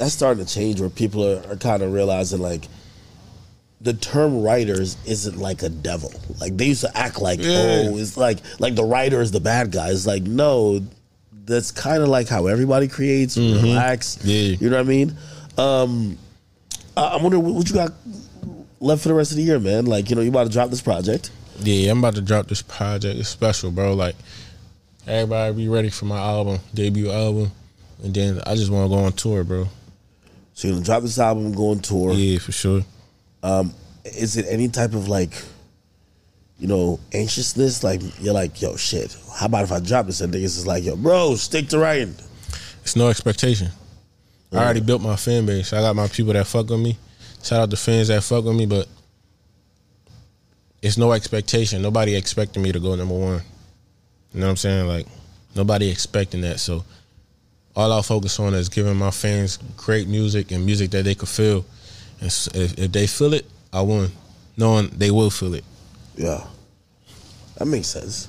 that's 0.00 0.14
starting 0.14 0.44
to 0.44 0.50
change. 0.52 0.80
Where 0.80 0.90
people 0.90 1.22
are, 1.24 1.52
are 1.52 1.56
kind 1.56 1.82
of 1.82 1.92
realizing 1.92 2.40
like 2.40 2.64
the 3.80 3.92
term 3.92 4.42
writers 4.42 4.96
isn't 5.06 5.38
like 5.38 5.62
a 5.62 5.68
devil. 5.68 6.12
Like 6.40 6.56
they 6.56 6.66
used 6.66 6.80
to 6.82 6.96
act 6.96 7.20
like, 7.20 7.40
Yeah. 7.40 7.84
oh, 7.90 7.96
it's 7.98 8.16
like 8.16 8.38
like 8.58 8.74
the 8.74 8.84
writer 8.84 9.20
is 9.20 9.30
the 9.30 9.40
bad 9.40 9.70
guy. 9.70 9.90
It's 9.90 10.06
like 10.06 10.22
no, 10.22 10.80
that's 11.44 11.70
kind 11.70 12.02
of 12.02 12.08
like 12.08 12.28
how 12.28 12.46
everybody 12.46 12.88
creates. 12.88 13.36
Relax. 13.36 14.18
Yeah. 14.24 14.56
you 14.60 14.70
know 14.70 14.76
what 14.76 14.86
I 14.86 14.88
mean. 14.88 15.16
Um, 15.58 16.18
I- 16.96 17.14
I'm 17.14 17.22
wondering 17.22 17.44
what 17.44 17.54
what 17.54 17.68
you 17.68 17.74
got 17.74 17.92
left 18.80 19.02
for 19.02 19.08
the 19.08 19.14
rest 19.14 19.30
of 19.32 19.36
the 19.36 19.42
year, 19.42 19.58
man. 19.60 19.84
Like 19.86 20.10
you 20.10 20.16
know, 20.16 20.22
you 20.22 20.30
about 20.30 20.44
to 20.44 20.52
drop 20.52 20.70
this 20.70 20.80
project. 20.82 21.30
Yeah, 21.60 21.90
I'm 21.92 21.98
about 21.98 22.14
to 22.14 22.22
drop 22.22 22.46
this 22.48 22.62
project. 22.62 23.18
It's 23.18 23.28
special, 23.28 23.70
bro. 23.70 23.92
Like 23.94 24.16
everybody 25.06 25.54
be 25.54 25.68
ready 25.68 25.90
for 25.90 26.06
my 26.06 26.18
album, 26.18 26.58
debut 26.74 27.10
album, 27.10 27.52
and 28.02 28.14
then 28.14 28.40
I 28.46 28.54
just 28.54 28.70
want 28.70 28.90
to 28.90 28.96
go 28.96 29.02
on 29.04 29.12
tour, 29.12 29.44
bro. 29.44 29.68
So 30.60 30.68
you're 30.68 30.74
gonna 30.74 30.84
drop 30.84 31.02
this 31.02 31.18
album, 31.18 31.52
go 31.54 31.70
on 31.70 31.78
tour. 31.78 32.12
Yeah, 32.12 32.38
for 32.38 32.52
sure. 32.52 32.82
Um, 33.42 33.72
is 34.04 34.36
it 34.36 34.44
any 34.46 34.68
type 34.68 34.92
of 34.92 35.08
like, 35.08 35.32
you 36.58 36.68
know, 36.68 37.00
anxiousness? 37.14 37.82
Like 37.82 38.02
you're 38.20 38.34
like, 38.34 38.60
yo, 38.60 38.76
shit. 38.76 39.16
How 39.34 39.46
about 39.46 39.64
if 39.64 39.72
I 39.72 39.80
drop 39.80 40.04
this 40.04 40.20
and 40.20 40.34
niggas 40.34 40.58
is 40.58 40.66
like, 40.66 40.84
yo, 40.84 40.96
bro, 40.96 41.34
stick 41.36 41.68
to 41.68 41.78
writing. 41.78 42.14
It's 42.82 42.94
no 42.94 43.08
expectation. 43.08 43.68
I 44.52 44.56
already 44.56 44.80
built 44.80 45.00
my 45.00 45.16
fan 45.16 45.46
base. 45.46 45.72
I 45.72 45.80
got 45.80 45.96
my 45.96 46.08
people 46.08 46.34
that 46.34 46.46
fuck 46.46 46.68
with 46.68 46.80
me. 46.80 46.98
Shout 47.42 47.60
out 47.60 47.70
to 47.70 47.78
fans 47.78 48.08
that 48.08 48.22
fuck 48.22 48.44
with 48.44 48.54
me, 48.54 48.66
but 48.66 48.86
it's 50.82 50.98
no 50.98 51.12
expectation. 51.12 51.80
Nobody 51.80 52.14
expecting 52.14 52.62
me 52.62 52.70
to 52.70 52.80
go 52.80 52.94
number 52.96 53.14
one. 53.14 53.40
You 54.34 54.40
know 54.40 54.46
what 54.46 54.50
I'm 54.50 54.56
saying? 54.58 54.86
Like 54.86 55.06
nobody 55.56 55.88
expecting 55.88 56.42
that. 56.42 56.60
So 56.60 56.84
all 57.76 57.92
I 57.92 58.02
focus 58.02 58.38
on 58.40 58.54
is 58.54 58.68
giving 58.68 58.96
my 58.96 59.10
fans 59.10 59.58
great 59.76 60.08
music 60.08 60.50
and 60.50 60.64
music 60.64 60.90
that 60.90 61.04
they 61.04 61.14
could 61.14 61.28
feel. 61.28 61.64
And 62.20 62.28
if, 62.28 62.78
if 62.78 62.92
they 62.92 63.06
feel 63.06 63.34
it, 63.34 63.46
I 63.72 63.80
won. 63.82 64.10
Knowing 64.56 64.88
they 64.88 65.10
will 65.10 65.30
feel 65.30 65.54
it. 65.54 65.64
Yeah, 66.16 66.44
that 67.56 67.66
makes 67.66 67.88
sense. 67.88 68.28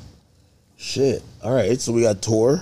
Shit. 0.77 1.21
All 1.43 1.53
right. 1.53 1.79
So 1.79 1.91
we 1.91 2.01
got 2.01 2.21
tour. 2.21 2.61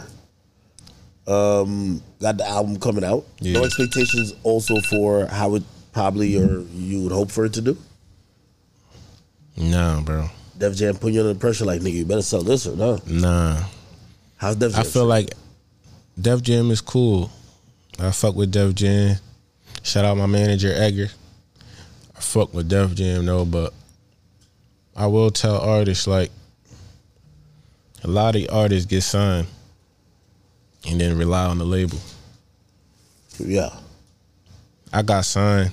Um, 1.28 2.02
got 2.20 2.38
the 2.38 2.48
album 2.48 2.80
coming 2.80 3.04
out. 3.04 3.26
Yeah. 3.40 3.54
No 3.54 3.64
expectations 3.64 4.34
also 4.44 4.82
for 4.90 5.28
how 5.28 5.56
it 5.56 5.64
probably 5.94 6.36
or 6.38 6.62
you 6.74 7.04
would 7.04 7.12
hope 7.12 7.30
for 7.30 7.46
it 7.46 7.54
to 7.54 7.62
do. 7.62 7.78
Nah, 9.56 10.02
bro. 10.02 10.30
Def 10.58 10.76
Jam 10.76 10.96
putting 10.96 11.16
you 11.16 11.22
under 11.22 11.40
pressure, 11.40 11.66
like 11.66 11.82
nigga, 11.82 11.94
you 11.94 12.06
better 12.06 12.22
sell 12.22 12.42
this 12.42 12.66
or 12.66 12.76
no. 12.76 13.00
Nah. 13.06 13.64
How's 14.38 14.56
Def 14.56 14.72
Jam? 14.72 14.82
I 14.82 14.84
feel 14.84 15.06
like 15.06 15.34
Def 16.20 16.42
Jam 16.42 16.70
is 16.72 16.82
cool. 16.82 17.32
I 17.98 18.12
fuck 18.12 18.36
with 18.36 18.52
Def 18.52 18.76
Jam. 18.76 19.16
Shout 19.84 20.04
out 20.04 20.18
my 20.18 20.26
manager 20.26 20.72
Edgar. 20.74 21.10
I 22.16 22.20
fuck 22.20 22.54
with 22.54 22.68
Def 22.68 22.94
Jam 22.94 23.26
though, 23.26 23.46
but 23.46 23.74
I 24.96 25.08
will 25.08 25.32
tell 25.32 25.58
artists 25.58 26.08
like 26.08 26.30
a 28.04 28.08
lot 28.08 28.36
of 28.36 28.46
artists 28.52 28.86
get 28.86 29.02
signed 29.02 29.48
and 30.88 31.00
then 31.00 31.18
rely 31.18 31.46
on 31.46 31.58
the 31.58 31.66
label. 31.66 32.00
yeah. 33.38 33.70
I 34.92 35.04
got 35.04 35.24
signed. 35.24 35.72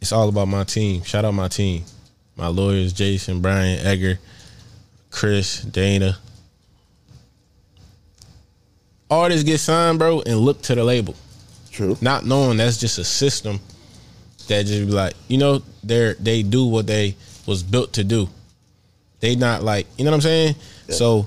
It's 0.00 0.12
all 0.12 0.28
about 0.28 0.48
my 0.48 0.64
team. 0.64 1.02
Shout 1.02 1.24
out 1.24 1.34
my 1.34 1.48
team. 1.48 1.84
My 2.36 2.46
lawyers, 2.46 2.92
Jason, 2.92 3.42
Brian, 3.42 3.84
Edgar, 3.84 4.18
Chris, 5.10 5.60
Dana. 5.62 6.16
Artists 9.10 9.44
get 9.44 9.58
signed, 9.58 9.98
bro, 9.98 10.22
and 10.22 10.38
look 10.38 10.62
to 10.62 10.74
the 10.74 10.84
label. 10.84 11.16
True. 11.70 11.96
Not 12.00 12.24
knowing 12.24 12.58
that's 12.58 12.78
just 12.78 12.98
a 12.98 13.04
system 13.04 13.60
that 14.48 14.66
just 14.66 14.86
be 14.86 14.92
like, 14.92 15.14
you 15.28 15.38
know, 15.38 15.62
they're 15.82 16.14
they 16.14 16.42
do 16.42 16.66
what 16.66 16.86
they 16.86 17.16
was 17.46 17.62
built 17.62 17.94
to 17.94 18.04
do. 18.04 18.28
They 19.20 19.36
not 19.36 19.62
like, 19.62 19.86
you 19.98 20.04
know 20.04 20.10
what 20.10 20.16
I'm 20.16 20.20
saying? 20.22 20.54
So 20.88 21.26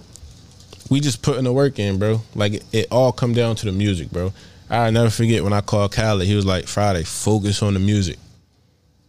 we 0.90 1.00
just 1.00 1.22
putting 1.22 1.44
the 1.44 1.54
work 1.54 1.80
in, 1.80 1.98
bro. 2.00 2.22
Like 2.36 2.54
it, 2.54 2.64
it 2.72 2.88
all 2.92 3.12
come 3.12 3.34
down 3.34 3.56
to 3.58 3.66
the 3.66 3.72
music, 3.72 4.12
bro. 4.12 4.34
I 4.70 4.90
never 4.90 5.10
forget 5.10 5.44
when 5.44 5.54
I 5.54 5.62
called 5.62 5.92
Khaled. 5.92 6.28
He 6.28 6.36
was 6.36 6.46
like, 6.46 6.66
"Fridayy, 6.66 7.06
focus 7.06 7.62
on 7.62 7.74
the 7.74 7.80
music." 7.80 8.18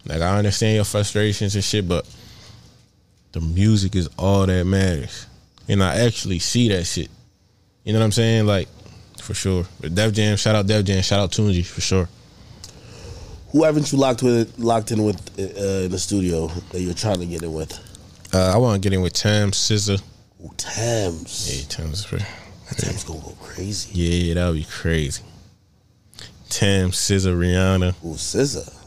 Like 0.07 0.21
I 0.21 0.37
understand 0.37 0.77
your 0.77 0.85
frustrations 0.85 1.55
and 1.55 1.65
shit, 1.65 1.89
but 1.89 2.07
the 3.33 3.41
music 3.41 3.97
is 3.97 4.09
all 4.19 4.47
that 4.47 4.65
matters, 4.65 5.27
and 5.69 5.83
I 5.83 6.01
actually 6.01 6.39
see 6.39 6.69
that 6.69 6.85
shit. 6.85 7.11
You 7.85 7.93
know 7.93 7.99
what 7.99 8.07
I'm 8.07 8.13
saying? 8.13 8.47
Like 8.47 8.69
for 9.21 9.35
sure. 9.35 9.65
But 9.81 9.95
Def 9.95 10.13
Jam, 10.13 10.37
shout 10.37 10.55
out 10.55 10.67
Def 10.67 10.85
Jam, 10.85 11.03
shout 11.03 11.21
out 11.21 11.31
Tunji 11.33 11.65
for 11.65 11.81
sure. 11.81 12.09
Who 13.53 13.63
haven't 13.63 13.93
you 13.93 13.99
locked 13.99 14.23
with 14.23 14.59
locked 14.59 14.91
in 14.91 15.05
with 15.05 15.17
uh, 15.39 15.85
in 15.85 15.91
the 15.91 15.99
studio 15.99 16.49
that 16.73 16.81
you're 16.81 16.95
trying 16.95 17.21
to 17.21 17.27
get 17.27 17.43
in 17.43 17.53
with? 17.53 17.79
Uh, 18.35 18.53
I 18.53 18.57
want 18.57 18.83
to 18.83 18.89
get 18.89 18.95
in 18.95 19.01
with 19.03 19.13
Tems, 19.13 19.57
SZA. 19.57 20.03
Ooh, 20.45 20.51
Tems. 20.57 21.57
Yeah, 21.63 21.69
Tam's 21.69 22.05
pretty. 22.05 22.25
Tems 22.77 23.05
gonna 23.05 23.21
go 23.21 23.37
crazy. 23.41 23.91
Yeah, 23.93 24.35
that 24.35 24.49
would 24.49 24.57
be 24.57 24.65
crazy. 24.65 25.23
Tems, 26.49 26.97
SZA, 26.97 27.37
Rihanna. 27.37 27.95
Ooh, 28.05 28.15
SZA. 28.15 28.81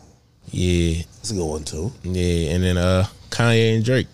Yeah, 0.50 1.04
That's 1.18 1.32
a 1.32 1.36
good 1.36 1.46
one 1.46 1.64
too. 1.64 1.92
Yeah, 2.04 2.52
and 2.52 2.64
then 2.64 2.78
uh 2.78 3.06
Kanye 3.30 3.76
and 3.76 3.86
Drake. 3.86 4.08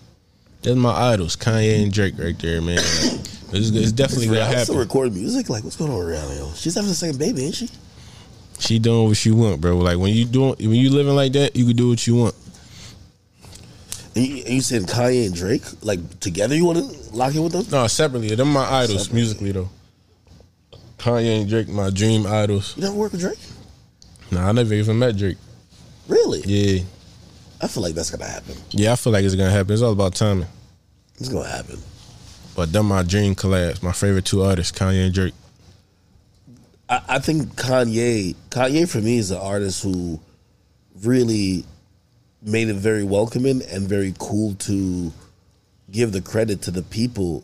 That's 0.62 0.76
my 0.76 0.92
idols, 1.14 1.36
Kanye 1.36 1.84
and 1.84 1.92
Drake 1.92 2.14
right 2.18 2.38
there, 2.38 2.62
man. 2.62 2.80
It's, 3.54 3.70
it's 3.70 3.92
definitely 3.92 4.28
Rihanna 4.28 4.64
still 4.64 4.76
happen. 4.76 4.78
record 4.78 5.14
music. 5.14 5.50
Like, 5.50 5.64
what's 5.64 5.76
going 5.76 5.92
on 5.92 6.00
Rihanna? 6.00 6.38
yo? 6.38 6.52
She's 6.56 6.76
having 6.76 6.90
a 6.90 6.94
second 6.94 7.20
baby, 7.20 7.46
ain't 7.46 7.56
she? 7.56 7.70
She 8.60 8.80
doing 8.80 9.08
what 9.08 9.18
she 9.18 9.32
want, 9.32 9.62
bro. 9.62 9.78
Like 9.78 9.98
when 9.98 10.14
you 10.14 10.26
doing 10.26 10.56
when 10.60 10.72
you 10.72 10.90
living 10.90 11.16
like 11.16 11.34
that, 11.34 11.56
you 11.56 11.66
can 11.66 11.76
do 11.76 11.90
what 11.90 12.06
you 12.08 12.16
want. 12.16 12.36
And 14.16 14.26
you, 14.28 14.38
and 14.44 14.54
you 14.54 14.62
said 14.62 14.84
Kanye 14.84 15.26
and 15.26 15.36
Drake 15.36 15.64
like 15.84 16.20
together? 16.20 16.56
You 16.56 16.66
want 16.66 16.78
to 16.80 17.16
lock 17.16 17.34
in 17.36 17.44
with 17.44 17.54
them? 17.54 17.66
No, 17.72 17.88
separately. 17.88 18.34
Them 18.36 18.54
my 18.54 18.64
idols 18.64 19.04
Separately. 19.04 19.16
musically 19.16 19.52
though. 19.54 19.70
Kanye 21.00 21.42
and 21.42 21.50
Drake, 21.50 21.68
my 21.68 21.90
dream 21.90 22.26
idols. 22.28 22.76
You 22.78 22.84
never 22.84 22.96
work 22.96 23.12
with 23.12 23.22
Drake? 23.22 23.40
Nah, 24.32 24.50
I 24.50 24.52
never 24.52 24.74
even 24.74 24.98
met 25.00 25.18
Drake. 25.18 25.38
Really? 26.08 26.42
Yeah, 26.46 26.84
I 27.62 27.68
feel 27.68 27.84
like 27.84 27.96
that's 27.96 28.12
gonna 28.12 28.30
happen. 28.32 28.56
yeah. 28.72 28.94
I 28.94 28.96
feel 28.96 29.12
like 29.14 29.26
it's 29.26 29.36
gonna 29.36 29.50
happen. 29.52 29.74
It's 29.74 29.82
all 29.82 29.92
about 29.94 30.16
timing. 30.16 30.48
It's 31.20 31.30
gonna 31.30 31.50
happen. 31.50 31.80
But 32.56 32.72
them 32.72 32.88
my 32.88 33.04
dream 33.04 33.36
collabs. 33.36 33.82
My 33.82 33.92
favorite 33.92 34.26
two 34.26 34.44
artists, 34.44 34.78
Kanye 34.78 35.06
and 35.06 35.14
Drake. 35.14 35.34
I, 36.90 37.02
I 37.08 37.20
think 37.20 37.56
Kanye, 37.56 38.36
Kanye 38.50 38.90
for 38.90 39.00
me 39.00 39.18
is 39.18 39.32
an 39.32 39.38
artist 39.38 39.84
who 39.84 40.20
really 41.02 41.66
made 42.42 42.70
it 42.70 42.76
very 42.76 43.04
welcoming 43.04 43.62
and 43.72 43.88
very 43.88 44.14
cool 44.20 44.54
to 44.56 45.12
give 45.92 46.12
the 46.12 46.22
credit 46.22 46.62
to 46.64 46.72
the 46.72 46.84
people 46.84 47.44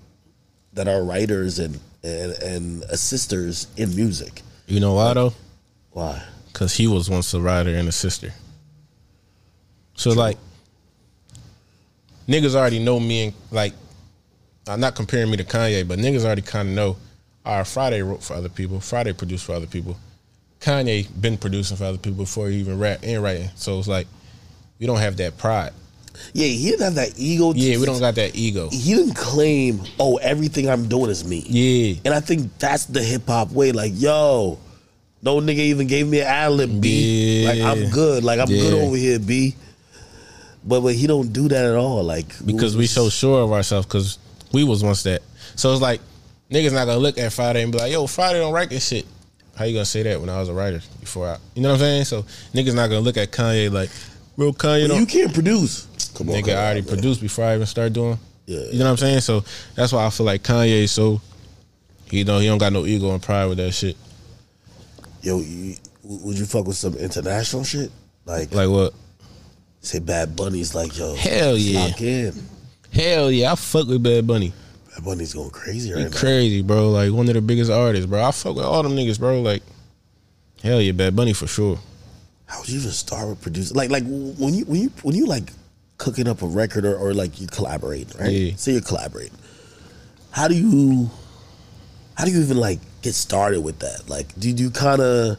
that 0.74 0.88
are 0.88 1.04
writers 1.04 1.60
and 1.60 1.80
and, 2.04 2.32
and 2.44 2.84
assisters 2.84 3.68
in 3.76 3.94
music. 3.96 4.42
You 4.68 4.80
know 4.80 4.94
why 4.94 5.14
though? 5.14 5.34
Why? 5.92 6.22
Cause 6.54 6.76
he 6.76 6.88
was 6.88 7.10
once 7.10 7.34
a 7.34 7.42
writer 7.42 7.72
and 7.72 7.88
a 7.88 7.92
sister. 7.92 8.34
So 9.96 10.12
like 10.12 10.38
niggas 12.28 12.56
already 12.56 12.80
know 12.80 13.00
me 13.00 13.26
and 13.26 13.34
like 13.52 13.74
I'm 14.70 14.80
not 14.80 14.96
comparing 14.96 15.32
me 15.32 15.38
to 15.38 15.44
Kanye, 15.44 15.88
but 15.88 16.00
niggas 16.00 16.24
already 16.24 16.42
kinda 16.42 16.72
know 16.72 16.98
our 17.46 17.64
Fridayy 17.64 18.08
wrote 18.08 18.24
for 18.24 18.36
other 18.36 18.50
people, 18.50 18.78
Fridayy 18.78 19.18
produced 19.18 19.46
for 19.46 19.54
other 19.54 19.68
people. 19.68 19.98
Kanye 20.62 21.08
been 21.20 21.38
producing 21.38 21.78
for 21.78 21.86
other 21.86 21.98
people 21.98 22.18
before 22.24 22.50
he 22.50 22.58
even 22.58 22.78
rap 22.78 23.00
and 23.02 23.24
writing. 23.24 23.50
So 23.56 23.80
it's 23.80 23.88
like 23.88 24.08
we 24.80 24.86
don't 24.86 25.00
have 25.00 25.18
that 25.18 25.38
pride. 25.38 25.72
Yeah, 26.34 26.48
he 26.48 26.70
didn't 26.70 26.84
have 26.84 26.96
that 26.96 27.14
ego. 27.18 27.54
Yeah, 27.56 27.78
we 27.78 27.86
don't 27.86 28.00
got 28.00 28.16
that 28.16 28.36
ego. 28.36 28.70
He 28.70 28.94
didn't 28.94 29.16
claim, 29.16 29.82
"Oh, 30.00 30.18
everything 30.18 30.70
I'm 30.70 30.90
doing 30.90 31.10
is 31.10 31.24
me." 31.24 31.46
Yeah. 31.48 31.96
And 32.04 32.14
I 32.14 32.20
think 32.20 32.58
that's 32.60 32.86
the 32.86 33.02
hip 33.02 33.28
hop 33.28 33.52
way. 33.52 33.72
Like, 33.72 33.94
yo, 33.96 34.60
no 35.22 35.40
nigga 35.40 35.60
even 35.60 35.88
gave 35.88 36.08
me 36.08 36.20
an 36.20 36.28
ad 36.28 36.52
lib, 36.52 36.82
B. 36.82 37.44
Yeah. 37.44 37.50
Like, 37.50 37.62
I'm 37.62 37.90
good. 37.90 38.24
Like, 38.24 38.40
I'm 38.40 38.48
good 38.48 38.74
over 38.74 38.98
here, 38.98 39.20
B. 39.20 39.56
But 40.64 40.82
but 40.82 40.94
he 40.94 41.08
don't 41.08 41.32
do 41.32 41.48
that 41.48 41.66
at 41.66 41.76
all. 41.76 42.04
Like 42.04 42.28
because 42.46 42.76
we 42.76 42.86
so 42.88 43.10
sure 43.10 43.42
of 43.44 43.52
ourselves 43.52 43.86
because 43.86 44.18
we 44.52 44.64
was 44.64 44.84
once 44.84 45.04
that. 45.04 45.22
So 45.56 45.72
it's 45.72 45.82
like 45.82 46.02
Niggas 46.52 46.74
not 46.74 46.86
gonna 46.86 46.98
look 46.98 47.18
at 47.20 47.32
Fridayy 47.32 47.64
and 47.64 47.72
be 47.72 47.78
like, 47.78 47.92
"Yo, 47.92 48.06
Fridayy 48.06 48.40
don't 48.40 48.54
write 48.54 48.70
this 48.70 48.88
shit." 48.88 49.06
How 49.56 49.66
you 49.66 49.74
gonna 49.74 49.86
say 49.86 50.04
that 50.04 50.20
when 50.20 50.30
I 50.30 50.40
was 50.40 50.50
a 50.50 50.54
writer 50.54 50.82
before 51.00 51.28
I? 51.28 51.38
You 51.54 51.62
know 51.62 51.70
what 51.70 51.76
I'm 51.76 51.80
saying? 51.80 52.06
So 52.06 52.24
niggas 52.54 52.74
not 52.74 52.88
gonna 52.90 53.02
look 53.02 53.18
at 53.18 53.32
Kanye 53.32 53.72
like, 53.72 53.90
"Real 54.36 54.54
Kanye 54.54 54.88
don't." 54.88 55.00
you 55.00 55.06
can't 55.06 55.34
produce. 55.34 55.86
Come 56.16 56.30
on, 56.30 56.36
nigga 56.36 56.54
on, 56.54 56.58
already 56.58 56.82
produced 56.82 57.22
before 57.22 57.46
I 57.46 57.56
even 57.56 57.68
start 57.68 57.94
doing. 57.94 58.18
Yeah. 58.48 58.62
You 58.72 58.80
know 58.80 58.86
what 58.86 58.92
I'm 58.92 58.98
saying? 58.98 59.20
So 59.22 59.44
that's 59.76 59.94
why 59.94 60.06
I 60.06 60.10
feel 60.10 60.26
like 60.26 60.42
Kanye 60.42 60.90
so 60.90 61.22
you 62.10 62.24
know 62.24 62.40
he 62.40 62.48
don't 62.48 62.58
got 62.58 62.74
no 62.74 62.86
ego 62.88 63.12
and 63.12 63.22
pride 63.22 63.46
with 63.46 63.60
that 63.60 63.72
shit. 63.72 63.96
Yo, 65.22 65.40
you, 65.42 65.76
would 66.04 66.38
you 66.40 66.46
fuck 66.46 66.66
with 66.66 66.78
some 66.78 66.96
international 66.96 67.64
shit? 67.64 67.92
Like, 68.26 68.54
Like 68.54 68.70
what? 68.70 68.94
say 69.82 70.00
Bad 70.00 70.36
Bunny's 70.36 70.74
like, 70.74 70.98
yo, 70.98 71.16
Hell 71.16 71.58
yeah. 71.58 71.86
lock 71.86 72.02
in. 72.02 72.34
Hell 72.92 73.32
yeah, 73.32 73.52
I 73.52 73.56
fuck 73.56 73.88
with 73.88 74.02
Bad 74.04 74.26
Bunny. 74.28 74.54
Bad 74.94 75.06
Bunny's 75.06 75.34
going 75.34 75.50
crazy 75.52 75.90
He 75.90 75.94
right 75.96 76.12
now. 76.12 76.18
crazy, 76.18 76.62
bro. 76.62 76.90
Like 76.90 77.12
one 77.12 77.28
of 77.28 77.34
the 77.34 77.42
biggest 77.42 77.72
artists, 77.72 78.06
bro. 78.06 78.24
I 78.24 78.32
fuck 78.32 78.56
with 78.56 78.66
all 78.66 78.84
them 78.84 78.94
niggas, 78.96 79.20
bro. 79.20 79.42
Like 79.42 79.64
hell 80.64 80.82
yeah, 80.82 80.92
Bad 80.92 81.16
Bunny 81.16 81.34
for 81.34 81.48
sure. 81.48 81.80
How 82.46 82.60
would 82.60 82.70
you 82.70 82.80
even 82.80 82.92
start 82.92 83.30
with 83.30 83.42
producing? 83.42 83.78
Like, 83.78 83.92
like 83.92 84.04
when 84.04 84.54
you 84.54 84.66
when 84.66 84.82
you 84.82 84.92
when 85.04 85.16
you 85.16 85.28
like 85.28 85.52
cooking 85.98 86.28
up 86.28 86.42
a 86.42 86.48
record 86.48 86.86
or, 86.86 86.96
or 86.98 87.14
like 87.14 87.40
you 87.40 87.48
collaborate, 87.48 88.14
right? 88.20 88.32
Yeah. 88.32 88.56
Say 88.56 88.72
you 88.74 88.82
collaborate. 88.82 89.32
How 90.32 90.48
do 90.48 90.56
you 90.56 91.10
how 92.16 92.26
do 92.26 92.32
you 92.32 92.42
even 92.42 92.58
like 92.58 92.80
get 93.02 93.14
started 93.14 93.62
with 93.62 93.80
that? 93.80 94.10
Like, 94.10 94.28
do 94.40 94.50
you 94.50 94.72
kind 94.72 95.02
of 95.02 95.38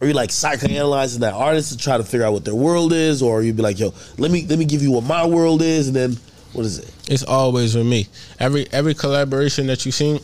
are 0.00 0.06
you 0.06 0.12
like 0.12 0.30
psychoanalyzing 0.30 1.20
that 1.20 1.32
artist 1.34 1.72
to 1.72 1.78
try 1.78 1.96
to 1.96 2.04
figure 2.04 2.26
out 2.26 2.34
what 2.34 2.44
their 2.44 2.54
world 2.54 2.92
is, 2.92 3.22
or 3.22 3.42
you'd 3.42 3.56
be 3.56 3.62
like, 3.62 3.78
yo, 3.78 3.94
let 4.18 4.30
me 4.30 4.46
let 4.46 4.58
me 4.58 4.64
give 4.66 4.82
you 4.82 4.92
what 4.92 5.04
my 5.04 5.26
world 5.26 5.62
is, 5.62 5.86
and 5.88 5.96
then 5.96 6.16
what 6.54 6.64
is 6.64 6.78
it? 6.78 6.94
It's 7.08 7.24
always 7.24 7.74
with 7.74 7.86
me. 7.86 8.06
Every 8.38 8.66
every 8.72 8.94
collaboration 8.94 9.66
that 9.66 9.84
you 9.84 9.92
seen 9.92 10.20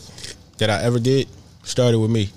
that 0.59 0.70
I 0.70 0.82
ever 0.82 0.98
did 0.98 1.28
started 1.62 1.98
with 1.98 2.11
me. 2.11 2.31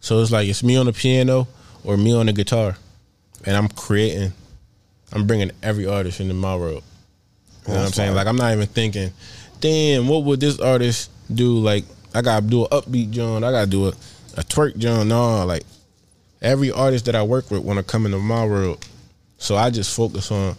So 0.00 0.20
it's 0.20 0.30
like 0.30 0.48
it's 0.48 0.62
me 0.62 0.76
on 0.76 0.86
the 0.86 0.92
piano 0.92 1.48
or 1.84 1.96
me 1.96 2.14
on 2.14 2.26
the 2.26 2.32
guitar, 2.32 2.76
and 3.44 3.56
I'm 3.56 3.68
creating. 3.68 4.32
I'm 5.10 5.26
bringing 5.26 5.50
every 5.62 5.86
artist 5.86 6.20
into 6.20 6.34
my 6.34 6.54
world. 6.54 6.84
You 7.66 7.72
know 7.72 7.80
what 7.80 7.86
I'm 7.86 7.92
saying? 7.92 8.14
Like 8.14 8.26
I'm 8.26 8.36
not 8.36 8.52
even 8.52 8.66
thinking, 8.66 9.10
damn, 9.60 10.06
what 10.06 10.24
would 10.24 10.40
this 10.40 10.60
artist 10.60 11.10
do? 11.32 11.58
Like 11.58 11.84
I 12.14 12.20
gotta 12.20 12.46
do 12.46 12.62
an 12.62 12.70
upbeat 12.70 13.10
joint. 13.10 13.44
I 13.44 13.50
gotta 13.50 13.70
do 13.70 13.86
a, 13.86 13.88
a 14.36 14.42
twerk 14.42 14.76
joint. 14.76 15.08
No, 15.08 15.46
like 15.46 15.62
every 16.42 16.70
artist 16.70 17.06
that 17.06 17.14
I 17.14 17.22
work 17.22 17.50
with 17.50 17.62
want 17.62 17.78
to 17.78 17.82
come 17.82 18.04
into 18.04 18.18
my 18.18 18.44
world. 18.44 18.86
So 19.38 19.56
I 19.56 19.70
just 19.70 19.94
focus 19.96 20.30
on 20.30 20.56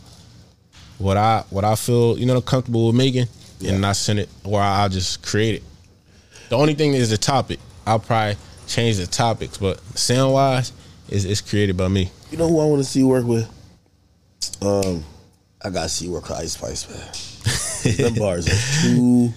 what 0.99 1.17
I 1.17 1.43
what 1.49 1.65
I 1.65 1.75
feel 1.75 2.17
you 2.19 2.25
know 2.27 2.39
comfortable 2.41 2.87
with 2.87 2.95
making, 2.95 3.25
and 3.65 3.85
I 3.85 3.93
send 3.93 4.19
it 4.19 4.29
or 4.43 4.61
I'll 4.61 4.89
just 4.89 5.23
create 5.23 5.55
it. 5.55 5.63
The 6.49 6.57
only 6.57 6.75
thing 6.75 6.93
is 6.93 7.09
the 7.09 7.17
topic. 7.17 7.59
I'll 7.87 7.99
probably 7.99 8.37
change 8.67 8.97
the 8.97 9.07
topics, 9.07 9.57
but 9.57 9.79
sound 9.97 10.33
wise, 10.33 10.71
is 11.09 11.25
it's 11.25 11.41
created 11.41 11.75
by 11.77 11.87
me. 11.87 12.11
You 12.31 12.37
know 12.37 12.47
who 12.47 12.59
I 12.59 12.65
want 12.65 12.83
to 12.83 12.87
see 12.89 13.03
work 13.03 13.25
with? 13.25 13.49
Um, 14.61 15.03
I 15.63 15.69
gotta 15.69 15.89
see 15.89 16.07
work 16.07 16.29
with 16.29 16.37
Ice 16.37 16.53
Spice, 16.53 16.87
man. 16.89 17.97
Them 17.97 18.15
bars 18.15 18.47
are 18.47 18.81
too, 18.83 19.33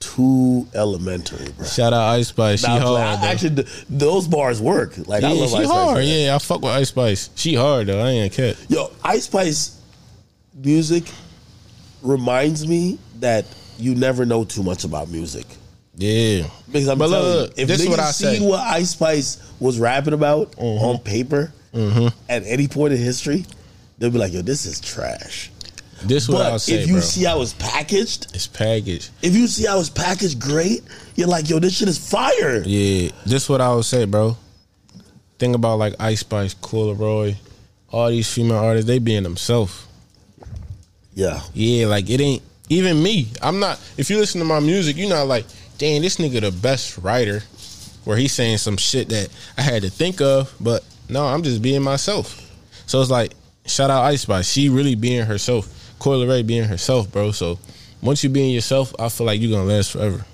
too 0.00 0.66
elementary, 0.74 1.50
bro. 1.52 1.66
Shout 1.66 1.92
out 1.92 2.10
Ice 2.14 2.28
Spice. 2.28 2.60
She 2.60 2.66
Nah, 2.68 2.78
hard. 2.78 3.00
I- 3.20 3.26
actually, 3.32 3.56
th- 3.62 3.84
those 3.88 4.28
bars 4.28 4.60
work. 4.60 4.96
Like 5.08 5.24
I 5.24 5.32
love 5.32 5.50
she 5.50 5.56
Ice 5.56 5.66
hard. 5.66 5.88
Spice. 5.96 6.06
man. 6.06 6.24
Yeah, 6.26 6.34
I 6.34 6.38
fuck 6.38 6.60
with 6.62 6.70
Ice 6.72 6.88
Spice. 6.88 7.30
She 7.34 7.54
hard 7.54 7.86
though. 7.88 8.00
I 8.00 8.10
ain't 8.10 8.32
a 8.32 8.36
cat. 8.36 8.56
Yo, 8.68 8.90
Ice 9.02 9.24
Spice 9.24 9.80
music 10.54 11.04
reminds 12.02 12.66
me 12.66 12.98
that 13.20 13.44
you 13.78 13.94
never 13.94 14.24
know 14.24 14.44
too 14.44 14.62
much 14.62 14.84
about 14.84 15.08
music. 15.10 15.46
Yeah, 15.96 16.48
Because 16.66 16.88
I'm 16.88 16.98
But 16.98 17.08
telling 17.08 17.22
look, 17.28 17.56
you, 17.56 17.62
if 17.62 17.68
this 17.68 17.80
is 17.80 17.86
niggas 17.86 17.90
what 17.90 18.00
I 18.00 18.10
see 18.10 18.24
say. 18.24 18.36
Mm-hmm. 18.38 18.44
what 18.48 18.60
Ice 18.60 18.90
Spice 18.90 19.52
was 19.60 19.78
rapping 19.78 20.14
about 20.14 20.54
on 20.58 20.98
paper 20.98 21.52
at 22.28 22.42
any 22.44 22.66
point 22.68 22.92
in 22.94 22.98
history, 23.00 23.44
they'll 23.98 24.10
be 24.10 24.18
like, 24.18 24.32
"Yo, 24.32 24.42
this 24.42 24.64
is 24.66 24.80
trash." 24.80 25.50
this 26.04 26.28
what 26.28 26.42
I'll 26.42 26.52
But 26.52 26.58
say, 26.60 26.74
if 26.74 26.86
you 26.88 26.94
bro. 26.94 27.00
see 27.02 27.24
how 27.24 27.40
it's 27.42 27.52
packaged, 27.54 28.26
it's 28.34 28.46
packaged. 28.48 29.10
if 29.22 29.34
you 29.34 29.46
see 29.46 29.66
how 29.66 29.78
it's 29.80 29.88
packaged 29.88 30.38
great, 30.40 30.82
you're 31.16 31.28
like, 31.28 31.48
"Yo, 31.48 31.58
this 31.60 31.76
shit 31.76 31.88
is 31.88 31.98
fire." 31.98 32.62
Yeah, 32.66 33.10
this 33.24 33.48
what 33.48 33.60
I 33.60 33.72
would 33.74 33.84
say, 33.84 34.04
bro. 34.04 34.36
Think 35.38 35.54
about 35.56 35.78
like 35.78 35.94
Ice 36.00 36.20
Spice, 36.20 36.54
Coi 36.54 36.92
Leray, 36.94 37.36
all 37.90 38.08
these 38.10 38.32
female 38.32 38.58
artists. 38.58 38.86
They 38.88 38.98
being 38.98 39.22
themselves. 39.24 39.86
Yeah, 41.14 41.40
Yeah, 41.52 41.86
like 41.86 42.10
it 42.10 42.20
ain't 42.20 42.42
even 42.68 43.02
me. 43.02 43.28
I'm 43.42 43.60
not. 43.60 43.80
If 43.96 44.10
you 44.10 44.18
listen 44.18 44.40
to 44.40 44.44
my 44.44 44.60
music, 44.60 44.96
you're 44.96 45.08
not 45.08 45.26
like, 45.26 45.46
dang, 45.78 46.02
this 46.02 46.16
nigga 46.16 46.40
the 46.40 46.50
best 46.50 46.98
writer. 46.98 47.42
Where 48.04 48.18
he's 48.18 48.32
saying 48.32 48.58
some 48.58 48.76
shit 48.76 49.08
that 49.08 49.30
I 49.56 49.62
had 49.62 49.80
to 49.82 49.88
think 49.88 50.20
of, 50.20 50.54
but 50.60 50.84
no, 51.08 51.24
I'm 51.24 51.42
just 51.42 51.62
being 51.62 51.82
myself. 51.82 52.38
So 52.84 53.00
it's 53.00 53.10
like, 53.10 53.32
shout 53.64 53.88
out 53.90 54.04
Ice 54.04 54.22
Spice. 54.22 54.46
She 54.46 54.68
really 54.68 54.94
being 54.94 55.24
herself. 55.24 55.96
Coi 55.98 56.16
Leray 56.16 56.46
being 56.46 56.64
herself, 56.64 57.10
bro. 57.10 57.30
So 57.30 57.58
once 58.02 58.22
you 58.22 58.28
being 58.28 58.52
yourself, 58.52 58.94
I 58.98 59.08
feel 59.08 59.26
like 59.26 59.40
you're 59.40 59.56
gonna 59.56 59.72
last 59.72 59.92
forever. 59.92 60.24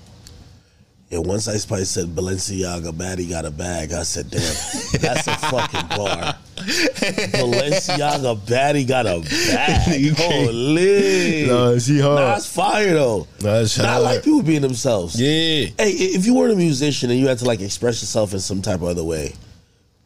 Yeah, 1.11 1.19
once 1.19 1.47
Ice 1.49 1.63
Spice 1.63 1.89
said 1.89 2.07
Balenciaga 2.07 2.93
baddie 2.93 3.29
got 3.29 3.43
a 3.45 3.51
bag, 3.51 3.91
I 3.91 4.03
said, 4.03 4.29
damn, 4.31 4.39
that's 5.01 5.27
a 5.27 5.35
fucking 5.35 5.87
bar. 5.89 6.35
Balenciaga 7.35 8.37
baddie 8.45 8.87
got 8.87 9.05
a 9.05 9.19
bag. 9.19 10.13
Holy. 10.17 11.47
No, 11.47 11.77
she 11.79 11.99
hard. 11.99 12.15
Nah, 12.19 12.35
it's 12.37 12.45
fire 12.45 12.93
though. 12.93 13.27
It's 13.39 13.77
Not 13.77 13.87
hard. 13.87 14.03
like 14.03 14.23
people 14.23 14.41
being 14.41 14.61
themselves. 14.61 15.19
Yeah. 15.19 15.65
Hey, 15.77 15.91
if 15.91 16.25
you 16.25 16.33
weren't 16.33 16.53
a 16.53 16.55
musician 16.55 17.09
and 17.11 17.19
you 17.19 17.27
had 17.27 17.39
to 17.39 17.45
like 17.45 17.59
express 17.61 18.01
yourself 18.01 18.33
in 18.33 18.39
some 18.39 18.61
type 18.61 18.75
of 18.81 18.83
other 18.83 19.03
way, 19.03 19.33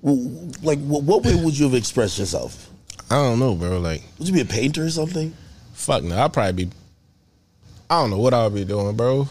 like 0.01 0.79
what 0.79 1.23
way 1.23 1.35
would 1.35 1.57
you 1.57 1.65
have 1.65 1.75
expressed 1.75 2.17
yourself? 2.17 2.69
I 3.11 3.15
don't 3.15 3.37
know, 3.39 3.53
bro. 3.53 3.79
Like, 3.79 4.01
Would 4.17 4.27
you 4.27 4.33
be 4.33 4.41
a 4.41 4.45
painter 4.45 4.83
or 4.85 4.89
something? 4.89 5.33
fuck 5.73 6.03
no. 6.03 6.15
I'll 6.15 6.29
probably 6.29 6.65
be. 6.65 6.71
I 7.89 8.01
don't 8.01 8.09
know 8.09 8.17
what 8.17 8.33
I'll 8.33 8.49
be 8.49 8.65
doing, 8.65 8.95
bro. 8.95 9.27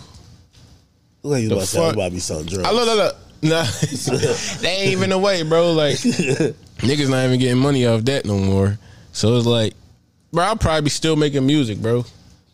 Look 1.24 1.32
like 1.32 1.42
you 1.42 1.48
about 1.48 1.60
to 1.62 1.66
say 1.66 1.78
I'm 1.78 1.86
fuck? 1.86 1.94
about 1.94 2.04
to 2.04 2.10
be 2.10 2.20
selling 2.20 2.46
drugs. 2.46 2.68
I 2.68 2.70
look, 2.70 2.86
look, 2.86 2.96
look. 2.98 3.16
Nah, 3.42 3.64
they 4.60 4.68
ain't 4.68 4.92
even 4.92 5.08
the 5.10 5.18
way, 5.18 5.42
bro. 5.42 5.72
Like, 5.72 5.96
niggas 5.96 7.08
not 7.08 7.24
even 7.24 7.40
getting 7.40 7.58
money 7.58 7.86
off 7.86 8.04
that 8.04 8.26
no 8.26 8.38
more. 8.38 8.78
So 9.12 9.36
it's 9.36 9.46
like, 9.46 9.72
bro, 10.32 10.44
I'll 10.44 10.56
probably 10.56 10.82
be 10.82 10.90
still 10.90 11.16
making 11.16 11.46
music, 11.46 11.78
bro. 11.78 12.04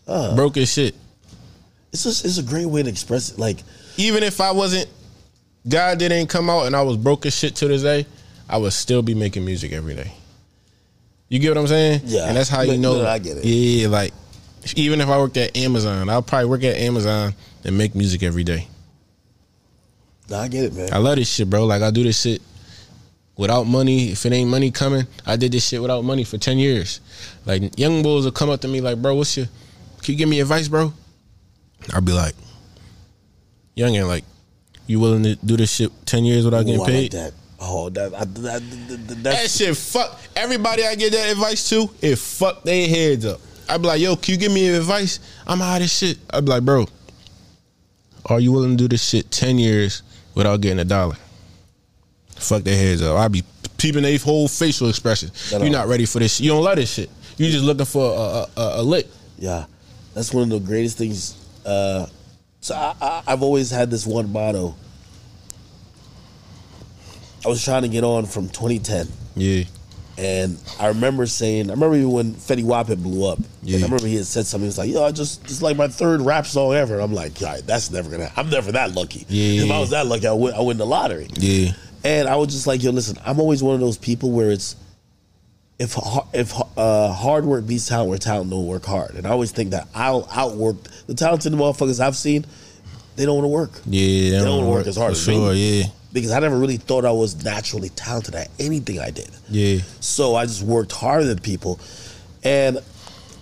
Uh. 0.07 0.37
Broke 0.37 0.57
as 0.57 0.73
shit. 0.73 0.95
It's 1.93 2.05
just 2.05 2.25
it's 2.25 2.39
a 2.39 2.45
great 2.45 2.67
way 2.67 2.85
to 2.85 2.89
express 2.89 3.33
it. 3.33 3.39
Like 3.41 3.59
Even 3.97 4.23
if 4.23 4.41
I 4.41 4.53
wasn't, 4.53 4.89
God 5.69 5.99
didn't 5.99 6.29
come 6.29 6.49
out 6.49 6.67
and 6.67 6.77
I 6.77 6.83
was 6.83 6.97
broke 6.97 7.27
as 7.27 7.37
shit 7.37 7.57
to 7.57 7.67
this 7.69 7.83
day, 7.83 8.07
I 8.49 8.57
would 8.57 8.73
still 8.73 9.03
be 9.03 9.15
making 9.15 9.45
music 9.45 9.73
every 9.73 9.97
day. 9.97 10.13
You 11.29 11.41
get 11.41 11.51
what 11.51 11.59
I'm 11.59 11.67
saying? 11.67 12.03
Yeah. 12.05 12.29
And 12.29 12.37
that's 12.37 12.49
how 12.49 12.63
you 12.63 12.79
know. 12.79 13.03
no, 13.03 13.07
I 13.07 13.19
get 13.19 13.39
it. 13.39 13.45
Yeah, 13.45 13.89
like, 13.89 14.13
even 14.77 15.01
if 15.01 15.09
I 15.09 15.19
worked 15.19 15.37
at 15.37 15.57
Amazon, 15.57 16.09
I'll 16.09 16.23
probably 16.23 16.49
work 16.49 16.65
at 16.65 16.77
Amazon 16.77 17.35
and 17.65 17.79
make 17.79 17.95
music 17.95 18.23
every 18.23 18.45
day. 18.45 18.67
nah, 20.29 20.41
I 20.43 20.49
get 20.49 20.65
it, 20.65 20.75
man. 20.75 20.89
I 20.93 20.99
love 20.99 21.17
this 21.17 21.33
shit, 21.33 21.49
bro. 21.49 21.67
Like 21.67 21.83
I 21.83 21.91
do 21.91 22.03
this 22.03 22.21
shit 22.21 22.43
without 23.37 23.65
money. 23.65 24.11
If 24.11 24.27
it 24.27 24.33
ain't 24.33 24.51
money 24.51 24.71
coming, 24.71 25.07
I 25.27 25.37
did 25.37 25.53
this 25.53 25.67
shit 25.67 25.81
without 25.81 26.05
money 26.05 26.25
for 26.25 26.39
ten 26.39 26.59
years. 26.59 27.01
Like 27.47 27.79
young 27.79 28.03
bulls 28.03 28.25
will 28.25 28.33
come 28.33 28.51
up 28.51 28.61
to 28.61 28.69
me 28.69 28.81
like, 28.81 29.01
bro, 29.01 29.15
what's 29.15 29.37
your? 29.37 29.47
Can 30.03 30.13
you 30.13 30.19
give 30.19 30.29
me 30.29 30.41
advice, 30.41 30.69
bro? 30.69 30.93
I'll 31.93 32.01
be 32.01 32.13
like, 32.13 32.35
youngin, 33.77 34.07
like, 34.07 34.25
you 34.87 35.01
willing 35.01 35.23
to 35.23 35.37
do 35.37 35.57
this 35.57 35.73
shit 35.75 35.91
ten 36.07 36.25
years 36.25 36.45
without 36.45 36.65
getting 36.67 36.81
Ooh, 36.81 36.85
I 36.85 36.87
like 36.87 36.95
paid? 36.95 37.13
that. 37.13 37.33
Oh, 37.63 37.91
that, 37.91 38.15
I, 38.15 38.25
that, 38.25 38.63
that, 38.89 39.09
that 39.09 39.23
That 39.23 39.51
shit 39.51 39.77
fuck 39.77 40.19
everybody 40.35 40.85
I 40.87 40.95
get 40.95 41.13
that 41.13 41.31
advice 41.31 41.69
to, 41.69 41.91
it 42.01 42.17
fuck 42.17 42.63
their 42.63 42.89
heads 42.89 43.27
up. 43.27 43.41
I'd 43.71 43.81
be 43.83 43.89
like, 43.89 44.01
yo, 44.01 44.17
can 44.17 44.33
you 44.33 44.39
give 44.41 44.53
me 44.53 44.69
advice? 44.69 45.21
I'm 45.47 45.63
out 45.63 45.77
of 45.77 45.83
this 45.83 45.97
shit. 45.97 46.19
I'd 46.31 46.45
be 46.45 46.51
like, 46.51 46.65
bro, 46.65 46.87
are 48.27 48.41
you 48.41 48.53
willing 48.53 48.73
to 48.73 48.77
do 48.77 48.89
this 48.89 49.03
shit 49.09 49.31
10 49.31 49.59
years 49.59 50.03
without 50.35 50.61
getting 50.61 50.79
a 50.81 50.85
dollar? 50.85 51.17
Fuck 52.37 52.63
their 52.65 52.77
heads 52.77 53.03
up. 53.03 53.17
I'd 53.19 53.33
be 53.33 53.45
peeping 53.79 54.03
their 54.03 54.19
whole 54.19 54.49
facial 54.49 54.89
expression. 54.89 55.31
You're 55.51 55.71
not 55.71 55.89
ready 55.89 56.05
for 56.07 56.19
this 56.19 56.37
shit. 56.37 56.45
You 56.45 56.51
don't 56.51 56.65
love 56.65 56.77
this 56.77 56.93
shit. 56.93 57.11
You're 57.37 57.51
just 57.51 57.65
looking 57.65 57.87
for 57.87 58.05
a, 58.05 58.61
a, 58.61 58.61
a, 58.61 58.81
a 58.81 58.83
lick. 58.83 59.07
yeah, 59.39 59.65
that's 60.15 60.35
one 60.35 60.45
of 60.45 60.51
the 60.51 60.61
greatest 60.61 60.99
things. 60.99 61.37
Uh, 61.65 62.07
so 62.61 62.75
I, 62.75 62.95
I, 63.01 63.23
I've 63.29 63.43
always 63.43 63.71
had 63.71 63.91
this 63.91 64.07
one 64.07 64.31
motto. 64.33 64.75
I 67.45 67.49
was 67.49 67.65
trying 67.65 67.83
to 67.83 67.89
get 67.89 68.05
on 68.05 68.27
from 68.27 68.49
2010. 68.49 69.07
Yeah. 69.37 69.65
And 70.21 70.59
I 70.79 70.89
remember 70.89 71.25
saying, 71.25 71.71
I 71.71 71.73
remember 71.73 71.97
even 71.97 72.11
when 72.13 72.35
Fetty 72.35 72.63
Wap 72.63 72.89
had 72.89 73.03
blew 73.03 73.27
up. 73.27 73.39
Yeah. 73.63 73.77
And 73.77 73.85
I 73.85 73.87
remember 73.87 74.07
he 74.07 74.17
had 74.17 74.27
said 74.27 74.45
something. 74.45 74.65
He 74.65 74.69
was 74.69 74.77
like, 74.77 74.91
"Yo, 74.91 75.03
I 75.03 75.13
just 75.13 75.43
it's 75.45 75.63
like 75.63 75.79
my 75.79 75.89
third 75.89 76.21
rap 76.21 76.47
song 76.47 76.75
ever." 76.75 76.95
And 76.95 77.03
I'm 77.03 77.15
like, 77.15 77.41
"Yeah, 77.41 77.59
that's 77.65 77.91
never 77.91 78.11
gonna. 78.11 78.31
I'm 78.37 78.51
never 78.51 78.71
that 78.73 78.93
lucky. 78.95 79.25
Yeah. 79.31 79.65
If 79.65 79.71
I 79.71 79.79
was 79.81 79.91
that 79.91 80.07
lucky, 80.07 80.27
I 80.27 80.33
win. 80.33 80.53
I 80.53 80.61
win 80.61 80.77
the 80.77 80.85
lottery." 80.85 81.29
Yeah. 81.37 81.73
And 82.05 82.29
I 82.29 82.37
was 82.37 82.49
just 82.53 82.67
like, 82.67 82.83
"Yo, 82.83 82.91
listen, 82.91 83.17
I'm 83.25 83.41
always 83.41 83.63
one 83.63 83.75
of 83.75 83.81
those 83.81 83.97
people 83.97 84.31
where 84.31 84.51
it's 84.51 84.77
if 85.79 85.97
if 86.35 86.53
uh, 86.77 87.13
hard 87.13 87.47
work 87.47 87.67
beats 87.67 87.89
talent, 87.89 88.11
where 88.11 88.19
talent 88.19 88.51
don't 88.51 88.67
work 88.67 88.85
hard. 88.85 89.15
And 89.15 89.27
I 89.27 89.31
always 89.31 89.53
think 89.53 89.71
that 89.71 89.89
I'll 89.95 90.29
outwork 90.31 90.77
the 91.07 91.15
talented 91.15 91.55
motherfuckers 91.55 91.99
I've 91.99 92.17
seen. 92.17 92.45
they 93.17 93.25
don't 93.25 93.37
want 93.37 93.45
to 93.45 93.49
work 93.49 93.71
Yeah, 93.87 94.39
they 94.39 94.45
don't 94.45 94.59
wanna 94.59 94.71
work 94.71 94.87
as 94.87 94.97
hard 94.97 95.13
for 95.15 95.19
as 95.19 95.29
me. 95.29 95.35
sure. 95.35 95.53
Yeah, 95.55 95.85
because 96.13 96.31
I 96.33 96.41
never 96.41 96.59
really 96.59 96.77
thought 96.77 97.05
I 97.05 97.13
was 97.13 97.45
naturally 97.45 97.91
talented 97.91 98.35
at 98.35 98.49
anything 98.59 98.99
I 98.99 99.11
did. 99.11 99.31
yeah, 99.49 99.79
So 100.01 100.35
I 100.35 100.47
just 100.47 100.63
worked 100.63 100.93
harder 100.93 101.25
than 101.25 101.39
people. 101.39 101.79
And 102.43 102.79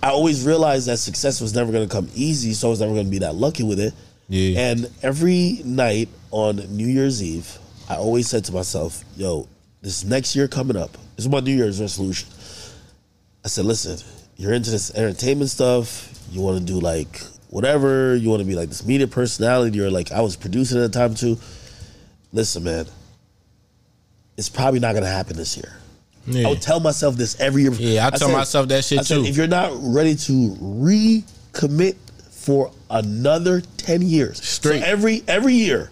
I 0.03 0.09
always 0.09 0.45
realized 0.45 0.87
that 0.87 0.97
success 0.97 1.41
was 1.41 1.53
never 1.53 1.71
going 1.71 1.87
to 1.87 1.93
come 1.93 2.09
easy, 2.15 2.53
so 2.53 2.67
I 2.67 2.69
was 2.69 2.79
never 2.79 2.93
going 2.93 3.05
to 3.05 3.11
be 3.11 3.19
that 3.19 3.35
lucky 3.35 3.63
with 3.63 3.79
it. 3.79 3.93
Yeah. 4.27 4.59
And 4.59 4.89
every 5.01 5.61
night 5.65 6.09
on 6.31 6.57
New 6.75 6.87
Year's 6.87 7.21
Eve, 7.23 7.57
I 7.89 7.95
always 7.95 8.29
said 8.29 8.45
to 8.45 8.53
myself, 8.53 9.03
yo, 9.17 9.47
this 9.81 10.03
next 10.03 10.35
year 10.35 10.47
coming 10.47 10.77
up, 10.77 10.91
this 11.15 11.25
is 11.25 11.29
my 11.29 11.39
New 11.39 11.55
Year's 11.55 11.81
resolution. 11.81 12.29
I 13.43 13.47
said, 13.47 13.65
listen, 13.65 13.97
you're 14.37 14.53
into 14.53 14.69
this 14.69 14.93
entertainment 14.93 15.49
stuff, 15.49 16.13
you 16.31 16.41
want 16.41 16.59
to 16.59 16.63
do 16.63 16.79
like 16.79 17.21
whatever, 17.49 18.15
you 18.15 18.29
want 18.29 18.41
to 18.41 18.45
be 18.47 18.55
like 18.55 18.69
this 18.69 18.85
media 18.85 19.07
personality, 19.07 19.81
or 19.81 19.89
like 19.89 20.11
I 20.11 20.21
was 20.21 20.35
producing 20.35 20.77
at 20.77 20.91
the 20.91 20.99
time 20.99 21.15
too. 21.15 21.37
Listen, 22.31 22.63
man, 22.63 22.85
it's 24.37 24.49
probably 24.49 24.79
not 24.79 24.93
going 24.93 25.03
to 25.03 25.09
happen 25.09 25.35
this 25.35 25.57
year. 25.57 25.71
yeah. 26.27 26.47
I 26.47 26.51
would 26.51 26.61
tell 26.61 26.79
myself 26.79 27.15
this 27.15 27.39
every 27.39 27.63
year. 27.63 27.71
Yeah, 27.73 28.07
I 28.07 28.09
tell 28.11 28.31
myself 28.31 28.67
that 28.69 28.83
shit 28.85 28.99
I 28.99 29.01
said, 29.03 29.15
too. 29.15 29.25
If 29.25 29.35
you're 29.37 29.47
not 29.47 29.71
ready 29.81 30.15
to 30.15 30.31
recommit 30.59 31.95
for 32.31 32.71
another 32.89 33.61
ten 33.77 34.01
years, 34.01 34.41
Straight. 34.43 34.81
So 34.81 34.85
every 34.85 35.23
every 35.27 35.53
year, 35.53 35.89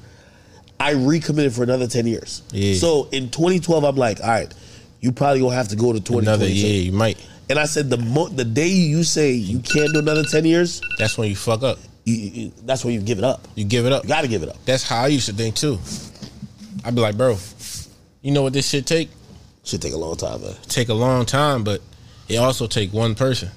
I 0.79 0.91
recommitted 0.91 1.53
for 1.53 1.63
another 1.63 1.87
ten 1.87 2.07
years. 2.07 2.43
Yeah. 2.51 2.75
So 2.75 3.09
in 3.11 3.29
2012, 3.29 3.83
I'm 3.83 3.95
like, 3.95 4.21
all 4.21 4.27
right, 4.29 4.53
you 5.01 5.11
probably 5.11 5.41
gonna 5.41 5.55
have 5.55 5.67
to 5.69 5.75
go 5.75 5.91
to 5.93 5.99
2022. 5.99 6.29
Another 6.29 6.47
year, 6.47 6.83
you 6.83 6.91
might. 6.91 7.17
And 7.49 7.57
I 7.57 7.65
said 7.65 7.89
the 7.89 7.97
mo- 7.97 8.27
the 8.29 8.45
day 8.45 8.67
you 8.67 9.03
say 9.03 9.31
you 9.31 9.59
can't 9.59 9.91
do 9.93 9.99
another 9.99 10.23
ten 10.23 10.45
years, 10.45 10.81
That's 10.99 11.17
when 11.17 11.29
you 11.29 11.35
fuck 11.35 11.63
up. 11.63 11.79
you, 12.05 12.15
you, 12.15 12.51
that's 12.65 12.83
when 12.85 12.93
you 12.93 13.01
give 13.01 13.17
it 13.17 13.23
up. 13.23 13.47
You 13.55 13.65
give 13.65 13.85
it 13.85 13.91
up. 13.91 14.03
You 14.03 14.09
got 14.09 14.21
to 14.21 14.27
give 14.27 14.43
it 14.43 14.49
up. 14.49 14.57
That's 14.65 14.87
how 14.87 15.03
I 15.03 15.07
used 15.07 15.27
to 15.27 15.33
think 15.33 15.55
too. 15.55 15.79
I'd 16.87 16.95
be 16.95 17.01
like, 17.01 17.17
bro, 17.17 17.37
you 18.21 18.31
know 18.31 18.43
what 18.43 18.53
this 18.53 18.69
shit 18.69 18.85
take? 18.85 19.09
Should 19.65 19.81
take 19.81 19.91
a 19.91 19.97
long 19.97 20.15
time, 20.15 20.41
man. 20.41 20.55
Take 20.69 20.87
a 20.87 20.93
long 20.93 21.25
time, 21.25 21.65
but 21.65 21.81
it 22.29 22.37
also 22.37 22.65
take 22.65 22.93
one 22.93 23.13
person. 23.13 23.51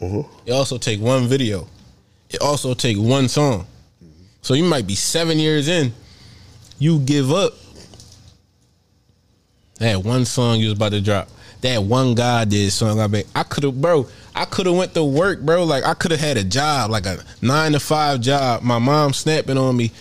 Mhm. 0.00 0.26
It 0.46 0.50
also 0.50 0.78
take 0.78 1.00
one 1.00 1.28
video. 1.28 1.68
It 2.28 2.40
also 2.42 2.74
take 2.74 2.96
one 2.98 3.28
song. 3.28 3.66
So 4.40 4.54
you 4.54 4.64
might 4.64 4.88
be 4.88 4.96
seven 4.96 5.38
years 5.38 5.68
in, 5.68 5.94
you 6.80 6.98
give 6.98 7.30
up. 7.30 7.54
That 9.78 10.02
one 10.02 10.24
song 10.24 10.58
you 10.58 10.66
was 10.66 10.76
about 10.76 10.90
to 10.90 11.00
drop. 11.00 11.28
That 11.60 11.84
one 11.84 12.16
God 12.16 12.48
Did 12.48 12.72
song. 12.72 12.98
I 12.98 13.06
mean, 13.06 13.22
I 13.36 13.44
could 13.44 13.62
have, 13.62 13.80
bro. 13.80 14.08
I 14.34 14.44
could 14.44 14.66
have 14.66 14.74
went 14.74 14.94
to 14.94 15.04
work, 15.04 15.40
bro. 15.42 15.62
Like 15.62 15.84
I 15.84 15.94
could 15.94 16.10
have 16.10 16.18
had 16.18 16.36
a 16.36 16.42
job, 16.42 16.90
like 16.90 17.06
a 17.06 17.22
nine 17.40 17.72
to 17.72 17.80
five 17.80 18.20
job. 18.20 18.62
My 18.62 18.80
mom 18.80 19.12
snapping 19.12 19.56
on 19.56 19.76
me. 19.76 19.92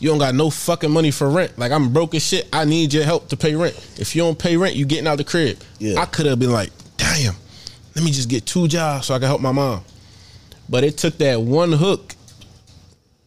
You 0.00 0.08
don't 0.10 0.18
got 0.18 0.34
no 0.34 0.50
fucking 0.50 0.90
money 0.90 1.10
for 1.10 1.30
rent. 1.30 1.58
Like 1.58 1.72
I'm 1.72 1.92
broke 1.92 2.14
as 2.14 2.26
shit. 2.26 2.48
I 2.52 2.64
need 2.64 2.92
your 2.92 3.04
help 3.04 3.28
to 3.28 3.36
pay 3.36 3.54
rent. 3.54 3.74
If 3.98 4.14
you 4.16 4.22
don't 4.22 4.38
pay 4.38 4.56
rent, 4.56 4.74
you 4.76 4.84
getting 4.84 5.06
out 5.06 5.18
the 5.18 5.24
crib. 5.24 5.58
Yeah. 5.78 6.00
I 6.00 6.06
could 6.06 6.26
have 6.26 6.38
been 6.38 6.52
like, 6.52 6.70
damn, 6.96 7.34
let 7.94 8.04
me 8.04 8.10
just 8.10 8.28
get 8.28 8.44
two 8.46 8.68
jobs 8.68 9.06
so 9.06 9.14
I 9.14 9.18
can 9.18 9.28
help 9.28 9.40
my 9.40 9.52
mom. 9.52 9.82
But 10.68 10.84
it 10.84 10.96
took 10.98 11.18
that 11.18 11.40
one 11.40 11.72
hook. 11.72 12.14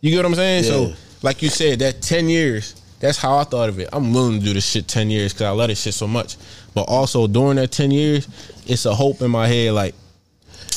You 0.02 0.11
get 0.11 0.18
what 0.18 0.26
I'm 0.26 0.35
saying? 0.35 0.64
Yeah. 0.65 0.69
So, 0.69 0.94
like 1.23 1.41
you 1.41 1.49
said, 1.49 1.80
that 1.80 2.02
10 2.02 2.30
years, 2.30 2.80
that's 2.99 3.18
how 3.18 3.38
I 3.38 3.44
thought 3.44 3.69
of 3.69 3.80
it. 3.80 3.89
I'm 3.94 4.14
willing 4.14 4.39
to 4.39 4.45
do 4.45 4.53
this 4.53 4.69
shit 4.69 4.88
10 4.88 5.10
years 5.10 5.34
because 5.34 5.45
I 5.45 5.49
love 5.52 5.69
this 5.69 5.81
shit 5.81 5.94
so 5.94 6.07
much. 6.07 6.35
But 6.73 6.84
also 6.84 7.27
during 7.27 7.56
that 7.56 7.72
10 7.72 7.91
years, 7.91 8.27
it's 8.68 8.85
a 8.85 8.94
hope 8.94 9.22
in 9.22 9.31
my 9.31 9.48
head 9.48 9.73
like, 9.73 9.95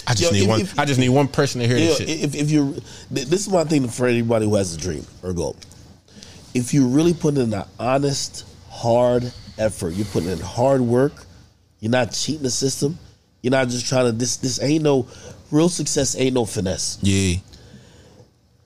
I 0.06 0.14
just 0.14 0.32
Yo, 0.32 0.38
need 0.38 0.42
if- 0.44 0.48
one. 0.48 0.60
if- 0.60 0.78
I 0.78 0.84
just 0.84 0.98
need 1.00 1.10
one 1.10 1.28
person 1.28 1.60
to 1.60 1.66
hear 1.66 1.76
this 1.76 1.98
shit. 1.98 2.08
if, 2.08 2.34
if 2.34 2.50
you, 2.50 2.80
this 3.10 3.46
is 3.46 3.48
my 3.50 3.64
thing 3.64 3.86
for 3.88 4.06
anybody 4.06 4.46
who 4.46 4.54
has 4.56 4.74
a 4.74 4.78
dream 4.78 5.04
or 5.22 5.32
goal. 5.32 5.56
If 6.54 6.74
you're 6.74 6.86
really 6.86 7.14
put 7.14 7.36
in 7.36 7.52
an 7.52 7.64
honest, 7.78 8.44
hard 8.68 9.32
effort, 9.58 9.90
you're 9.94 10.06
putting 10.06 10.30
in 10.30 10.40
hard 10.40 10.80
work. 10.80 11.24
You're 11.80 11.90
not 11.92 12.12
cheating 12.12 12.42
the 12.42 12.50
system. 12.50 12.98
You're 13.42 13.52
not 13.52 13.68
just 13.68 13.86
trying 13.86 14.06
to. 14.06 14.12
This 14.12 14.36
this 14.36 14.60
ain't 14.62 14.82
no 14.84 15.06
real 15.50 15.68
success. 15.68 16.16
Ain't 16.16 16.34
no 16.34 16.44
finesse. 16.44 16.98
yeah, 17.02 17.36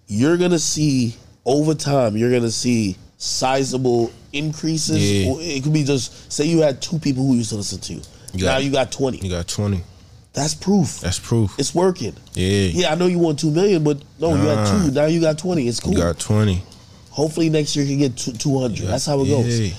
You're 0.06 0.36
gonna 0.36 0.58
see 0.58 1.14
over 1.44 1.74
time. 1.74 2.16
You're 2.16 2.32
gonna 2.32 2.50
see 2.50 2.96
sizable 3.18 4.10
increases. 4.32 5.12
Yeah. 5.12 5.34
It 5.38 5.62
could 5.62 5.72
be 5.72 5.84
just 5.84 6.32
say 6.32 6.44
you 6.46 6.60
had 6.60 6.82
two 6.82 6.98
people 6.98 7.24
who 7.26 7.34
used 7.34 7.50
to 7.50 7.56
listen 7.56 7.80
to 7.80 7.94
you. 7.94 8.02
You 8.32 8.44
now 8.46 8.54
got- 8.54 8.64
you 8.64 8.70
got 8.72 8.90
twenty. 8.92 9.18
you 9.18 9.30
got 9.30 9.46
20. 9.46 9.82
That's 10.32 10.52
proof. 10.54 10.98
That's 10.98 11.20
proof. 11.20 11.54
it's 11.58 11.72
working. 11.72 12.14
yeah, 12.34 12.48
Yeah, 12.66 12.92
I 12.92 12.96
know 12.96 13.06
you 13.06 13.20
want 13.20 13.38
two 13.38 13.52
million, 13.52 13.84
but 13.84 13.98
no, 14.18 14.30
you 14.34 14.42
had 14.48 14.56
Nah. 14.64 14.82
two. 14.86 14.90
Now 14.90 15.06
you 15.06 15.20
got 15.20 15.38
twenty. 15.38 15.68
It's 15.68 15.78
cool. 15.78 15.92
you 15.92 15.98
got 15.98 16.18
20. 16.18 16.60
Hopefully 17.14 17.48
next 17.48 17.76
year 17.76 17.84
you 17.84 17.92
can 17.92 17.98
get 18.00 18.16
two- 18.16 18.32
200. 18.32 18.88
That's 18.88 19.06
how 19.06 19.20
it 19.20 19.28
goes. 19.28 19.72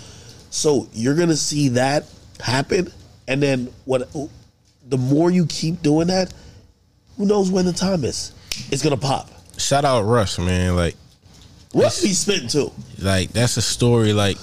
So 0.52 0.88
you're 0.94 1.16
gonna 1.16 1.36
see 1.36 1.68
that 1.70 2.06
happen, 2.40 2.90
and 3.28 3.44
then 3.44 3.68
what? 3.84 4.07
The 4.88 4.98
more 4.98 5.30
you 5.30 5.45
keep 5.45 5.82
doing 5.82 6.07
that, 6.07 6.34
who 7.18 7.26
knows 7.26 7.52
when 7.52 7.66
the 7.66 7.74
time 7.74 8.06
is? 8.06 8.32
It's 8.72 8.82
gonna 8.82 8.95
pop. 8.95 9.30
Shout 9.57 9.84
out 9.84 10.03
Russ, 10.03 10.40
man. 10.40 10.78
Like, 10.78 10.95
Russ 11.74 12.02
be 12.02 12.14
spitting 12.14 12.48
too. 12.48 12.72
like 13.02 13.34
that's 13.34 13.57
a 13.57 13.62
story 13.62 14.14
like 14.14 14.38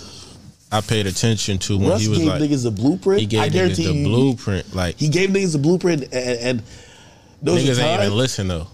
I 0.70 0.82
paid 0.82 1.06
attention 1.06 1.56
to 1.60 1.78
when 1.78 1.88
Russ 1.88 2.02
he 2.02 2.08
was 2.08 2.18
gave 2.18 2.28
like 2.28 2.42
niggas 2.42 2.62
the 2.64 2.70
blueprint. 2.72 3.20
he 3.20 3.26
gave 3.26 3.40
I 3.40 3.48
niggas 3.48 3.52
guarantee 3.52 3.86
the 3.86 3.92
you, 3.94 4.04
blueprint. 4.06 4.74
Like 4.76 4.98
He 4.98 5.08
gave 5.08 5.30
niggas 5.30 5.52
the 5.52 5.58
blueprint, 5.60 6.02
and, 6.12 6.12
and 6.12 6.62
was 7.42 7.64
niggas 7.64 7.82
ain't 7.82 8.02
even 8.02 8.18
listen 8.18 8.48
though. 8.48 8.66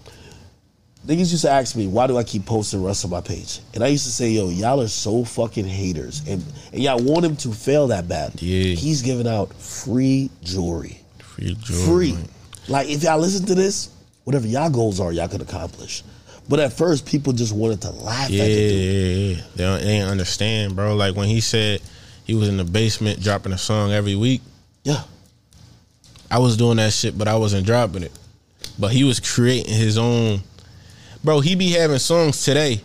Niggas 1.09 1.31
used 1.31 1.41
to 1.41 1.49
ask 1.49 1.75
me, 1.75 1.87
why 1.87 2.05
do 2.05 2.17
I 2.17 2.23
keep 2.23 2.45
posting 2.45 2.83
Russ 2.83 3.03
on 3.03 3.09
my 3.09 3.19
page? 3.19 3.61
And 3.73 3.83
I 3.83 3.87
used 3.87 4.05
to 4.05 4.11
say, 4.11 4.29
yo, 4.29 4.49
y'all 4.49 4.79
are 4.79 4.87
so 4.87 5.23
fucking 5.25 5.65
haters. 5.65 6.21
And, 6.27 6.43
and 6.71 6.83
y'all 6.83 6.99
want 7.01 7.25
him 7.25 7.35
to 7.37 7.51
fail 7.51 7.87
that 7.87 8.07
bad. 8.07 8.39
Yeah. 8.39 8.75
He's 8.75 9.01
giving 9.01 9.27
out 9.27 9.51
free 9.55 10.29
jewelry. 10.43 11.01
Free, 11.17 11.55
jewelry. 11.59 12.11
Free. 12.11 12.17
Like, 12.67 12.89
if 12.89 13.01
y'all 13.01 13.17
listen 13.17 13.43
to 13.47 13.55
this, 13.55 13.89
whatever 14.23 14.45
y'all 14.45 14.69
goals 14.69 14.99
are, 14.99 15.11
y'all 15.11 15.27
could 15.27 15.41
accomplish. 15.41 16.03
But 16.47 16.59
at 16.59 16.73
first, 16.73 17.07
people 17.07 17.33
just 17.33 17.55
wanted 17.55 17.81
to 17.81 17.89
laugh 17.89 18.29
Yeah, 18.29 18.43
at 18.43 18.47
the 18.47 18.53
dude. 18.69 18.71
yeah, 18.71 19.35
yeah. 19.37 19.43
They 19.55 19.63
don't, 19.63 19.81
they 19.81 19.91
ain't 19.93 20.09
understand, 20.11 20.75
bro. 20.75 20.95
Like 20.95 21.15
when 21.15 21.27
he 21.27 21.41
said 21.41 21.81
he 22.25 22.35
was 22.35 22.49
in 22.49 22.57
the 22.57 22.63
basement 22.63 23.19
dropping 23.19 23.51
a 23.53 23.57
song 23.57 23.91
every 23.91 24.15
week. 24.15 24.41
Yeah. 24.83 25.01
I 26.29 26.37
was 26.37 26.55
doing 26.55 26.77
that 26.77 26.93
shit, 26.93 27.17
but 27.17 27.27
I 27.27 27.35
wasn't 27.35 27.65
dropping 27.65 28.03
it. 28.03 28.11
But 28.77 28.91
he 28.91 29.03
was 29.03 29.19
creating 29.19 29.73
his 29.73 29.97
own. 29.97 30.41
Bro, 31.23 31.41
he 31.41 31.55
be 31.55 31.71
having 31.71 31.99
songs 31.99 32.43
today, 32.43 32.81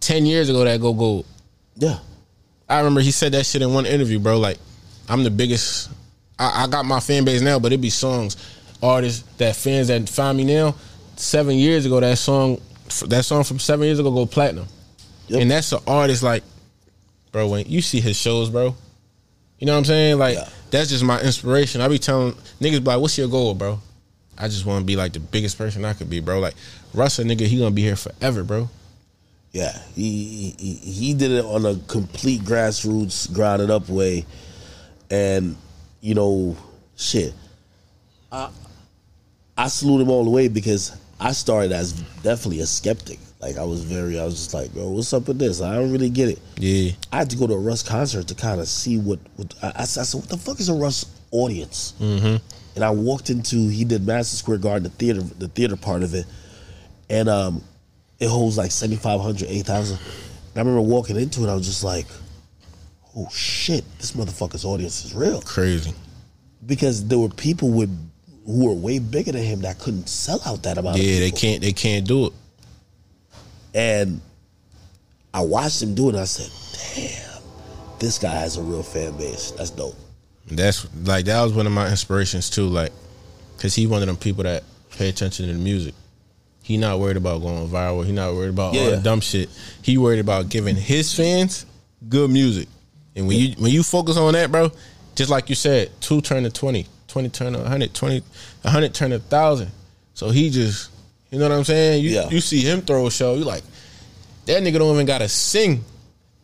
ten 0.00 0.24
years 0.26 0.48
ago 0.48 0.64
that 0.64 0.80
go 0.80 0.92
gold. 0.92 1.26
Yeah. 1.76 1.98
I 2.68 2.78
remember 2.78 3.00
he 3.00 3.10
said 3.10 3.32
that 3.32 3.44
shit 3.46 3.62
in 3.62 3.72
one 3.72 3.86
interview, 3.86 4.18
bro. 4.18 4.38
Like, 4.38 4.58
I'm 5.08 5.24
the 5.24 5.30
biggest. 5.30 5.90
I, 6.38 6.64
I 6.64 6.66
got 6.68 6.84
my 6.84 7.00
fan 7.00 7.24
base 7.24 7.40
now, 7.42 7.58
but 7.58 7.72
it 7.72 7.80
be 7.80 7.90
songs, 7.90 8.36
artists 8.82 9.22
that 9.38 9.56
fans 9.56 9.88
that 9.88 10.08
find 10.08 10.36
me 10.36 10.44
now. 10.44 10.74
Seven 11.16 11.56
years 11.56 11.86
ago, 11.86 11.98
that 12.00 12.18
song, 12.18 12.60
that 13.06 13.24
song 13.24 13.42
from 13.44 13.58
seven 13.58 13.86
years 13.86 13.98
ago, 13.98 14.10
go 14.10 14.26
platinum, 14.26 14.66
Yep. 15.28 15.40
and 15.42 15.50
that's 15.50 15.72
an 15.72 15.80
artist 15.86 16.22
like, 16.22 16.42
bro. 17.32 17.48
When 17.48 17.66
you 17.66 17.80
see 17.80 18.00
his 18.00 18.16
shows, 18.16 18.50
bro, 18.50 18.74
you 19.58 19.66
know 19.66 19.72
what 19.72 19.78
I'm 19.78 19.84
saying? 19.86 20.18
Like, 20.18 20.34
Yeah. 20.36 20.48
that's 20.70 20.90
just 20.90 21.02
my 21.04 21.20
inspiration. 21.20 21.80
I 21.80 21.88
be 21.88 21.98
telling 21.98 22.32
niggas, 22.60 22.84
like, 22.86 23.00
what's 23.00 23.16
your 23.16 23.28
goal, 23.28 23.54
bro? 23.54 23.80
I 24.36 24.48
just 24.48 24.66
want 24.66 24.80
to 24.82 24.84
be 24.84 24.96
like 24.96 25.14
the 25.14 25.20
biggest 25.20 25.56
person 25.56 25.84
I 25.86 25.94
could 25.94 26.10
be, 26.10 26.20
bro. 26.20 26.38
Like, 26.40 26.54
Russ, 26.96 27.18
a 27.18 27.24
nigga, 27.24 27.42
he 27.42 27.58
gonna 27.58 27.70
be 27.70 27.82
here 27.82 27.96
forever, 27.96 28.42
bro. 28.42 28.70
Yeah, 29.52 29.78
he, 29.94 30.54
he 30.58 30.74
he 30.74 31.14
did 31.14 31.30
it 31.30 31.44
on 31.44 31.64
a 31.64 31.76
complete 31.88 32.42
grassroots, 32.42 33.32
grounded 33.32 33.70
up 33.70 33.88
way, 33.88 34.24
and 35.10 35.56
you 36.00 36.14
know, 36.14 36.56
shit. 36.96 37.34
I 38.32 38.50
I 39.56 39.68
salute 39.68 40.02
him 40.02 40.10
all 40.10 40.24
the 40.24 40.30
way 40.30 40.48
because 40.48 40.96
I 41.20 41.32
started 41.32 41.72
as 41.72 41.92
definitely 42.22 42.60
a 42.60 42.66
skeptic. 42.66 43.18
Like 43.40 43.58
I 43.58 43.64
was 43.64 43.84
very, 43.84 44.18
I 44.18 44.24
was 44.24 44.34
just 44.34 44.54
like, 44.54 44.72
bro, 44.72 44.88
what's 44.88 45.12
up 45.12 45.28
with 45.28 45.38
this? 45.38 45.60
I 45.60 45.76
don't 45.76 45.92
really 45.92 46.10
get 46.10 46.30
it. 46.30 46.38
Yeah, 46.58 46.92
I 47.12 47.18
had 47.18 47.30
to 47.30 47.36
go 47.36 47.46
to 47.46 47.54
a 47.54 47.58
Russ 47.58 47.82
concert 47.82 48.28
to 48.28 48.34
kind 48.34 48.60
of 48.60 48.68
see 48.68 48.98
what. 48.98 49.18
what 49.36 49.54
I, 49.62 49.72
I 49.76 49.84
said, 49.84 50.18
what 50.18 50.28
the 50.28 50.38
fuck 50.38 50.60
is 50.60 50.68
a 50.68 50.74
Russ 50.74 51.06
audience? 51.30 51.94
Mm-hmm. 52.00 52.36
And 52.74 52.84
I 52.84 52.90
walked 52.90 53.30
into 53.30 53.68
he 53.68 53.84
did 53.84 54.06
Madison 54.06 54.36
Square 54.38 54.58
Garden, 54.58 54.82
the 54.84 54.90
theater, 54.90 55.20
the 55.20 55.48
theater 55.48 55.76
part 55.76 56.02
of 56.02 56.14
it, 56.14 56.26
and 57.08 57.28
um, 57.28 57.62
it 58.18 58.28
holds 58.28 58.56
like 58.56 58.70
7,500, 58.70 59.48
8,000. 59.48 59.98
I 60.54 60.58
remember 60.58 60.80
walking 60.80 61.16
into 61.16 61.44
it, 61.44 61.50
I 61.50 61.54
was 61.54 61.66
just 61.66 61.84
like, 61.84 62.06
oh 63.16 63.28
shit, 63.30 63.84
this 63.98 64.12
motherfucker's 64.12 64.64
audience 64.64 65.04
is 65.04 65.14
real. 65.14 65.40
crazy. 65.42 65.92
Because 66.64 67.06
there 67.06 67.18
were 67.18 67.28
people 67.28 67.70
with 67.70 67.90
who 68.46 68.66
were 68.66 68.72
way 68.72 68.98
bigger 68.98 69.32
than 69.32 69.42
him 69.42 69.60
that 69.62 69.78
couldn't 69.78 70.08
sell 70.08 70.40
out 70.46 70.62
that 70.62 70.78
amount. 70.78 70.98
Yeah, 70.98 71.14
of 71.14 71.20
they 71.20 71.30
can't, 71.30 71.60
they 71.60 71.72
can't 71.72 72.06
do 72.06 72.26
it. 72.26 72.32
And 73.74 74.20
I 75.34 75.40
watched 75.40 75.82
him 75.82 75.94
do 75.94 76.06
it, 76.06 76.14
and 76.14 76.20
I 76.20 76.24
said, 76.24 76.50
damn, 76.94 77.42
this 77.98 78.18
guy 78.18 78.30
has 78.30 78.56
a 78.56 78.62
real 78.62 78.82
fan 78.82 79.16
base. 79.16 79.50
That's 79.52 79.70
dope. 79.70 79.96
That's 80.50 80.86
like 81.04 81.24
that 81.24 81.42
was 81.42 81.52
one 81.52 81.66
of 81.66 81.72
my 81.72 81.90
inspirations 81.90 82.48
too. 82.48 82.68
Like, 82.68 82.92
cause 83.58 83.74
he 83.74 83.86
one 83.86 84.00
of 84.00 84.06
them 84.06 84.16
people 84.16 84.44
that 84.44 84.62
pay 84.90 85.08
attention 85.08 85.46
to 85.46 85.52
the 85.52 85.58
music. 85.58 85.94
He 86.66 86.76
not 86.76 86.98
worried 86.98 87.16
about 87.16 87.42
going 87.42 87.68
viral. 87.68 88.04
He 88.04 88.10
not 88.10 88.34
worried 88.34 88.50
about 88.50 88.74
all 88.74 88.82
Yeah. 88.82 88.90
the 88.90 88.96
dumb 88.96 89.20
shit. 89.20 89.48
He 89.82 89.96
worried 89.98 90.18
about 90.18 90.48
giving 90.48 90.74
his 90.74 91.14
fans 91.14 91.64
good 92.08 92.28
music. 92.28 92.66
And 93.14 93.28
when 93.28 93.38
you 93.38 93.54
when 93.58 93.70
you 93.70 93.84
focus 93.84 94.16
on 94.16 94.32
that, 94.32 94.50
bro, 94.50 94.72
just 95.14 95.30
like 95.30 95.48
you 95.48 95.54
said, 95.54 95.90
two 96.00 96.20
turn 96.20 96.42
to 96.42 96.50
20, 96.50 96.84
20 97.06 97.28
turn 97.28 97.52
to 97.52 97.60
100, 97.60 97.94
20, 97.94 98.20
100 98.62 98.94
turn 98.94 99.10
to 99.10 99.18
1,000. 99.18 99.70
So 100.14 100.30
he 100.30 100.50
just, 100.50 100.90
you 101.30 101.38
know 101.38 101.48
what 101.48 101.56
I'm 101.56 101.62
saying? 101.64 102.02
You, 102.02 102.10
Yeah. 102.10 102.28
you 102.30 102.40
see 102.40 102.60
him 102.62 102.82
throw 102.82 103.06
a 103.06 103.10
show, 103.12 103.34
you 103.36 103.44
like, 103.44 103.62
that 104.46 104.60
nigga 104.62 104.78
don't 104.78 104.92
even 104.92 105.06
gotta 105.06 105.28
sing. 105.28 105.84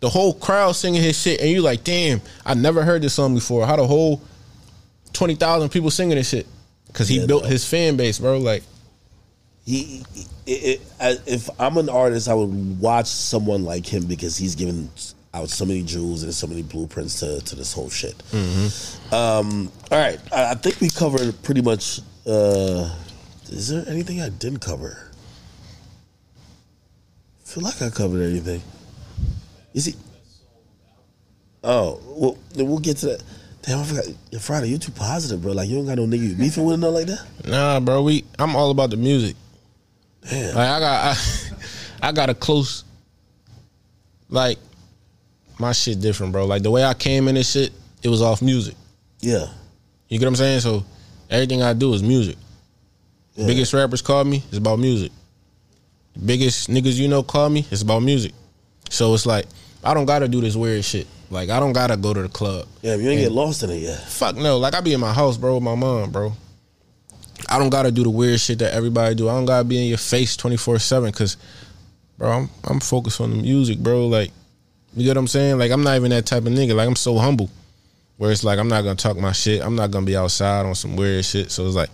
The 0.01 0.09
whole 0.09 0.35
crowd 0.35 0.73
singing 0.77 1.03
his 1.03 1.20
shit, 1.20 1.40
and 1.40 1.51
you 1.51 1.62
like, 1.62 1.82
damn, 1.85 2.20
I 2.47 2.55
never 2.55 2.85
heard 2.85 3.03
this 3.03 3.15
song 3.15 3.35
before. 3.35 3.66
How 3.66 3.77
the 3.77 3.86
whole 3.86 4.20
twenty 5.12 5.35
thousand 5.35 5.69
people 5.70 5.90
singing 5.90 6.16
this 6.16 6.28
shit? 6.28 6.47
Because 6.86 7.09
he 7.09 7.19
Yeah, 7.20 7.27
built 7.27 7.43
no. 7.44 7.49
his 7.51 7.65
fan 7.65 7.97
base, 7.97 8.19
bro. 8.19 8.39
Like, 8.39 8.62
he, 9.65 10.05
he 10.15 10.27
it, 10.47 10.81
if 11.27 11.49
I'm 11.61 11.77
an 11.77 11.89
artist, 11.89 12.29
I 12.29 12.35
would 12.35 12.81
watch 12.81 13.07
someone 13.07 13.65
like 13.65 13.87
him 13.87 14.07
because 14.07 14.37
he's 14.37 14.55
given 14.55 14.91
out 15.35 15.49
so 15.49 15.65
many 15.65 15.83
jewels 15.83 16.23
and 16.25 16.35
so 16.35 16.47
many 16.47 16.63
blueprints 16.63 17.21
to, 17.21 17.41
to 17.41 17.57
this 17.57 17.73
whole 17.73 17.89
shit. 17.89 18.15
Um, 19.13 19.71
all 19.91 19.99
right, 19.99 20.19
I, 20.33 20.51
I 20.51 20.55
think 20.55 20.81
we 20.81 20.91
covered 20.91 21.41
pretty 21.43 21.63
much. 21.63 22.01
Uh, 22.27 22.95
is 23.51 23.69
there 23.69 23.85
anything 23.89 24.21
I 24.21 24.29
didn't 24.31 24.61
cover? 24.61 25.11
I 27.41 27.49
feel 27.49 27.63
like 27.63 27.83
I 27.83 27.91
covered 27.91 28.23
everything. 28.23 28.63
Is 29.75 29.87
he? 29.87 29.95
Oh, 31.65 32.01
well, 32.07 32.39
we'll 32.57 32.79
get 32.79 32.97
to 32.99 33.07
that. 33.07 33.23
Damn, 33.63 33.79
I 33.79 33.85
forgot. 33.85 34.05
Fridayy, 34.33 34.71
you're 34.71 34.79
too 34.79 34.91
positive, 34.93 35.43
bro. 35.43 35.53
Like 35.53 35.69
you 35.69 35.77
don't 35.77 35.87
got 35.87 35.97
no 35.97 36.07
nigga 36.07 36.31
you 36.31 36.35
beefing 36.35 36.65
with 36.65 36.81
nothing 36.81 36.95
like 36.95 37.07
that. 37.07 37.27
nah, 37.47 37.79
bro. 37.79 38.03
We, 38.03 38.25
I'm 38.39 38.57
all 38.57 38.71
about 38.71 38.91
the 38.91 38.97
music. 38.97 39.37
Damn. 40.28 40.55
Like, 40.55 40.69
I 40.69 40.81
got, 40.81 41.16
I, 41.16 41.16
I 42.09 42.12
got 42.12 42.31
a 42.31 42.35
close. 42.35 42.85
Like, 44.28 44.59
my 45.62 45.73
shit 45.73 46.01
different, 46.01 46.32
bro. 46.32 46.44
Like 46.44 46.62
the 46.62 46.70
way 46.70 46.85
I 46.85 46.93
came 46.93 47.28
in 47.28 47.36
this 47.36 47.53
shit, 47.53 47.73
it 48.03 48.09
was 48.09 48.20
off 48.20 48.43
music. 48.43 48.74
Yeah. 49.20 49.47
You 50.09 50.19
get 50.19 50.27
what 50.27 50.31
I'm 50.31 50.36
saying? 50.36 50.61
So 50.61 50.85
everything 51.31 51.62
I 51.62 51.73
do 51.73 51.94
is 51.94 52.03
music. 52.03 52.36
Yeah. 53.35 53.47
Biggest 53.47 53.73
rappers 53.73 54.03
call 54.03 54.24
me, 54.24 54.43
it's 54.49 54.59
about 54.59 54.78
music. 54.78 55.12
Biggest 56.27 56.69
niggas 56.69 56.97
you 56.97 57.09
know 57.09 57.23
call 57.23 57.49
me, 57.49 57.65
it's 57.70 57.81
about 57.82 58.01
music. 58.01 58.32
So 58.90 59.15
it's 59.15 59.24
like 59.24 59.47
I 59.82 59.94
don't 59.94 60.05
gotta 60.05 60.28
do 60.28 60.40
this 60.40 60.57
weird 60.57 60.85
shit. 60.85 61.07
Like 61.31 61.49
I 61.49 61.61
don't 61.61 61.73
gotta 61.73 61.97
go 61.97 62.12
to 62.12 62.23
the 62.23 62.28
club. 62.28 62.66
Yeah, 62.82 62.97
you 62.97 63.09
ain't 63.09 63.20
get 63.20 63.32
lost 63.32 63.62
in 63.62 63.70
it 63.70 63.77
yet. 63.77 64.01
Fuck 64.01 64.36
no. 64.36 64.59
Like 64.59 64.74
I 64.74 64.81
be 64.81 64.93
in 64.93 65.01
my 65.01 65.12
house, 65.15 65.39
bro, 65.39 65.55
with 65.55 65.62
my 65.62 65.74
mom, 65.74 66.11
bro. 66.11 66.32
I 67.48 67.59
don't 67.59 67.70
gotta 67.70 67.90
do 67.90 68.02
the 68.02 68.10
weird 68.10 68.40
shit 68.40 68.59
that 68.60 68.74
everybody 68.74 69.14
do. 69.14 69.28
I 69.28 69.32
don't 69.35 69.47
gotta 69.47 69.64
be 69.64 69.82
in 69.82 69.89
your 69.89 69.98
face 69.98 70.36
twenty 70.36 70.56
four 70.56 70.78
seven 70.78 71.10
because, 71.10 71.36
bro, 72.19 72.31
I'm 72.31 72.51
I'm 72.64 72.81
focused 72.81 73.20
on 73.20 73.31
the 73.31 73.36
music, 73.36 73.78
bro. 73.78 74.06
Like, 74.06 74.31
you 74.94 75.05
get 75.05 75.10
what 75.10 75.19
I'm 75.19 75.28
saying? 75.28 75.59
Like 75.59 75.70
I'm 75.70 75.82
not 75.82 75.97
even 75.97 76.10
that 76.10 76.27
type 76.27 76.44
of 76.47 76.52
nigga. 76.52 76.74
Like 76.74 76.89
I'm 76.89 76.97
so 76.97 77.19
humble, 77.19 77.51
where 78.16 78.31
it's 78.31 78.44
like 78.44 78.59
I'm 78.59 78.69
not 78.69 78.82
gonna 78.82 78.97
talk 78.97 79.16
my 79.16 79.32
shit. 79.32 79.62
I'm 79.62 79.77
not 79.77 79.90
gonna 79.90 80.06
be 80.06 80.16
outside 80.16 80.66
on 80.66 80.74
some 80.74 80.97
weird 80.97 81.24
shit. 81.24 81.51
So 81.51 81.66
it's 81.66 81.77
like 81.77 81.90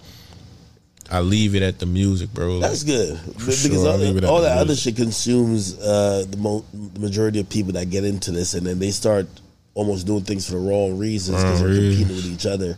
I 1.11 1.21
leave 1.21 1.55
it 1.55 1.63
at 1.63 1.79
the 1.79 1.87
music, 1.87 2.33
bro. 2.35 2.55
Like, 2.55 2.71
That's 2.71 2.85
good 2.85 3.19
because 3.33 3.63
sure, 3.63 3.89
all, 3.89 3.97
leave 3.97 4.17
it 4.17 4.25
at 4.25 4.31
all 4.31 4.43
that 4.43 4.59
other 4.59 4.77
shit 4.77 4.97
consumes 4.97 5.79
uh, 5.79 6.25
the, 6.29 6.37
mo- 6.37 6.65
the 6.73 7.01
majority 7.01 7.41
of 7.41 7.49
people 7.49 7.73
that 7.73 7.89
get 7.89 8.05
into 8.05 8.31
this, 8.31 8.55
and 8.55 8.67
then 8.67 8.79
they 8.79 8.91
start 8.91 9.27
almost 9.75 10.07
doing 10.07 10.25
things 10.25 10.47
for 10.47 10.53
the 10.53 10.59
wrong 10.59 10.99
reasons 10.99 11.43
because 11.43 11.61
they're 11.61 11.69
competing 11.75 12.09
with 12.09 12.27
each 12.27 12.47
other. 12.47 12.77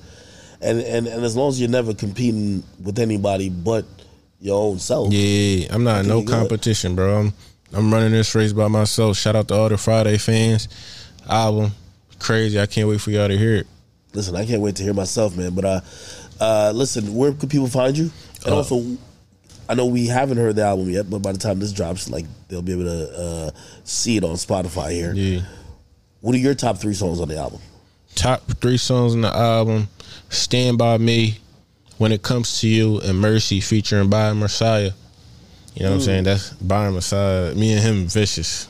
And, 0.62 0.80
and 0.80 1.06
and 1.06 1.24
as 1.24 1.36
long 1.36 1.48
as 1.48 1.60
you're 1.60 1.70
never 1.70 1.94
competing 1.94 2.62
with 2.82 2.98
anybody 2.98 3.48
but 3.48 3.84
your 4.40 4.60
own 4.60 4.78
self, 4.78 5.12
Yeah, 5.12 5.66
I'm 5.70 5.84
not 5.84 6.04
no 6.04 6.22
competition, 6.22 6.94
bro. 6.94 7.20
I'm 7.20 7.32
I'm 7.72 7.92
running 7.92 8.12
this 8.12 8.34
race 8.34 8.52
by 8.52 8.68
myself. 8.68 9.16
Shout 9.16 9.36
out 9.36 9.48
to 9.48 9.54
all 9.54 9.68
the 9.68 9.76
Fridayy 9.76 10.20
fans. 10.20 10.68
Album 11.28 11.72
crazy. 12.18 12.60
I 12.60 12.66
can't 12.66 12.88
wait 12.88 13.00
for 13.00 13.10
y'all 13.10 13.28
to 13.28 13.36
hear 13.38 13.54
it. 13.56 13.66
listen, 14.12 14.36
I 14.36 14.44
can't 14.44 14.60
wait 14.60 14.76
to 14.76 14.82
hear 14.82 14.92
myself, 14.94 15.36
man. 15.36 15.54
But 15.54 15.64
uh, 15.64 15.80
uh, 16.40 16.72
listen, 16.74 17.14
where 17.14 17.32
could 17.32 17.48
people 17.50 17.68
find 17.68 17.96
you? 17.96 18.10
And 18.44 18.52
Uh, 18.54 18.56
also, 18.56 18.84
I 19.68 19.74
know 19.74 19.86
we 19.86 20.06
haven't 20.06 20.36
heard 20.36 20.56
the 20.56 20.62
album 20.64 20.90
yet, 20.90 21.08
but 21.08 21.20
by 21.20 21.32
the 21.32 21.38
time 21.38 21.58
this 21.60 21.72
drops, 21.72 22.10
like 22.10 22.26
they'll 22.48 22.60
be 22.62 22.72
able 22.72 22.84
to 22.84 23.18
uh, 23.18 23.50
see 23.84 24.16
it 24.16 24.24
on 24.24 24.32
Spotify 24.34 24.90
here. 24.92 25.14
Yeah. 25.14 25.42
What 26.20 26.34
are 26.34 26.38
your 26.38 26.54
top 26.54 26.76
three 26.78 26.94
songs 26.94 27.20
on 27.20 27.28
the 27.28 27.38
album? 27.38 27.60
Top 28.20 28.42
three 28.60 28.76
songs 28.76 29.14
on 29.14 29.22
the 29.22 29.34
album: 29.34 29.88
"Stand 30.28 30.76
by 30.76 30.98
Me," 30.98 31.38
"When 31.96 32.12
It 32.12 32.20
Comes 32.20 32.60
to 32.60 32.68
You," 32.68 33.00
and 33.00 33.18
"Mercy" 33.18 33.62
featuring 33.62 34.10
Byron 34.10 34.40
Messia. 34.40 34.92
You 35.74 35.84
know 35.84 35.88
what 35.88 35.94
I'm 35.94 35.98
hmm. 36.00 36.04
saying? 36.04 36.24
That's 36.24 36.50
Byron 36.50 36.96
Messia. 36.96 37.56
Me 37.56 37.72
and 37.72 37.80
him 37.80 38.06
vicious. 38.06 38.68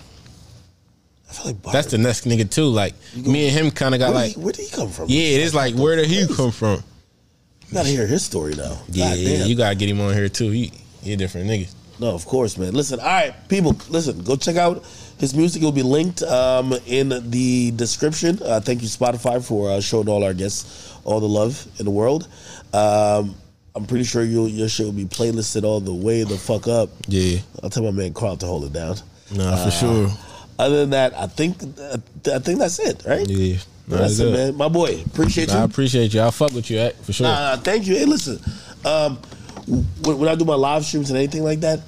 I 1.28 1.32
feel 1.32 1.47
like 1.47 1.62
That's 1.72 1.90
the 1.90 1.98
next 1.98 2.27
nigga 2.27 2.48
too. 2.48 2.66
Like 2.66 2.94
me 3.16 3.48
and 3.48 3.59
him 3.59 3.70
kind 3.72 3.93
of 3.93 3.98
got 3.98 4.14
where, 4.14 4.22
like 4.22 4.35
he, 4.36 4.40
where 4.40 4.52
did 4.52 4.66
he 4.66 4.70
come 4.70 4.89
from? 4.89 5.06
yeah. 5.09 5.35
It 5.35 5.40
is 5.40 5.52
like 5.52 5.74
where 5.74 5.97
did 5.97 6.06
he 6.06 6.28
come 6.32 6.52
from? 6.52 6.85
Gotta 7.72 7.89
hear 7.89 8.06
his 8.06 8.24
story 8.24 8.55
now. 8.55 8.78
Yeah, 8.89 9.14
yeah, 9.14 9.44
you 9.47 9.56
gotta 9.56 9.74
get 9.74 9.89
him 9.89 10.01
on 10.01 10.14
here 10.14 10.28
too. 10.28 10.51
He 10.51 10.72
he 11.02 11.14
a 11.14 11.16
different 11.16 11.51
nigga. 11.51 11.74
No, 11.98 12.14
of 12.14 12.24
course, 12.24 12.56
man. 12.56 12.72
Listen, 12.72 13.01
all 13.01 13.06
right, 13.06 13.48
people, 13.48 13.77
listen, 13.89 14.22
go 14.22 14.36
check 14.36 14.55
out 14.55 14.85
his 15.21 15.35
music. 15.35 15.63
It'll 15.63 15.71
be 15.73 15.83
linked 15.83 16.23
um, 16.23 16.73
in 16.87 17.31
the 17.31 17.71
description. 17.73 18.39
Uh, 18.43 18.59
thank 18.61 18.83
you, 18.83 18.89
Spotify, 18.89 19.45
for 19.45 19.71
uh, 19.71 19.81
showing 19.81 20.09
all 20.09 20.25
our 20.25 20.35
guests 20.35 20.97
all 21.05 21.21
the 21.21 21.29
love 21.29 21.67
in 21.79 21.85
the 21.85 21.91
world. 21.91 22.27
Um, 22.73 23.35
I'm 23.75 23.87
pretty 23.87 24.05
sure 24.05 24.25
your 24.25 24.69
shit 24.69 24.87
will 24.87 24.93
be 24.93 25.05
playlisted 25.05 25.63
all 25.63 25.81
the 25.81 25.95
way 25.95 26.25
the 26.25 26.37
fuck 26.37 26.67
up. 26.67 26.91
Yeah, 27.07 27.39
I'll 27.63 27.71
tell 27.71 27.85
my 27.85 27.91
man 27.93 28.13
Carl 28.15 28.37
to 28.39 28.47
hold 28.47 28.65
it 28.65 28.73
down. 28.73 28.97
nah, 29.33 29.53
Uh, 29.53 29.65
for 29.65 29.71
sure. 29.71 30.09
Other 30.59 30.79
than 30.81 30.91
that, 30.91 31.15
I 31.17 31.27
think 31.27 31.63
uh, 31.63 31.97
I 32.35 32.39
think 32.41 32.59
that's 32.59 32.79
it, 32.81 33.03
right? 33.07 33.27
Yeah, 33.29 33.59
nah, 33.87 33.99
that's 33.99 34.19
it, 34.19 34.33
man. 34.33 34.57
My 34.57 34.69
boy, 34.69 35.03
appreciate 35.07 35.49
Nah, 35.49 35.61
I 35.61 35.65
appreciate 35.65 36.13
you. 36.13 36.21
I'll 36.21 36.33
fuck 36.33 36.53
with 36.53 36.71
you 36.71 36.79
at, 36.79 36.97
for 37.05 37.13
sure. 37.13 37.27
Nah, 37.27 37.55
nah, 37.55 37.63
thank 37.63 37.87
you. 37.87 37.95
Hey, 37.97 38.05
listen, 38.05 38.39
um, 38.85 39.17
when, 40.03 40.19
when 40.19 40.29
I 40.29 40.35
do 40.35 40.45
my 40.45 40.55
live 40.57 40.85
streams 40.85 41.09
and 41.11 41.17
anything 41.17 41.45
like 41.45 41.61
that, 41.61 41.81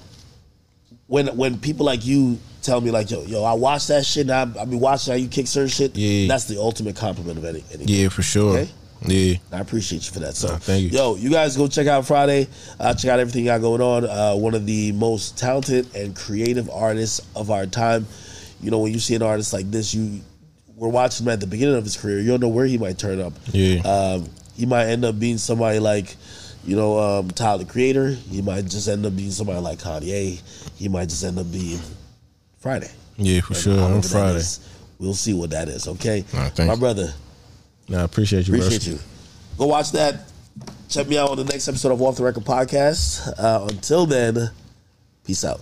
when 1.06 1.26
when 1.36 1.58
people 1.58 1.84
like 1.84 2.06
you 2.06 2.38
tell 2.62 2.80
me 2.80 2.90
like, 2.90 3.10
yo, 3.10 3.22
yo, 3.24 3.44
I 3.44 3.52
watch 3.54 3.88
that 3.88 4.06
shit, 4.06 4.28
and 4.28 4.56
I, 4.56 4.62
I 4.62 4.64
be 4.64 4.76
watching 4.76 5.12
how 5.12 5.18
you 5.18 5.28
kick 5.28 5.46
certain 5.46 5.68
shit. 5.68 5.96
Yeah. 5.96 6.28
that's 6.28 6.44
the 6.44 6.58
ultimate 6.58 6.96
compliment 6.96 7.38
of 7.38 7.44
any. 7.44 7.64
any 7.72 7.84
yeah, 7.84 8.08
for 8.08 8.22
sure. 8.22 8.58
Okay. 8.58 8.70
Yeah. 9.04 9.34
I 9.50 9.58
appreciate 9.58 10.06
you 10.06 10.12
for 10.12 10.20
that. 10.20 10.36
So, 10.36 10.48
Nah, 10.48 10.58
thank 10.58 10.84
you. 10.84 10.90
Yo, 10.90 11.16
you 11.16 11.30
guys 11.30 11.56
go 11.56 11.66
check 11.66 11.86
out 11.88 12.04
Fridayy. 12.04 12.48
Uh, 12.78 12.94
check 12.94 13.10
out 13.10 13.18
everything 13.18 13.42
you 13.42 13.50
got 13.50 13.60
going 13.60 13.80
on. 13.80 14.04
Uh, 14.04 14.36
one 14.36 14.54
of 14.54 14.64
the 14.64 14.92
most 14.92 15.36
talented 15.36 15.94
and 15.96 16.14
creative 16.14 16.70
artists 16.70 17.20
of 17.34 17.50
our 17.50 17.66
time. 17.66 18.06
You 18.60 18.70
know, 18.70 18.78
when 18.78 18.92
you 18.92 19.00
see 19.00 19.16
an 19.16 19.22
artist 19.22 19.52
like 19.52 19.70
this, 19.70 19.92
you 19.92 20.20
we're 20.76 20.88
watching 20.88 21.26
him 21.26 21.32
at 21.32 21.40
the 21.40 21.46
beginning 21.46 21.76
of 21.76 21.84
his 21.84 21.96
career. 21.96 22.20
You 22.20 22.28
don't 22.28 22.40
know 22.40 22.48
where 22.48 22.66
he 22.66 22.78
might 22.78 22.98
turn 22.98 23.20
up. 23.20 23.32
Yeah. 23.52 23.80
Um, 23.82 24.28
he 24.56 24.66
might 24.66 24.86
end 24.86 25.04
up 25.04 25.18
being 25.18 25.38
somebody 25.38 25.78
like, 25.78 26.16
you 26.64 26.76
know, 26.76 26.98
um, 26.98 27.30
Tyler 27.30 27.64
the 27.64 27.70
Creator. 27.70 28.10
He 28.10 28.42
might 28.42 28.66
just 28.66 28.88
end 28.88 29.04
up 29.06 29.16
being 29.16 29.30
somebody 29.30 29.60
like 29.60 29.78
Kanye. 29.78 30.40
He 30.76 30.88
might 30.88 31.08
just 31.08 31.24
end 31.24 31.38
up 31.38 31.50
being 31.50 31.78
Fridayy. 32.62 32.92
Yeah, 33.16 33.40
for 33.40 33.54
sure. 33.54 33.80
On 33.80 34.02
Friday. 34.02 34.38
is, 34.38 34.60
We'll 34.98 35.14
see 35.14 35.34
what 35.34 35.50
that 35.50 35.68
is. 35.68 35.88
Okay, 35.88 36.24
my 36.32 36.76
brother. 36.76 37.12
Nah, 37.88 38.02
I 38.02 38.04
appreciate 38.04 38.46
you, 38.46 38.54
bro. 38.54 38.64
Appreciate 38.64 38.94
you. 38.94 38.98
Go 39.58 39.66
watch 39.66 39.90
that. 39.92 40.30
Check 40.88 41.08
me 41.08 41.18
out 41.18 41.30
on 41.30 41.36
the 41.38 41.44
next 41.44 41.66
episode 41.66 41.90
of 41.90 42.00
Off 42.00 42.16
the 42.16 42.22
Record 42.22 42.44
Podcast. 42.44 43.28
Uh, 43.38 43.66
until 43.68 44.06
then, 44.06 44.50
peace 45.24 45.44
out. 45.44 45.60